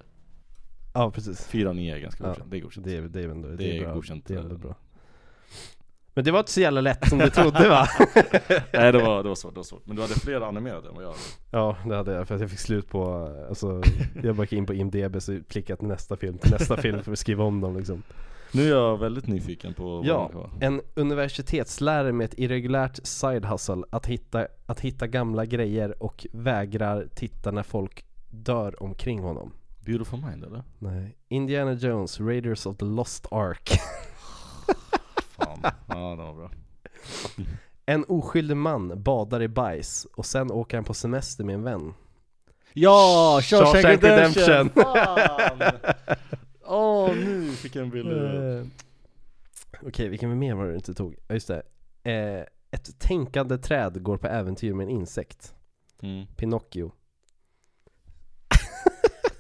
Ja, 0.94 1.12
precis. 1.12 1.48
Fyra, 1.48 1.74
nio 1.74 1.96
är 1.96 2.00
ganska 2.00 2.24
Ja, 2.24 2.30
godkänt, 2.30 2.52
det 2.52 2.58
är 2.58 2.62
godkänt 2.62 2.86
Det 2.86 2.98
är, 2.98 3.02
det 3.02 3.22
är 3.22 3.30
ändå, 3.30 3.48
det 3.50 3.56
Det 3.56 3.78
är 3.78 3.84
bra. 3.84 3.94
godkänt, 3.94 4.26
Det 4.28 4.34
är 4.34 4.38
ändå 4.40 4.56
eh. 4.56 4.62
bra. 4.62 4.76
Men 6.14 6.26
det 6.26 6.32
var 6.32 6.40
inte 6.40 6.52
så 6.52 6.62
jävla 6.62 6.82
lätt 6.82 7.10
som 7.10 7.20
du 7.20 7.30
trodde 7.30 7.70
va? 7.70 7.88
Nej 8.74 8.92
det 8.92 9.00
var, 9.00 9.24
det 9.24 9.30
var 9.30 9.36
svårt, 9.36 9.54
det 9.54 9.60
var 9.60 9.64
svårt. 9.64 9.86
Men 9.86 9.96
du 9.96 10.02
hade 10.02 10.14
fler 10.14 10.42
animerade 10.42 10.90
än 10.90 10.96
vad 10.96 11.04
jag 11.04 11.10
hade. 11.10 11.20
Ja 11.52 11.78
det 11.90 11.96
hade 11.96 12.14
jag 12.14 12.28
för 12.28 12.36
att 12.36 12.42
jag 12.42 12.50
fick 12.50 12.60
slut 12.60 12.90
på, 12.90 13.30
alltså 13.50 13.82
jag 14.24 14.36
bara 14.36 14.44
gick 14.44 14.54
in 14.54 14.66
på 14.66 14.74
IMDB 14.74 15.22
så 15.22 15.40
klickat 15.50 15.82
nästa 15.82 16.16
film 16.18 16.38
till 16.38 16.52
nästa 16.52 16.78
film 16.82 17.04
för 17.04 17.12
att 17.12 17.20
skriva 17.20 17.44
om 17.44 17.62
dem 17.62 17.78
liksom 17.78 18.04
Nu 18.56 18.64
är 18.66 18.70
jag 18.76 18.98
väldigt 18.98 19.28
nyfiken 19.28 19.74
på 19.74 19.84
vad 19.96 20.06
Ja, 20.06 20.50
en 20.60 20.82
universitetslärare 20.94 22.12
med 22.12 22.26
ett 22.26 22.34
irregulärt 22.40 23.00
side 23.04 23.46
hustle 23.46 23.84
att 23.90 24.06
hitta, 24.06 24.48
att 24.66 24.80
hitta 24.80 25.08
gamla 25.08 25.46
grejer 25.46 26.04
och 26.04 26.28
vägrar 26.32 27.08
titta 27.16 27.52
när 27.52 27.64
folk 27.64 28.06
dör 28.30 28.84
omkring 28.84 29.20
honom 29.20 29.54
Beautiful 29.86 30.20
Mind 30.30 30.44
eller? 30.44 30.64
Nej 30.80 31.18
Indiana 31.28 31.74
Jones, 31.74 32.20
Raiders 32.20 32.66
of 32.66 32.78
the 32.78 32.86
Lost 32.86 33.28
Ark 33.32 33.70
Fan, 35.30 35.60
ja 35.88 36.10
det 36.10 36.24
var 36.24 36.34
bra. 36.34 36.52
En 37.86 38.06
oskyldig 38.08 38.58
man 38.58 39.04
badar 39.04 39.42
i 39.42 39.48
bajs 39.48 40.08
och 40.16 40.26
sen 40.26 40.52
åker 40.52 40.78
han 40.78 40.84
på 40.84 40.94
semester 40.94 41.44
med 41.44 41.56
en 41.56 41.64
vän 41.64 41.94
Ja! 42.74 43.40
Shawshank 43.44 43.86
Redemption! 43.86 44.44
Redemption. 44.44 44.70
Åh, 46.68 47.16
nu 47.16 47.52
fick 47.52 47.76
jag 47.76 47.84
en 47.84 47.90
bild. 47.90 48.12
Eh, 48.12 48.66
Okej, 49.82 50.10
vilken 50.10 50.40
mer 50.40 50.54
var 50.54 50.66
det 50.66 50.72
du 50.72 50.76
inte 50.76 50.94
tog? 50.94 51.16
Ja 51.28 51.34
just 51.34 51.48
det 51.48 51.62
eh, 52.12 52.46
Ett 52.72 53.00
tänkande 53.00 53.58
träd 53.58 54.04
går 54.04 54.18
på 54.18 54.28
äventyr 54.28 54.74
med 54.74 54.84
en 54.84 54.90
insekt 54.90 55.56
mm. 56.02 56.26
Pinocchio 56.36 56.92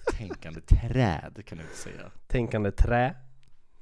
Tänkande 0.17 0.61
träd 0.61 1.45
kan 1.45 1.57
du 1.57 1.63
inte 1.63 1.77
säga. 1.77 2.11
Tänkande 2.27 2.71
trä 2.71 3.15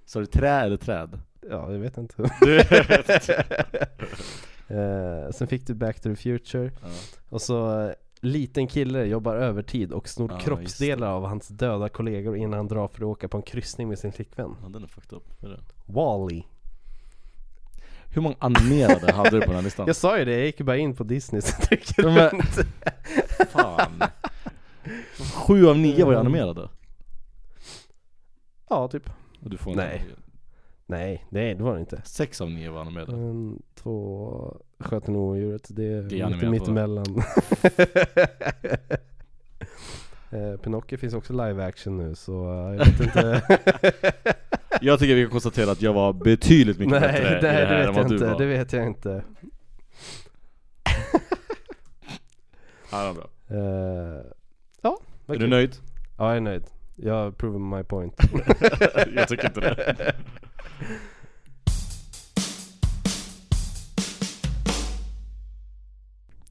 Så 0.06 0.20
du 0.20 0.26
trä 0.26 0.62
eller 0.62 0.78
träd? 0.78 1.20
Ja, 1.50 1.72
jag 1.72 1.80
vet 1.80 1.98
inte 1.98 2.16
Du 2.42 2.58
eh, 4.76 5.32
Sen 5.32 5.48
fick 5.48 5.68
du 5.68 5.74
Back 5.74 6.00
to 6.00 6.10
the 6.10 6.16
Future 6.16 6.72
ja. 6.82 6.90
Och 7.30 7.42
så 7.42 7.94
Liten 8.26 8.68
kille 8.68 9.06
jobbar 9.06 9.36
övertid 9.36 9.92
och 9.92 10.10
snor 10.10 10.32
Ja, 10.32 10.40
kroppsdelar 10.40 11.08
av 11.08 11.26
hans 11.26 11.48
döda 11.48 11.90
kollegor 11.90 12.38
innan 12.38 12.54
han 12.54 12.68
drar 12.68 12.88
för 12.88 12.98
att 12.98 13.04
åka 13.04 13.28
på 13.28 13.38
en 13.38 13.44
kryssning 13.44 13.90
med 13.90 14.00
sin 14.00 14.12
flickvän 14.12 14.56
ja, 14.64 14.70
den 14.70 14.84
är 14.84 14.88
fucked 14.88 15.18
up. 15.18 15.44
Är 15.44 15.50
det? 15.50 15.60
Wall-E 15.86 16.44
Hur 18.10 18.22
många 18.22 18.36
animerade 18.40 19.14
hade 19.14 19.30
du 19.30 19.40
på 19.40 19.46
den 19.46 19.56
här 19.56 19.62
listan? 19.62 19.88
Jag 19.88 19.96
sa 19.96 20.18
ju 20.20 20.26
det, 20.26 20.32
jag 20.32 20.46
gick 20.46 20.62
bara 20.62 20.78
in 20.78 20.96
på 20.96 21.04
Disney 21.04 21.42
så 21.42 21.54
Ja, 21.98 22.12
men- 22.12 22.42
Fan. 23.48 24.04
Sju 25.34 25.68
av 25.68 25.78
nio 25.78 26.06
var 26.06 26.12
ju 26.14 26.20
animerade. 26.20 26.70
Ja, 28.70 28.88
typ 28.88 29.10
Och 29.44 29.50
du 29.50 29.58
får 29.58 29.72
en 29.72 29.78
Nej, 29.78 30.06
nej 30.86 31.26
det 31.30 31.56
var 31.56 31.74
det 31.74 31.80
inte 31.80 32.02
Sex 32.06 32.42
av 32.42 32.52
nio 32.52 32.72
var 32.72 32.82
animerade. 32.82 33.12
En, 33.12 33.62
två, 33.76 34.58
sköter 34.80 35.12
nog 35.12 35.38
djuret, 35.38 35.68
det 35.70 35.84
är, 35.86 36.02
Det 36.02 36.20
är 36.22 36.30
lite 36.30 36.50
mittemellan 36.50 37.06
eh, 40.32 40.56
Pinocchio 40.64 40.98
finns 40.98 41.14
också 41.14 41.34
live 41.34 41.66
action 41.66 41.98
nu 41.98 42.16
så 42.16 42.44
eh, 42.52 42.76
jag 42.76 42.86
vet 42.86 43.00
inte 43.00 43.42
Jag 44.82 45.00
tycker 45.00 45.16
vi 45.16 45.22
kan 45.24 45.32
konstatera 45.32 45.72
att 45.72 45.82
jag 45.82 45.94
var 45.94 46.14
betydligt 46.14 46.80
mycket 46.80 46.92
Nej, 46.92 47.02
bättre 47.02 47.30
det, 47.30 47.38
i 47.38 47.42
det 47.42 47.52
här 47.52 47.66
än 47.66 47.78
vet 47.86 47.96
vad 47.96 48.04
jag 48.04 48.10
du 48.10 48.16
inte, 48.16 48.28
var. 48.28 48.40
det 48.40 48.46
vet 48.46 48.74
jag 48.74 48.88
inte 48.88 49.24
Ja, 52.92 53.00
det 53.02 53.08
var 53.08 53.14
bra. 53.14 53.28
Eh, 53.58 54.22
Ja, 54.82 55.00
vad 55.26 55.36
Är 55.36 55.40
du 55.40 55.44
kul. 55.46 55.50
nöjd? 55.50 55.76
Ja 56.18 56.28
jag 56.28 56.38
är 56.38 56.42
nöjd 56.42 56.64
Jag 56.96 57.14
har 57.14 57.32
proven 57.32 57.70
my 57.70 57.84
point 57.84 58.14
jag 59.16 59.28
tycker 59.28 59.46
inte 59.48 59.60
det. 59.60 60.16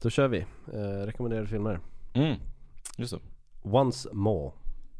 Då 0.02 0.10
kör 0.10 0.28
vi, 0.28 0.38
eh, 0.72 1.06
rekommenderade 1.06 1.46
filmer 1.46 1.80
Mm, 2.12 2.36
just 2.96 3.12
det. 3.12 3.20
Once 3.62 4.08
more 4.12 4.52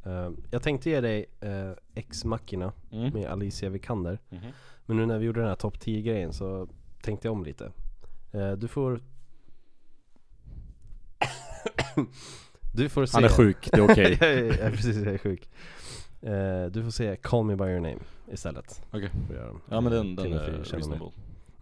Eh, 0.07 0.31
Jag 0.51 0.63
tänkte 0.63 0.91
ge 0.91 1.01
dig 1.01 1.27
uh, 1.45 1.73
Ex 1.95 2.25
Machina 2.25 2.73
Mm. 2.93 3.13
med 3.15 3.27
Alicia 3.27 3.69
Vikander 3.71 4.19
Mhm. 4.31 4.41
Men 4.87 4.97
nu 4.97 5.07
när 5.07 5.19
vi 5.19 5.27
gjorde 5.27 5.41
den 5.41 5.49
här 5.49 5.57
topp 5.57 5.81
10 5.81 6.03
grejen 6.03 6.33
så 6.33 6.69
tänkte 7.03 7.29
jag 7.29 7.33
om 7.33 7.45
lite 7.45 7.73
Eh, 8.33 8.53
Du 8.53 8.69
får 8.69 9.01
Du 12.75 12.89
får 12.89 13.07
se 13.07 13.17
Han 13.17 13.25
är 13.25 13.29
sjuk, 13.29 13.69
det 13.73 13.77
är 13.79 13.91
okej. 13.93 14.17
jag 14.21 14.31
är 14.59 14.71
precis, 14.71 14.97
jag 14.97 15.15
är 15.15 15.19
sjuk 15.19 15.49
Eh, 16.23 16.67
Du 16.67 16.83
får 16.83 16.91
se 16.91 17.17
Call 17.17 17.45
Me 17.45 17.57
By 17.57 17.65
Your 17.65 17.81
Name 17.81 17.99
istället 18.33 18.83
Okej. 18.91 19.11
Göra. 19.31 19.53
Ja 19.69 19.81
men 19.81 19.93
den, 19.93 20.17
den 20.17 20.33
är 20.33 20.51
reasonable. 20.65 21.11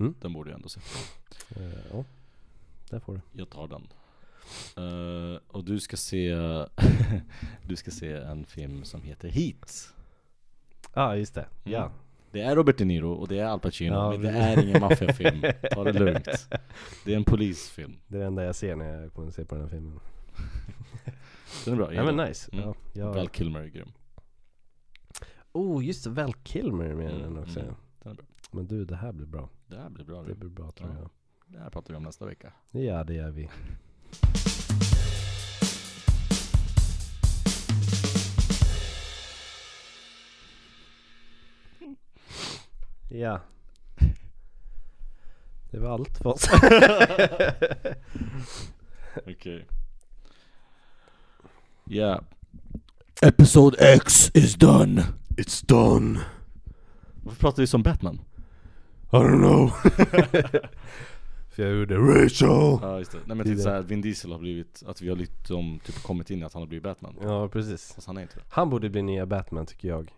Mm. 0.01 0.15
Den 0.21 0.33
borde 0.33 0.51
jag 0.51 0.57
ändå 0.57 0.69
se. 0.69 0.81
Eh, 1.57 1.63
Ja, 1.93 2.05
där 2.91 2.99
får 3.01 3.15
du 3.15 3.21
Jag 3.41 3.51
tar 3.51 3.69
den. 3.69 3.87
Eh, 4.77 5.39
och 5.49 5.65
du 5.65 5.81
ska 5.81 5.97
se 5.97 6.35
Du 7.67 7.77
ska 7.77 7.91
se 7.91 8.13
en 8.13 8.45
film 8.45 8.85
som 8.85 9.03
heter 9.03 9.29
Heat. 9.29 9.89
Ja 10.95 11.03
ah, 11.03 11.17
just 11.17 11.35
det, 11.35 11.41
Mm. 11.65 11.73
ja 11.81 11.91
Det 12.33 12.41
är 12.41 12.57
Robert 12.57 12.79
De 12.79 12.85
Niro 12.85 13.13
och 13.13 13.29
det 13.29 13.39
är 13.39 13.47
Al 13.47 13.61
Pacino, 13.61 13.95
Ja, 13.95 14.11
men 14.11 14.23
det 14.23 14.31
är 14.31 14.63
ingen 14.63 14.81
maffiafilm. 14.81 15.41
Ta 15.73 15.85
det 15.85 15.93
lugnt. 15.93 16.29
Det 17.05 17.13
är 17.13 17.17
en 17.17 17.25
polisfilm. 17.25 17.97
Det 18.09 18.17
är 18.17 18.21
det 18.21 18.27
enda 18.27 18.45
jag 18.45 18.55
ser 18.55 18.77
när 18.77 19.01
jag 19.03 19.13
kommer 19.13 19.29
att 19.29 19.35
se 19.35 19.45
på 19.45 19.55
den 19.55 19.65
här 19.65 19.71
filmen 19.71 20.01
Den 21.65 21.75
är 21.75 21.77
bra. 21.79 21.95
Ja 21.95 22.05
men 22.05 22.17
nice, 22.17 22.51
Mm. 22.53 22.65
ja, 22.69 22.75
ja. 22.93 23.13
Val 23.13 23.29
Kilmer 23.29 23.61
är 23.61 23.67
grym. 23.67 23.93
Oh 25.53 25.85
just 25.85 26.05
det, 26.05 26.11
Val 26.11 26.35
Kilmer 26.45 26.85
är 26.85 26.95
med 26.95 27.11
i 27.11 27.15
Mm, 27.15 27.35
den 27.35 27.43
också 27.43 27.61
mm. 27.61 27.75
Den 28.03 28.13
är 28.13 28.17
bra. 28.17 28.25
Men 28.53 28.67
du, 28.67 28.85
det 28.85 28.97
här 28.97 29.13
blir 29.13 29.27
bra 29.27 29.49
Det 29.67 29.77
här 29.77 29.89
blir 29.91 30.05
bra 30.05 30.23
Det 30.23 30.35
blir 30.35 30.49
bra 30.51 30.71
tror 30.71 30.91
Ja. 30.91 30.97
jag 31.01 31.11
Det 31.47 31.59
här 31.59 31.71
pratar 31.71 31.91
vi 31.93 31.97
om 31.97 32.03
nästa 32.03 32.27
vecka. 32.27 32.53
Ja 32.71 33.05
det 33.05 33.15
gör 33.15 33.31
vi 33.31 33.49
Ja 43.09 43.41
Det 45.71 45.79
var 45.79 45.89
allt 45.91 46.19
för 46.19 46.27
oss 46.27 46.49
Okej. 49.27 49.67
Ja. 51.85 52.21
Episode 53.23 53.77
X 53.95 54.31
is 54.35 54.55
done. 54.55 55.03
It's 55.37 55.67
done. 55.67 56.21
Varför 57.23 57.41
pratar 57.41 57.63
vi 57.63 57.67
som 57.67 57.83
Batman? 57.83 58.21
I 59.13 59.17
don't 59.17 59.39
know. 59.39 59.69
För 61.51 61.63
jag 61.63 61.73
gjorde 61.79 61.97
Rachel. 61.97 62.49
Ja 62.83 62.99
just 62.99 63.13
det. 63.13 63.19
Nej 63.27 63.37
men 63.37 63.41
är 63.41 63.45
typ 63.45 63.61
såhär, 63.61 63.83
Vin 63.83 64.01
Diesel 64.01 64.33
har 64.33 64.39
blivit, 64.39 64.83
att 64.87 65.03
vi 65.03 65.09
har 65.09 65.17
liksom 65.17 65.81
typ 65.85 66.03
kommit 66.03 66.31
in 66.31 66.43
i 66.43 66.45
att 66.45 66.53
han 66.53 66.63
har 66.63 66.67
blivit 66.67 66.85
Batman. 66.85 67.15
Ja 67.23 67.49
precis. 67.49 67.93
Fast 67.95 68.07
han 68.07 68.17
är 68.17 68.23
inte 68.23 68.37
det. 68.37 68.43
Han 68.49 68.71
borde 68.71 68.91
bli 68.91 69.03
nya 69.03 69.27
Batman 69.27 69.67
tycker 69.67 69.89
jag. 69.89 70.13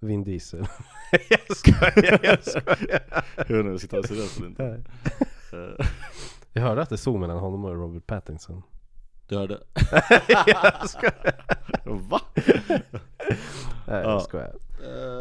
Vin 0.00 0.24
Diesel. 0.24 0.66
Jag 1.30 1.56
skojar, 1.56 2.20
jag 2.22 2.44
skojar. 2.44 3.00
Jag 3.36 3.44
vet 3.44 3.50
inte 3.50 3.60
om 3.60 3.66
jag 3.70 3.80
ska 3.80 3.88
ta 3.88 4.00
det 4.00 4.08
seriöst 4.08 4.36
eller 4.38 4.46
inte. 4.48 4.64
Eh, 5.52 5.86
Jag 6.52 6.62
hörde 6.62 6.82
att 6.82 6.88
det 6.88 6.98
stod 6.98 7.20
mellan 7.20 7.38
honom 7.38 7.64
och 7.64 7.74
Robert 7.74 8.06
Pattinson 8.06 8.62
Du 9.26 9.36
hörde? 9.36 9.60
Jag 10.46 10.88
skojar 10.90 11.34
Va? 11.84 12.20
Nej 12.36 12.80
Ja. 13.86 14.00
jag 14.00 14.22
skojar 14.22 14.54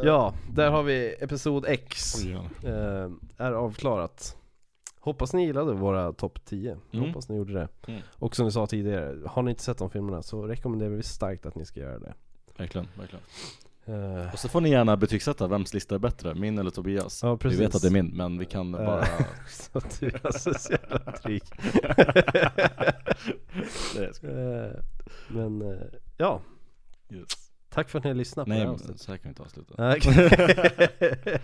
Ja, 0.04 0.34
där 0.50 0.72
har 0.72 0.84
vi 0.84 1.16
Episod 1.20 1.66
X 1.68 2.16
eh, 2.64 3.10
Är 3.38 3.52
avklarat 3.52 4.38
Hoppas 5.00 5.34
ni 5.34 5.46
gillade 5.46 5.74
våra 5.74 6.14
topp 6.14 6.40
10 6.46 6.78
Mm. 6.94 7.06
Hoppas 7.08 7.30
ni 7.30 7.36
gjorde 7.38 7.54
det 7.54 7.68
Mm. 7.88 8.02
Och 8.12 8.36
som 8.36 8.46
vi 8.46 8.52
sa 8.52 8.68
tidigare, 8.68 9.18
har 9.28 9.42
ni 9.44 9.50
inte 9.52 9.64
sett 9.64 9.78
de 9.78 9.90
filmerna 9.90 10.22
så 10.22 10.48
rekommenderar 10.48 10.90
vi 10.90 11.04
starkt 11.04 11.46
att 11.46 11.56
ni 11.56 11.66
ska 11.66 11.80
göra 11.80 12.00
det 12.00 12.14
Verkligen, 12.58 12.88
verkligen. 12.98 13.24
Eh, 13.86 14.34
Och 14.34 14.40
så 14.40 14.50
får 14.50 14.62
ni 14.62 14.70
gärna 14.70 14.98
betygsätta 14.98 15.48
vems 15.48 15.74
lista 15.74 15.96
är 15.96 16.00
bättre, 16.00 16.36
min 16.36 16.58
eller 16.60 16.72
Tobias. 16.72 17.20
Ja 17.24 17.38
Vi 17.44 17.56
vet 17.56 17.76
att 17.76 17.82
det 17.82 17.88
är 17.88 17.92
min, 17.92 18.08
men 18.08 18.38
vi 18.38 18.46
kan 18.46 18.76
Eh. 18.76 18.86
bara... 18.86 19.06
Så 19.50 19.82
du 20.00 20.08
är 20.08 20.32
så 20.58 20.72
jävla 20.74 21.12
dryg. 21.24 21.44
Eh, 24.24 24.72
Men 25.28 25.80
ja, 26.18 26.42
Yes. 27.14 27.28
tack 27.70 27.90
för 27.90 27.98
att 27.98 28.04
ni 28.04 28.10
har 28.10 28.16
lyssnat 28.16 28.46
på 28.46 28.50
Nej 28.50 28.60
det 28.60 28.66
här 28.66 28.78
men 28.88 28.98
så 28.98 29.12
här 29.12 29.18
kan 29.18 29.24
vi 29.24 29.30
inte 29.30 29.44
avsluta. 29.44 29.98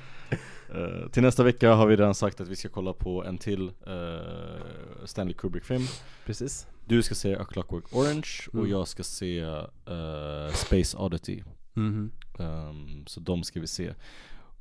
Eh, 0.73 1.09
till 1.11 1.23
nästa 1.23 1.43
vecka 1.43 1.73
har 1.73 1.87
vi 1.87 1.95
redan 1.95 2.15
sagt 2.15 2.41
att 2.41 2.47
vi 2.47 2.55
ska 2.55 2.69
kolla 2.69 2.93
på 2.93 3.23
en 3.23 3.37
till 3.37 3.67
eh, 3.67 5.05
Stanley 5.05 5.33
Kubrick-film. 5.33 5.83
Precis 6.25 6.67
Du 6.85 7.01
ska 7.03 7.15
se 7.15 7.35
A 7.35 7.45
Clockwork 7.45 7.85
Orange 7.95 8.27
och 8.47 8.53
Mm. 8.59 8.71
jag 8.71 8.87
ska 8.87 9.03
se 9.03 9.39
eh, 9.39 10.49
Space 10.53 10.97
Oddity. 10.97 11.43
Mhm. 11.77 12.11
Ehm, 12.39 13.05
så 13.07 13.19
de 13.19 13.43
ska 13.43 13.59
vi 13.59 13.67
se. 13.67 13.93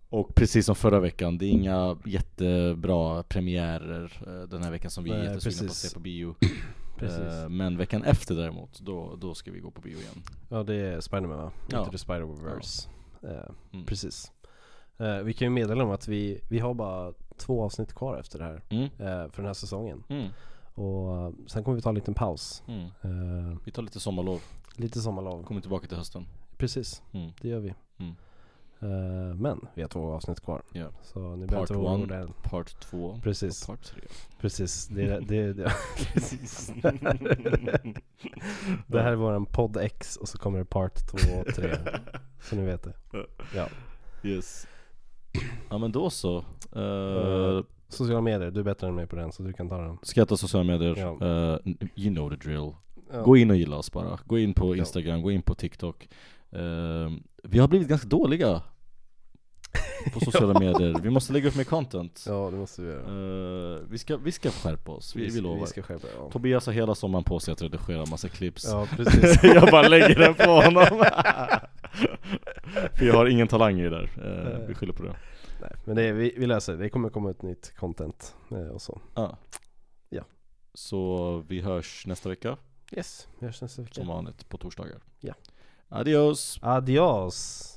Och 0.09 0.35
precis 0.35 0.67
som 0.67 0.75
förra 0.75 1.01
veckan, 1.01 1.39
det 1.39 1.47
är 1.47 1.51
inga 1.51 1.97
jättebra 2.05 3.23
premiärer 3.23 4.13
eh, 4.27 4.49
den 4.49 4.63
här 4.63 4.71
veckan 4.71 4.91
som 4.91 5.05
vi 5.05 5.11
är 5.11 5.25
jättesugna 5.25 5.67
på 5.69 5.71
att 5.73 5.77
se 5.77 5.95
på 5.95 6.01
bio. 6.01 6.35
Eh, 7.03 7.49
men 7.49 7.77
veckan 7.77 8.03
efter 8.05 8.35
däremot, 8.35 8.81
då, 8.81 9.17
då 9.17 9.35
ska 9.35 9.51
vi 9.51 9.61
gå 9.61 9.71
på 9.71 9.81
bio 9.81 9.99
igen. 9.99 10.23
Ja 10.49 10.63
det 10.63 10.75
är 10.75 11.01
Spiderman 11.01 11.39
va? 11.39 11.53
Ja. 11.71 11.79
Into 11.79 11.91
the 11.91 11.97
Spider-Verse 11.97 12.89
Eh, 13.23 13.51
Mm. 13.73 13.87
Precis 13.87 14.33
vi 15.25 15.33
kan 15.33 15.47
ju 15.47 15.51
meddela 15.51 15.85
om 15.85 15.91
att 15.91 16.09
vi, 16.09 16.41
vi 16.49 16.59
har 16.59 16.75
bara 16.75 17.13
två 17.37 17.65
avsnitt 17.65 17.95
kvar 17.95 18.19
efter 18.19 18.39
det 18.39 18.45
här. 18.45 18.63
Mm. 18.69 18.85
Eh, 18.85 19.31
för 19.31 19.37
den 19.37 19.47
här 19.47 19.53
säsongen. 19.55 20.03
Mm. 20.09 20.29
Och 20.75 21.17
eh, 21.17 21.33
sen 21.47 21.65
kommer 21.65 21.77
vi 21.77 21.83
ta 21.83 21.89
en 21.89 21.95
liten 21.95 22.15
paus. 22.15 22.63
Mm. 22.69 22.85
Eh, 22.85 23.59
Vi 23.65 23.73
tar 23.73 23.83
lite 23.83 24.01
sommarlov, 24.01 24.41
lite 24.77 25.01
sommarlov. 25.01 25.43
kommer 25.43 25.61
tillbaka 25.61 25.87
till 25.87 25.97
hösten. 25.97 26.27
Precis, 26.59 27.03
Mm. 27.13 27.31
det 27.41 27.49
gör 27.49 27.61
vi. 27.61 27.75
Mm. 27.99 28.15
Eh, 28.81 29.35
men 29.37 29.61
vi 29.75 29.83
har 29.83 29.89
två 29.89 30.13
avsnitt 30.13 30.41
kvar. 30.41 30.63
Ja. 30.73 30.87
Så 31.03 31.37
ni 31.37 31.47
Part 31.47 31.61
inte 31.71 31.75
vara 31.75 31.93
one. 31.95 32.03
oroliga 32.05 32.19
än. 32.19 32.33
Part 32.43 32.81
2 32.81 33.21
Precis. 33.23 33.63
och 33.63 33.67
part 33.69 33.83
3. 33.87 34.01
Precis, 34.41 34.87
det, 34.89 35.21
det, 35.21 35.53
det, 35.53 35.73
precis. 36.15 36.73
det 38.87 39.03
här 39.03 39.13
är 39.13 39.17
våran 39.17 39.47
podd 39.47 39.77
X 39.77 40.17
och 40.17 40.29
så 40.29 40.39
kommer 40.39 40.59
det 40.59 40.65
part 40.65 41.07
2 41.07 41.17
och 41.41 41.55
3. 41.55 41.77
Så 42.41 42.57
ni 42.57 42.65
vet 42.65 42.83
det. 42.83 42.93
Ja. 43.55 43.69
Yes. 44.23 44.67
Ja 45.71 45.79
men 45.79 45.93
då 45.93 46.11
så. 46.11 46.45
Eh, 46.77 46.83
Uh, 46.83 47.63
Sociala 47.89 48.21
medier, 48.21 48.51
du 48.51 48.61
är 48.61 48.65
bättre 48.65 48.87
än 48.89 48.95
mig 48.95 49.07
på 49.07 49.17
den 49.17 49.33
så 49.33 49.43
du 49.43 49.53
kan 49.53 49.69
ta 49.69 49.79
den. 49.81 49.99
ska 50.03 50.21
jag 50.21 50.29
ta 50.29 50.37
sociala 50.37 50.65
medier? 50.65 50.97
Ja. 50.97 51.09
You 51.95 52.15
know 52.15 52.31
the 52.31 52.37
drill. 52.37 52.73
Ja. 53.13 53.23
Gå 53.23 53.37
in 53.37 53.51
och 53.51 53.57
gilla 53.57 53.77
oss 53.77 53.93
bara. 53.93 54.19
Gå 54.27 54.39
in 54.39 54.55
på 54.55 54.77
Ja. 54.77 54.79
Instagram, 54.81 55.23
gå 55.23 55.31
in 55.31 55.43
på 55.43 55.55
TikTok. 55.55 56.09
Eh, 56.57 57.13
vi 57.43 57.59
har 57.59 57.69
blivit 57.69 57.89
ganska 57.89 58.09
dåliga 58.09 58.63
på 60.13 60.21
sociala 60.21 60.59
medier. 60.61 61.01
Vi 61.03 61.11
måste 61.11 61.33
lägga 61.33 61.49
upp 61.49 61.57
mer 61.57 61.65
content. 61.65 62.25
Ja 62.27 62.51
det 62.51 62.57
måste 62.57 62.83
vi 62.83 62.89
göra. 62.89 63.75
Eh, 63.77 63.81
vi, 63.89 63.99
ska, 63.99 64.17
vi 64.17 64.33
ska 64.33 64.51
skärpa 64.51 64.93
oss, 64.93 65.17
vi, 65.17 65.29
vi 65.29 65.41
lovar. 65.41 65.61
Vi 65.61 65.67
ska 65.67 65.83
skärpa 65.83 66.07
ja. 66.17 66.31
Tobias 66.31 66.67
har 66.67 66.73
hela 66.73 66.95
sommaren 66.95 67.25
på 67.25 67.41
sig 67.41 67.53
att 67.53 67.63
redigera 67.63 68.07
massa 68.07 68.29
clips. 68.29 68.65
ja 68.65 68.87
precis. 68.97 69.39
jag 69.43 69.71
bara 69.71 69.89
lägger 69.89 70.15
den 70.19 70.35
på 70.35 70.51
honom. 70.51 70.85
För 72.95 73.07
jag 73.07 73.15
har 73.15 73.27
ingen 73.27 73.49
talang 73.49 73.81
i 73.81 73.83
det 73.83 73.91
där. 73.91 74.11
Eh, 74.17 74.69
vi 74.69 74.75
skyller 74.75 74.93
på 74.93 75.03
det. 75.03 75.17
Nej, 75.61 75.73
men 75.85 75.97
det 75.97 76.03
är, 76.03 76.13
vi, 76.13 76.35
vi 76.39 76.47
läser, 76.47 76.77
det 76.77 76.89
kommer 76.89 77.09
komma 77.09 77.31
ut 77.31 77.43
nytt 77.43 77.73
content 77.77 78.35
eh, 78.51 78.59
och 78.69 78.83
så. 78.83 79.01
Ja. 79.15 79.39
Ja. 80.09 80.23
Så 80.75 81.39
vi 81.49 81.61
hörs 81.61 82.07
nästa 82.07 82.29
vecka, 82.29 82.57
Yes, 82.93 83.29
vi 83.39 83.47
hörs 83.47 83.63
nästa 83.63 83.83
vecka. 83.83 83.95
som 83.95 84.07
vanligt 84.07 84.49
på 84.49 84.59
torsdagar. 84.59 84.99
Ja. 85.21 85.35
Adiós. 85.91 86.59
Adiós. 86.61 87.76